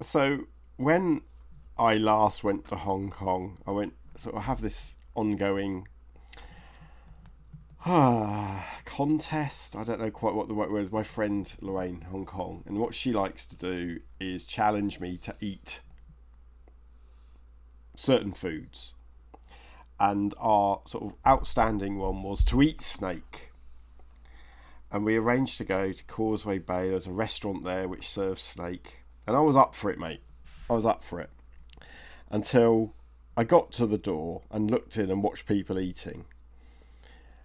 so 0.00 0.46
when 0.76 1.22
I 1.78 1.94
last 1.94 2.44
went 2.44 2.66
to 2.68 2.76
Hong 2.76 3.10
Kong, 3.10 3.58
I 3.66 3.70
went 3.70 3.94
sort 4.16 4.36
of 4.36 4.42
have 4.42 4.62
this 4.62 4.96
ongoing 5.14 5.88
contest. 8.84 9.74
I 9.74 9.82
don't 9.82 10.00
know 10.00 10.10
quite 10.12 10.34
what 10.34 10.46
the 10.46 10.54
right 10.54 10.70
word 10.70 10.84
is. 10.84 10.92
My 10.92 11.02
friend 11.02 11.52
Lorraine 11.60 12.02
Hong 12.02 12.24
Kong, 12.24 12.62
and 12.64 12.78
what 12.78 12.94
she 12.94 13.12
likes 13.12 13.44
to 13.46 13.56
do 13.56 13.98
is 14.20 14.44
challenge 14.44 15.00
me 15.00 15.16
to 15.18 15.34
eat 15.40 15.80
certain 17.96 18.32
foods. 18.32 18.94
And 19.98 20.32
our 20.38 20.80
sort 20.86 21.04
of 21.04 21.14
outstanding 21.26 21.98
one 21.98 22.22
was 22.22 22.44
to 22.46 22.62
eat 22.62 22.82
snake. 22.82 23.50
And 24.92 25.04
we 25.04 25.16
arranged 25.16 25.58
to 25.58 25.64
go 25.64 25.90
to 25.90 26.04
Causeway 26.04 26.58
Bay. 26.58 26.90
There's 26.90 27.08
a 27.08 27.12
restaurant 27.12 27.64
there 27.64 27.88
which 27.88 28.08
serves 28.08 28.42
snake. 28.42 29.02
And 29.26 29.36
I 29.36 29.40
was 29.40 29.56
up 29.56 29.74
for 29.74 29.90
it, 29.90 29.98
mate. 29.98 30.22
I 30.70 30.74
was 30.74 30.86
up 30.86 31.02
for 31.02 31.20
it. 31.20 31.30
Until 32.30 32.94
I 33.36 33.42
got 33.42 33.72
to 33.72 33.86
the 33.86 33.98
door 33.98 34.42
and 34.52 34.70
looked 34.70 34.98
in 34.98 35.10
and 35.10 35.22
watched 35.22 35.46
people 35.46 35.80
eating. 35.80 36.26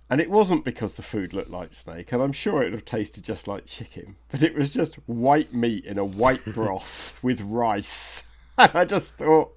And 0.10 0.22
it 0.22 0.30
wasn't 0.30 0.64
because 0.64 0.94
the 0.94 1.04
food 1.04 1.34
looked 1.34 1.50
like 1.50 1.74
snake, 1.74 2.12
and 2.14 2.22
I'm 2.22 2.32
sure 2.32 2.62
it 2.62 2.68
would 2.68 2.74
have 2.74 2.86
tasted 2.86 3.24
just 3.26 3.48
like 3.48 3.66
chicken, 3.66 4.16
but 4.32 4.42
it 4.44 4.56
was 4.56 4.74
just 4.74 4.96
white 5.08 5.54
meat 5.54 5.84
in 5.86 5.98
a 5.98 6.06
white 6.06 6.44
broth 6.54 7.18
with 7.22 7.42
rice. 7.42 8.24
And 8.60 8.72
I 8.74 8.86
just 8.86 9.14
thought, 9.18 9.52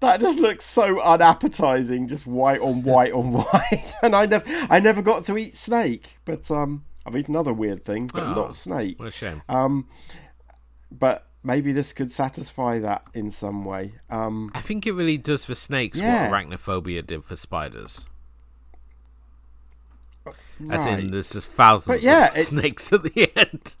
that 0.00 0.20
just 0.20 0.38
looks 0.38 0.66
so 0.66 1.00
unappetizing, 1.00 2.08
just 2.08 2.26
white 2.26 2.60
on 2.60 2.82
white 2.82 3.12
on 3.12 3.32
white. 3.32 3.94
And 4.02 4.14
I 4.14 4.26
never, 4.26 4.44
I 4.68 4.80
never 4.80 5.00
got 5.00 5.24
to 5.26 5.38
eat 5.38 5.54
snake, 5.54 6.18
but 6.26 6.50
um, 6.50 6.84
I've 7.06 7.16
eaten 7.16 7.36
other 7.36 7.54
weird 7.54 7.82
things, 7.82 8.12
but 8.12 8.22
Oh. 8.24 8.34
not 8.34 8.54
snake. 8.54 8.98
What 8.98 9.08
a 9.08 9.10
shame. 9.12 9.40
Um, 9.48 9.88
but 10.90 11.26
maybe 11.42 11.72
this 11.72 11.92
could 11.94 12.12
satisfy 12.12 12.78
that 12.80 13.02
in 13.14 13.30
some 13.30 13.64
way. 13.64 13.94
Um, 14.10 14.50
I 14.54 14.60
think 14.60 14.86
it 14.86 14.92
really 14.92 15.16
does 15.16 15.46
for 15.46 15.54
snakes 15.54 16.00
Yeah. 16.00 16.30
what 16.30 16.44
arachnophobia 16.46 17.06
did 17.06 17.24
for 17.24 17.36
spiders. 17.36 18.06
As 20.70 20.86
in, 20.86 21.10
there's 21.10 21.30
just 21.32 21.50
thousands 21.50 21.96
But 21.96 22.02
yeah, 22.02 22.26
of 22.28 22.34
snakes 22.36 22.92
at 22.92 23.02
the 23.02 23.32
end. 23.36 23.76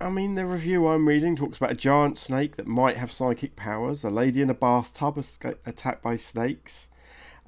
I 0.00 0.10
mean, 0.10 0.34
the 0.34 0.46
review 0.46 0.88
I'm 0.88 1.06
reading 1.06 1.36
talks 1.36 1.58
about 1.58 1.70
a 1.70 1.76
giant 1.76 2.18
snake 2.18 2.56
that 2.56 2.66
might 2.66 2.96
have 2.96 3.12
psychic 3.12 3.54
powers, 3.54 4.02
a 4.02 4.10
lady 4.10 4.42
in 4.42 4.50
a 4.50 4.54
bathtub 4.54 5.16
esca- 5.16 5.58
attacked 5.64 6.02
by 6.02 6.16
snakes, 6.16 6.88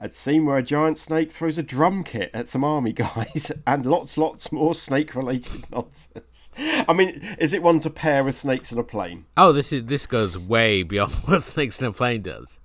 a 0.00 0.12
scene 0.12 0.44
where 0.46 0.58
a 0.58 0.62
giant 0.62 0.98
snake 0.98 1.32
throws 1.32 1.58
a 1.58 1.62
drum 1.64 2.04
kit 2.04 2.30
at 2.32 2.48
some 2.48 2.62
army 2.62 2.92
guys, 2.92 3.50
and 3.66 3.84
lots, 3.86 4.16
lots 4.16 4.52
more 4.52 4.74
snake 4.74 5.16
related 5.16 5.64
nonsense. 5.72 6.50
I 6.56 6.92
mean, 6.92 7.36
is 7.40 7.52
it 7.52 7.62
one 7.62 7.80
to 7.80 7.90
pair 7.90 8.22
with 8.22 8.36
snakes 8.36 8.70
in 8.70 8.78
a 8.78 8.84
plane? 8.84 9.24
oh, 9.36 9.50
this 9.50 9.72
is 9.72 9.86
this 9.86 10.06
goes 10.06 10.38
way 10.38 10.82
beyond 10.84 11.12
what 11.24 11.42
snakes 11.42 11.80
in 11.80 11.88
a 11.88 11.92
plane 11.92 12.22
does. 12.22 12.58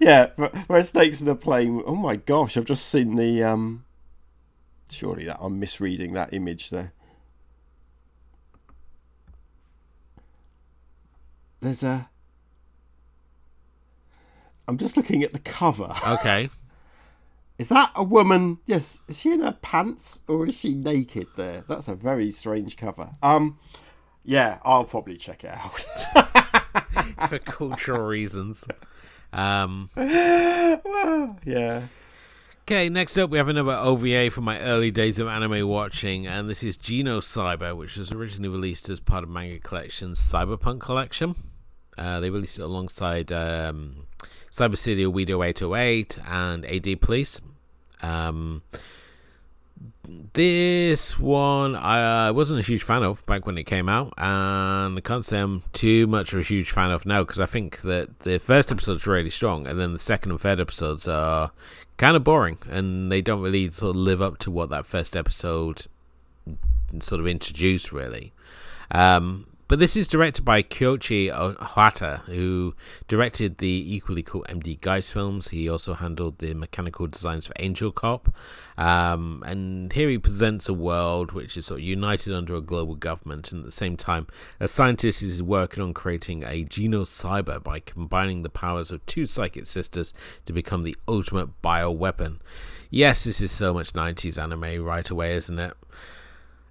Yeah, 0.00 0.30
but 0.36 0.54
where 0.68 0.82
snakes 0.82 1.20
in 1.20 1.28
a 1.28 1.34
plane. 1.34 1.82
Oh 1.86 1.94
my 1.96 2.16
gosh, 2.16 2.56
I've 2.56 2.64
just 2.64 2.88
seen 2.88 3.14
the. 3.16 3.44
um 3.44 3.84
Surely 4.90 5.24
that 5.24 5.38
I'm 5.40 5.58
misreading 5.58 6.12
that 6.14 6.32
image 6.32 6.70
there. 6.70 6.92
There's 11.60 11.82
a. 11.82 12.08
I'm 14.68 14.78
just 14.78 14.96
looking 14.96 15.22
at 15.22 15.32
the 15.32 15.38
cover. 15.38 15.94
Okay. 16.06 16.48
Is 17.58 17.68
that 17.68 17.90
a 17.94 18.04
woman? 18.04 18.58
Yes. 18.66 19.00
Is 19.08 19.18
she 19.18 19.32
in 19.32 19.40
her 19.40 19.56
pants 19.62 20.20
or 20.28 20.46
is 20.46 20.54
she 20.54 20.74
naked 20.74 21.28
there? 21.36 21.64
That's 21.66 21.88
a 21.88 21.94
very 21.94 22.30
strange 22.30 22.76
cover. 22.76 23.14
Um, 23.22 23.58
yeah, 24.24 24.58
I'll 24.62 24.84
probably 24.84 25.16
check 25.16 25.42
it 25.42 25.52
out. 25.52 25.86
for 27.28 27.38
cultural 27.38 28.06
reasons. 28.06 28.64
Um, 29.32 29.88
yeah. 29.96 31.86
Okay, 32.68 32.88
next 32.88 33.16
up 33.16 33.30
we 33.30 33.38
have 33.38 33.46
another 33.46 33.74
OVA 33.74 34.28
from 34.28 34.42
my 34.42 34.58
early 34.58 34.90
days 34.90 35.20
of 35.20 35.28
anime 35.28 35.68
watching, 35.68 36.26
and 36.26 36.50
this 36.50 36.64
is 36.64 36.76
Genocyber, 36.76 37.76
which 37.76 37.96
was 37.96 38.10
originally 38.10 38.48
released 38.48 38.90
as 38.90 38.98
part 38.98 39.22
of 39.22 39.30
Manga 39.30 39.60
Collection's 39.60 40.18
Cyberpunk 40.18 40.80
collection. 40.80 41.36
Uh, 41.96 42.18
they 42.18 42.28
released 42.28 42.58
it 42.58 42.62
alongside 42.62 43.30
um, 43.30 44.08
Cyber 44.50 44.76
City 44.76 45.04
Oedo 45.04 45.46
808 45.46 46.18
and 46.26 46.66
AD 46.66 47.00
Police. 47.00 47.40
Um, 48.02 48.62
this 50.32 51.18
one 51.18 51.74
I 51.74 52.30
wasn't 52.30 52.60
a 52.60 52.62
huge 52.62 52.82
fan 52.82 53.02
of 53.02 53.24
back 53.26 53.46
when 53.46 53.58
it 53.58 53.64
came 53.64 53.88
out, 53.88 54.14
and 54.16 54.96
I 54.96 55.00
can't 55.02 55.24
say 55.24 55.40
I'm 55.40 55.62
too 55.72 56.06
much 56.06 56.32
of 56.32 56.38
a 56.38 56.42
huge 56.42 56.70
fan 56.70 56.90
of 56.90 57.06
now 57.06 57.22
because 57.22 57.40
I 57.40 57.46
think 57.46 57.80
that 57.82 58.20
the 58.20 58.38
first 58.38 58.70
episode's 58.70 59.06
really 59.06 59.30
strong, 59.30 59.66
and 59.66 59.78
then 59.78 59.92
the 59.92 59.98
second 59.98 60.30
and 60.30 60.40
third 60.40 60.60
episodes 60.60 61.08
are 61.08 61.50
kind 61.96 62.16
of 62.16 62.24
boring, 62.24 62.58
and 62.70 63.10
they 63.10 63.22
don't 63.22 63.42
really 63.42 63.70
sort 63.70 63.90
of 63.90 63.96
live 63.96 64.22
up 64.22 64.38
to 64.38 64.50
what 64.50 64.70
that 64.70 64.86
first 64.86 65.16
episode 65.16 65.86
sort 67.00 67.20
of 67.20 67.26
introduced, 67.26 67.92
really. 67.92 68.32
Um, 68.90 69.46
but 69.68 69.78
this 69.78 69.96
is 69.96 70.06
directed 70.06 70.44
by 70.44 70.62
Koichi 70.62 71.32
Ohata, 71.32 72.20
who 72.26 72.74
directed 73.08 73.58
the 73.58 73.94
equally 73.94 74.22
cool 74.22 74.44
MD 74.48 74.80
Geist 74.80 75.12
films. 75.12 75.48
He 75.48 75.68
also 75.68 75.94
handled 75.94 76.38
the 76.38 76.54
mechanical 76.54 77.06
designs 77.08 77.46
for 77.46 77.54
Angel 77.58 77.90
Cop. 77.90 78.32
Um, 78.78 79.42
and 79.44 79.92
here 79.92 80.08
he 80.08 80.18
presents 80.18 80.68
a 80.68 80.74
world 80.74 81.32
which 81.32 81.56
is 81.56 81.66
sort 81.66 81.80
of 81.80 81.84
united 81.84 82.32
under 82.32 82.54
a 82.54 82.60
global 82.60 82.94
government, 82.94 83.50
and 83.50 83.60
at 83.60 83.66
the 83.66 83.72
same 83.72 83.96
time, 83.96 84.28
a 84.60 84.68
scientist 84.68 85.22
is 85.22 85.42
working 85.42 85.82
on 85.82 85.94
creating 85.94 86.44
a 86.44 86.64
genocyber 86.64 87.62
by 87.62 87.80
combining 87.80 88.42
the 88.42 88.50
powers 88.50 88.92
of 88.92 89.04
two 89.06 89.26
psychic 89.26 89.66
sisters 89.66 90.14
to 90.44 90.52
become 90.52 90.84
the 90.84 90.96
ultimate 91.08 91.60
bioweapon. 91.60 92.38
Yes, 92.88 93.24
this 93.24 93.40
is 93.40 93.50
so 93.50 93.74
much 93.74 93.94
90s 93.94 94.40
anime 94.40 94.84
right 94.84 95.10
away, 95.10 95.34
isn't 95.34 95.58
it? 95.58 95.74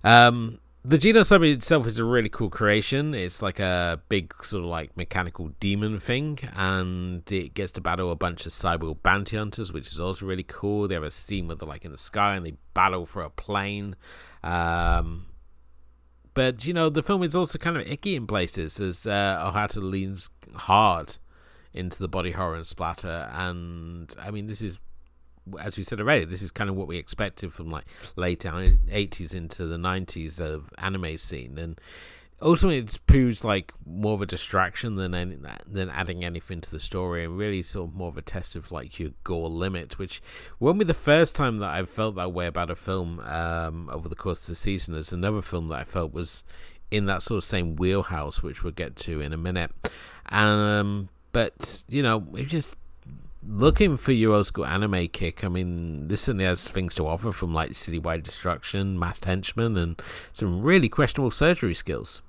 Um, 0.04 0.60
the 0.88 0.98
Genocyber 0.98 1.52
itself 1.52 1.88
is 1.88 1.98
a 1.98 2.04
really 2.04 2.30
cool 2.30 2.50
creation. 2.50 3.16
It's 3.16 3.42
like 3.42 3.60
a 3.60 4.00
big 4.08 4.34
sort 4.44 4.64
of 4.64 4.70
like 4.70 4.96
mechanical 4.96 5.48
demon 5.60 6.00
thing, 6.00 6.38
and 6.56 7.30
it 7.32 7.56
gets 7.56 7.72
to 7.74 7.82
battle 7.82 8.12
a 8.12 8.16
bunch 8.16 8.46
of 8.46 8.52
cyber 8.52 8.96
bounty 9.02 9.36
hunters, 9.36 9.74
which 9.74 9.88
is 9.88 10.00
also 10.00 10.28
really 10.28 10.44
cool. 10.44 10.88
They 10.88 10.94
have 10.94 11.04
a 11.04 11.10
scene 11.10 11.48
where 11.48 11.56
they're 11.56 11.68
like 11.68 11.86
in 11.86 11.92
the 11.92 11.98
sky 11.98 12.36
and 12.36 12.46
they 12.46 12.54
battle 12.76 13.06
for 13.08 13.24
a 13.24 13.32
plane. 13.32 13.96
Um, 14.44 15.26
but 16.36 16.68
you 16.68 16.74
know, 16.74 16.90
the 16.90 17.02
film 17.02 17.24
is 17.24 17.36
also 17.36 17.58
kind 17.58 17.78
of 17.78 17.88
icky 17.88 18.16
in 18.16 18.28
places 18.28 18.80
as 18.80 19.08
uh, 19.08 19.52
Ohata 19.52 19.82
leans 19.82 20.30
hard 20.54 21.18
into 21.74 21.98
the 21.98 22.08
body 22.08 22.32
horror 22.32 22.56
and 22.56 22.68
splatter, 22.68 23.30
and 23.34 24.14
I 24.22 24.30
mean, 24.30 24.46
this 24.46 24.62
is 24.62 24.78
as 25.60 25.78
we 25.78 25.84
said 25.84 26.00
already, 26.00 26.26
this 26.26 26.42
is 26.42 26.52
kind 26.52 26.70
of 26.70 26.76
what 26.76 26.88
we 26.88 26.98
expected 26.98 27.54
from 27.54 27.70
like 27.70 27.86
late 28.16 28.46
eighties 28.90 29.34
into 29.34 29.66
the 29.66 29.78
nineties 29.78 30.40
of 30.40 30.72
anime 30.78 31.18
scene, 31.18 31.58
and 31.58 31.80
ultimately 32.42 32.80
it 32.80 32.98
proves 33.08 33.46
like 33.46 33.74
more 33.86 34.14
of 34.14 34.22
a 34.22 34.26
distraction 34.26 34.96
than 34.96 35.14
any, 35.14 35.38
than 35.66 35.90
adding 35.90 36.26
anything 36.26 36.62
to 36.62 36.72
the 36.72 36.80
story, 36.80 37.24
and 37.24 37.38
really 37.38 37.62
sort 37.62 37.90
of 37.90 37.96
more 37.96 38.10
of 38.10 38.18
a 38.18 38.22
test 38.22 38.56
of 38.56 38.72
like 38.72 39.00
your 39.00 39.12
gore 39.24 39.50
limit, 39.50 39.98
which 39.98 40.22
won't 40.60 40.80
be 40.80 40.86
the 40.86 40.94
first 40.94 41.36
time 41.36 41.60
that 41.60 41.70
I've 41.70 41.90
felt 41.90 42.16
that 42.16 42.34
way 42.34 42.48
about 42.48 42.70
a 42.70 42.76
film 42.76 43.20
um, 43.22 43.90
over 43.92 44.10
the 44.10 44.16
course 44.16 44.42
of 44.44 44.48
the 44.50 44.56
season. 44.56 44.94
There's 44.94 45.14
another 45.14 45.42
film 45.42 45.68
that 45.70 45.80
I 45.80 45.84
felt 45.84 46.14
was 46.14 46.44
in 46.92 47.06
that 47.06 47.24
sort 47.24 47.38
of 47.38 47.44
same 47.44 47.76
wheelhouse, 47.76 48.44
which 48.44 48.64
we'll 48.64 48.74
get 48.74 48.96
to 48.98 49.22
in 49.22 49.34
a 49.34 49.38
minute. 49.38 49.72
Um, 50.30 51.10
but 51.32 51.84
you 51.88 52.04
know, 52.04 52.28
it 52.36 52.48
just 52.48 52.76
looking 53.48 53.98
for 53.98 54.12
your 54.12 54.34
old 54.34 54.48
school 54.48 54.66
anime 54.66 55.08
kick, 55.08 55.44
I 55.44 55.48
mean, 55.48 56.08
this 56.08 56.22
certainly 56.22 56.46
has 56.46 56.68
things 56.68 56.96
to 56.96 57.08
offer 57.08 57.32
from 57.32 57.54
like 57.54 57.72
citywide 57.72 58.24
destruction, 58.24 58.98
masked 58.98 59.26
henchmen, 59.26 59.78
and 59.78 60.02
some 60.34 60.62
really 60.62 60.90
questionable 60.90 61.32
surgery 61.32 61.74
skills. 61.74 62.22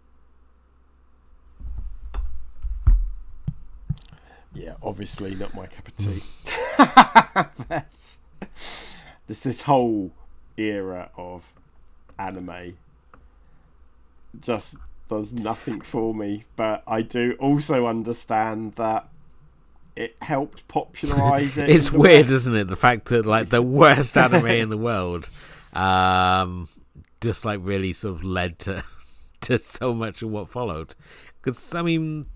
Yeah, 4.55 4.75
obviously 4.83 5.35
not 5.35 5.55
my 5.55 5.67
cup 5.67 5.89
of 5.89 5.97
tea. 5.97 6.21
That's 7.69 8.19
this 9.27 9.41
this 9.41 9.63
whole 9.63 10.13
era 10.57 11.11
of 11.17 11.45
anime 12.19 12.79
just 14.41 14.77
does 15.09 15.33
nothing 15.33 15.81
for 15.81 16.15
me. 16.15 16.45
But 16.57 16.83
I 16.87 17.03
do 17.03 17.37
also 17.39 17.87
understand 17.87 18.75
that 18.77 19.09
it 19.97 20.17
helped 20.21 20.67
popularize 20.69 21.59
it. 21.59 21.69
it's 21.69 21.91
weird, 21.91 22.23
West. 22.27 22.33
isn't 22.33 22.57
it? 22.57 22.69
The 22.69 22.77
fact 22.77 23.07
that 23.07 23.27
like 23.27 23.49
the 23.49 23.63
worst 23.63 24.17
anime 24.17 24.47
in 24.47 24.69
the 24.69 24.77
world, 24.77 25.31
um, 25.73 26.69
just 27.21 27.45
like 27.45 27.61
really 27.63 27.93
sort 27.93 28.17
of 28.17 28.25
led 28.25 28.59
to 28.61 28.85
to 29.43 29.59
so 29.59 29.95
much 29.95 30.23
of 30.23 30.31
what 30.31 30.49
followed. 30.49 30.95
Because 31.43 31.75
I 31.75 31.83
mean, 31.83 32.27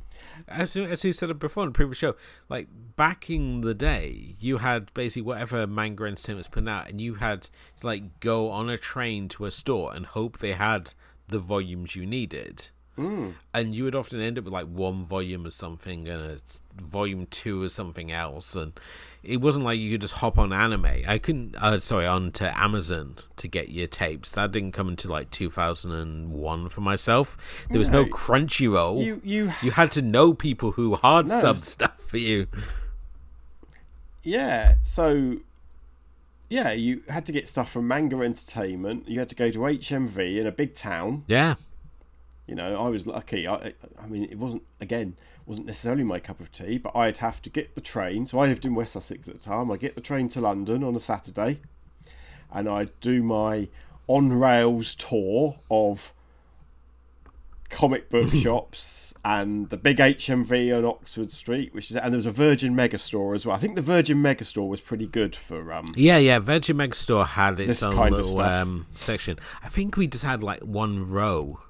as 0.48 0.74
you, 0.74 0.84
as 0.84 1.04
you 1.04 1.12
said 1.12 1.38
before 1.38 1.64
in 1.64 1.68
the 1.70 1.74
previous 1.74 1.98
show, 1.98 2.16
like 2.48 2.68
back 2.96 3.30
in 3.30 3.60
the 3.60 3.74
day, 3.74 4.34
you 4.40 4.58
had 4.58 4.92
basically 4.94 5.22
whatever 5.22 5.66
manga 5.66 6.04
and 6.04 6.12
entertainment 6.12 6.38
was 6.40 6.48
putting 6.48 6.68
out, 6.68 6.88
and 6.88 7.00
you 7.00 7.14
had 7.16 7.42
to 7.42 7.50
like 7.86 8.20
go 8.20 8.50
on 8.50 8.68
a 8.68 8.78
train 8.78 9.28
to 9.28 9.44
a 9.44 9.50
store 9.50 9.94
and 9.94 10.06
hope 10.06 10.38
they 10.38 10.52
had 10.52 10.94
the 11.28 11.38
volumes 11.38 11.94
you 11.94 12.06
needed. 12.06 12.70
And 13.54 13.74
you 13.74 13.84
would 13.84 13.94
often 13.94 14.20
end 14.20 14.38
up 14.38 14.44
with 14.44 14.52
like 14.52 14.66
one 14.66 15.04
volume 15.04 15.46
of 15.46 15.52
something 15.52 16.06
and 16.08 16.22
a 16.22 16.38
volume 16.80 17.26
two 17.26 17.64
of 17.64 17.70
something 17.72 18.12
else, 18.12 18.54
and 18.54 18.72
it 19.22 19.40
wasn't 19.40 19.64
like 19.64 19.78
you 19.78 19.90
could 19.92 20.00
just 20.00 20.14
hop 20.14 20.38
on 20.38 20.52
anime. 20.52 20.86
I 21.06 21.18
couldn't, 21.18 21.54
uh, 21.56 21.80
sorry, 21.80 22.06
on 22.06 22.32
to 22.32 22.58
Amazon 22.58 23.16
to 23.36 23.48
get 23.48 23.68
your 23.70 23.86
tapes. 23.86 24.32
That 24.32 24.52
didn't 24.52 24.72
come 24.72 24.88
until 24.88 25.10
like 25.10 25.30
2001 25.30 26.68
for 26.68 26.80
myself. 26.80 27.66
There 27.70 27.78
was 27.78 27.88
no 27.88 28.02
No. 28.04 28.08
Crunchyroll. 28.10 29.04
You 29.04 29.20
you 29.24 29.52
You 29.62 29.70
had 29.72 29.90
to 29.92 30.02
know 30.02 30.32
people 30.34 30.72
who 30.72 30.94
hard 30.96 31.28
No, 31.28 31.40
sub 31.40 31.58
stuff 31.58 31.98
for 32.00 32.18
you. 32.18 32.46
yeah. 34.22 34.76
So 34.82 35.36
yeah, 36.48 36.72
you 36.72 37.02
had 37.08 37.26
to 37.26 37.32
get 37.32 37.46
stuff 37.48 37.70
from 37.70 37.86
Manga 37.88 38.16
Entertainment. 38.16 39.08
You 39.08 39.18
had 39.20 39.28
to 39.28 39.36
go 39.36 39.50
to 39.50 39.58
HMV 39.60 40.38
in 40.40 40.46
a 40.46 40.52
big 40.52 40.74
town. 40.74 41.24
Yeah. 41.28 41.54
You 42.50 42.56
know, 42.56 42.84
I 42.84 42.88
was 42.88 43.06
lucky. 43.06 43.46
I, 43.46 43.74
I 43.96 44.06
mean, 44.08 44.24
it 44.24 44.36
wasn't 44.36 44.64
again 44.80 45.16
wasn't 45.46 45.68
necessarily 45.68 46.02
my 46.02 46.18
cup 46.18 46.40
of 46.40 46.50
tea, 46.50 46.78
but 46.78 46.96
I'd 46.96 47.18
have 47.18 47.40
to 47.42 47.50
get 47.50 47.76
the 47.76 47.80
train. 47.80 48.26
So 48.26 48.40
I 48.40 48.48
lived 48.48 48.64
in 48.64 48.74
West 48.74 48.94
Sussex 48.94 49.28
at 49.28 49.34
the 49.34 49.40
time. 49.40 49.70
I 49.70 49.76
get 49.76 49.94
the 49.94 50.00
train 50.00 50.28
to 50.30 50.40
London 50.40 50.82
on 50.82 50.96
a 50.96 50.98
Saturday, 50.98 51.60
and 52.52 52.68
I'd 52.68 52.90
do 53.00 53.22
my 53.22 53.68
on 54.08 54.32
rails 54.32 54.96
tour 54.96 55.54
of 55.70 56.12
comic 57.68 58.10
book 58.10 58.26
shops 58.34 59.14
and 59.24 59.70
the 59.70 59.76
big 59.76 59.98
HMV 59.98 60.76
on 60.76 60.84
Oxford 60.84 61.30
Street, 61.30 61.72
which 61.72 61.92
is 61.92 61.96
and 61.98 62.12
there 62.12 62.18
was 62.18 62.26
a 62.26 62.32
Virgin 62.32 62.74
Megastore 62.74 63.36
as 63.36 63.46
well. 63.46 63.54
I 63.54 63.60
think 63.60 63.76
the 63.76 63.82
Virgin 63.82 64.18
Megastore 64.18 64.68
was 64.68 64.80
pretty 64.80 65.06
good 65.06 65.36
for 65.36 65.72
um. 65.72 65.86
Yeah, 65.94 66.18
yeah. 66.18 66.40
Virgin 66.40 66.78
Megastore 66.78 67.28
had 67.28 67.60
its 67.60 67.80
own 67.80 67.94
kind 67.94 68.12
little 68.12 68.40
um, 68.40 68.88
section. 68.96 69.38
I 69.62 69.68
think 69.68 69.96
we 69.96 70.08
just 70.08 70.24
had 70.24 70.42
like 70.42 70.62
one 70.62 71.08
row 71.08 71.60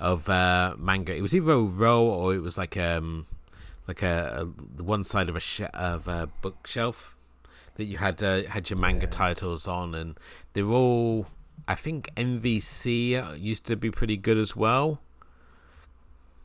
of 0.00 0.28
uh, 0.28 0.74
manga. 0.78 1.14
It 1.14 1.22
was 1.22 1.34
either 1.34 1.52
a 1.52 1.62
row 1.62 2.04
or 2.04 2.34
it 2.34 2.40
was 2.40 2.56
like 2.56 2.76
um 2.76 3.26
like 3.86 4.02
a, 4.02 4.48
a 4.78 4.82
one 4.82 5.04
side 5.04 5.28
of 5.28 5.36
a 5.36 5.40
sh- 5.40 5.62
of 5.72 6.06
a 6.06 6.28
bookshelf 6.42 7.16
that 7.74 7.84
you 7.84 7.96
had 7.96 8.22
uh, 8.22 8.42
had 8.44 8.68
your 8.70 8.78
manga 8.78 9.06
titles 9.06 9.66
on, 9.66 9.94
and 9.94 10.18
they're 10.52 10.66
all. 10.66 11.26
I 11.66 11.74
think 11.74 12.14
MVC 12.14 13.40
used 13.40 13.66
to 13.66 13.76
be 13.76 13.90
pretty 13.90 14.16
good 14.16 14.38
as 14.38 14.54
well. 14.54 15.00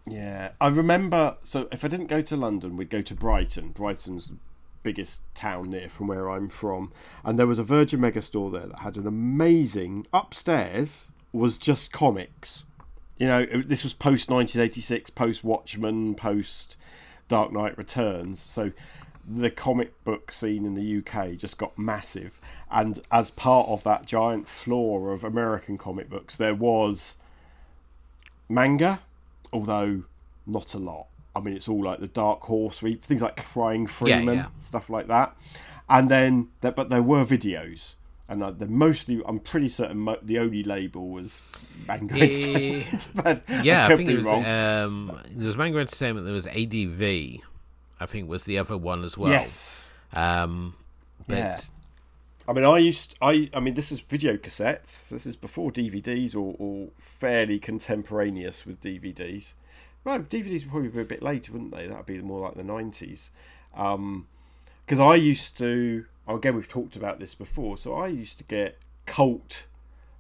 Yeah, 0.07 0.51
I 0.59 0.67
remember. 0.67 1.37
So 1.43 1.67
if 1.71 1.85
I 1.85 1.87
didn't 1.87 2.07
go 2.07 2.21
to 2.21 2.35
London, 2.35 2.77
we'd 2.77 2.89
go 2.89 3.01
to 3.01 3.13
Brighton. 3.13 3.69
Brighton's 3.69 4.27
the 4.27 4.37
biggest 4.81 5.21
town 5.33 5.69
near 5.69 5.89
from 5.89 6.07
where 6.07 6.29
I'm 6.29 6.49
from, 6.49 6.91
and 7.23 7.37
there 7.37 7.47
was 7.47 7.59
a 7.59 7.63
Virgin 7.63 8.01
Mega 8.01 8.21
store 8.21 8.51
there 8.51 8.67
that 8.67 8.79
had 8.79 8.97
an 8.97 9.07
amazing 9.07 10.07
upstairs 10.13 11.11
was 11.31 11.57
just 11.57 11.91
comics. 11.91 12.65
You 13.23 13.29
know, 13.29 13.45
this 13.45 13.83
was 13.85 13.93
post 13.93 14.29
1986, 14.29 15.09
post 15.11 15.45
Watchmen, 15.45 16.13
post 16.13 16.75
Dark 17.29 17.53
Knight 17.53 17.77
Returns. 17.77 18.41
So 18.41 18.73
the 19.25 19.49
comic 19.49 20.03
book 20.03 20.29
scene 20.33 20.65
in 20.65 20.75
the 20.75 20.97
UK 20.97 21.37
just 21.37 21.57
got 21.57 21.79
massive, 21.79 22.37
and 22.69 22.99
as 23.13 23.31
part 23.31 23.69
of 23.69 23.81
that 23.85 24.05
giant 24.05 24.45
floor 24.45 25.13
of 25.13 25.23
American 25.23 25.77
comic 25.77 26.09
books, 26.09 26.35
there 26.35 26.53
was 26.53 27.15
manga, 28.49 28.99
although 29.53 30.03
not 30.45 30.73
a 30.73 30.79
lot. 30.79 31.07
I 31.33 31.39
mean, 31.39 31.55
it's 31.55 31.69
all 31.69 31.81
like 31.81 32.01
the 32.01 32.07
Dark 32.07 32.41
Horse, 32.41 32.79
things 32.79 33.21
like 33.21 33.37
Crying 33.37 33.87
Freeman, 33.87 34.35
yeah. 34.35 34.47
stuff 34.61 34.89
like 34.89 35.07
that. 35.07 35.33
And 35.89 36.09
then, 36.09 36.49
but 36.59 36.89
there 36.89 37.01
were 37.01 37.23
videos, 37.23 37.95
and 38.29 38.41
uh, 38.43 38.51
they're 38.51 38.67
mostly. 38.67 39.21
I'm 39.25 39.39
pretty 39.39 39.69
certain 39.69 39.97
mo- 39.97 40.19
the 40.21 40.39
only 40.39 40.63
label 40.63 41.09
was 41.09 41.41
manga. 41.87 42.15
Eh, 42.15 42.23
Entertainment, 42.25 43.07
but 43.15 43.43
Yeah, 43.65 43.85
I, 43.85 43.87
could 43.89 43.97
think 43.97 44.09
it 44.09 44.17
was. 44.17 44.27
Um, 44.27 45.19
there 45.31 45.45
was 45.45 45.57
manga 45.57 45.79
entertainment. 45.79 46.25
There 46.25 46.33
was 46.33 46.47
ADV. 46.47 47.41
I 47.99 48.05
think 48.05 48.27
was 48.29 48.43
the 48.45 48.57
other 48.57 48.77
one 48.77 49.03
as 49.03 49.17
well. 49.17 49.31
yes. 49.31 49.91
Um, 50.13 50.75
but 51.27 51.37
Yeah. 51.37 51.57
I 52.47 52.51
mean, 52.53 52.65
I 52.65 52.77
used 52.79 53.15
I 53.21 53.49
I 53.53 53.59
mean, 53.61 53.73
this 53.73 53.91
is 53.91 54.01
video 54.01 54.35
cassettes. 54.35 55.09
This 55.09 55.25
is 55.25 55.35
before 55.37 55.71
DVDs 55.71 56.35
or, 56.35 56.55
or 56.59 56.89
fairly 56.97 57.57
contemporaneous 57.59 58.65
with 58.65 58.81
DVDs. 58.81 59.53
Right, 60.03 60.27
DVDs 60.29 60.63
would 60.63 60.69
probably 60.71 60.89
be 60.89 60.99
a 60.99 61.05
bit 61.05 61.21
later, 61.23 61.53
wouldn't 61.53 61.73
they? 61.73 61.87
That'd 61.87 62.05
be 62.05 62.19
more 62.21 62.41
like 62.41 62.55
the 62.55 62.63
nineties. 62.63 63.31
Because 64.85 64.99
I 64.99 65.15
used 65.15 65.57
to 65.59 66.05
again, 66.27 66.55
we've 66.55 66.67
talked 66.67 66.95
about 66.95 67.19
this 67.19 67.35
before. 67.35 67.77
So 67.77 67.93
I 67.93 68.07
used 68.07 68.37
to 68.39 68.43
get 68.43 68.79
cult 69.05 69.65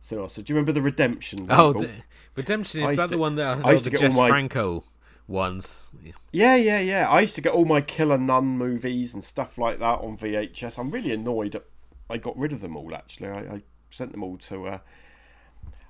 cinema. 0.01 0.29
So 0.29 0.41
do 0.41 0.51
you 0.51 0.55
remember 0.55 0.73
the 0.73 0.81
Redemption? 0.81 1.47
oh, 1.49 1.73
the, 1.73 1.89
Redemption 2.35 2.83
is 2.83 2.95
that 2.95 3.09
the 3.09 3.17
one 3.17 3.35
that 3.35 3.59
I 3.59 3.61
all 3.61 3.71
used 3.71 3.85
to 3.85 3.91
get 3.91 3.99
Jess 3.99 4.15
my- 4.15 4.29
Franco 4.29 4.83
ones? 5.27 5.91
Yeah, 6.31 6.55
yeah, 6.55 6.79
yeah. 6.79 7.09
I 7.09 7.21
used 7.21 7.35
to 7.35 7.41
get 7.41 7.53
all 7.53 7.65
my 7.65 7.81
Killer 7.81 8.17
Nun 8.17 8.45
movies 8.57 9.13
and 9.13 9.23
stuff 9.23 9.57
like 9.57 9.79
that 9.79 9.99
on 9.99 10.17
VHS. 10.17 10.77
I'm 10.77 10.91
really 10.91 11.11
annoyed. 11.11 11.61
I 12.09 12.17
got 12.17 12.37
rid 12.37 12.51
of 12.51 12.61
them 12.61 12.75
all. 12.75 12.93
Actually, 12.93 13.29
I, 13.29 13.39
I 13.39 13.61
sent 13.89 14.11
them 14.11 14.23
all 14.23 14.37
to. 14.37 14.67
Uh, 14.67 14.79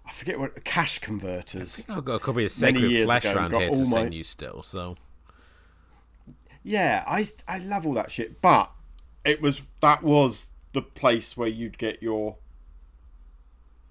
I 0.05 0.11
forget 0.11 0.37
what 0.37 0.63
cash 0.65 0.99
converters. 0.99 1.83
I've 1.87 2.05
got 2.05 2.15
a 2.15 2.19
copy 2.19 2.45
of 2.45 2.51
Sacred 2.51 3.05
Flesh 3.05 3.25
around 3.25 3.53
here 3.53 3.69
to 3.69 3.75
all 3.75 3.85
send 3.85 4.13
you 4.13 4.23
still. 4.23 4.61
So 4.61 4.97
Yeah, 6.63 7.03
I 7.05 7.25
I 7.47 7.57
love 7.59 7.85
all 7.85 7.93
that 7.93 8.11
shit, 8.11 8.41
but 8.41 8.71
it 9.25 9.41
was 9.41 9.63
that 9.81 10.03
was 10.03 10.49
the 10.73 10.81
place 10.81 11.37
where 11.37 11.47
you'd 11.47 11.77
get 11.77 12.01
your 12.01 12.37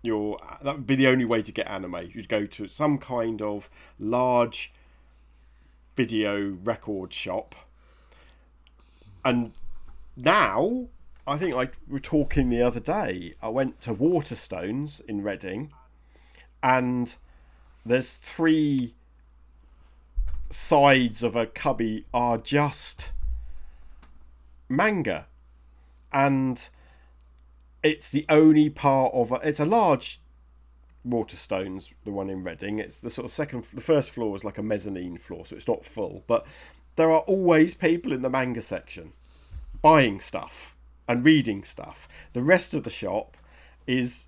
your 0.03 0.39
that 0.63 0.77
would 0.77 0.87
be 0.87 0.97
the 0.97 1.07
only 1.07 1.25
way 1.25 1.43
to 1.43 1.53
get 1.53 1.69
anime. 1.69 2.11
You'd 2.13 2.29
go 2.29 2.47
to 2.47 2.67
some 2.67 2.99
kind 2.99 3.43
of 3.43 3.69
large 3.99 4.73
video 5.97 6.57
record 6.65 7.13
shop, 7.13 7.55
and 9.25 9.53
now 10.17 10.89
I 11.27 11.37
think 11.37 11.55
like 11.55 11.77
we 11.87 11.95
were 11.95 12.01
talking 12.01 12.49
the 12.49 12.63
other 12.63 12.81
day. 12.81 13.35
I 13.43 13.49
went 13.49 13.81
to 13.83 13.95
Waterstones 13.95 15.05
in 15.07 15.23
Reading, 15.23 15.73
and 16.63 17.15
there's 17.85 18.15
three 18.15 18.95
sides 20.53 21.23
of 21.23 21.35
a 21.35 21.47
cubby 21.47 22.05
are 22.13 22.39
just 22.39 23.11
manga. 24.69 25.27
And 26.13 26.69
it's 27.83 28.09
the 28.09 28.27
only 28.29 28.69
part 28.69 29.13
of 29.15 29.33
a, 29.33 29.37
it's 29.43 29.61
a 29.61 29.65
large 29.65 30.21
Waterstones 31.09 31.93
the 32.05 32.13
one 32.13 32.31
in 32.31 32.45
Reading. 32.45 32.79
It's 32.79 32.99
the 32.99 33.11
sort 33.11 33.25
of 33.25 33.33
second 33.33 33.65
the 33.73 33.81
first 33.81 34.11
floor 34.11 34.37
is 34.37 34.45
like 34.45 34.59
a 34.59 34.63
mezzanine 34.63 35.17
floor 35.17 35.47
so 35.47 35.57
it's 35.57 35.67
not 35.67 35.85
full. 35.85 36.23
But 36.27 36.47
there 36.97 37.11
are 37.11 37.21
always 37.21 37.75
people 37.75 38.13
in 38.13 38.23
the 38.23 38.31
manga 38.31 38.63
section 38.63 39.13
buying 39.81 40.21
stuff 40.21 40.77
and 41.09 41.25
reading 41.25 41.65
stuff. 41.65 42.07
The 42.33 42.43
rest 42.43 42.75
of 42.75 42.85
the 42.85 42.91
shop 42.91 43.37
is 43.87 44.27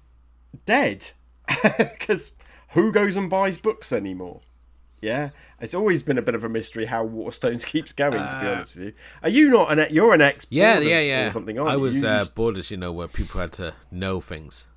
dead 0.66 1.10
because 1.78 2.32
who 2.70 2.90
goes 2.90 3.16
and 3.16 3.30
buys 3.30 3.58
books 3.58 3.92
anymore 3.92 4.40
yeah, 5.00 5.30
it's 5.60 5.74
always 5.74 6.02
been 6.02 6.18
a 6.18 6.22
bit 6.22 6.34
of 6.34 6.44
a 6.44 6.48
mystery 6.48 6.86
how 6.86 7.06
Waterstones 7.06 7.64
keeps 7.66 7.92
going. 7.92 8.12
To 8.12 8.40
be 8.40 8.46
honest 8.46 8.74
with 8.76 8.84
you, 8.86 8.92
are 9.22 9.28
you 9.28 9.50
not 9.50 9.76
an? 9.78 9.86
You're 9.92 10.14
an 10.14 10.20
ex? 10.20 10.44
Uh, 10.44 10.48
yeah, 10.50 10.78
yeah, 10.78 11.00
yeah. 11.00 11.28
Or 11.28 11.30
something. 11.32 11.58
I 11.58 11.76
was 11.76 12.02
You 12.02 12.08
uh, 12.08 12.24
borders, 12.26 12.70
you 12.70 12.76
know, 12.76 12.92
where 12.92 13.08
people 13.08 13.40
had 13.40 13.52
to 13.52 13.74
know 13.90 14.20
things. 14.20 14.68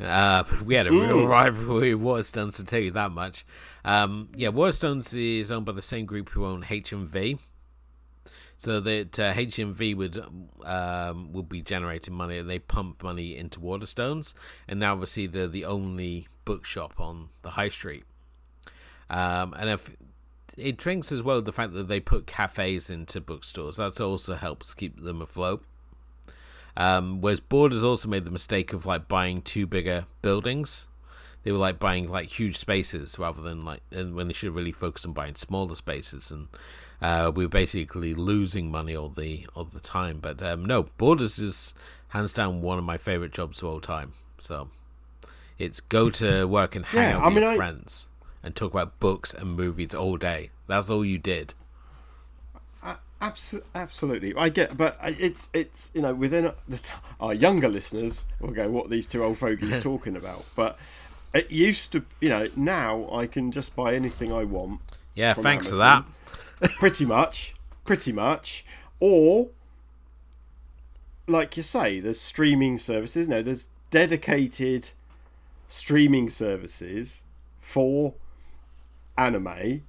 Uh, 0.00 0.42
but 0.42 0.62
we 0.62 0.74
had 0.74 0.88
a 0.88 0.90
real 0.90 1.26
rivalry 1.26 1.94
with 1.94 2.04
Waterstones, 2.04 2.56
to 2.56 2.64
tell 2.64 2.80
you 2.80 2.90
that 2.90 3.12
much. 3.12 3.46
Um, 3.84 4.28
yeah, 4.34 4.48
Waterstones 4.48 5.14
is 5.14 5.50
owned 5.50 5.66
by 5.66 5.72
the 5.72 5.82
same 5.82 6.04
group 6.04 6.30
who 6.30 6.44
own 6.44 6.64
HMV. 6.64 7.40
So 8.56 8.80
that 8.80 9.18
uh, 9.18 9.34
HMV 9.34 9.96
would 9.96 10.24
um, 10.64 11.32
would 11.32 11.48
be 11.48 11.60
generating 11.60 12.14
money, 12.14 12.38
and 12.38 12.48
they 12.48 12.58
pump 12.58 13.02
money 13.02 13.36
into 13.36 13.60
Waterstones, 13.60 14.32
and 14.68 14.80
now 14.80 14.92
obviously 14.92 15.26
they're 15.26 15.48
the 15.48 15.64
only 15.64 16.28
bookshop 16.44 16.98
on 16.98 17.28
the 17.42 17.50
high 17.50 17.68
street. 17.68 18.04
Um, 19.16 19.54
and 19.56 19.70
if 19.70 19.94
it 20.58 20.76
drinks 20.76 21.12
as 21.12 21.22
well 21.22 21.40
the 21.42 21.52
fact 21.52 21.72
that 21.74 21.88
they 21.88 22.00
put 22.00 22.26
cafes 22.26 22.90
into 22.90 23.20
bookstores, 23.20 23.76
that 23.76 24.00
also 24.00 24.34
helps 24.34 24.74
keep 24.74 25.00
them 25.02 25.22
afloat. 25.22 25.64
Um, 26.76 27.20
whereas 27.20 27.40
Borders 27.40 27.84
also 27.84 28.08
made 28.08 28.24
the 28.24 28.30
mistake 28.32 28.72
of 28.72 28.84
like 28.86 29.06
buying 29.06 29.42
two 29.42 29.66
bigger 29.66 30.06
buildings. 30.22 30.86
they 31.44 31.52
were 31.52 31.58
like 31.58 31.78
buying 31.78 32.10
like 32.10 32.28
huge 32.38 32.56
spaces 32.56 33.16
rather 33.18 33.40
than 33.42 33.64
like 33.64 33.82
and 33.92 34.14
when 34.16 34.26
they 34.26 34.32
should 34.34 34.54
really 34.54 34.72
focus 34.72 35.04
on 35.06 35.12
buying 35.12 35.34
smaller 35.36 35.74
spaces 35.76 36.30
and 36.32 36.48
uh, 37.02 37.30
we 37.34 37.44
were 37.44 37.48
basically 37.50 38.14
losing 38.14 38.70
money 38.70 38.96
all 38.96 39.10
the 39.10 39.46
all 39.54 39.64
the 39.64 39.78
time. 39.80 40.18
But 40.20 40.42
um, 40.42 40.64
no, 40.64 40.84
Borders 40.98 41.38
is 41.38 41.74
hands 42.08 42.32
down 42.32 42.60
one 42.62 42.78
of 42.78 42.84
my 42.84 42.96
favorite 42.98 43.32
jobs 43.32 43.62
of 43.62 43.68
all 43.68 43.80
time. 43.80 44.12
So 44.38 44.68
it's 45.58 45.80
go 45.80 46.10
to 46.10 46.46
work 46.46 46.74
and 46.74 46.84
hang 46.86 47.10
Yeah, 47.10 47.16
out 47.18 47.22
I 47.22 47.26
with 47.26 47.34
mean, 47.34 47.42
your 47.44 47.52
I- 47.52 47.56
friends 47.56 48.06
and 48.44 48.54
talk 48.54 48.72
about 48.72 49.00
books 49.00 49.34
and 49.34 49.56
movies 49.56 49.94
all 49.94 50.16
day. 50.16 50.50
That's 50.68 50.90
all 50.90 51.04
you 51.04 51.18
did. 51.18 51.54
Absolutely, 53.20 53.70
absolutely. 53.74 54.34
I 54.36 54.50
get, 54.50 54.76
but 54.76 54.98
it's 55.02 55.48
it's 55.54 55.90
you 55.94 56.02
know 56.02 56.12
within 56.12 56.52
our 57.20 57.32
younger 57.32 57.68
listeners 57.68 58.26
will 58.38 58.50
go, 58.50 58.68
"What 58.68 58.86
are 58.86 58.88
these 58.90 59.06
two 59.06 59.24
old 59.24 59.38
fogies 59.38 59.80
talking 59.82 60.14
about?" 60.14 60.44
But 60.54 60.78
it 61.32 61.50
used 61.50 61.92
to, 61.92 62.04
you 62.20 62.28
know, 62.28 62.46
now 62.54 63.08
I 63.10 63.26
can 63.26 63.50
just 63.50 63.74
buy 63.74 63.94
anything 63.94 64.30
I 64.30 64.44
want. 64.44 64.98
Yeah, 65.14 65.32
thanks 65.32 65.70
for 65.70 65.76
that. 65.76 66.04
Pretty 66.78 67.06
much, 67.06 67.54
pretty 67.84 68.12
much. 68.12 68.64
Or, 69.00 69.48
like 71.26 71.56
you 71.56 71.62
say, 71.62 72.00
there's 72.00 72.20
streaming 72.20 72.78
services. 72.78 73.26
No, 73.26 73.42
there's 73.42 73.68
dedicated 73.90 74.90
streaming 75.68 76.30
services 76.30 77.22
for 77.58 78.14
anime 79.16 79.82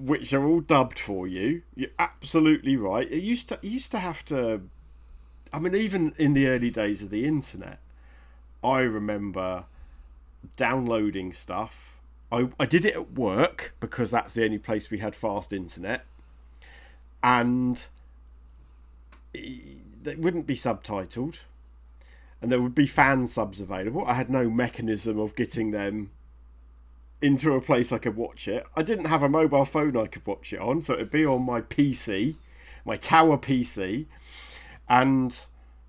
which 0.00 0.32
are 0.32 0.46
all 0.46 0.60
dubbed 0.60 0.98
for 0.98 1.26
you. 1.26 1.62
You're 1.74 1.90
absolutely 1.98 2.76
right. 2.76 3.10
It 3.10 3.22
used 3.22 3.48
to 3.50 3.58
used 3.62 3.92
to 3.92 3.98
have 3.98 4.24
to. 4.26 4.62
I 5.52 5.58
mean, 5.58 5.74
even 5.74 6.14
in 6.16 6.32
the 6.32 6.46
early 6.46 6.70
days 6.70 7.02
of 7.02 7.10
the 7.10 7.26
internet, 7.26 7.80
I 8.64 8.80
remember 8.80 9.64
downloading 10.56 11.32
stuff. 11.32 11.98
I 12.32 12.48
I 12.58 12.66
did 12.66 12.86
it 12.86 12.94
at 12.94 13.12
work 13.12 13.74
because 13.78 14.10
that's 14.10 14.34
the 14.34 14.44
only 14.44 14.58
place 14.58 14.90
we 14.90 14.98
had 14.98 15.14
fast 15.14 15.52
internet, 15.52 16.06
and 17.22 17.84
it 19.34 20.18
wouldn't 20.18 20.46
be 20.46 20.56
subtitled, 20.56 21.40
and 22.40 22.50
there 22.50 22.62
would 22.62 22.74
be 22.74 22.86
fan 22.86 23.26
subs 23.26 23.60
available. 23.60 24.04
I 24.06 24.14
had 24.14 24.30
no 24.30 24.48
mechanism 24.48 25.18
of 25.18 25.36
getting 25.36 25.72
them 25.72 26.10
into 27.22 27.54
a 27.54 27.60
place 27.60 27.92
I 27.92 27.98
could 27.98 28.16
watch 28.16 28.48
it. 28.48 28.66
I 28.76 28.82
didn't 28.82 29.06
have 29.06 29.22
a 29.22 29.28
mobile 29.28 29.64
phone 29.64 29.96
I 29.96 30.06
could 30.06 30.26
watch 30.26 30.52
it 30.52 30.60
on, 30.60 30.80
so 30.80 30.94
it'd 30.94 31.10
be 31.10 31.26
on 31.26 31.42
my 31.42 31.60
PC, 31.60 32.36
my 32.84 32.96
tower 32.96 33.36
PC, 33.36 34.06
and 34.88 35.32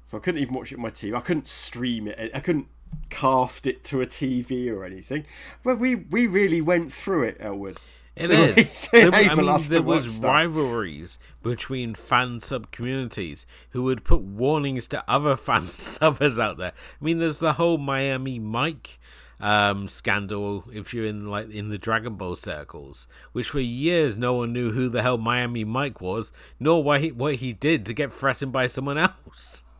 so 0.06 0.18
I 0.18 0.20
couldn't 0.20 0.42
even 0.42 0.54
watch 0.54 0.72
it 0.72 0.76
on 0.76 0.82
my 0.82 0.90
TV. 0.90 1.16
I 1.16 1.22
couldn't 1.22 1.48
stream 1.48 2.08
it. 2.08 2.32
I 2.34 2.40
couldn't 2.40 2.68
cast 3.10 3.68
it 3.68 3.84
to 3.86 4.02
a 4.02 4.06
TV 4.06 4.70
or 4.70 4.84
anything. 4.84 5.26
But 5.64 5.80
we 5.80 5.96
we 5.96 6.28
really 6.28 6.62
went 6.62 6.92
through 6.92 7.24
it, 7.24 7.38
Elwood. 7.40 7.78
It 8.16 8.30
is. 8.58 8.90
There, 8.90 9.10
I 9.14 9.36
mean, 9.36 9.58
there 9.70 9.82
was 9.82 10.20
rivalries 10.20 11.18
between 11.42 11.96
fan 11.96 12.40
sub 12.40 12.72
communities 12.72 13.46
who 13.70 13.84
would 13.84 14.04
put 14.04 14.22
warnings 14.22 14.88
to 14.90 15.04
other 15.08 15.38
fan 15.38 15.62
subbers 15.62 16.42
out 16.42 16.58
there. 16.58 16.74
I 17.02 17.04
mean, 17.04 17.20
there's 17.20 17.40
the 17.40 17.54
whole 17.54 17.78
Miami 17.78 18.38
Mike 18.38 19.00
um, 19.42 19.88
scandal. 19.88 20.64
If 20.72 20.94
you're 20.94 21.06
in 21.06 21.28
like 21.28 21.50
in 21.50 21.70
the 21.70 21.78
Dragon 21.78 22.16
Ball 22.16 22.36
circles, 22.36 23.08
which 23.32 23.50
for 23.50 23.60
years 23.60 24.18
no 24.18 24.34
one 24.34 24.54
knew 24.54 24.72
who 24.72 24.88
the 24.88 25.02
hell 25.02 25.18
Miami 25.18 25.64
Mike 25.64 26.00
was, 26.00 26.32
nor 26.60 26.84
why 26.84 27.00
he, 27.00 27.12
what 27.12 27.36
he 27.36 27.54
did 27.54 27.86
to 27.88 27.94
get 27.94 28.14
threatened 28.14 28.52
by 28.52 28.68
someone 28.68 28.98
else. 28.98 29.64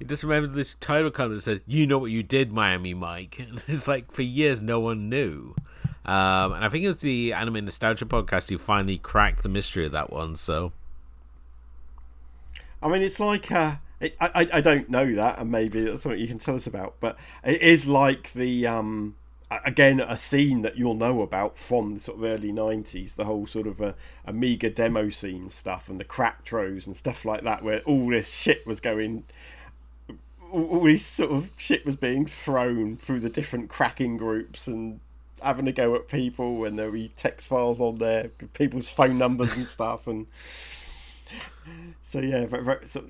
You 0.00 0.06
just 0.06 0.22
remember 0.22 0.46
this 0.46 0.74
title 0.74 1.10
card 1.10 1.32
that 1.32 1.40
said, 1.40 1.60
"You 1.66 1.84
know 1.84 1.98
what 1.98 2.12
you 2.12 2.22
did, 2.22 2.52
Miami 2.52 2.94
Mike." 2.94 3.36
And 3.40 3.60
it's 3.66 3.88
like 3.88 4.12
for 4.12 4.22
years 4.22 4.60
no 4.60 4.78
one 4.78 5.08
knew. 5.08 5.56
Um, 6.04 6.52
and 6.52 6.64
I 6.64 6.68
think 6.68 6.84
it 6.84 6.86
was 6.88 6.98
the 6.98 7.32
Anime 7.32 7.64
Nostalgia 7.64 8.06
podcast 8.06 8.48
who 8.48 8.58
finally 8.58 8.96
cracked 8.96 9.42
the 9.42 9.48
mystery 9.48 9.86
of 9.86 9.90
that 9.90 10.12
one. 10.12 10.36
So 10.36 10.70
I 12.82 12.88
mean, 12.88 13.02
it's 13.02 13.18
like 13.18 13.50
uh, 13.50 13.76
I, 14.00 14.46
I 14.52 14.60
don't 14.60 14.88
know 14.88 15.14
that, 15.14 15.38
and 15.38 15.50
maybe 15.50 15.82
that's 15.82 16.02
something 16.02 16.20
you 16.20 16.28
can 16.28 16.38
tell 16.38 16.54
us 16.54 16.66
about. 16.66 16.94
But 17.00 17.16
it 17.44 17.60
is 17.60 17.88
like 17.88 18.32
the 18.32 18.66
um 18.66 19.16
again 19.64 20.00
a 20.00 20.16
scene 20.16 20.62
that 20.62 20.76
you'll 20.76 20.94
know 20.94 21.22
about 21.22 21.58
from 21.58 21.94
the 21.94 22.00
sort 22.00 22.18
of 22.18 22.24
early 22.24 22.52
'90s, 22.52 23.16
the 23.16 23.24
whole 23.24 23.46
sort 23.46 23.66
of 23.66 23.80
uh, 23.80 23.92
Amiga 24.24 24.70
demo 24.70 25.10
scene 25.10 25.50
stuff 25.50 25.88
and 25.88 25.98
the 25.98 26.04
cracktros 26.04 26.86
and 26.86 26.96
stuff 26.96 27.24
like 27.24 27.42
that, 27.42 27.62
where 27.62 27.80
all 27.80 28.08
this 28.08 28.32
shit 28.32 28.66
was 28.66 28.80
going. 28.80 29.24
All 30.50 30.84
this 30.84 31.04
sort 31.04 31.32
of 31.32 31.50
shit 31.58 31.84
was 31.84 31.96
being 31.96 32.24
thrown 32.24 32.96
through 32.96 33.20
the 33.20 33.28
different 33.28 33.68
cracking 33.68 34.16
groups 34.16 34.66
and 34.66 35.00
having 35.42 35.66
to 35.66 35.72
go 35.72 35.94
at 35.94 36.08
people, 36.08 36.64
and 36.64 36.78
there 36.78 36.90
be 36.90 37.10
text 37.16 37.46
files 37.48 37.80
on 37.80 37.96
there, 37.96 38.30
people's 38.54 38.88
phone 38.88 39.18
numbers 39.18 39.56
and 39.56 39.66
stuff, 39.66 40.06
and 40.06 40.26
so 42.02 42.20
yeah, 42.20 42.46
very, 42.46 42.64
very, 42.64 42.86
so, 42.86 43.04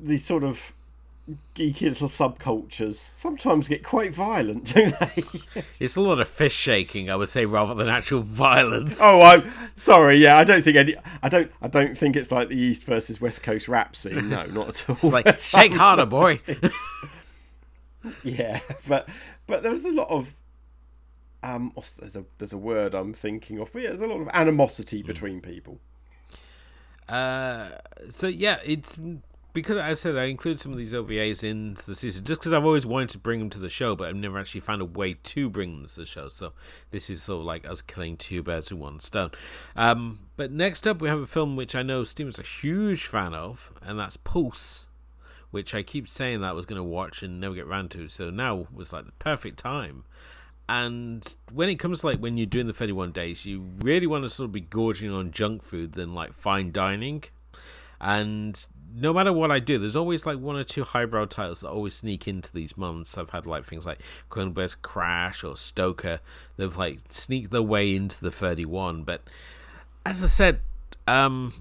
these 0.00 0.24
sort 0.24 0.44
of 0.44 0.72
geeky 1.54 1.82
little 1.82 2.08
subcultures 2.08 2.94
sometimes 2.94 3.68
get 3.68 3.84
quite 3.84 4.14
violent, 4.14 4.64
don't 4.74 4.98
they? 4.98 5.22
it's 5.78 5.96
a 5.96 6.00
lot 6.00 6.20
of 6.20 6.28
fist 6.28 6.56
shaking, 6.56 7.10
I 7.10 7.16
would 7.16 7.28
say, 7.28 7.44
rather 7.44 7.74
than 7.74 7.88
actual 7.88 8.22
violence. 8.22 9.00
oh, 9.02 9.20
I'm 9.20 9.52
sorry. 9.74 10.16
Yeah, 10.16 10.38
I 10.38 10.44
don't 10.44 10.62
think 10.62 10.76
any. 10.76 10.94
I 11.22 11.28
don't. 11.28 11.50
I 11.60 11.68
don't 11.68 11.96
think 11.96 12.16
it's 12.16 12.30
like 12.32 12.48
the 12.48 12.56
East 12.56 12.84
versus 12.84 13.20
West 13.20 13.42
Coast 13.42 13.68
rap 13.68 13.94
scene. 13.94 14.28
No, 14.28 14.44
not 14.46 14.68
at 14.68 14.88
all. 14.88 14.96
It's 14.96 15.04
like 15.04 15.38
shake 15.38 15.74
harder, 15.74 16.06
boy. 16.06 16.38
yeah, 18.24 18.60
but 18.86 19.08
but 19.46 19.62
there 19.62 19.72
was 19.72 19.84
a 19.84 19.92
lot 19.92 20.08
of 20.08 20.34
um. 21.42 21.72
There's 21.98 22.16
a 22.16 22.24
there's 22.38 22.52
a 22.52 22.58
word 22.58 22.94
I'm 22.94 23.12
thinking 23.12 23.58
of, 23.58 23.72
but 23.72 23.82
yeah, 23.82 23.88
there's 23.88 24.00
a 24.00 24.06
lot 24.06 24.20
of 24.20 24.28
animosity 24.32 25.02
between 25.02 25.40
people. 25.40 25.78
Uh, 27.08 27.70
so 28.10 28.26
yeah, 28.26 28.58
it's 28.64 28.98
because 29.58 29.76
I 29.76 29.94
said 29.94 30.16
I 30.16 30.24
include 30.24 30.60
some 30.60 30.72
of 30.72 30.78
these 30.78 30.92
OVAs 30.92 31.42
into 31.42 31.84
the 31.84 31.94
season 31.94 32.24
just 32.24 32.40
because 32.40 32.52
I've 32.52 32.64
always 32.64 32.86
wanted 32.86 33.10
to 33.10 33.18
bring 33.18 33.40
them 33.40 33.50
to 33.50 33.58
the 33.58 33.70
show, 33.70 33.96
but 33.96 34.08
I've 34.08 34.16
never 34.16 34.38
actually 34.38 34.60
found 34.60 34.82
a 34.82 34.84
way 34.84 35.14
to 35.14 35.50
bring 35.50 35.76
them 35.76 35.86
to 35.86 35.96
the 35.96 36.06
show. 36.06 36.28
So 36.28 36.52
this 36.90 37.10
is 37.10 37.22
sort 37.22 37.40
of 37.40 37.46
like 37.46 37.68
us 37.68 37.82
killing 37.82 38.16
two 38.16 38.42
birds 38.42 38.70
with 38.70 38.80
one 38.80 39.00
stone. 39.00 39.30
Um, 39.76 40.20
but 40.36 40.52
next 40.52 40.86
up 40.86 41.02
we 41.02 41.08
have 41.08 41.20
a 41.20 41.26
film 41.26 41.56
which 41.56 41.74
I 41.74 41.82
know 41.82 42.04
Steven's 42.04 42.38
a 42.38 42.44
huge 42.44 43.06
fan 43.06 43.34
of, 43.34 43.72
and 43.82 43.98
that's 43.98 44.16
Pulse. 44.16 44.86
Which 45.50 45.74
I 45.74 45.82
keep 45.82 46.10
saying 46.10 46.42
that 46.42 46.50
I 46.50 46.52
was 46.52 46.66
going 46.66 46.76
to 46.76 46.84
watch 46.84 47.22
and 47.22 47.40
never 47.40 47.54
get 47.54 47.66
round 47.66 47.90
to, 47.92 48.06
so 48.08 48.28
now 48.28 48.66
was 48.70 48.92
like 48.92 49.06
the 49.06 49.12
perfect 49.12 49.58
time. 49.58 50.04
And 50.68 51.36
when 51.50 51.70
it 51.70 51.76
comes 51.76 52.00
to 52.00 52.08
like 52.08 52.18
when 52.18 52.36
you're 52.36 52.44
doing 52.44 52.66
the 52.66 52.74
31 52.74 53.12
days, 53.12 53.46
you 53.46 53.70
really 53.78 54.06
want 54.06 54.24
to 54.24 54.28
sort 54.28 54.48
of 54.48 54.52
be 54.52 54.60
gorging 54.60 55.10
on 55.10 55.30
junk 55.30 55.62
food 55.62 55.92
than 55.92 56.12
like 56.12 56.34
fine 56.34 56.70
dining. 56.70 57.24
And 57.98 58.66
no 59.00 59.12
matter 59.12 59.32
what 59.32 59.50
I 59.50 59.60
do, 59.60 59.78
there's 59.78 59.96
always 59.96 60.26
like 60.26 60.38
one 60.38 60.56
or 60.56 60.64
two 60.64 60.84
highbrow 60.84 61.26
titles 61.26 61.60
that 61.60 61.68
always 61.68 61.94
sneak 61.94 62.26
into 62.26 62.52
these 62.52 62.76
months. 62.76 63.16
I've 63.16 63.30
had 63.30 63.46
like 63.46 63.64
things 63.64 63.86
like 63.86 64.00
Cronenberg's 64.30 64.74
Crash 64.74 65.44
or 65.44 65.56
Stoker. 65.56 66.20
They've 66.56 66.76
like 66.76 67.00
sneaked 67.08 67.50
their 67.50 67.62
way 67.62 67.94
into 67.94 68.20
the 68.20 68.30
31. 68.30 69.04
But 69.04 69.22
as 70.04 70.22
I 70.22 70.26
said, 70.26 70.60
um, 71.06 71.52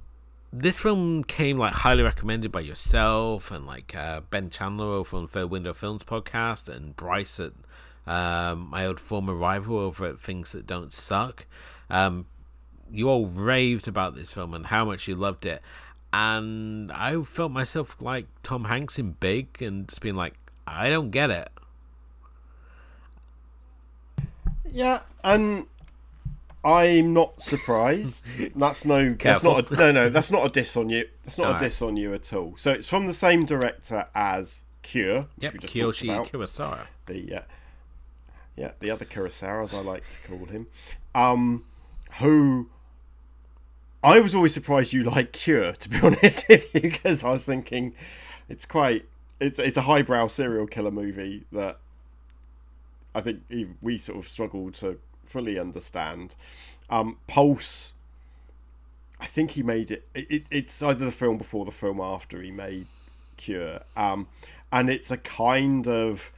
this 0.52 0.80
film 0.80 1.24
came 1.24 1.58
like 1.58 1.74
highly 1.74 2.04
recommended 2.04 2.52
by 2.52 2.62
yourself 2.62 3.52
and 3.52 3.68
like 3.68 3.96
uh, 3.96 4.22
Ben 4.30 4.50
Chandler 4.50 4.88
over 4.88 5.18
on 5.18 5.28
Third 5.28 5.50
Window 5.52 5.74
Films 5.74 6.04
podcast 6.04 6.68
and 6.68 6.96
Bryce 6.96 7.40
at 7.40 7.54
um, 8.08 8.68
my 8.70 8.86
old 8.86 9.00
former 9.00 9.34
rival 9.34 9.78
over 9.78 10.08
at 10.08 10.20
Things 10.20 10.54
That 10.54 10.66
Don't 10.66 10.94
Suck. 10.94 11.46
Um, 11.90 12.26
you 12.90 13.10
all 13.10 13.26
raved 13.26 13.88
about 13.88 14.16
this 14.16 14.34
film 14.34 14.54
and 14.54 14.68
how 14.68 14.86
much 14.86 15.08
you 15.08 15.16
loved 15.16 15.46
it. 15.46 15.62
And 16.14 16.92
I 16.92 17.22
felt 17.24 17.52
myself 17.52 17.98
like 18.00 18.28
Tom 18.44 18.66
Hanks 18.66 18.98
in 18.98 19.12
Big 19.12 19.62
and 19.62 19.88
just 19.88 20.02
being 20.02 20.16
like, 20.16 20.36
I 20.66 20.90
don't 20.90 21.12
get 21.12 21.30
it. 21.30 21.50
Yeah, 24.72 25.02
and 25.24 25.66
I'm 26.64 27.14
not 27.14 27.42
surprised. 27.42 28.26
that's 28.56 28.86
no, 28.86 29.10
that's 29.14 29.44
not 29.44 29.72
a, 29.72 29.76
no, 29.76 29.92
no. 29.92 30.10
That's 30.10 30.32
not 30.32 30.46
a 30.46 30.50
diss 30.50 30.76
on 30.76 30.90
you. 30.90 31.08
That's 31.24 31.38
not 31.38 31.44
a 31.44 31.48
Alright. 31.48 31.62
diss 31.62 31.82
on 31.82 31.96
you 31.98 32.14
at 32.14 32.34
all. 32.34 32.56
So 32.58 32.72
it's 32.72 32.90
from 32.90 33.08
the 33.08 33.14
same 33.14 33.46
director 33.46 34.06
as 34.14 34.64
Cure. 34.82 35.28
Yep, 35.40 35.54
Kiyoshi. 35.56 36.30
Kurosawa. 36.30 36.88
the 37.06 37.36
uh, 37.36 37.42
yeah 38.56 38.72
the 38.80 38.92
other 38.92 39.06
Kurosawa 39.06 39.64
as 39.64 39.74
I 39.74 39.82
like 39.82 40.04
to 40.08 40.16
call 40.28 40.46
him, 40.46 40.68
um, 41.16 41.64
who 42.20 42.70
I 44.04 44.20
was 44.20 44.36
always 44.36 44.54
surprised 44.54 44.94
you 44.94 45.04
like 45.04 45.32
Cure 45.32 45.74
to 45.74 45.90
be 45.90 46.00
honest 46.04 46.48
with 46.48 46.74
you 46.74 46.82
because 46.82 47.24
I 47.24 47.32
was 47.32 47.44
thinking 47.44 47.94
it's 48.50 48.66
quite 48.66 49.06
it's 49.40 49.60
it's 49.60 49.78
a 49.78 49.82
highbrow 49.82 50.28
serial 50.28 50.68
killer 50.68 50.92
movie 50.92 51.46
that 51.52 51.80
I 53.16 53.22
think 53.22 53.42
we 53.82 53.98
sort 53.98 54.20
of 54.20 54.28
struggle 54.28 54.72
to 54.74 55.00
fully 55.26 55.58
understand. 55.60 56.36
Um, 56.90 57.18
Pulse. 57.28 57.94
I 59.20 59.26
think 59.26 59.52
he 59.52 59.64
made 59.64 59.90
it, 59.90 60.08
it, 60.14 60.28
it. 60.30 60.44
It's 60.52 60.84
either 60.84 61.06
the 61.06 61.12
film 61.12 61.40
before 61.40 61.66
the 61.66 61.72
film 61.72 62.00
after 62.00 62.40
he 62.40 62.52
made 62.52 62.86
Cure, 63.38 63.80
um, 63.96 64.28
and 64.72 64.90
it's 64.90 65.10
a 65.10 65.18
kind 65.18 65.88
of 65.88 66.32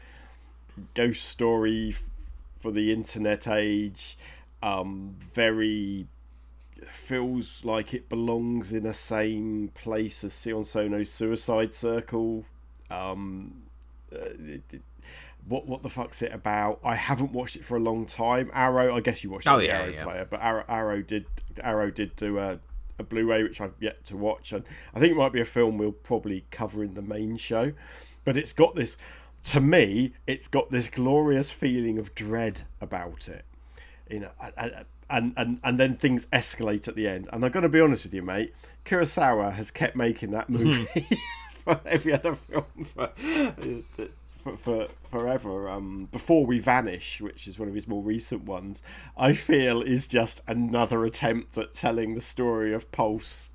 ghost 0.94 1.26
story 1.26 1.90
f- 1.90 2.10
for 2.60 2.72
the 2.72 2.94
internet 2.94 3.50
age. 3.50 4.18
Um, 4.64 5.16
very 5.20 6.08
feels 6.86 7.64
like 7.66 7.94
it 7.94 8.10
belongs 8.10 8.74
in 8.74 8.84
the 8.84 8.94
same 8.94 9.72
place 9.74 10.24
as 10.24 10.40
Sion 10.40 10.64
Sono's 10.64 11.10
Suicide 11.12 11.74
Circle. 11.74 12.46
Um, 12.90 13.64
uh, 14.14 14.18
it, 14.40 14.62
it, 14.72 14.82
what 15.48 15.66
what 15.68 15.84
the 15.84 15.90
fuck's 15.90 16.22
it 16.22 16.34
about? 16.34 16.80
I 16.84 16.96
haven't 16.96 17.32
watched 17.32 17.56
it 17.56 17.66
for 17.66 17.78
a 17.78 17.80
long 17.80 18.06
time. 18.06 18.52
Arrow, 18.54 18.96
I 18.96 19.00
guess 19.00 19.24
you 19.24 19.30
watched 19.30 19.48
it 19.48 19.52
Oh, 19.52 19.58
the 19.58 19.66
yeah, 19.66 19.80
Arrow 19.80 19.90
yeah. 19.92 20.04
player, 20.04 20.28
but 20.30 20.42
Arrow, 20.42 20.66
Arrow 20.68 21.02
did 21.02 21.26
Arrow 21.62 21.90
did 21.92 22.16
do 22.16 22.40
a, 22.40 22.60
a 23.00 23.04
Blu-ray 23.04 23.44
which 23.44 23.62
I've 23.62 23.74
yet 23.80 24.04
to 24.06 24.18
watch, 24.18 24.52
and 24.54 24.64
I 24.94 25.00
think 25.00 25.12
it 25.12 25.16
might 25.16 25.32
be 25.32 25.42
a 25.42 25.46
film 25.46 25.78
we'll 25.78 25.92
probably 25.92 26.46
cover 26.52 26.84
in 26.84 26.94
the 26.94 27.02
main 27.02 27.38
show. 27.38 27.72
But 28.26 28.38
it's 28.38 28.54
got 28.54 28.76
this, 28.76 28.98
to 29.46 29.62
me, 29.62 30.14
it's 30.28 30.48
got 30.48 30.70
this 30.70 30.90
glorious 30.90 31.50
feeling 31.52 31.98
of 31.98 32.14
dread 32.16 32.62
about 32.82 33.30
it, 33.30 33.46
you 34.10 34.20
know, 34.20 34.32
and 34.58 34.86
and 35.10 35.34
and, 35.38 35.60
and 35.64 35.80
then 35.80 35.96
things 35.96 36.28
escalate 36.34 36.88
at 36.88 36.96
the 36.96 37.08
end. 37.08 37.30
And 37.32 37.44
I'm 37.44 37.52
going 37.52 37.64
to 37.64 37.70
be 37.70 37.82
honest 37.82 38.04
with 38.04 38.14
you, 38.14 38.22
mate. 38.22 38.54
Kurosawa 38.86 39.54
has 39.54 39.72
kept 39.72 39.96
making 39.96 40.32
that 40.32 40.50
movie 40.50 41.06
for 41.52 41.80
every 41.86 42.14
other 42.14 42.36
film 42.36 42.66
for, 42.94 43.12
for, 44.44 44.58
for 44.58 44.88
forever. 45.12 45.70
Um, 45.70 46.08
before 46.12 46.46
we 46.46 46.60
vanish, 46.60 47.22
which 47.22 47.48
is 47.48 47.60
one 47.60 47.68
of 47.68 47.76
his 47.76 47.88
more 47.88 48.02
recent 48.02 48.44
ones, 48.44 48.82
I 49.18 49.34
feel 49.34 49.82
is 49.82 50.08
just 50.08 50.42
another 50.48 51.06
attempt 51.06 51.58
at 51.58 51.74
telling 51.74 52.16
the 52.16 52.22
story 52.22 52.74
of 52.74 52.92
Pulse. 52.92 53.50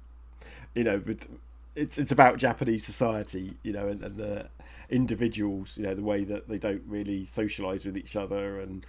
You 0.74 0.84
know, 0.84 1.02
with 1.04 1.26
it's 1.74 1.98
it's 1.98 2.12
about 2.12 2.38
Japanese 2.38 2.84
society, 2.84 3.56
you 3.62 3.72
know, 3.72 3.88
and, 3.88 4.02
and 4.02 4.16
the 4.16 4.48
individuals, 4.90 5.76
you 5.76 5.84
know, 5.84 5.94
the 5.94 6.02
way 6.02 6.24
that 6.24 6.48
they 6.48 6.58
don't 6.58 6.82
really 6.86 7.24
socialize 7.24 7.86
with 7.86 7.96
each 7.96 8.16
other, 8.16 8.60
and 8.60 8.84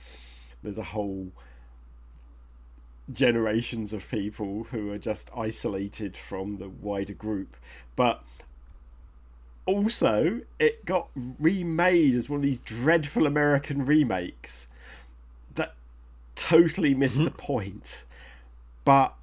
there's 0.63 0.78
a 0.78 0.84
whole 0.84 1.32
generations 3.12 3.93
of 3.93 4.10
people 4.10 4.66
who 4.72 4.91
are 4.91 4.97
just 4.97 5.30
isolated 5.36 6.18
from 6.18 6.58
the 6.58 6.70
wider 6.70 7.14
group. 7.14 7.56
But 7.95 8.24
also, 9.66 10.41
it 10.60 10.86
got 10.86 11.10
remade 11.39 12.16
as 12.16 12.30
one 12.30 12.38
of 12.38 12.43
these 12.43 12.60
dreadful 12.60 13.26
American 13.26 13.86
remakes 13.86 14.68
that 15.56 15.74
totally 16.36 16.93
missed 16.93 17.18
the 17.18 17.26
mm-hmm. 17.26 17.38
point. 17.38 18.03
But 18.84 19.14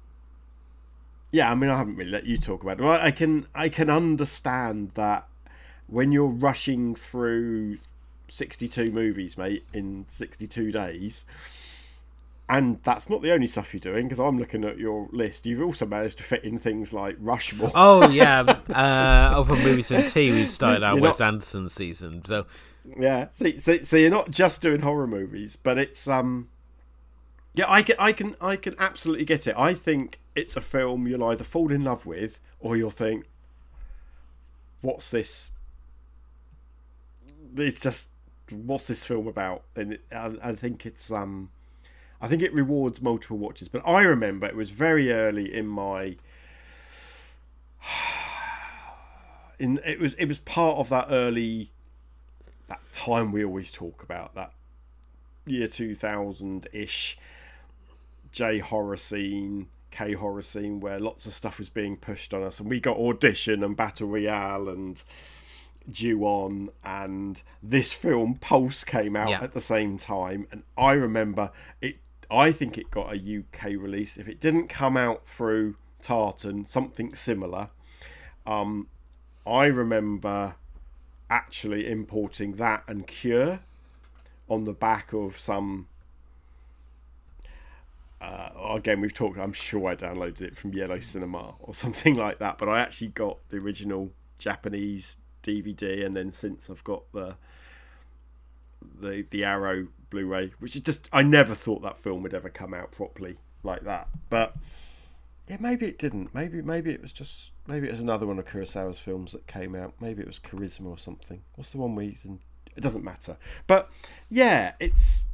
yeah, 1.31 1.51
I 1.51 1.55
mean, 1.55 1.69
I 1.69 1.77
haven't 1.77 1.95
really 1.95 2.11
let 2.11 2.25
you 2.25 2.37
talk 2.37 2.63
about 2.63 2.79
it. 2.79 2.83
Well, 2.83 2.99
I 3.01 3.11
can 3.11 3.47
I 3.55 3.69
can 3.69 3.89
understand 3.89 4.91
that 4.95 5.27
when 5.87 6.11
you're 6.11 6.27
rushing 6.27 6.95
through 6.95 7.77
62 8.27 8.91
movies, 8.91 9.37
mate, 9.37 9.63
in 9.73 10.05
62 10.07 10.71
days. 10.71 11.25
And 12.49 12.79
that's 12.83 13.09
not 13.09 13.21
the 13.21 13.31
only 13.31 13.47
stuff 13.47 13.73
you're 13.73 13.79
doing, 13.79 14.07
because 14.07 14.19
I'm 14.19 14.37
looking 14.37 14.65
at 14.65 14.77
your 14.77 15.07
list. 15.11 15.45
You've 15.45 15.61
also 15.63 15.85
managed 15.85 16.17
to 16.17 16.23
fit 16.23 16.43
in 16.43 16.59
things 16.59 16.91
like 16.91 17.15
Rushmore. 17.19 17.71
Oh 17.73 18.09
yeah, 18.11 18.41
uh, 18.69 19.33
over 19.37 19.55
movies 19.55 19.91
and 19.91 20.07
tea, 20.07 20.29
we've 20.31 20.51
started 20.51 20.83
our 20.83 20.95
You're 20.95 21.03
Wes 21.03 21.19
not- 21.19 21.33
Anderson 21.33 21.69
season. 21.69 22.23
So 22.25 22.45
Yeah, 22.99 23.27
so, 23.31 23.49
so 23.55 23.77
so 23.77 23.95
you're 23.95 24.09
not 24.11 24.29
just 24.29 24.61
doing 24.61 24.81
horror 24.81 25.07
movies, 25.07 25.55
but 25.55 25.77
it's 25.77 26.05
um, 26.07 26.49
yeah, 27.53 27.65
I 27.69 27.81
can 27.81 27.95
I 27.97 28.11
can 28.11 28.35
I 28.41 28.57
can 28.57 28.75
absolutely 28.77 29.25
get 29.25 29.47
it. 29.47 29.55
I 29.57 29.73
think 29.73 30.19
it's 30.35 30.57
a 30.57 30.61
film 30.61 31.07
you'll 31.07 31.23
either 31.23 31.45
fall 31.45 31.71
in 31.71 31.83
love 31.83 32.05
with 32.05 32.39
or 32.59 32.75
you'll 32.75 32.91
think, 32.91 33.25
what's 34.81 35.11
this? 35.11 35.51
It's 37.55 37.79
just 37.79 38.09
what's 38.49 38.87
this 38.87 39.05
film 39.05 39.27
about? 39.27 39.63
And 39.75 39.93
it, 39.93 40.01
I, 40.11 40.33
I 40.43 40.55
think 40.55 40.85
it's 40.85 41.11
um, 41.11 41.49
I 42.23 42.27
think 42.29 42.41
it 42.41 42.53
rewards 42.53 43.01
multiple 43.01 43.37
watches. 43.37 43.67
But 43.67 43.85
I 43.85 44.01
remember 44.03 44.47
it 44.47 44.55
was 44.55 44.69
very 44.69 45.11
early 45.11 45.53
in 45.53 45.67
my 45.67 46.15
in 49.59 49.79
it 49.85 49.99
was 49.99 50.13
it 50.15 50.25
was 50.25 50.39
part 50.39 50.77
of 50.77 50.89
that 50.89 51.07
early 51.09 51.71
that 52.67 52.79
time 52.91 53.31
we 53.31 53.43
always 53.43 53.71
talk 53.71 54.03
about 54.03 54.33
that 54.35 54.51
year 55.45 55.67
2000 55.67 56.67
ish 56.71 57.17
J 58.31 58.59
horror 58.59 58.97
scene 58.97 59.67
K 59.91 60.13
horror 60.13 60.41
scene 60.41 60.79
where 60.79 60.99
lots 60.99 61.25
of 61.25 61.33
stuff 61.33 61.59
was 61.59 61.69
being 61.69 61.97
pushed 61.97 62.33
on 62.33 62.41
us 62.41 62.59
and 62.59 62.69
we 62.69 62.79
got 62.79 62.97
audition 62.97 63.63
and 63.63 63.75
battle 63.75 64.07
royale 64.07 64.69
and 64.69 65.03
Ju-On 65.91 66.69
and 66.85 67.43
this 67.61 67.91
film 67.91 68.35
pulse 68.35 68.85
came 68.85 69.17
out 69.17 69.29
Yeah. 69.29 69.43
at 69.43 69.53
the 69.53 69.59
same 69.59 69.97
time 69.97 70.47
and 70.51 70.63
i 70.77 70.93
remember 70.93 71.51
it 71.81 71.97
i 72.33 72.51
think 72.51 72.77
it 72.77 72.89
got 72.91 73.13
a 73.13 73.39
uk 73.39 73.63
release. 73.63 74.17
If 74.17 74.27
it 74.27 74.39
didn't 74.39 74.67
come 74.67 74.97
out 74.97 75.23
through 75.23 75.75
tartan 76.01 76.65
something 76.65 77.15
similar 77.15 77.69
um 78.45 78.87
i 79.47 79.65
remember 79.65 80.55
actually 81.29 81.89
importing 81.89 82.53
that 82.57 82.83
and 82.87 83.07
cure 83.07 83.61
on 84.49 84.65
the 84.65 84.73
back 84.73 85.13
of 85.13 85.39
some 85.39 85.87
uh, 88.19 88.49
again 88.71 88.99
we've 88.99 89.13
talked 89.13 89.37
i'm 89.37 89.53
sure 89.53 89.89
i 89.89 89.95
downloaded 89.95 90.41
it 90.41 90.57
from 90.57 90.73
yellow 90.73 90.99
cinema 90.99 91.55
or 91.59 91.73
something 91.83 92.15
like 92.15 92.39
that 92.39 92.57
but 92.57 92.67
i 92.67 92.81
actually 92.81 93.07
got 93.07 93.37
the 93.49 93.57
original 93.57 94.11
japanese 94.37 95.17
dvd 95.41 96.05
and 96.05 96.15
then 96.15 96.31
since 96.31 96.69
i've 96.69 96.83
got 96.83 97.03
the 97.13 97.35
the 98.99 99.25
the 99.29 99.43
arrow 99.43 99.87
blu-ray 100.13 100.51
which 100.59 100.75
is 100.75 100.81
just 100.81 101.09
i 101.11 101.21
never 101.21 101.55
thought 101.55 101.81
that 101.81 101.97
film 101.97 102.23
would 102.23 102.33
ever 102.33 102.49
come 102.49 102.73
out 102.73 102.91
properly 102.91 103.37
like 103.63 103.83
that. 103.85 104.07
But 104.29 104.55
yeah 105.47 105.57
maybe 105.59 105.87
it 105.87 105.97
didn't. 105.97 106.33
Maybe 106.33 106.61
maybe 106.61 106.91
it 106.91 107.01
was 107.01 107.11
just 107.11 107.51
maybe 107.67 107.87
it 107.87 107.91
was 107.91 107.99
another 107.99 108.27
one 108.27 108.39
of 108.39 108.45
kurosawa's 108.45 108.99
films 108.99 109.31
that 109.31 109.47
came 109.47 109.75
out. 109.75 109.93
Maybe 109.99 110.21
it 110.21 110.27
was 110.27 110.39
charisma 110.39 110.87
or 110.87 110.97
something. 110.97 111.41
What's 111.55 111.69
the 111.69 111.77
one 111.77 111.97
in 111.97 112.39
it 112.75 112.81
doesn't 112.81 113.03
matter. 113.03 113.37
But 113.67 113.89
yeah 114.29 114.73
it's 114.79 115.25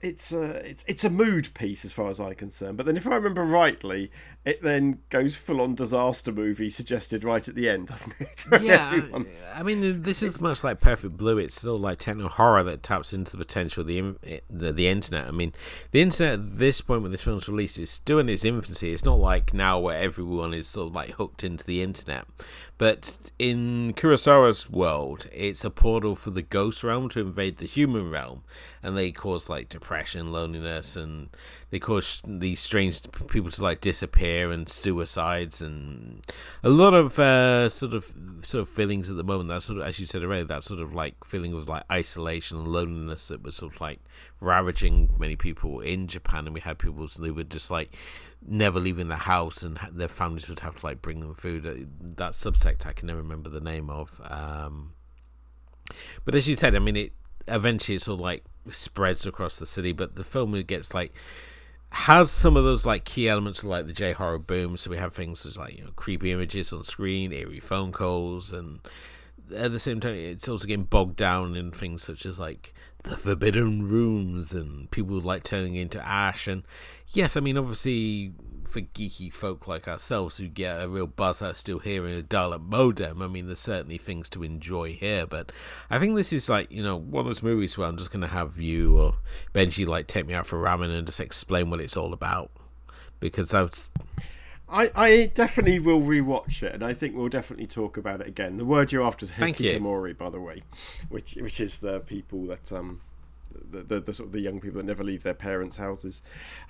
it's 0.00 0.32
a 0.32 0.50
it's, 0.68 0.84
it's 0.86 1.04
a 1.04 1.10
mood 1.10 1.52
piece 1.54 1.84
as 1.84 1.92
far 1.92 2.08
as 2.08 2.20
I'm 2.20 2.34
concerned. 2.34 2.76
But 2.76 2.86
then, 2.86 2.96
if 2.96 3.06
I 3.06 3.16
remember 3.16 3.42
rightly, 3.42 4.12
it 4.44 4.62
then 4.62 5.00
goes 5.10 5.36
full 5.36 5.60
on 5.60 5.74
disaster 5.74 6.32
movie 6.32 6.70
suggested 6.70 7.24
right 7.24 7.46
at 7.46 7.54
the 7.54 7.68
end, 7.68 7.88
doesn't 7.88 8.14
it? 8.18 8.44
yeah, 8.62 9.02
I 9.54 9.62
mean, 9.62 9.80
this 9.80 10.22
is 10.22 10.40
much 10.40 10.64
like 10.64 10.80
Perfect 10.80 11.16
Blue. 11.16 11.38
It's 11.38 11.56
still 11.56 11.78
like 11.78 11.98
techno 11.98 12.28
horror 12.28 12.62
that 12.62 12.82
taps 12.82 13.12
into 13.12 13.32
the 13.32 13.44
potential 13.44 13.82
of 13.82 13.88
the, 13.88 14.40
the 14.48 14.72
the 14.72 14.88
internet. 14.88 15.26
I 15.26 15.32
mean, 15.32 15.52
the 15.90 16.00
internet 16.00 16.34
at 16.34 16.58
this 16.58 16.80
point 16.80 17.02
when 17.02 17.10
this 17.10 17.24
film's 17.24 17.48
released 17.48 17.78
is 17.78 17.90
still 17.90 18.18
in 18.20 18.28
its 18.28 18.44
infancy. 18.44 18.92
It's 18.92 19.04
not 19.04 19.18
like 19.18 19.52
now 19.52 19.80
where 19.80 19.98
everyone 19.98 20.54
is 20.54 20.68
sort 20.68 20.88
of 20.88 20.94
like 20.94 21.10
hooked 21.12 21.42
into 21.42 21.64
the 21.64 21.82
internet. 21.82 22.24
But 22.78 23.32
in 23.40 23.92
Kurosawa's 23.94 24.70
world, 24.70 25.26
it's 25.32 25.64
a 25.64 25.70
portal 25.70 26.14
for 26.14 26.30
the 26.30 26.42
ghost 26.42 26.84
realm 26.84 27.08
to 27.08 27.20
invade 27.20 27.58
the 27.58 27.66
human 27.66 28.08
realm, 28.08 28.44
and 28.84 28.96
they 28.96 29.10
cause 29.10 29.50
like 29.50 29.68
depression, 29.68 30.30
loneliness, 30.30 30.94
and 30.94 31.30
they 31.70 31.80
cause 31.80 32.22
these 32.24 32.60
strange 32.60 33.02
people 33.28 33.50
to 33.50 33.62
like 33.62 33.80
disappear 33.80 34.27
and 34.28 34.68
suicides 34.68 35.62
and 35.62 36.24
a 36.62 36.68
lot 36.68 36.94
of 36.94 37.18
uh, 37.18 37.68
sort 37.68 37.94
of 37.94 38.12
sort 38.42 38.62
of 38.62 38.68
feelings 38.68 39.10
at 39.10 39.16
the 39.16 39.24
moment. 39.24 39.48
That 39.48 39.62
sort 39.62 39.80
of, 39.80 39.86
as 39.86 39.98
you 39.98 40.06
said 40.06 40.22
already, 40.22 40.44
that 40.44 40.64
sort 40.64 40.80
of 40.80 40.94
like 40.94 41.24
feeling 41.24 41.52
of 41.52 41.68
like 41.68 41.84
isolation 41.90 42.58
and 42.58 42.68
loneliness 42.68 43.28
that 43.28 43.42
was 43.42 43.56
sort 43.56 43.74
of 43.74 43.80
like 43.80 44.00
ravaging 44.40 45.14
many 45.18 45.36
people 45.36 45.80
in 45.80 46.06
Japan, 46.06 46.46
and 46.46 46.54
we 46.54 46.60
had 46.60 46.78
people 46.78 47.06
who 47.06 47.34
were 47.34 47.44
just 47.44 47.70
like 47.70 47.96
never 48.46 48.78
leaving 48.80 49.08
the 49.08 49.16
house, 49.16 49.62
and 49.62 49.78
their 49.92 50.08
families 50.08 50.48
would 50.48 50.60
have 50.60 50.80
to 50.80 50.86
like 50.86 51.02
bring 51.02 51.20
them 51.20 51.34
food. 51.34 51.66
Uh, 51.66 51.86
That 52.00 52.32
subsect 52.32 52.86
I 52.86 52.92
can 52.92 53.06
never 53.06 53.22
remember 53.22 53.50
the 53.50 53.60
name 53.60 53.90
of. 53.90 54.20
Um, 54.24 54.94
but 56.24 56.34
as 56.34 56.48
you 56.48 56.54
said, 56.54 56.74
I 56.74 56.78
mean, 56.78 56.96
it 56.96 57.12
eventually 57.46 57.96
it 57.96 58.02
sort 58.02 58.20
of 58.20 58.20
like 58.20 58.44
spreads 58.70 59.26
across 59.26 59.58
the 59.58 59.66
city. 59.66 59.92
But 59.92 60.16
the 60.16 60.24
film 60.24 60.52
gets 60.62 60.94
like 60.94 61.14
has 61.90 62.30
some 62.30 62.56
of 62.56 62.64
those 62.64 62.84
like 62.84 63.04
key 63.04 63.28
elements 63.28 63.64
like 63.64 63.86
the 63.86 63.92
J 63.92 64.12
horror 64.12 64.38
boom. 64.38 64.76
So 64.76 64.90
we 64.90 64.98
have 64.98 65.14
things 65.14 65.40
such 65.40 65.56
like 65.56 65.78
you 65.78 65.84
know 65.84 65.90
creepy 65.96 66.32
images 66.32 66.72
on 66.72 66.84
screen, 66.84 67.32
eerie 67.32 67.60
phone 67.60 67.92
calls, 67.92 68.52
and 68.52 68.80
at 69.56 69.72
the 69.72 69.78
same 69.78 70.00
time, 70.00 70.14
it's 70.14 70.48
also 70.48 70.66
getting 70.66 70.84
bogged 70.84 71.16
down 71.16 71.56
in 71.56 71.70
things 71.70 72.02
such 72.02 72.26
as 72.26 72.38
like 72.38 72.74
the 73.04 73.16
forbidden 73.16 73.88
rooms 73.88 74.52
and 74.52 74.90
people 74.90 75.20
like 75.20 75.42
turning 75.42 75.74
into 75.74 76.04
ash. 76.06 76.46
And 76.46 76.64
yes, 77.08 77.36
I 77.36 77.40
mean 77.40 77.56
obviously 77.56 78.32
for 78.68 78.80
geeky 78.80 79.32
folk 79.32 79.66
like 79.66 79.88
ourselves 79.88 80.38
who 80.38 80.48
get 80.48 80.80
a 80.80 80.88
real 80.88 81.06
buzz 81.06 81.42
out 81.42 81.50
of 81.50 81.56
still 81.56 81.78
hearing 81.78 82.14
a 82.14 82.22
dial-up 82.22 82.60
modem, 82.60 83.22
I 83.22 83.26
mean 83.28 83.46
there's 83.46 83.58
certainly 83.58 83.98
things 83.98 84.28
to 84.30 84.42
enjoy 84.42 84.94
here. 84.94 85.26
But 85.26 85.52
I 85.90 85.98
think 85.98 86.16
this 86.16 86.32
is 86.32 86.48
like 86.48 86.70
you 86.70 86.82
know 86.82 86.96
one 86.96 87.20
of 87.20 87.26
those 87.26 87.42
movies 87.42 87.76
where 87.76 87.88
I'm 87.88 87.96
just 87.96 88.10
gonna 88.10 88.28
have 88.28 88.58
you 88.58 88.98
or 88.98 89.14
Benji 89.52 89.86
like 89.86 90.06
take 90.06 90.26
me 90.26 90.34
out 90.34 90.46
for 90.46 90.58
ramen 90.58 90.96
and 90.96 91.06
just 91.06 91.20
explain 91.20 91.70
what 91.70 91.80
it's 91.80 91.96
all 91.96 92.12
about 92.12 92.50
because 93.20 93.54
I've 93.54 93.90
I, 94.70 94.90
I 94.94 95.26
definitely 95.34 95.78
will 95.78 96.02
rewatch 96.02 96.62
it, 96.62 96.74
and 96.74 96.84
I 96.84 96.92
think 96.92 97.16
we'll 97.16 97.28
definitely 97.30 97.66
talk 97.66 97.96
about 97.96 98.20
it 98.20 98.26
again. 98.26 98.58
The 98.58 98.66
word 98.66 98.92
you're 98.92 99.02
after 99.02 99.24
is 99.24 99.32
hikikomori, 99.32 100.16
by 100.16 100.28
the 100.28 100.40
way, 100.40 100.62
which 101.08 101.36
which 101.36 101.60
is 101.60 101.78
the 101.78 102.00
people 102.00 102.44
that 102.46 102.70
um 102.72 103.00
the, 103.70 103.82
the, 103.82 104.00
the 104.00 104.12
sort 104.14 104.28
of 104.28 104.32
the 104.32 104.40
young 104.40 104.60
people 104.60 104.78
that 104.78 104.86
never 104.86 105.04
leave 105.04 105.22
their 105.22 105.34
parents' 105.34 105.76
houses, 105.76 106.22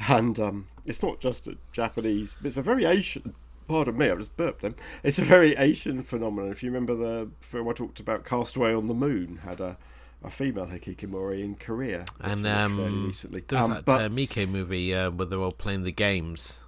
and 0.09 0.39
um, 0.39 0.66
it's 0.86 1.03
not 1.03 1.20
just 1.20 1.47
a 1.47 1.57
Japanese. 1.72 2.34
It's 2.45 2.57
a 2.57 2.62
very 2.62 2.84
Asian. 2.84 3.34
Pardon 3.66 3.99
me, 3.99 4.09
I 4.11 4.14
just 4.16 4.34
burped 4.39 4.62
them. 4.62 4.74
It's 5.03 5.18
a 5.18 5.24
very 5.24 5.55
Asian 5.57 6.03
phenomenon. 6.03 6.51
If 6.51 6.62
you 6.62 6.70
remember 6.70 6.95
the 6.95 7.28
film 7.41 7.68
I 7.68 7.72
talked 7.74 8.01
about, 8.01 8.24
Castaway 8.24 8.72
on 8.72 8.86
the 8.86 8.95
Moon 8.95 9.41
had 9.45 9.61
a, 9.61 9.76
a 10.24 10.30
female 10.30 10.66
hikikomori 10.66 11.45
in 11.45 11.55
Korea, 11.55 12.07
And 12.20 12.45
fairly 12.45 12.84
um, 12.84 13.07
recently. 13.07 13.45
there 13.47 13.59
was 13.59 13.68
Um, 13.68 13.74
that 13.74 13.84
but 13.84 14.01
uh, 14.01 14.09
Mike 14.09 14.49
movie 14.49 14.95
uh, 14.95 15.11
where 15.11 15.26
they're 15.26 15.39
all 15.39 15.53
playing 15.53 15.82
the 15.82 15.93
games. 15.93 16.61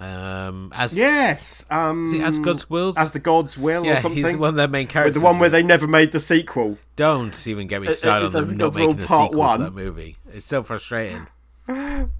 Um, 0.00 0.72
as 0.76 0.96
yes, 0.96 1.66
um, 1.70 2.06
as 2.22 2.38
God's 2.38 2.70
wills. 2.70 2.96
as 2.96 3.10
the 3.12 3.18
gods 3.18 3.58
will, 3.58 3.84
yeah, 3.84 3.98
or 3.98 4.00
something. 4.00 4.24
he's 4.24 4.36
one 4.36 4.50
of 4.50 4.54
their 4.54 4.68
main 4.68 4.86
characters. 4.86 5.20
the 5.20 5.26
one 5.26 5.38
where 5.40 5.48
they 5.50 5.62
never 5.62 5.86
made 5.88 6.12
the 6.12 6.20
sequel. 6.20 6.78
don't 6.94 7.46
even 7.48 7.66
get 7.66 7.80
me 7.82 7.88
It- 7.88 7.94
started 7.94 8.26
on 8.26 8.32
them 8.32 8.46
the 8.46 8.54
not 8.54 8.64
God's 8.66 8.76
Will 8.76 8.86
making 8.88 9.02
a 9.04 9.06
sequel 9.08 9.38
One. 9.38 9.58
to 9.58 9.64
that 9.64 9.74
movie. 9.74 10.16
It's 10.32 10.46
so 10.46 10.62
frustrating. 10.62 11.26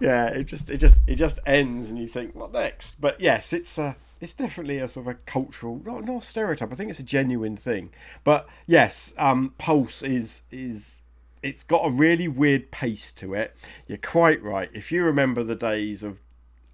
Yeah, 0.00 0.26
it 0.26 0.44
just 0.44 0.70
it 0.70 0.76
just 0.78 1.00
it 1.06 1.14
just 1.14 1.38
ends, 1.46 1.88
and 1.88 1.98
you 1.98 2.06
think, 2.06 2.34
what 2.34 2.52
next? 2.52 3.00
But 3.00 3.18
yes, 3.20 3.54
it's 3.54 3.78
a 3.78 3.96
it's 4.20 4.34
definitely 4.34 4.78
a 4.78 4.88
sort 4.88 5.06
of 5.06 5.12
a 5.12 5.18
cultural, 5.24 5.80
not 5.84 6.04
not 6.04 6.22
a 6.22 6.26
stereotype. 6.26 6.70
I 6.70 6.74
think 6.74 6.90
it's 6.90 6.98
a 7.00 7.04
genuine 7.04 7.56
thing. 7.56 7.90
But 8.22 8.46
yes, 8.66 9.14
um, 9.16 9.54
Pulse 9.56 10.02
is 10.02 10.42
is 10.50 11.00
it's 11.42 11.64
got 11.64 11.86
a 11.86 11.90
really 11.90 12.28
weird 12.28 12.70
pace 12.70 13.12
to 13.14 13.32
it. 13.34 13.56
You're 13.86 13.96
quite 13.98 14.42
right. 14.42 14.68
If 14.74 14.92
you 14.92 15.04
remember 15.04 15.42
the 15.42 15.56
days 15.56 16.02
of 16.02 16.20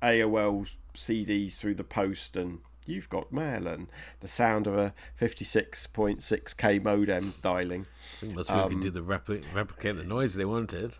AOL 0.02 0.66
CDs 0.94 1.56
through 1.56 1.74
the 1.74 1.84
post 1.84 2.36
and 2.36 2.58
you've 2.86 3.08
got 3.08 3.32
mail 3.32 3.66
and 3.66 3.86
the 4.20 4.28
sound 4.28 4.66
of 4.66 4.74
a 4.76 4.94
56.6k 5.20 6.82
modem 6.82 7.32
dialing. 7.42 7.86
I 8.16 8.20
think 8.20 8.34
most 8.34 8.48
people 8.48 8.62
Um, 8.62 8.70
could 8.70 8.80
do 8.80 8.90
the 8.90 9.00
repli- 9.00 9.44
replicate 9.54 9.96
the 9.96 10.04
noise 10.04 10.34
they 10.34 10.44
wanted. 10.44 10.96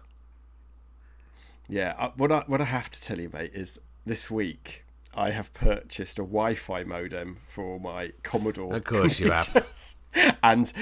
Yeah, 1.68 1.94
uh, 1.98 2.10
what 2.16 2.32
I 2.32 2.44
what 2.46 2.60
I 2.60 2.64
have 2.64 2.90
to 2.90 3.00
tell 3.00 3.18
you, 3.18 3.28
mate, 3.32 3.50
is 3.54 3.78
this 4.06 4.30
week 4.30 4.84
I 5.14 5.30
have 5.32 5.52
purchased 5.52 6.18
a 6.18 6.22
Wi-Fi 6.22 6.84
modem 6.84 7.38
for 7.46 7.78
my 7.78 8.12
Commodore. 8.22 8.74
Of 8.74 8.84
course 8.84 9.20
you 9.20 9.30
have. 9.30 9.94
and 10.42 10.72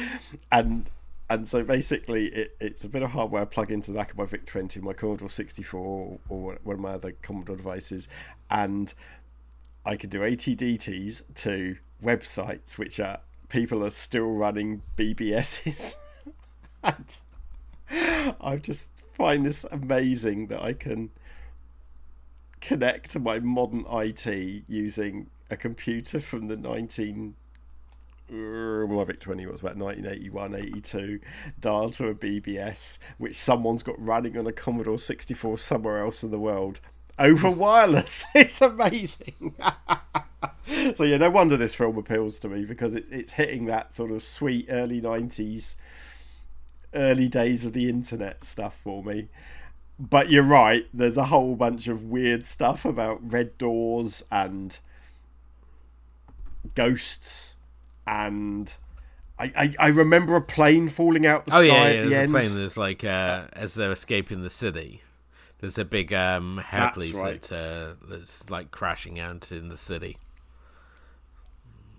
and 0.53 0.89
and 1.29 1.47
so 1.47 1.62
basically, 1.64 2.27
it, 2.27 2.57
it's 2.61 2.85
a 2.85 2.89
bit 2.89 3.03
of 3.03 3.11
hardware 3.11 3.47
plug 3.47 3.72
into 3.72 3.93
the 3.93 3.99
back 3.99 4.12
of 4.12 4.18
my 4.18 4.27
VIC 4.27 4.47
20, 4.47 4.81
my 4.81 4.93
Commodore 4.93 5.29
64, 5.29 5.81
or, 5.81 6.18
or 6.29 6.59
one 6.62 6.74
of 6.77 6.81
my 6.81 6.91
other 6.91 7.12
Commodore 7.22 7.57
devices, 7.57 8.09
and 8.51 8.93
I 9.85 9.97
can 9.97 10.11
do 10.11 10.20
ATDTs 10.20 11.22
to 11.37 11.77
websites 12.03 12.77
which 12.79 13.01
are 13.01 13.18
people 13.49 13.85
are 13.85 13.91
still 13.91 14.31
running 14.33 14.83
BBSs. 14.97 15.97
and 16.85 17.20
I 18.41 18.57
just 18.57 19.03
find 19.12 19.47
this 19.47 19.64
amazing 19.70 20.49
that 20.49 20.62
I 20.62 20.72
can 20.72 21.11
connect 22.61 23.11
to 23.11 23.20
my 23.20 23.39
modern 23.39 23.85
IT 23.91 24.64
using 24.68 25.29
a 25.51 25.57
computer 25.57 26.20
from 26.20 26.49
the 26.49 26.57
19 26.57 27.35
my 28.31 29.05
VIC 29.05 29.20
20 29.20 29.47
was 29.47 29.61
about 29.61 29.77
1981 29.77 30.55
82 30.55 31.20
dialed 31.61 31.93
to 31.95 32.09
a 32.09 32.14
BBS 32.14 32.99
which 33.18 33.37
someone's 33.37 33.83
got 33.83 33.95
running 33.99 34.37
on 34.37 34.47
a 34.47 34.53
Commodore 34.53 34.99
64 34.99 35.59
somewhere 35.59 35.99
else 35.99 36.22
in 36.22 36.31
the 36.31 36.39
world. 36.39 36.81
Over 37.18 37.51
wireless. 37.51 38.27
It's 38.35 38.61
amazing. 38.61 39.55
So 40.97 41.05
yeah 41.05 41.16
no 41.16 41.31
wonder 41.31 41.57
this 41.57 41.77
film 41.77 41.97
appeals 41.97 42.41
to 42.41 42.49
me 42.49 42.64
because 42.64 42.97
it, 42.97 43.07
it's 43.11 43.33
hitting 43.33 43.66
that 43.66 43.95
sort 43.95 44.11
of 44.11 44.22
sweet 44.22 44.66
early 44.68 45.01
90s 45.01 45.77
early 46.93 47.29
days 47.29 47.64
of 47.64 47.72
the 47.72 47.89
internet 47.89 48.43
stuff 48.43 48.77
for 48.77 49.03
me. 49.05 49.29
But 49.99 50.29
you're 50.29 50.43
right, 50.43 50.87
there's 50.93 51.16
a 51.16 51.27
whole 51.27 51.55
bunch 51.55 51.89
of 51.89 52.05
weird 52.05 52.45
stuff 52.45 52.85
about 52.85 53.33
red 53.33 53.57
doors 53.59 54.24
and 54.31 54.77
ghosts 56.74 57.57
and 58.07 58.73
I, 59.39 59.53
I, 59.57 59.73
I 59.79 59.89
remember 59.89 60.37
a 60.37 60.43
plane 60.43 60.89
falling 60.89 61.27
out 61.27 61.47
the 61.47 61.53
Oh 61.53 61.59
sky 61.59 61.67
yeah, 61.67 61.75
at 61.91 61.95
yeah 61.97 62.03
the 62.05 62.09
there's 62.09 62.21
end. 62.21 62.29
a 62.29 62.33
plane 62.33 62.55
that's 62.57 62.77
like 62.77 63.05
uh, 63.05 63.47
as 63.53 63.75
they're 63.75 63.93
escaping 63.93 64.43
the 64.43 64.51
city. 64.51 65.03
There's 65.59 65.79
a 65.79 65.85
big 65.85 66.13
um, 66.13 66.59
Hercules 66.59 67.17
right. 67.17 67.41
that 67.43 67.53
uh, 67.53 67.95
that's 68.09 68.51
like 68.51 68.71
crashing 68.71 69.19
out 69.19 69.51
in 69.53 69.69
the 69.69 69.77
city. 69.77 70.19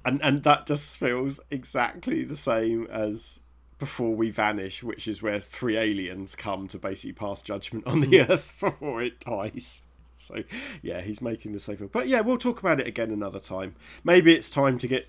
and 0.06 0.22
and 0.24 0.44
that 0.44 0.68
just 0.68 0.98
feels 0.98 1.40
exactly 1.52 2.24
the 2.24 2.36
same 2.36 2.88
as 2.88 3.40
before 3.80 4.16
we 4.16 4.30
vanish 4.32 4.82
which 4.84 5.08
is 5.08 5.22
where 5.22 5.40
three 5.40 5.78
aliens 5.78 6.36
come 6.36 6.68
to 6.68 6.80
basically 6.80 7.14
pass 7.14 7.42
judgment 7.42 7.86
on 7.86 8.02
the 8.02 8.20
earth 8.30 8.58
before 8.60 9.02
it 9.02 9.20
dies 9.20 9.82
so 10.18 10.44
yeah 10.82 11.02
he's 11.02 11.22
making 11.22 11.52
the 11.54 11.60
same 11.60 11.78
film 11.78 11.90
but 11.94 12.08
yeah 12.08 12.22
we'll 12.22 12.38
talk 12.40 12.60
about 12.60 12.80
it 12.80 12.88
again 12.88 13.12
another 13.12 13.40
time 13.40 13.76
maybe 14.04 14.34
it's 14.34 14.50
time 14.50 14.78
to 14.80 14.88
get 14.88 15.08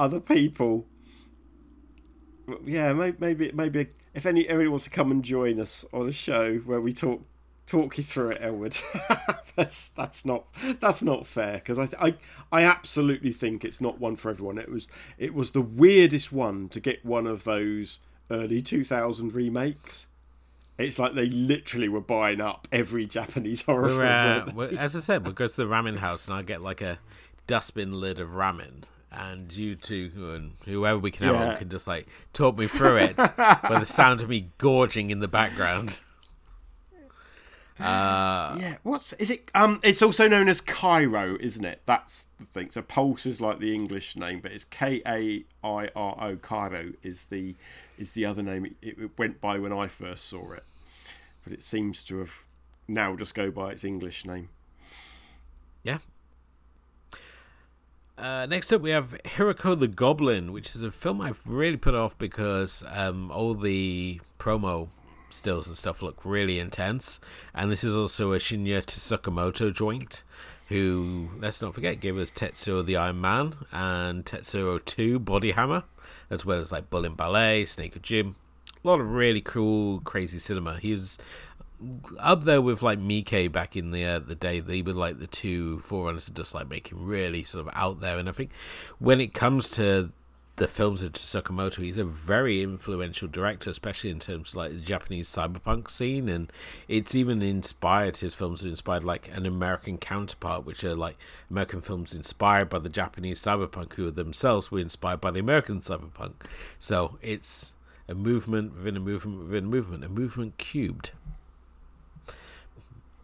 other 0.00 0.18
people 0.18 0.86
yeah 2.64 2.92
maybe 2.92 3.16
maybe, 3.20 3.52
maybe 3.52 3.86
if 4.14 4.24
any 4.24 4.48
anybody 4.48 4.68
wants 4.68 4.84
to 4.84 4.90
come 4.90 5.10
and 5.10 5.22
join 5.22 5.60
us 5.60 5.84
on 5.92 6.08
a 6.08 6.12
show 6.12 6.56
where 6.58 6.80
we 6.80 6.92
talk 6.92 7.20
talk 7.66 7.96
you 7.98 8.02
through 8.02 8.30
it 8.30 8.38
elwood 8.40 8.76
that's 9.54 9.90
that's 9.90 10.24
not 10.24 10.46
that's 10.80 11.02
not 11.02 11.26
fair 11.26 11.54
because 11.54 11.78
I, 11.78 11.88
I 12.00 12.14
i 12.50 12.64
absolutely 12.64 13.30
think 13.30 13.64
it's 13.64 13.80
not 13.80 14.00
one 14.00 14.16
for 14.16 14.30
everyone 14.30 14.58
it 14.58 14.70
was 14.70 14.88
it 15.18 15.34
was 15.34 15.52
the 15.52 15.60
weirdest 15.60 16.32
one 16.32 16.68
to 16.70 16.80
get 16.80 17.04
one 17.04 17.26
of 17.26 17.44
those 17.44 17.98
early 18.30 18.62
2000 18.62 19.34
remakes 19.34 20.06
it's 20.78 20.98
like 20.98 21.14
they 21.14 21.26
literally 21.28 21.88
were 21.88 22.00
buying 22.00 22.40
up 22.40 22.66
every 22.72 23.06
japanese 23.06 23.62
horror 23.62 23.82
We're, 23.82 23.88
film 23.88 24.02
uh, 24.02 24.34
weren't 24.34 24.46
they? 24.46 24.52
we're- 24.54 24.78
as 24.78 24.96
I 24.96 25.00
said, 25.00 25.24
we'll 25.24 25.34
go 25.34 25.46
to 25.46 25.56
the 25.56 25.66
ramen 25.66 25.98
house 25.98 26.26
and 26.26 26.34
I'll 26.34 26.42
get 26.42 26.62
like 26.62 26.80
a 26.80 26.98
dustbin 27.46 27.92
lid 28.00 28.18
of 28.18 28.30
ramen. 28.30 28.84
And 29.12 29.52
you 29.54 29.74
two 29.74 30.12
and 30.34 30.52
whoever 30.66 30.98
we 30.98 31.10
can 31.10 31.26
have 31.26 31.34
Yeah. 31.34 31.50
on 31.52 31.56
can 31.58 31.68
just 31.68 31.88
like 31.88 32.06
talk 32.32 32.56
me 32.56 32.68
through 32.68 32.96
it 32.98 33.16
by 33.36 33.76
the 33.80 33.84
sound 33.86 34.20
of 34.20 34.28
me 34.28 34.50
gorging 34.58 35.10
in 35.10 35.18
the 35.18 35.26
background. 35.28 35.98
Uh, 37.78 38.56
yeah 38.60 38.76
what's 38.82 39.14
is 39.14 39.30
it 39.30 39.50
um 39.54 39.80
it's 39.82 40.02
also 40.02 40.28
known 40.28 40.50
as 40.50 40.60
kairo 40.60 41.40
isn't 41.40 41.64
it 41.64 41.80
that's 41.86 42.26
the 42.38 42.44
thing 42.44 42.70
so 42.70 42.82
pulse 42.82 43.24
is 43.24 43.40
like 43.40 43.58
the 43.58 43.74
english 43.74 44.16
name 44.16 44.38
but 44.38 44.52
it's 44.52 44.64
k-a-i-r-o 44.66 46.36
kairo 46.42 46.94
is 47.02 47.24
the 47.26 47.54
is 47.96 48.12
the 48.12 48.26
other 48.26 48.42
name 48.42 48.66
it, 48.66 48.74
it 48.82 49.18
went 49.18 49.40
by 49.40 49.58
when 49.58 49.72
i 49.72 49.88
first 49.88 50.26
saw 50.26 50.52
it 50.52 50.62
but 51.42 51.54
it 51.54 51.62
seems 51.62 52.04
to 52.04 52.18
have 52.18 52.32
now 52.86 53.16
just 53.16 53.34
go 53.34 53.50
by 53.50 53.70
its 53.70 53.82
english 53.82 54.26
name 54.26 54.50
Yeah. 55.82 55.98
Uh, 58.20 58.44
next 58.44 58.70
up, 58.70 58.82
we 58.82 58.90
have 58.90 59.16
Hiruko 59.24 59.80
the 59.80 59.88
Goblin, 59.88 60.52
which 60.52 60.74
is 60.74 60.82
a 60.82 60.90
film 60.90 61.22
I've 61.22 61.40
really 61.46 61.78
put 61.78 61.94
off 61.94 62.18
because 62.18 62.84
um, 62.92 63.30
all 63.30 63.54
the 63.54 64.20
promo 64.38 64.88
stills 65.30 65.68
and 65.68 65.78
stuff 65.78 66.02
look 66.02 66.22
really 66.22 66.58
intense. 66.58 67.18
And 67.54 67.72
this 67.72 67.82
is 67.82 67.96
also 67.96 68.34
a 68.34 68.36
Shinya 68.36 68.84
Tsukamoto 68.84 69.72
joint, 69.72 70.22
who, 70.68 71.30
let's 71.38 71.62
not 71.62 71.74
forget, 71.74 72.00
gave 72.00 72.18
us 72.18 72.30
Tetsuo 72.30 72.84
the 72.84 72.98
Iron 72.98 73.22
Man 73.22 73.54
and 73.72 74.26
Tetsuo 74.26 74.84
2 74.84 75.18
Body 75.18 75.52
Hammer, 75.52 75.84
as 76.28 76.44
well 76.44 76.58
as 76.58 76.72
like 76.72 76.90
Bullet 76.90 77.16
Ballet, 77.16 77.64
Snake 77.64 77.96
of 77.96 78.02
June. 78.02 78.34
A 78.84 78.86
lot 78.86 79.00
of 79.00 79.12
really 79.12 79.40
cool, 79.40 80.00
crazy 80.00 80.38
cinema. 80.38 80.78
He 80.78 80.92
was 80.92 81.16
up 82.18 82.44
there 82.44 82.60
with 82.60 82.82
like 82.82 82.98
Miike 82.98 83.50
back 83.52 83.76
in 83.76 83.90
the 83.90 84.04
uh, 84.04 84.18
the 84.18 84.34
day. 84.34 84.60
They 84.60 84.82
were 84.82 84.92
like 84.92 85.18
the 85.18 85.26
two 85.26 85.80
forerunners 85.80 86.26
to 86.26 86.32
just 86.32 86.54
like 86.54 86.68
making 86.68 87.04
really 87.04 87.44
sort 87.44 87.66
of 87.66 87.72
out 87.74 88.00
there. 88.00 88.18
And 88.18 88.28
I 88.28 88.32
think 88.32 88.50
when 88.98 89.20
it 89.20 89.34
comes 89.34 89.70
to 89.72 90.12
the 90.56 90.68
films 90.68 91.02
of 91.02 91.12
Tsukamoto, 91.12 91.82
he's 91.82 91.96
a 91.96 92.04
very 92.04 92.62
influential 92.62 93.28
director, 93.28 93.70
especially 93.70 94.10
in 94.10 94.18
terms 94.18 94.50
of 94.50 94.56
like 94.56 94.72
the 94.72 94.80
Japanese 94.80 95.28
cyberpunk 95.28 95.90
scene. 95.90 96.28
And 96.28 96.52
it's 96.86 97.14
even 97.14 97.40
inspired 97.40 98.18
his 98.18 98.34
films 98.34 98.60
have 98.60 98.70
inspired 98.70 99.04
like 99.04 99.34
an 99.34 99.46
American 99.46 99.96
counterpart, 99.96 100.66
which 100.66 100.84
are 100.84 100.94
like 100.94 101.16
American 101.50 101.80
films 101.80 102.14
inspired 102.14 102.68
by 102.68 102.78
the 102.78 102.90
Japanese 102.90 103.40
cyberpunk, 103.40 103.94
who 103.94 104.10
themselves 104.10 104.70
were 104.70 104.80
inspired 104.80 105.22
by 105.22 105.30
the 105.30 105.40
American 105.40 105.80
cyberpunk. 105.80 106.34
So 106.78 107.18
it's 107.22 107.72
a 108.06 108.14
movement 108.14 108.76
within 108.76 108.96
a 108.98 109.00
movement 109.00 109.44
within 109.44 109.64
a 109.64 109.68
movement, 109.68 110.04
a 110.04 110.08
movement 110.10 110.58
cubed. 110.58 111.12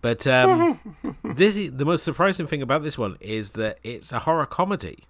But 0.00 0.26
um, 0.26 0.80
this 1.24 1.56
is, 1.56 1.72
the 1.72 1.84
most 1.84 2.04
surprising 2.04 2.46
thing 2.46 2.62
about 2.62 2.82
this 2.82 2.98
one 2.98 3.16
is 3.20 3.52
that 3.52 3.78
it's 3.82 4.12
a 4.12 4.20
horror 4.20 4.46
comedy, 4.46 5.04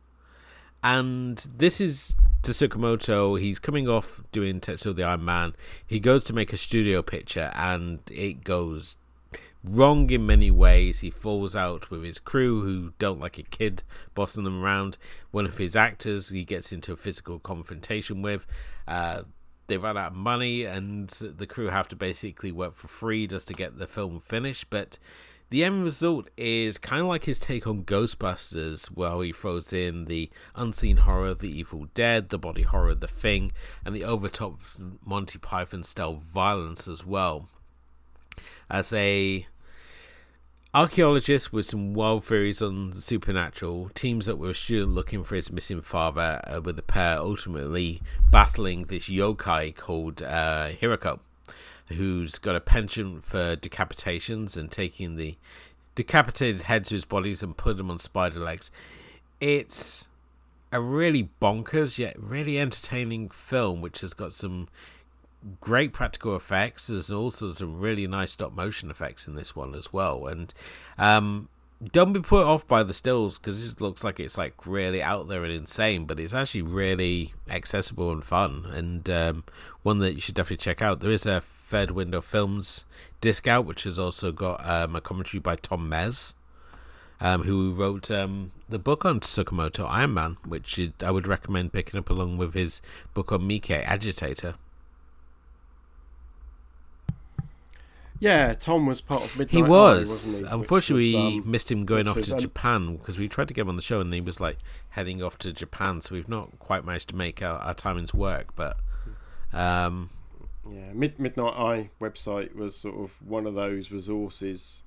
and 0.82 1.38
this 1.54 1.80
is 1.80 2.14
Tsukamoto. 2.42 3.40
He's 3.40 3.58
coming 3.58 3.88
off 3.88 4.22
doing 4.32 4.60
Tetsuo 4.60 4.94
the 4.94 5.02
Iron 5.02 5.24
Man. 5.24 5.54
He 5.86 6.00
goes 6.00 6.24
to 6.24 6.32
make 6.32 6.52
a 6.52 6.56
studio 6.56 7.02
picture, 7.02 7.50
and 7.54 8.00
it 8.10 8.44
goes 8.44 8.96
wrong 9.64 10.08
in 10.10 10.26
many 10.26 10.50
ways. 10.50 11.00
He 11.00 11.10
falls 11.10 11.56
out 11.56 11.90
with 11.90 12.04
his 12.04 12.20
crew 12.20 12.62
who 12.62 12.92
don't 12.98 13.20
like 13.20 13.38
a 13.38 13.42
kid 13.42 13.82
bossing 14.14 14.44
them 14.44 14.62
around. 14.62 14.98
One 15.30 15.46
of 15.46 15.58
his 15.58 15.76
actors 15.76 16.30
he 16.30 16.44
gets 16.44 16.72
into 16.72 16.92
a 16.92 16.96
physical 16.96 17.38
confrontation 17.38 18.22
with. 18.22 18.46
Uh, 18.86 19.22
they 19.66 19.76
run 19.76 19.96
out 19.96 20.12
of 20.12 20.16
money 20.16 20.64
and 20.64 21.08
the 21.08 21.46
crew 21.46 21.68
have 21.68 21.88
to 21.88 21.96
basically 21.96 22.52
work 22.52 22.74
for 22.74 22.88
free 22.88 23.26
just 23.26 23.48
to 23.48 23.54
get 23.54 23.78
the 23.78 23.86
film 23.86 24.20
finished. 24.20 24.70
But 24.70 24.98
the 25.48 25.62
end 25.62 25.84
result 25.84 26.28
is 26.36 26.76
kind 26.76 27.02
of 27.02 27.08
like 27.08 27.24
his 27.24 27.38
take 27.38 27.66
on 27.66 27.84
Ghostbusters, 27.84 28.86
where 28.86 29.22
he 29.22 29.32
throws 29.32 29.72
in 29.72 30.06
the 30.06 30.28
unseen 30.56 30.98
horror 30.98 31.28
of 31.28 31.38
the 31.38 31.56
Evil 31.56 31.86
Dead, 31.94 32.30
the 32.30 32.38
body 32.38 32.62
horror 32.62 32.90
of 32.90 33.00
the 33.00 33.08
Thing, 33.08 33.52
and 33.84 33.94
the 33.94 34.04
overtop 34.04 34.60
Monty 35.04 35.38
Python 35.38 35.84
style 35.84 36.14
violence 36.14 36.88
as 36.88 37.06
well. 37.06 37.48
As 38.68 38.92
a 38.92 39.46
archaeologist 40.76 41.54
with 41.54 41.64
some 41.64 41.94
wild 41.94 42.22
theories 42.22 42.60
on 42.60 42.90
the 42.90 42.96
supernatural 42.96 43.88
teams 43.94 44.28
up 44.28 44.36
with 44.36 44.50
a 44.50 44.54
student 44.54 44.92
looking 44.92 45.24
for 45.24 45.34
his 45.34 45.50
missing 45.50 45.80
father, 45.80 46.38
uh, 46.46 46.60
with 46.60 46.76
the 46.76 46.82
pair 46.82 47.18
ultimately 47.18 48.02
battling 48.30 48.84
this 48.84 49.08
yokai 49.08 49.74
called 49.74 50.20
uh, 50.20 50.68
Hiruko 50.68 51.18
who's 51.86 52.36
got 52.36 52.54
a 52.54 52.60
penchant 52.60 53.24
for 53.24 53.56
decapitations 53.56 54.54
and 54.54 54.70
taking 54.70 55.16
the 55.16 55.38
decapitated 55.94 56.62
heads 56.62 56.90
of 56.90 56.96
his 56.96 57.04
bodies 57.06 57.42
and 57.42 57.56
put 57.56 57.78
them 57.78 57.90
on 57.90 57.98
spider 57.98 58.40
legs. 58.40 58.70
It's 59.40 60.08
a 60.72 60.80
really 60.80 61.30
bonkers 61.40 61.98
yet 61.98 62.20
really 62.20 62.58
entertaining 62.60 63.30
film, 63.30 63.80
which 63.80 64.02
has 64.02 64.12
got 64.12 64.34
some 64.34 64.68
great 65.60 65.92
practical 65.92 66.36
effects. 66.36 66.86
There's 66.86 67.10
also 67.10 67.50
some 67.50 67.78
really 67.78 68.06
nice 68.06 68.32
stop 68.32 68.54
motion 68.54 68.90
effects 68.90 69.26
in 69.26 69.34
this 69.34 69.54
one 69.54 69.74
as 69.74 69.92
well, 69.92 70.26
and 70.26 70.52
um, 70.98 71.48
don't 71.92 72.12
be 72.12 72.20
put 72.20 72.46
off 72.46 72.66
by 72.66 72.82
the 72.82 72.94
stills 72.94 73.38
because 73.38 73.60
this 73.60 73.80
looks 73.80 74.02
like 74.02 74.18
it's 74.18 74.38
like 74.38 74.66
really 74.66 75.02
out 75.02 75.28
there 75.28 75.44
and 75.44 75.52
insane, 75.52 76.06
but 76.06 76.18
it's 76.18 76.34
actually 76.34 76.62
really 76.62 77.34
accessible 77.50 78.10
and 78.10 78.24
fun, 78.24 78.64
and 78.72 79.10
um, 79.10 79.44
one 79.82 79.98
that 79.98 80.14
you 80.14 80.20
should 80.20 80.34
definitely 80.34 80.56
check 80.58 80.80
out. 80.80 81.00
There 81.00 81.10
is 81.10 81.26
a 81.26 81.40
Third 81.40 81.90
Window 81.90 82.20
Films 82.20 82.84
disc 83.20 83.46
out, 83.46 83.66
which 83.66 83.84
has 83.84 83.98
also 83.98 84.32
got 84.32 84.66
um, 84.68 84.96
a 84.96 85.00
commentary 85.00 85.40
by 85.40 85.56
Tom 85.56 85.88
Mes, 85.88 86.34
um, 87.20 87.42
who 87.42 87.72
wrote 87.72 88.10
um, 88.10 88.52
the 88.68 88.78
book 88.78 89.04
on 89.04 89.20
Tsukamoto 89.20 89.86
Iron 89.88 90.14
Man, 90.14 90.36
which 90.46 90.80
I 91.02 91.10
would 91.10 91.26
recommend 91.26 91.72
picking 91.72 91.98
up 91.98 92.08
along 92.08 92.38
with 92.38 92.54
his 92.54 92.80
book 93.14 93.32
on 93.32 93.40
Miike 93.40 93.84
Agitator. 93.84 94.54
Yeah, 98.20 98.54
Tom 98.54 98.86
was 98.86 99.00
part 99.00 99.24
of 99.24 99.38
Midnight. 99.38 99.56
He 99.56 99.62
was. 99.62 100.40
He? 100.40 100.46
Unfortunately, 100.46 101.14
was, 101.14 101.24
um, 101.24 101.36
we 101.36 101.40
missed 101.40 101.70
him 101.70 101.84
going 101.84 102.08
off 102.08 102.20
to 102.20 102.32
um, 102.32 102.38
Japan 102.38 102.96
because 102.96 103.18
we 103.18 103.28
tried 103.28 103.48
to 103.48 103.54
get 103.54 103.62
him 103.62 103.68
on 103.68 103.76
the 103.76 103.82
show 103.82 104.00
and 104.00 104.12
he 104.12 104.20
was 104.20 104.40
like 104.40 104.58
heading 104.90 105.22
off 105.22 105.38
to 105.38 105.52
Japan. 105.52 106.00
So 106.00 106.14
we've 106.14 106.28
not 106.28 106.58
quite 106.58 106.84
managed 106.84 107.08
to 107.10 107.16
make 107.16 107.42
our, 107.42 107.58
our 107.58 107.74
timings 107.74 108.14
work. 108.14 108.54
But 108.56 108.78
um, 109.52 110.10
yeah, 110.70 110.92
Mid- 110.92 111.18
Midnight 111.18 111.54
Eye 111.54 111.90
website 112.00 112.54
was 112.54 112.76
sort 112.76 112.96
of 112.96 113.10
one 113.26 113.46
of 113.46 113.54
those 113.54 113.90
resources 113.90 114.82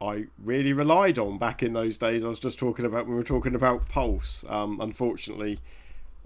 I 0.00 0.26
really 0.42 0.72
relied 0.72 1.18
on 1.18 1.38
back 1.38 1.62
in 1.62 1.72
those 1.72 1.96
days. 1.96 2.24
I 2.24 2.28
was 2.28 2.40
just 2.40 2.58
talking 2.58 2.84
about 2.84 3.06
when 3.06 3.14
we 3.14 3.16
were 3.16 3.24
talking 3.24 3.54
about 3.54 3.88
Pulse. 3.88 4.44
Um, 4.48 4.80
unfortunately, 4.80 5.60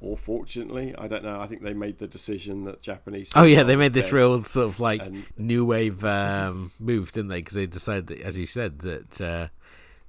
or 0.01 0.17
fortunately, 0.17 0.95
I 0.97 1.09
don't 1.09 1.25
know. 1.25 1.41
I 1.41 1.47
think 1.47 1.63
they 1.63 1.75
made 1.75 1.99
the 1.99 2.07
decision 2.07 2.65
that 2.65 2.83
Japanese. 2.83 3.33
Oh 3.35 3.43
yeah, 3.43 3.65
they 3.65 3.77
made 3.77 3.93
this 3.93 4.13
real 4.13 4.41
sort 4.43 4.69
of 4.69 4.81
like 4.81 5.03
and, 5.03 5.25
new 5.37 5.65
wave 5.65 6.05
um, 6.05 6.71
move, 6.79 7.13
didn't 7.13 7.29
they? 7.29 7.39
Because 7.39 7.55
they 7.55 7.67
decided, 7.67 8.07
that, 8.09 8.21
as 8.21 8.39
you 8.39 8.47
said, 8.47 8.81
that, 8.81 9.21
uh, 9.21 9.49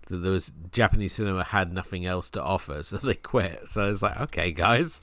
that 0.08 0.18
there 0.18 0.32
was 0.32 0.52
Japanese 0.72 1.14
cinema 1.14 1.44
had 1.44 1.74
nothing 1.74 2.06
else 2.06 2.30
to 2.32 2.44
offer, 2.44 2.84
so 2.84 2.98
they 2.98 3.16
quit. 3.16 3.64
So 3.70 3.90
it's 3.90 4.02
like, 4.02 4.20
okay, 4.22 4.52
guys. 4.52 5.02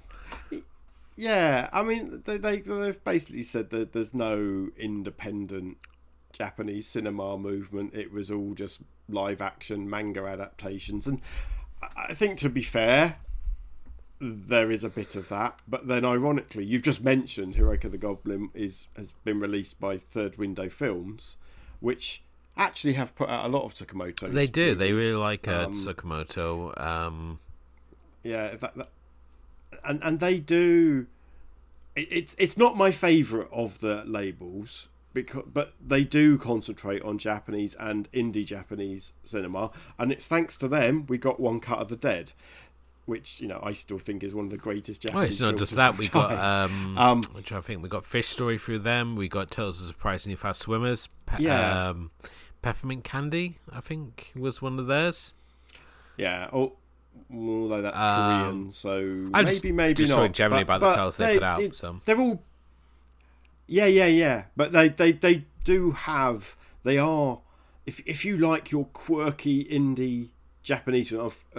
Yeah, 1.17 1.69
I 1.73 1.83
mean, 1.83 2.23
they 2.25 2.37
they 2.37 2.61
they've 2.61 3.03
basically 3.03 3.43
said 3.43 3.71
that 3.71 3.93
there's 3.93 4.15
no 4.15 4.69
independent 4.77 5.79
Japanese 6.33 6.87
cinema 6.87 7.39
movement. 7.39 7.95
It 7.95 8.13
was 8.13 8.31
all 8.31 8.55
just 8.55 8.83
live 9.09 9.41
action 9.41 9.89
manga 9.89 10.27
adaptations, 10.27 11.07
and 11.07 11.23
I 11.97 12.15
think 12.15 12.39
to 12.41 12.51
be 12.51 12.63
fair, 12.63 13.17
there 14.21 14.71
is 14.71 14.85
a 14.85 14.89
bit 14.89 15.17
of 15.17 15.29
that. 15.29 15.59
But 15.69 15.87
then, 15.87 16.05
ironically, 16.05 16.65
you've 16.65 16.83
just 16.83 17.03
mentioned 17.03 17.55
Hiruko 17.55 17.91
the 17.91 17.99
Goblin 17.99 18.51
is 18.55 18.89
has 18.97 19.13
been 19.25 19.41
released 19.41 19.79
by 19.81 19.99
Third 19.99 20.37
Window 20.37 20.69
Films, 20.69 21.37
which 21.81 22.23
actually 22.57 22.95
have 22.95 23.15
put 23.15 23.29
out 23.29 23.45
a 23.45 23.49
lot 23.49 23.65
of 23.65 23.75
Tsukamoto. 23.75 24.33
They 24.33 24.47
do. 24.47 24.69
Movies. 24.69 24.79
They 24.79 24.93
really 24.93 25.15
like 25.15 25.47
uh, 25.47 25.67
um, 25.67 25.73
Tsukamoto. 25.73 26.81
Um... 26.81 27.39
Yeah, 28.23 28.57
that, 28.57 28.77
that, 28.77 28.89
and 29.85 30.03
and 30.03 30.21
they 30.21 30.39
do. 30.39 31.07
It, 31.95 32.09
it's 32.11 32.37
it's 32.39 32.57
not 32.57 32.77
my 32.77 32.91
favourite 32.91 33.49
of 33.53 33.81
the 33.81 34.03
labels 34.07 34.89
because 35.13 35.45
but 35.51 35.73
they 35.85 36.05
do 36.05 36.37
concentrate 36.37 37.03
on 37.03 37.19
Japanese 37.19 37.75
and 37.79 38.11
indie 38.13 38.45
Japanese 38.45 39.15
cinema, 39.25 39.71
and 39.99 40.11
it's 40.11 40.27
thanks 40.27 40.57
to 40.59 40.69
them 40.69 41.07
we 41.07 41.19
got 41.19 41.39
One 41.39 41.61
Cut 41.61 41.79
of 41.79 41.89
the 41.89 41.97
Dead 41.97 42.33
which 43.07 43.41
you 43.41 43.49
know 43.49 43.61
I 43.63 43.73
still 43.73 43.99
think 43.99 44.23
is 44.23 44.35
one 44.35 44.45
of 44.45 44.51
the 44.51 44.57
greatest 44.57 45.03
Japanese. 45.03 45.25
Oh, 45.25 45.27
it's 45.27 45.41
not 45.41 45.57
just 45.57 45.75
that. 45.77 45.97
We 45.97 46.09
got 46.09 46.33
um, 46.33 46.99
um, 46.99 47.23
which 47.33 47.53
I 47.53 47.61
think 47.61 47.83
we 47.83 47.89
got 47.89 48.05
Fish 48.05 48.29
Story 48.29 48.59
through 48.59 48.81
them. 48.81 49.17
We 49.17 49.29
got 49.29 49.51
Tales 49.51 49.81
of 49.81 49.89
Surprisingly 49.89 50.37
Fast 50.37 50.61
Swimmers. 50.61 51.09
Pe- 51.25 51.45
yeah. 51.45 51.89
Um, 51.89 52.11
Peppermint 52.63 53.05
Candy, 53.05 53.59
I 53.73 53.81
think, 53.81 54.33
was 54.35 54.61
one 54.61 54.79
of 54.79 54.89
theirs. 54.89 55.35
Yeah. 56.17 56.49
Oh, 56.53 56.73
although 57.33 57.83
that's 57.83 58.01
um, 58.01 58.43
Korean, 58.43 58.71
so 58.71 59.29
I 59.33 59.45
just, 59.45 59.63
maybe 59.63 59.73
maybe 59.73 59.95
just 59.95 60.11
not. 60.11 60.33
generally 60.33 60.65
but, 60.65 60.77
about 60.77 60.91
the 60.91 60.97
tales 60.97 61.17
they, 61.17 61.27
they 61.27 61.35
put 61.35 61.43
out. 61.45 61.77
So 61.77 62.01
they're 62.05 62.19
all. 62.19 62.43
Yeah, 63.69 63.87
yeah, 63.87 64.07
yeah. 64.07 64.45
But 64.57 64.73
they, 64.73 64.89
they, 64.89 65.13
they 65.13 65.45
do 65.65 65.93
have. 65.93 66.57
They 66.83 66.99
are. 66.99 67.41
If 67.85 68.01
if 68.07 68.25
you 68.25 68.37
like 68.37 68.73
your 68.73 68.87
quirky 68.87 69.65
indie 69.65 70.31
Japanese 70.67 71.13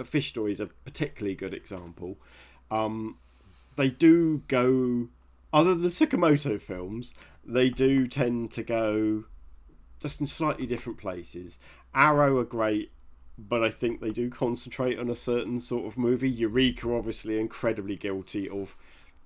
Fish 0.04 0.28
Story 0.28 0.52
is 0.52 0.60
a 0.60 0.66
particularly 0.66 1.34
good 1.34 1.54
example. 1.54 2.18
Um, 2.70 3.16
they 3.76 3.88
do 3.88 4.42
go, 4.48 5.08
other 5.50 5.70
than 5.74 5.82
the 5.82 5.88
Tsukamoto 5.88 6.60
films, 6.60 7.14
they 7.42 7.70
do 7.70 8.06
tend 8.06 8.50
to 8.50 8.62
go 8.62 9.24
just 9.98 10.20
in 10.20 10.26
slightly 10.26 10.66
different 10.66 10.98
places. 10.98 11.58
Arrow 11.94 12.36
are 12.36 12.44
great, 12.44 12.90
but 13.38 13.64
I 13.64 13.70
think 13.70 14.02
they 14.02 14.10
do 14.10 14.28
concentrate 14.28 14.98
on 14.98 15.08
a 15.08 15.14
certain 15.14 15.58
sort 15.58 15.86
of 15.86 15.96
movie. 15.96 16.28
Eureka, 16.28 16.94
obviously, 16.94 17.40
incredibly 17.40 17.96
guilty 17.96 18.46
of 18.46 18.76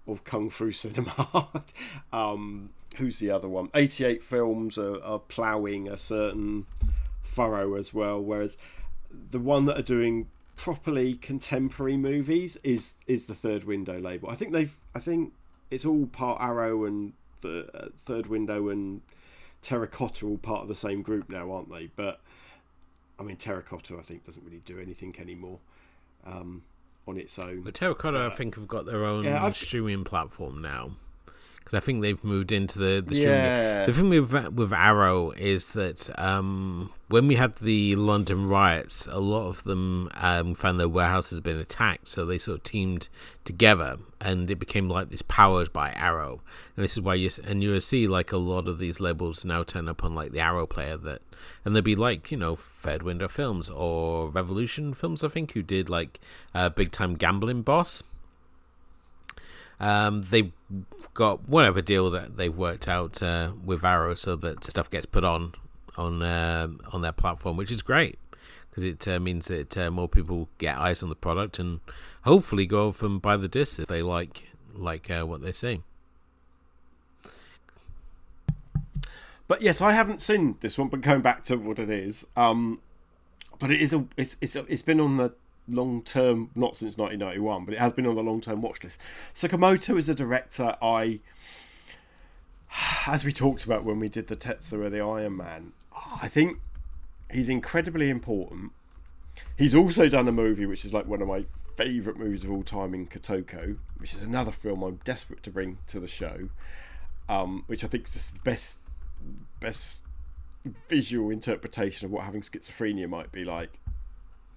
of 0.07 0.23
kung 0.23 0.49
fu 0.49 0.71
cinema. 0.71 1.65
um, 2.13 2.71
who's 2.99 3.19
the 3.19 3.33
other 3.33 3.49
one? 3.49 3.69
Eighty 3.75 4.05
eight 4.05 4.23
films 4.23 4.79
are, 4.79 5.03
are 5.03 5.19
ploughing 5.19 5.89
a 5.89 5.99
certain 5.99 6.67
furrow 7.25 7.75
as 7.75 7.93
well, 7.93 8.21
whereas 8.21 8.57
the 9.31 9.39
one 9.39 9.65
that 9.67 9.79
are 9.79 9.83
doing 9.83 10.29
properly 10.57 11.15
contemporary 11.15 11.97
movies 11.97 12.57
is 12.63 12.95
is 13.07 13.27
the 13.27 13.35
Third 13.35 13.65
Window 13.65 13.99
label. 13.99 14.31
I 14.31 14.35
think 14.35 14.53
they've 14.53 14.77
I 14.95 14.99
think 14.99 15.33
it's 15.71 15.85
all 15.85 16.07
part 16.07 16.41
Arrow 16.41 16.85
and 16.85 17.13
the 17.41 17.69
uh, 17.75 17.89
Third 17.97 18.27
Window 18.27 18.69
and 18.69 19.01
Terracotta 19.63 20.27
all 20.27 20.39
part 20.39 20.63
of 20.63 20.69
the 20.69 20.75
same 20.75 21.03
group 21.03 21.29
now, 21.29 21.51
aren't 21.51 21.71
they? 21.71 21.89
But 21.95 22.21
I 23.19 23.23
mean, 23.23 23.37
Terracotta 23.37 23.97
I 23.99 24.03
think 24.03 24.25
doesn't 24.25 24.45
really 24.45 24.63
do 24.65 24.79
anything 24.79 25.15
anymore 25.19 25.59
um, 26.27 26.63
on 27.07 27.17
its 27.17 27.39
own. 27.39 27.63
But 27.63 27.75
Terracotta 27.75 28.25
uh, 28.25 28.29
I 28.29 28.31
think 28.31 28.57
have 28.57 28.69
got 28.69 28.87
their 28.87 29.05
own 29.05 29.25
yeah, 29.25 29.51
streaming 29.53 30.05
platform 30.05 30.61
now 30.61 30.93
because 31.63 31.77
I 31.77 31.81
think 31.81 32.03
they've 32.03 32.23
moved 32.25 32.53
into 32.53 32.79
the 32.79 33.05
the 33.07 33.15
streaming. 33.15 33.45
Yeah. 33.45 33.87
The 33.87 33.93
thing 33.93 34.09
with 34.09 34.33
with 34.51 34.73
Arrow 34.73 35.31
is 35.33 35.73
that 35.75 36.11
um, 36.19 36.93
when 37.09 37.29
we 37.29 37.37
had 37.37 37.57
the 37.57 37.95
London 37.97 38.49
riots, 38.49 39.07
a 39.11 39.21
lot 39.21 39.49
of 39.49 39.65
them 39.65 40.11
um, 40.15 40.55
found 40.55 40.81
their 40.81 40.89
warehouses 40.89 41.39
had 41.39 41.45
been 41.45 41.59
attacked, 41.59 42.09
so 42.09 42.25
they 42.25 42.39
sort 42.39 42.59
of 42.59 42.63
teamed 42.65 43.09
together, 43.45 43.99
and 44.21 44.51
it 44.51 44.59
became 44.59 44.89
like 44.89 45.11
this 45.11 45.23
powered 45.23 45.73
by 45.73 45.93
Arrow. 45.93 46.41
And 46.77 46.85
this 46.85 46.93
is 46.93 47.01
why 47.01 47.15
you 47.15 47.31
and 47.45 47.63
you 47.63 47.79
see 47.81 48.07
like 48.09 48.33
a 48.33 48.39
lot 48.39 48.67
of 48.67 48.79
these 48.79 49.01
labels 49.01 49.45
now 49.45 49.63
turn 49.63 49.89
up 49.89 50.03
on 50.05 50.15
like 50.15 50.33
the 50.33 50.41
Arrow 50.41 50.67
player 50.67 50.97
that, 50.97 51.23
and 51.65 51.77
they'd 51.77 51.85
be 51.85 51.97
like 51.97 52.31
you 52.31 52.37
know 52.37 52.57
Third 52.57 53.03
Window 53.03 53.29
Films 53.29 53.71
or 53.71 54.29
Revolution 54.31 54.95
Films, 54.95 55.23
I 55.23 55.29
think, 55.29 55.53
who 55.53 55.63
did 55.63 55.89
like 55.89 56.19
a 56.55 56.71
big 56.71 56.91
time 56.93 57.15
gambling 57.15 57.63
boss 57.63 58.03
um, 59.81 60.23
they've 60.23 60.53
got 61.15 61.49
whatever 61.49 61.81
deal 61.81 62.11
that 62.11 62.37
they've 62.37 62.57
worked 62.57 62.89
out 62.89 63.23
uh, 63.23 63.53
with 63.65 63.85
Arrow, 63.85 64.15
so 64.15 64.37
that 64.37 64.65
stuff 64.65 64.91
gets 64.91 65.07
put 65.07 65.25
on 65.25 65.55
on 65.97 66.23
uh, 66.23 66.69
on 66.93 67.03
their 67.03 67.13
platform, 67.13 67.57
which 67.57 67.71
is 67.71 67.83
great 67.83 68.19
because 68.73 68.85
it 68.85 69.07
uh, 69.07 69.21
means 69.21 69.49
that 69.49 69.77
uh, 69.77 69.91
more 69.91 70.09
people 70.09 70.49
get 70.57 70.79
eyes 70.79 71.03
on 71.03 71.11
the 71.11 71.15
product 71.15 71.59
and 71.59 71.81
hopefully 72.23 72.65
go 72.65 72.89
off 72.89 73.03
and 73.03 73.21
buy 73.21 73.37
the 73.37 73.49
disc 73.49 73.79
if 73.79 73.89
they 73.89 74.01
like 74.01 74.51
like 74.75 75.11
uh, 75.11 75.25
what 75.25 75.43
they 75.43 75.53
see. 75.53 75.83
But 79.47 79.61
yes, 79.61 79.83
I 79.83 79.93
haven't 79.93 80.23
seen 80.23 80.57
this 80.61 80.79
one. 80.79 80.89
But 80.89 81.03
going 81.03 81.21
back 81.21 81.45
to 81.45 81.57
what 81.57 81.79
it 81.79 81.91
is, 81.91 82.25
um, 82.37 82.81
but 83.59 83.71
it 83.71 83.83
is 83.83 83.93
a 83.93 84.07
it's 84.17 84.39
it's 84.41 84.57
a, 84.57 84.65
it's 84.67 84.81
been 84.81 85.01
on 85.01 85.19
the 85.19 85.35
long 85.69 86.03
term, 86.03 86.51
not 86.55 86.77
since 86.77 86.97
1991, 86.97 87.65
but 87.65 87.75
it 87.75 87.81
has 87.81 87.93
been 87.93 88.07
on 88.07 88.15
the 88.15 88.23
long 88.23 88.41
term 88.41 88.63
watch 88.63 88.83
list. 88.83 89.01
Tsukamoto 89.35 89.97
is 89.97 90.09
a 90.09 90.15
director 90.15 90.77
I 90.83 91.21
as 93.07 93.25
we 93.25 93.33
talked 93.33 93.65
about 93.65 93.85
when 93.85 93.99
we 93.99 94.09
did 94.09 94.29
the 94.29 94.37
Tetsuo 94.37 94.91
the 94.91 95.01
Iron 95.01 95.37
Man, 95.37 95.73
I 96.21 96.29
think 96.29 96.59
he's 97.31 97.49
incredibly 97.49 98.09
important. 98.11 98.73
He's 99.57 99.75
also 99.75 100.09
done 100.09 100.29
a 100.29 100.33
movie 100.33 100.67
which 100.67 100.85
is 100.85 100.93
like 100.93 101.07
one 101.07 101.23
of 101.23 101.29
my 101.29 101.45
favourite 101.77 102.19
movies 102.19 102.45
of 102.45 102.51
all 102.51 102.63
time 102.63 102.95
in 102.95 103.07
Kotoko, 103.07 103.77
which 103.99 104.15
is 104.15 104.23
another 104.23 104.53
film 104.53 104.83
I'm 104.83 105.01
desperate 105.05 105.43
to 105.45 105.51
bring 105.51 105.79
to 105.89 106.01
the 106.01 106.09
show, 106.09 106.49
um, 107.29 107.65
which 107.67 107.85
I 107.85 107.89
think 107.89 108.07
is 108.07 108.31
the 108.31 108.41
best 108.41 108.81
best 109.61 110.05
visual 110.89 111.31
interpretation 111.31 112.07
of 112.07 112.13
what 112.13 112.25
having 112.25 112.41
schizophrenia 112.41 113.09
might 113.09 113.33
be 113.33 113.45
like 113.45 113.71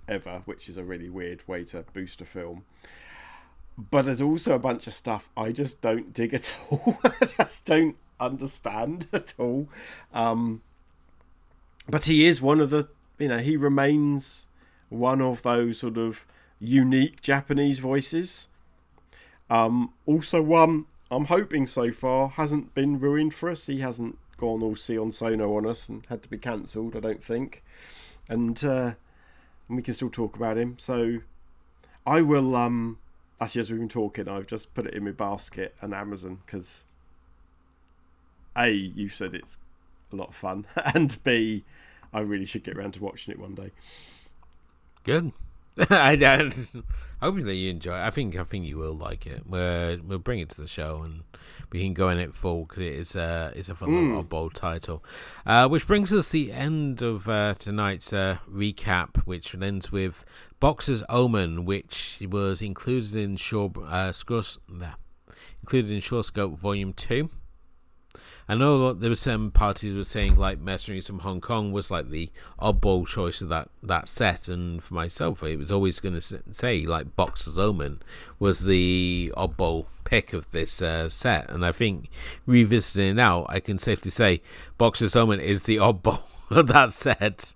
ever, 0.07 0.41
which 0.45 0.69
is 0.69 0.77
a 0.77 0.83
really 0.83 1.09
weird 1.09 1.47
way 1.47 1.63
to 1.65 1.83
boost 1.93 2.21
a 2.21 2.25
film. 2.25 2.65
But 3.77 4.05
there's 4.05 4.21
also 4.21 4.55
a 4.55 4.59
bunch 4.59 4.87
of 4.87 4.93
stuff 4.93 5.29
I 5.35 5.51
just 5.51 5.81
don't 5.81 6.13
dig 6.13 6.33
at 6.33 6.55
all. 6.69 6.97
I 7.03 7.25
just 7.25 7.65
don't 7.65 7.97
understand 8.19 9.07
at 9.13 9.33
all. 9.37 9.67
Um, 10.13 10.61
but 11.89 12.05
he 12.05 12.25
is 12.25 12.41
one 12.41 12.61
of 12.61 12.69
the, 12.69 12.87
you 13.19 13.27
know, 13.27 13.39
he 13.39 13.57
remains 13.57 14.47
one 14.89 15.21
of 15.21 15.43
those 15.43 15.79
sort 15.79 15.97
of 15.97 16.25
unique 16.59 17.21
Japanese 17.21 17.79
voices. 17.79 18.47
Um, 19.49 19.93
also, 20.05 20.41
one 20.41 20.85
I'm 21.11 21.25
hoping 21.25 21.67
so 21.67 21.91
far 21.91 22.29
hasn't 22.29 22.73
been 22.73 22.99
ruined 22.99 23.33
for 23.33 23.49
us. 23.49 23.67
He 23.67 23.79
hasn't 23.79 24.17
gone 24.37 24.63
all 24.63 24.75
Sion 24.75 25.11
Sono 25.11 25.55
on 25.55 25.65
us 25.67 25.87
and 25.87 26.05
had 26.07 26.21
to 26.23 26.29
be 26.29 26.37
cancelled, 26.37 26.95
I 26.95 26.99
don't 26.99 27.23
think. 27.23 27.63
And 28.27 28.61
uh, 28.63 28.93
we 29.69 29.81
can 29.81 29.93
still 29.93 30.09
talk 30.09 30.35
about 30.35 30.57
him. 30.57 30.77
So 30.77 31.19
I 32.05 32.21
will, 32.21 32.55
um, 32.55 32.99
actually, 33.41 33.61
as 33.61 33.71
we've 33.71 33.79
been 33.79 33.89
talking, 33.89 34.27
I've 34.27 34.47
just 34.47 34.73
put 34.73 34.85
it 34.85 34.93
in 34.93 35.05
my 35.05 35.11
basket 35.11 35.75
and 35.81 35.93
Amazon 35.93 36.39
because 36.45 36.85
A, 38.57 38.69
you 38.69 39.09
said 39.09 39.33
it's 39.33 39.57
a 40.11 40.15
lot 40.15 40.29
of 40.29 40.35
fun, 40.35 40.65
and 40.93 41.17
B, 41.23 41.63
I 42.13 42.21
really 42.21 42.45
should 42.45 42.63
get 42.63 42.77
around 42.77 42.93
to 42.93 43.03
watching 43.03 43.33
it 43.33 43.39
one 43.39 43.55
day. 43.55 43.71
Good. 45.03 45.31
I 45.89 46.15
don't. 46.15 46.55
Hoping 47.21 47.45
that 47.45 47.55
you 47.55 47.69
enjoy. 47.69 47.95
It. 47.95 48.05
I 48.05 48.09
think. 48.09 48.35
I 48.35 48.43
think 48.43 48.65
you 48.65 48.77
will 48.77 48.95
like 48.95 49.27
it. 49.27 49.43
We're, 49.45 49.99
we'll 50.05 50.19
bring 50.19 50.39
it 50.39 50.49
to 50.49 50.61
the 50.61 50.67
show 50.67 51.01
and 51.01 51.23
we 51.71 51.83
can 51.83 51.93
go 51.93 52.09
in 52.09 52.17
it 52.17 52.33
full 52.33 52.65
because 52.65 52.83
it 52.83 52.93
is 52.93 53.15
a 53.15 53.51
it's 53.55 53.67
a 53.67 53.75
fun 53.75 53.89
mm. 53.89 54.29
bold 54.29 54.55
title. 54.55 55.03
Uh, 55.45 55.67
which 55.67 55.85
brings 55.85 56.13
us 56.13 56.29
the 56.29 56.51
end 56.53 57.01
of 57.01 57.27
uh, 57.27 57.53
tonight's 57.55 58.13
uh, 58.13 58.37
recap, 58.49 59.17
which 59.25 59.53
ends 59.55 59.91
with 59.91 60.23
Boxer's 60.59 61.03
Omen, 61.09 61.65
which 61.65 62.21
was 62.29 62.61
included 62.61 63.15
in 63.15 63.35
Shaw 63.35 63.69
uh, 63.85 64.11
Scrus, 64.11 64.57
nah, 64.69 64.93
included 65.61 65.91
in 65.91 65.99
Shawscope 65.99 66.57
Volume 66.57 66.93
Two. 66.93 67.29
I 68.47 68.53
know 68.53 68.93
there 68.93 69.09
were 69.09 69.15
some 69.15 69.49
parties 69.49 69.95
were 69.95 70.03
saying 70.03 70.35
like 70.35 70.59
Mercenaries 70.59 71.07
from 71.07 71.19
Hong 71.19 71.41
Kong 71.41 71.71
was 71.71 71.89
like 71.89 72.09
the 72.09 72.29
oddball 72.59 73.07
choice 73.07 73.41
of 73.41 73.49
that, 73.49 73.69
that 73.81 74.07
set, 74.07 74.47
and 74.47 74.83
for 74.83 74.93
myself, 74.93 75.41
it 75.43 75.57
was 75.57 75.71
always 75.71 75.99
going 75.99 76.13
to 76.19 76.41
say 76.51 76.85
like 76.85 77.15
Boxer's 77.15 77.57
Omen 77.57 78.01
was 78.37 78.65
the 78.65 79.33
oddball 79.35 79.87
pick 80.03 80.31
of 80.31 80.51
this 80.51 80.79
uh, 80.79 81.09
set, 81.09 81.49
and 81.49 81.65
I 81.65 81.71
think 81.71 82.09
revisiting 82.45 83.11
it 83.11 83.13
now, 83.15 83.47
I 83.49 83.59
can 83.59 83.79
safely 83.79 84.11
say 84.11 84.41
Boxer's 84.77 85.15
Omen 85.15 85.39
is 85.39 85.63
the 85.63 85.77
oddball 85.77 86.21
of 86.51 86.67
that 86.67 86.93
set. 86.93 87.55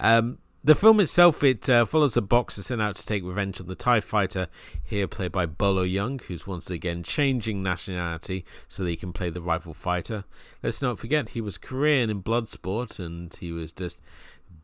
Um, 0.00 0.38
the 0.66 0.74
film 0.74 0.98
itself 0.98 1.44
it 1.44 1.68
uh, 1.70 1.84
follows 1.84 2.16
a 2.16 2.20
boxer 2.20 2.60
sent 2.60 2.82
out 2.82 2.96
to 2.96 3.06
take 3.06 3.22
revenge 3.22 3.60
on 3.60 3.68
the 3.68 3.76
Thai 3.76 4.00
fighter, 4.00 4.48
here 4.82 5.06
played 5.06 5.30
by 5.30 5.46
Bolo 5.46 5.84
Yeung, 5.84 6.20
who's 6.22 6.44
once 6.44 6.68
again 6.70 7.04
changing 7.04 7.62
nationality 7.62 8.44
so 8.68 8.82
that 8.82 8.90
he 8.90 8.96
can 8.96 9.12
play 9.12 9.30
the 9.30 9.40
rival 9.40 9.72
fighter. 9.72 10.24
Let's 10.64 10.82
not 10.82 10.98
forget 10.98 11.30
he 11.30 11.40
was 11.40 11.56
Korean 11.56 12.10
in 12.10 12.20
Bloodsport, 12.20 12.98
and 12.98 13.32
he 13.34 13.52
was 13.52 13.70
just 13.70 14.00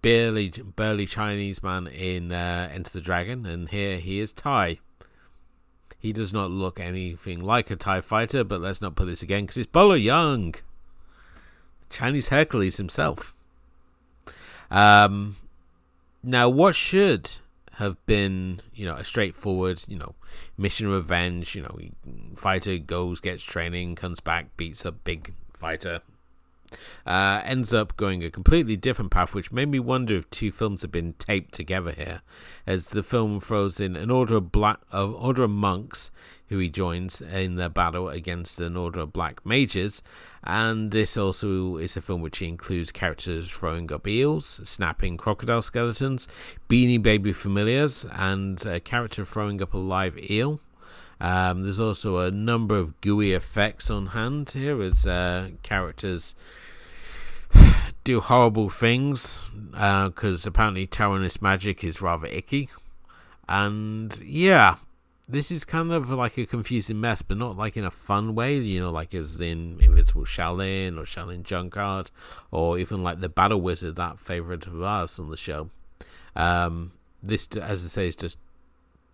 barely 0.02 0.48
barely 0.50 1.06
Chinese 1.06 1.62
man 1.62 1.86
in 1.86 2.32
uh, 2.32 2.68
Enter 2.72 2.90
the 2.90 3.00
Dragon, 3.00 3.46
and 3.46 3.68
here 3.68 3.98
he 3.98 4.18
is 4.18 4.32
Thai. 4.32 4.80
He 6.00 6.12
does 6.12 6.32
not 6.32 6.50
look 6.50 6.80
anything 6.80 7.40
like 7.40 7.70
a 7.70 7.76
Thai 7.76 8.00
fighter, 8.00 8.42
but 8.42 8.60
let's 8.60 8.80
not 8.80 8.96
put 8.96 9.06
this 9.06 9.22
again 9.22 9.44
because 9.44 9.56
it's 9.56 9.68
Bolo 9.68 9.96
Yeung, 9.96 10.60
Chinese 11.90 12.30
Hercules 12.30 12.78
himself. 12.78 13.36
Um, 14.68 15.36
now, 16.22 16.48
what 16.48 16.74
should 16.74 17.30
have 17.74 18.04
been, 18.06 18.60
you 18.74 18.86
know, 18.86 18.96
a 18.96 19.04
straightforward, 19.04 19.82
you 19.88 19.98
know, 19.98 20.14
mission 20.56 20.88
revenge, 20.88 21.54
you 21.54 21.62
know, 21.62 21.78
fighter 22.36 22.78
goes, 22.78 23.20
gets 23.20 23.42
training, 23.42 23.94
comes 23.94 24.20
back, 24.20 24.56
beats 24.56 24.84
a 24.84 24.92
big 24.92 25.34
fighter, 25.54 26.00
uh, 27.06 27.42
ends 27.44 27.72
up 27.72 27.96
going 27.96 28.22
a 28.24 28.30
completely 28.30 28.76
different 28.76 29.10
path, 29.10 29.34
which 29.34 29.52
made 29.52 29.68
me 29.68 29.78
wonder 29.78 30.16
if 30.16 30.28
two 30.30 30.52
films 30.52 30.82
have 30.82 30.92
been 30.92 31.14
taped 31.14 31.54
together 31.54 31.92
here, 31.92 32.22
as 32.66 32.90
the 32.90 33.02
film 33.02 33.40
throws 33.40 33.80
in 33.80 33.96
an 33.96 34.10
order 34.10 34.36
of 34.36 34.52
black, 34.52 34.78
uh, 34.92 35.10
order 35.10 35.44
of 35.44 35.50
monks 35.50 36.10
who 36.48 36.58
he 36.58 36.68
joins 36.68 37.20
in 37.20 37.56
the 37.56 37.70
battle 37.70 38.08
against 38.08 38.60
an 38.60 38.76
order 38.76 39.00
of 39.00 39.12
black 39.12 39.44
mages, 39.46 40.02
and 40.44 40.90
this 40.90 41.16
also 41.16 41.76
is 41.76 41.96
a 41.96 42.00
film 42.00 42.20
which 42.20 42.42
includes 42.42 42.92
characters 42.92 43.50
throwing 43.50 43.90
up 43.92 44.06
eels, 44.06 44.60
snapping 44.64 45.16
crocodile 45.16 45.62
skeletons, 45.62 46.28
beanie 46.68 47.02
baby 47.02 47.32
familiars, 47.32 48.04
and 48.12 48.66
a 48.66 48.80
character 48.80 49.24
throwing 49.24 49.62
up 49.62 49.72
a 49.72 49.78
live 49.78 50.18
eel. 50.30 50.60
Um, 51.22 51.62
there's 51.62 51.78
also 51.78 52.18
a 52.18 52.32
number 52.32 52.76
of 52.76 53.00
gooey 53.00 53.30
effects 53.30 53.88
on 53.88 54.06
hand 54.06 54.50
here 54.50 54.82
as 54.82 55.06
uh, 55.06 55.50
characters 55.62 56.34
do 58.04 58.20
horrible 58.20 58.68
things 58.68 59.42
because 59.70 60.46
uh, 60.46 60.50
apparently 60.50 60.86
Taiwanese 60.86 61.40
magic 61.40 61.84
is 61.84 62.02
rather 62.02 62.26
icky. 62.26 62.68
And 63.48 64.18
yeah, 64.24 64.76
this 65.28 65.50
is 65.50 65.64
kind 65.64 65.92
of 65.92 66.10
like 66.10 66.36
a 66.36 66.46
confusing 66.46 67.00
mess, 67.00 67.22
but 67.22 67.38
not 67.38 67.56
like 67.56 67.76
in 67.76 67.84
a 67.84 67.90
fun 67.90 68.34
way, 68.34 68.56
you 68.56 68.80
know, 68.80 68.90
like 68.90 69.14
as 69.14 69.40
in 69.40 69.78
Invincible 69.80 70.24
Shaolin 70.24 70.98
or 70.98 71.02
Shaolin 71.02 71.42
Junkard, 71.42 72.10
or 72.50 72.78
even 72.78 73.02
like 73.02 73.20
the 73.20 73.28
Battle 73.28 73.60
Wizard, 73.60 73.96
that 73.96 74.18
favorite 74.18 74.66
of 74.66 74.82
ours 74.82 75.18
on 75.18 75.30
the 75.30 75.36
show. 75.36 75.70
Um, 76.36 76.92
this, 77.22 77.48
as 77.56 77.84
I 77.84 77.88
say, 77.88 78.08
is 78.08 78.16
just 78.16 78.38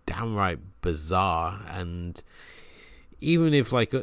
downright 0.05 0.59
bizarre, 0.81 1.61
and 1.67 2.21
even 3.21 3.53
if 3.53 3.71
like 3.71 3.93
uh, 3.93 4.01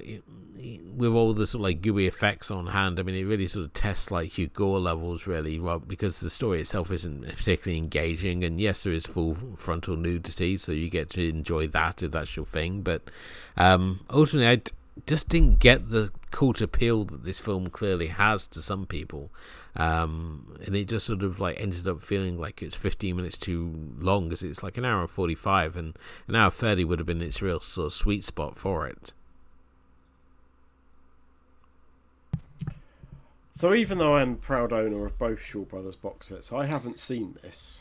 with 0.94 1.12
all 1.12 1.32
the 1.34 1.46
sort 1.46 1.60
of 1.60 1.64
like 1.64 1.82
gooey 1.82 2.06
effects 2.06 2.50
on 2.50 2.68
hand, 2.68 2.98
I 2.98 3.02
mean, 3.02 3.14
it 3.14 3.24
really 3.24 3.46
sort 3.46 3.66
of 3.66 3.72
tests 3.72 4.10
like 4.10 4.32
Hugh 4.32 4.48
Gore 4.48 4.80
levels, 4.80 5.26
really, 5.26 5.58
well, 5.58 5.78
because 5.78 6.20
the 6.20 6.30
story 6.30 6.60
itself 6.60 6.90
isn't 6.90 7.22
particularly 7.22 7.78
engaging. 7.78 8.44
And 8.44 8.60
yes, 8.60 8.82
there 8.82 8.92
is 8.92 9.06
full 9.06 9.34
frontal 9.56 9.96
nudity, 9.96 10.56
so 10.56 10.72
you 10.72 10.88
get 10.88 11.10
to 11.10 11.28
enjoy 11.28 11.66
that 11.68 12.02
if 12.02 12.12
that's 12.12 12.36
your 12.36 12.46
thing. 12.46 12.82
But 12.82 13.10
um, 13.56 14.00
ultimately, 14.10 14.48
I 14.48 14.56
d- 14.56 14.72
just 15.06 15.28
didn't 15.28 15.58
get 15.58 15.90
the 15.90 16.10
cult 16.30 16.60
appeal 16.60 17.04
that 17.04 17.24
this 17.24 17.38
film 17.40 17.68
clearly 17.68 18.08
has 18.08 18.46
to 18.48 18.62
some 18.62 18.86
people. 18.86 19.30
Um, 19.76 20.56
and 20.64 20.74
it 20.74 20.88
just 20.88 21.06
sort 21.06 21.22
of 21.22 21.38
like 21.38 21.60
ended 21.60 21.86
up 21.86 22.00
feeling 22.00 22.38
like 22.38 22.62
it's 22.62 22.76
15 22.76 23.14
minutes 23.14 23.36
too 23.36 23.94
long, 23.98 24.24
because 24.24 24.42
it's 24.42 24.62
like 24.62 24.78
an 24.78 24.84
hour 24.84 25.06
45, 25.06 25.76
and 25.76 25.98
an 26.26 26.34
hour 26.34 26.50
30 26.50 26.84
would 26.84 26.98
have 26.98 27.06
been 27.06 27.22
its 27.22 27.42
real 27.42 27.60
sort 27.60 27.86
of 27.86 27.92
sweet 27.92 28.24
spot 28.24 28.56
for 28.56 28.86
it. 28.86 29.12
So 33.56 33.72
even 33.72 33.96
though 33.96 34.16
I'm 34.16 34.36
proud 34.36 34.70
owner 34.70 35.06
of 35.06 35.18
both 35.18 35.40
Shaw 35.40 35.64
Brothers 35.64 35.96
box 35.96 36.26
sets, 36.28 36.52
I 36.52 36.66
haven't 36.66 36.98
seen 36.98 37.38
this. 37.40 37.80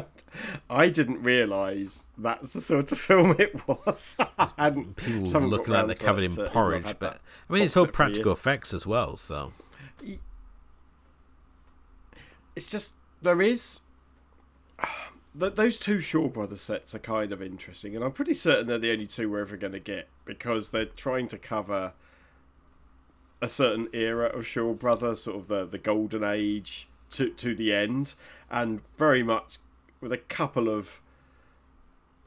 I 0.70 0.88
didn't 0.88 1.22
realise 1.22 2.02
that's 2.16 2.48
the 2.48 2.62
sort 2.62 2.92
of 2.92 2.98
film 2.98 3.36
it 3.38 3.68
was. 3.68 4.16
People 4.96 5.42
looking 5.42 5.74
like 5.74 5.86
they're 5.86 5.96
covered 5.96 6.24
in 6.24 6.34
porridge, 6.46 6.94
but 6.98 7.20
I 7.50 7.52
mean 7.52 7.62
it's 7.62 7.76
all 7.76 7.86
practical 7.86 8.32
effects 8.32 8.72
as 8.72 8.86
well. 8.86 9.16
So 9.16 9.52
it's 12.56 12.66
just 12.66 12.94
there 13.20 13.42
is 13.42 13.80
that 15.34 15.56
those 15.56 15.78
two 15.78 16.00
Shaw 16.00 16.28
Brothers 16.28 16.62
sets 16.62 16.94
are 16.94 17.00
kind 17.00 17.32
of 17.32 17.42
interesting, 17.42 17.94
and 17.94 18.04
I'm 18.04 18.12
pretty 18.12 18.34
certain 18.34 18.66
they're 18.66 18.78
the 18.78 18.92
only 18.92 19.06
two 19.06 19.30
we're 19.30 19.40
ever 19.40 19.56
going 19.56 19.72
to 19.72 19.80
get 19.80 20.08
because 20.24 20.70
they're 20.70 20.84
trying 20.84 21.28
to 21.28 21.38
cover 21.38 21.92
a 23.40 23.48
certain 23.48 23.88
era 23.92 24.26
of 24.26 24.46
Shaw 24.46 24.72
Brothers, 24.72 25.22
sort 25.22 25.36
of 25.36 25.48
the 25.48 25.64
the 25.64 25.78
golden 25.78 26.24
age 26.24 26.88
to 27.10 27.30
to 27.30 27.54
the 27.54 27.72
end, 27.72 28.14
and 28.50 28.82
very 28.96 29.22
much 29.22 29.58
with 30.00 30.12
a 30.12 30.18
couple 30.18 30.68
of 30.68 31.00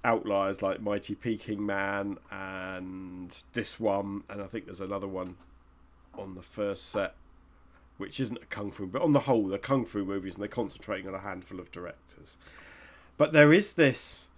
outliers 0.04 0.62
like 0.62 0.82
Mighty 0.82 1.16
Peking 1.16 1.66
Man 1.66 2.18
and 2.32 3.42
this 3.54 3.80
one, 3.80 4.24
and 4.30 4.42
I 4.42 4.46
think 4.46 4.66
there's 4.66 4.80
another 4.80 5.08
one 5.08 5.36
on 6.18 6.36
the 6.36 6.42
first 6.42 6.90
set, 6.90 7.16
which 7.98 8.20
isn't 8.20 8.42
a 8.42 8.46
kung 8.46 8.72
fu, 8.72 8.86
but 8.86 9.02
on 9.02 9.14
the 9.14 9.22
whole, 9.22 9.48
they're 9.48 9.58
kung 9.58 9.86
fu 9.86 10.04
movies, 10.06 10.36
and 10.36 10.42
they're 10.42 10.50
concentrating 10.50 11.08
on 11.08 11.16
a 11.16 11.20
handful 11.20 11.60
of 11.60 11.72
directors. 11.72 12.38
But 13.18 13.34
there 13.34 13.54
is 13.54 13.74
this 13.74 14.30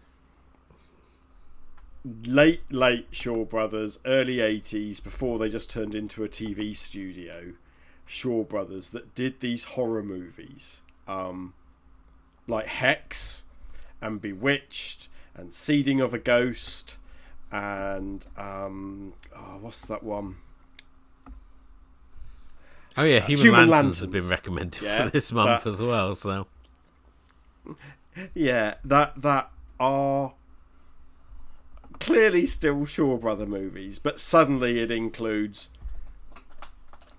late, 2.25 2.61
late 2.71 3.07
Shaw 3.11 3.45
Brothers, 3.45 3.99
early 4.05 4.37
80s, 4.37 5.03
before 5.03 5.39
they 5.39 5.49
just 5.49 5.69
turned 5.69 5.95
into 5.95 6.23
a 6.23 6.27
TV 6.27 6.75
studio, 6.75 7.53
Shaw 8.05 8.43
Brothers, 8.43 8.91
that 8.91 9.15
did 9.15 9.39
these 9.39 9.63
horror 9.63 10.03
movies. 10.03 10.81
Um, 11.07 11.53
like 12.47 12.67
Hex 12.67 13.43
and 14.01 14.21
Bewitched 14.21 15.09
and 15.35 15.53
Seeding 15.53 15.99
of 15.99 16.13
a 16.13 16.19
Ghost 16.19 16.97
and 17.51 18.25
um, 18.37 19.13
oh, 19.35 19.57
what's 19.61 19.85
that 19.85 20.03
one? 20.03 20.37
Oh 22.97 23.03
yeah, 23.03 23.19
Human, 23.19 23.45
Human 23.45 23.69
Lanterns, 23.69 23.99
has 23.99 24.07
been 24.07 24.27
recommended 24.27 24.81
Yeah, 24.81 25.05
for 25.05 25.09
this 25.11 25.31
month 25.31 25.63
that- 25.63 25.69
as 25.69 25.81
well. 25.81 26.15
So 26.15 26.47
Yeah, 28.33 28.75
that 28.83 29.21
that 29.21 29.51
are 29.79 30.33
clearly 31.99 32.45
still 32.45 32.85
Shaw 32.85 33.17
Brother 33.17 33.45
movies, 33.45 33.99
but 33.99 34.19
suddenly 34.19 34.79
it 34.79 34.91
includes 34.91 35.69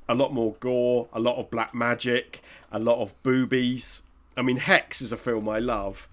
a 0.08 0.14
lot 0.14 0.32
more 0.32 0.54
gore, 0.60 1.08
a 1.12 1.20
lot 1.20 1.36
of 1.36 1.50
black 1.50 1.74
magic, 1.74 2.40
a 2.72 2.78
lot 2.78 3.00
of 3.00 3.20
boobies. 3.22 4.02
I 4.36 4.42
mean, 4.42 4.56
Hex 4.58 5.00
is 5.02 5.12
a 5.12 5.16
film 5.16 5.48
I 5.48 5.58
love, 5.58 6.08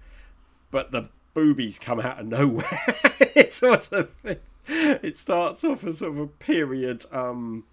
but 0.70 0.90
the 0.90 1.08
boobies 1.34 1.78
come 1.78 2.00
out 2.00 2.20
of 2.20 2.26
nowhere. 2.28 2.84
it 3.34 3.52
sort 3.52 3.90
of 3.92 4.14
it 4.68 5.16
starts 5.16 5.64
off 5.64 5.84
as 5.84 5.98
sort 5.98 6.12
of 6.12 6.18
a 6.20 6.26
period, 6.26 7.04
um, 7.12 7.64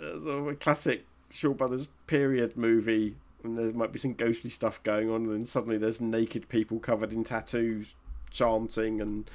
of 0.00 0.48
a 0.48 0.54
classic 0.54 1.04
Shaw 1.30 1.54
Brothers 1.54 1.88
period 2.06 2.56
movie. 2.56 3.16
And 3.42 3.56
there 3.56 3.72
might 3.72 3.92
be 3.92 3.98
some 3.98 4.14
ghostly 4.14 4.50
stuff 4.50 4.82
going 4.82 5.08
on, 5.08 5.24
and 5.24 5.32
then 5.32 5.44
suddenly 5.44 5.78
there's 5.78 6.00
naked 6.00 6.48
people 6.48 6.80
covered 6.80 7.12
in 7.12 7.22
tattoos 7.22 7.94
chanting 8.30 9.00
and 9.00 9.30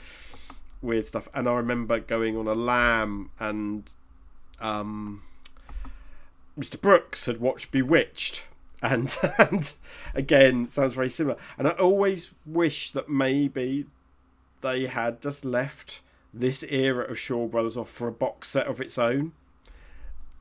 weird 0.81 1.05
stuff. 1.05 1.29
And 1.33 1.47
I 1.47 1.53
remember 1.53 1.99
going 1.99 2.37
on 2.37 2.47
a 2.47 2.53
lamb 2.53 3.31
and 3.39 3.91
um, 4.59 5.23
Mr. 6.59 6.79
Brooks 6.79 7.25
had 7.25 7.39
watched 7.39 7.71
Bewitched. 7.71 8.45
And, 8.81 9.15
and 9.37 9.73
again, 10.13 10.67
sounds 10.67 10.93
very 10.93 11.09
similar. 11.09 11.37
And 11.57 11.67
I 11.67 11.71
always 11.71 12.31
wish 12.45 12.91
that 12.91 13.09
maybe 13.09 13.85
they 14.61 14.87
had 14.87 15.21
just 15.21 15.45
left 15.45 16.01
this 16.33 16.63
era 16.63 17.03
of 17.03 17.19
Shaw 17.19 17.47
Brothers 17.47 17.77
off 17.77 17.89
for 17.89 18.07
a 18.07 18.11
box 18.11 18.49
set 18.49 18.67
of 18.67 18.79
its 18.79 18.97
own. 18.97 19.33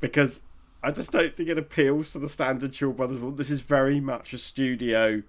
Because 0.00 0.42
I 0.82 0.90
just 0.90 1.12
don't 1.12 1.36
think 1.36 1.48
it 1.48 1.58
appeals 1.58 2.12
to 2.12 2.18
the 2.18 2.28
standard 2.28 2.74
Shaw 2.74 2.92
Brothers. 2.92 3.18
This 3.36 3.50
is 3.50 3.60
very 3.60 4.00
much 4.00 4.32
a 4.32 4.38
studio 4.38 5.22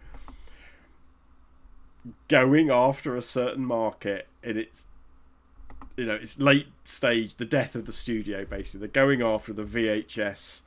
going 2.27 2.69
after 2.69 3.15
a 3.15 3.22
certain 3.22 3.65
market 3.65 4.27
and 4.43 4.57
its 4.57 4.88
you 5.98 6.06
know 6.06 6.15
its 6.15 6.39
late 6.39 6.68
stage 6.84 7.35
the 7.35 7.45
death 7.45 7.76
of 7.76 7.85
the 7.85 7.91
studio 7.91 8.45
basically 8.45 8.80
they're 8.80 9.06
going 9.06 9.22
after 9.22 9.53
the 9.53 9.64
vhs 9.64 10.61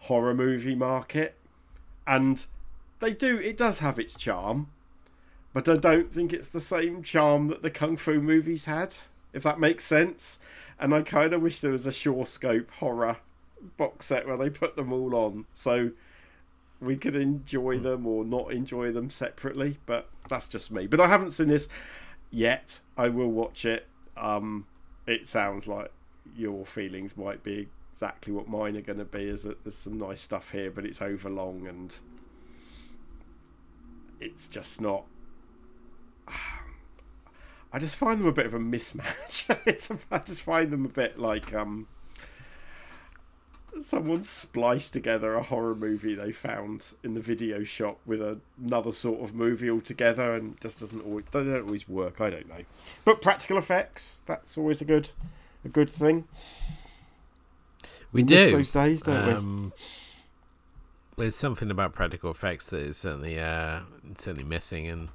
horror 0.00 0.34
movie 0.34 0.74
market 0.74 1.36
and 2.06 2.46
they 3.00 3.12
do 3.12 3.38
it 3.38 3.56
does 3.56 3.78
have 3.78 3.98
its 3.98 4.14
charm 4.14 4.68
but 5.52 5.68
i 5.68 5.76
don't 5.76 6.12
think 6.12 6.32
it's 6.32 6.48
the 6.48 6.60
same 6.60 7.02
charm 7.02 7.48
that 7.48 7.62
the 7.62 7.70
kung 7.70 7.96
fu 7.96 8.20
movies 8.20 8.66
had 8.66 8.94
if 9.32 9.42
that 9.42 9.58
makes 9.58 9.84
sense 9.84 10.38
and 10.78 10.94
i 10.94 11.00
kind 11.00 11.32
of 11.32 11.40
wish 11.40 11.60
there 11.60 11.70
was 11.70 11.86
a 11.86 11.92
sure 11.92 12.26
scope 12.26 12.70
horror 12.72 13.16
box 13.76 14.06
set 14.06 14.26
where 14.26 14.36
they 14.36 14.50
put 14.50 14.76
them 14.76 14.92
all 14.92 15.14
on 15.14 15.46
so 15.54 15.90
we 16.80 16.96
could 16.96 17.16
enjoy 17.16 17.78
them 17.78 18.06
or 18.06 18.24
not 18.24 18.52
enjoy 18.52 18.92
them 18.92 19.10
separately 19.10 19.78
but 19.86 20.08
that's 20.28 20.48
just 20.48 20.70
me. 20.70 20.86
But 20.86 21.00
i 21.00 21.08
haven't 21.08 21.30
seen 21.30 21.48
this 21.48 21.68
yet. 22.30 22.80
I 22.96 23.08
will 23.08 23.30
watch 23.30 23.64
it. 23.64 23.86
Um 24.16 24.66
it 25.06 25.28
sounds 25.28 25.66
like 25.66 25.90
your 26.36 26.64
feelings 26.64 27.16
might 27.16 27.42
be 27.42 27.68
exactly 27.90 28.32
what 28.32 28.48
mine 28.48 28.76
are 28.76 28.80
going 28.80 28.98
to 28.98 29.04
be 29.04 29.28
is 29.28 29.44
that 29.44 29.62
there's 29.62 29.76
some 29.76 29.98
nice 29.98 30.20
stuff 30.20 30.50
here 30.50 30.70
but 30.70 30.84
it's 30.84 31.00
overlong 31.00 31.66
and 31.68 31.94
it's 34.20 34.48
just 34.48 34.80
not 34.80 35.04
i 37.72 37.78
just 37.78 37.94
find 37.94 38.18
them 38.20 38.26
a 38.26 38.32
bit 38.32 38.46
of 38.46 38.54
a 38.54 38.58
mismatch. 38.58 39.56
It's 39.66 39.90
i 40.10 40.18
just 40.18 40.42
find 40.42 40.70
them 40.70 40.84
a 40.84 40.88
bit 40.88 41.18
like 41.20 41.54
um 41.54 41.86
someone 43.82 44.22
spliced 44.22 44.92
together 44.92 45.34
a 45.34 45.42
horror 45.42 45.74
movie 45.74 46.14
they 46.14 46.32
found 46.32 46.92
in 47.02 47.14
the 47.14 47.20
video 47.20 47.64
shop 47.64 47.98
with 48.06 48.20
another 48.60 48.92
sort 48.92 49.20
of 49.20 49.34
movie 49.34 49.70
altogether 49.70 50.34
and 50.34 50.60
just 50.60 50.80
doesn't 50.80 51.04
always 51.04 51.24
they 51.32 51.44
don't 51.44 51.64
always 51.64 51.88
work 51.88 52.20
i 52.20 52.30
don't 52.30 52.48
know 52.48 52.64
but 53.04 53.20
practical 53.20 53.58
effects 53.58 54.22
that's 54.26 54.56
always 54.56 54.80
a 54.80 54.84
good 54.84 55.10
a 55.64 55.68
good 55.68 55.90
thing 55.90 56.24
we 58.12 58.22
Miss 58.22 58.30
do. 58.30 58.52
those 58.52 58.70
days 58.70 59.02
don't 59.02 59.26
we 59.26 59.32
Um, 59.32 59.72
there's 61.16 61.36
something 61.36 61.70
about 61.70 61.92
practical 61.92 62.30
effects 62.30 62.70
that 62.70 62.80
is 62.80 62.96
certainly 62.96 63.38
uh, 63.38 63.80
certainly 64.18 64.44
missing. 64.44 64.86
And 64.86 65.08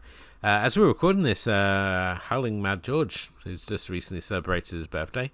uh, 0.43 0.63
as 0.63 0.77
we're 0.77 0.87
recording 0.87 1.23
this, 1.23 1.47
uh, 1.47 2.17
Howling 2.23 2.61
Mad 2.61 2.83
George 2.83 3.29
has 3.43 3.65
just 3.65 3.89
recently 3.89 4.21
celebrated 4.21 4.75
his 4.75 4.87
birthday. 4.87 5.31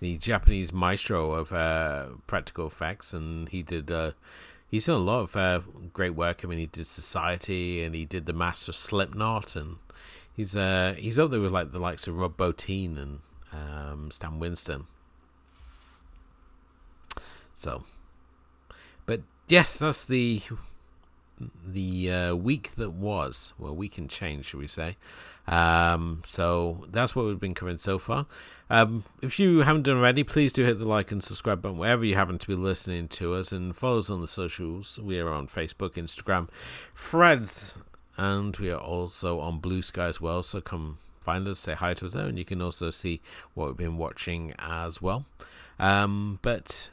The 0.00 0.16
Japanese 0.16 0.72
maestro 0.72 1.32
of 1.32 1.52
uh, 1.52 2.06
practical 2.26 2.66
effects, 2.66 3.12
and 3.12 3.48
he 3.50 3.62
did. 3.62 3.90
Uh, 3.90 4.12
he's 4.70 4.86
done 4.86 4.96
a 4.96 5.04
lot 5.04 5.20
of 5.20 5.36
uh, 5.36 5.60
great 5.92 6.14
work. 6.14 6.42
I 6.42 6.48
mean, 6.48 6.58
he 6.58 6.66
did 6.66 6.86
Society, 6.86 7.82
and 7.82 7.94
he 7.94 8.06
did 8.06 8.26
the 8.26 8.32
Master 8.32 8.72
Slipknot, 8.72 9.56
and 9.56 9.76
he's 10.34 10.56
uh, 10.56 10.94
he's 10.96 11.18
up 11.18 11.30
there 11.30 11.40
with 11.40 11.52
like 11.52 11.72
the 11.72 11.78
likes 11.78 12.06
of 12.06 12.18
Rob 12.18 12.36
Bottin 12.36 12.96
and 12.96 13.18
um, 13.52 14.10
Stan 14.10 14.38
Winston. 14.38 14.86
So, 17.54 17.84
but 19.04 19.20
yes, 19.48 19.78
that's 19.78 20.06
the 20.06 20.40
the 21.62 22.10
uh, 22.10 22.34
week 22.34 22.74
that 22.76 22.92
was. 22.92 23.52
Well, 23.58 23.74
week 23.74 23.98
and 23.98 24.08
change, 24.08 24.46
should 24.46 24.60
we 24.60 24.68
say? 24.68 24.96
Um, 25.50 26.22
so 26.26 26.86
that's 26.88 27.16
what 27.16 27.26
we've 27.26 27.40
been 27.40 27.54
covering 27.54 27.78
so 27.78 27.98
far. 27.98 28.26
Um, 28.70 29.02
if 29.20 29.40
you 29.40 29.62
haven't 29.62 29.82
done 29.82 29.96
already, 29.96 30.22
please 30.22 30.52
do 30.52 30.64
hit 30.64 30.78
the 30.78 30.86
like 30.86 31.10
and 31.10 31.22
subscribe 31.22 31.60
button 31.60 31.76
wherever 31.76 32.04
you 32.04 32.14
happen 32.14 32.38
to 32.38 32.46
be 32.46 32.54
listening 32.54 33.08
to 33.08 33.34
us, 33.34 33.50
and 33.50 33.74
follow 33.74 33.98
us 33.98 34.08
on 34.08 34.20
the 34.20 34.28
socials. 34.28 35.00
We 35.02 35.18
are 35.18 35.28
on 35.28 35.48
Facebook, 35.48 35.94
Instagram, 35.94 36.48
Threads, 36.94 37.78
and 38.16 38.56
we 38.58 38.70
are 38.70 38.80
also 38.80 39.40
on 39.40 39.58
Blue 39.58 39.82
Sky 39.82 40.06
as 40.06 40.20
well. 40.20 40.44
So 40.44 40.60
come 40.60 40.98
find 41.20 41.48
us, 41.48 41.58
say 41.58 41.74
hi 41.74 41.94
to 41.94 42.06
us 42.06 42.14
there, 42.14 42.26
and 42.26 42.38
you 42.38 42.44
can 42.44 42.62
also 42.62 42.90
see 42.90 43.20
what 43.54 43.66
we've 43.66 43.76
been 43.76 43.98
watching 43.98 44.54
as 44.58 45.02
well. 45.02 45.26
Um, 45.80 46.38
but 46.42 46.90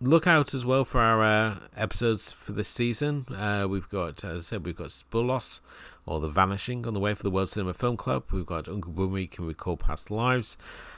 look 0.00 0.26
out 0.26 0.52
as 0.52 0.66
well 0.66 0.84
for 0.84 1.00
our 1.00 1.22
uh, 1.22 1.56
episodes 1.76 2.32
for 2.32 2.52
this 2.52 2.68
season. 2.68 3.26
Uh, 3.30 3.66
we've 3.68 3.88
got, 3.88 4.24
as 4.24 4.36
I 4.36 4.38
said, 4.40 4.66
we've 4.66 4.76
got 4.76 4.88
Spoorloos 4.88 5.60
or 6.06 6.20
The 6.20 6.28
Vanishing 6.28 6.86
on 6.86 6.94
the 6.94 7.00
way 7.00 7.14
for 7.14 7.22
the 7.22 7.30
World 7.30 7.48
Cinema 7.48 7.74
Film 7.74 7.96
Club. 7.96 8.24
We've 8.32 8.46
got 8.46 8.68
Uncle 8.68 8.92
Boonmee 8.92 9.30
Can 9.30 9.46
Recall 9.46 9.76
Past 9.76 10.10
Lives, 10.10 10.56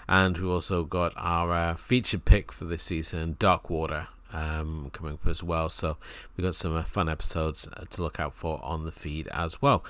and 0.09 0.37
we've 0.37 0.51
also 0.51 0.85
got 0.85 1.13
our 1.17 1.53
uh, 1.53 1.75
featured 1.75 2.25
pick 2.25 2.53
for 2.53 2.65
this 2.65 2.83
season, 2.83 3.37
Dark 3.39 3.71
Water. 3.71 4.09
Um, 4.33 4.91
coming 4.93 5.15
up 5.15 5.27
as 5.29 5.45
well, 5.45 5.69
so 5.69 5.97
we've 6.37 6.45
got 6.45 6.57
some 6.57 6.75
uh, 6.77 6.83
fun 6.83 7.09
episodes 7.09 7.69
uh, 7.73 7.85
to 7.91 8.03
look 8.03 8.19
out 8.19 8.35
for 8.35 8.61
on 8.63 8.85
the 8.85 8.91
feed 8.91 9.29
as 9.29 9.63
well. 9.63 9.85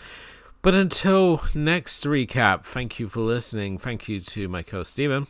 But 0.61 0.75
until 0.75 1.43
next 1.55 2.05
recap, 2.05 2.65
thank 2.65 2.99
you 2.99 3.09
for 3.09 3.21
listening. 3.21 3.79
Thank 3.79 4.09
you 4.09 4.21
to 4.21 4.49
my 4.49 4.63
co 4.63 4.83
Stephen. 4.83 5.27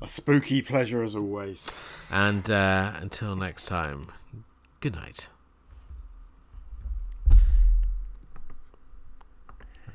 a 0.00 0.06
spooky 0.06 0.62
pleasure 0.62 1.02
as 1.02 1.16
always 1.16 1.70
And 2.10 2.50
uh, 2.50 2.92
until 3.00 3.36
next 3.36 3.66
time, 3.66 4.08
good 4.80 4.94
night. 4.94 5.28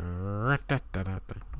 Ra-da-da-da-da. 0.04 1.53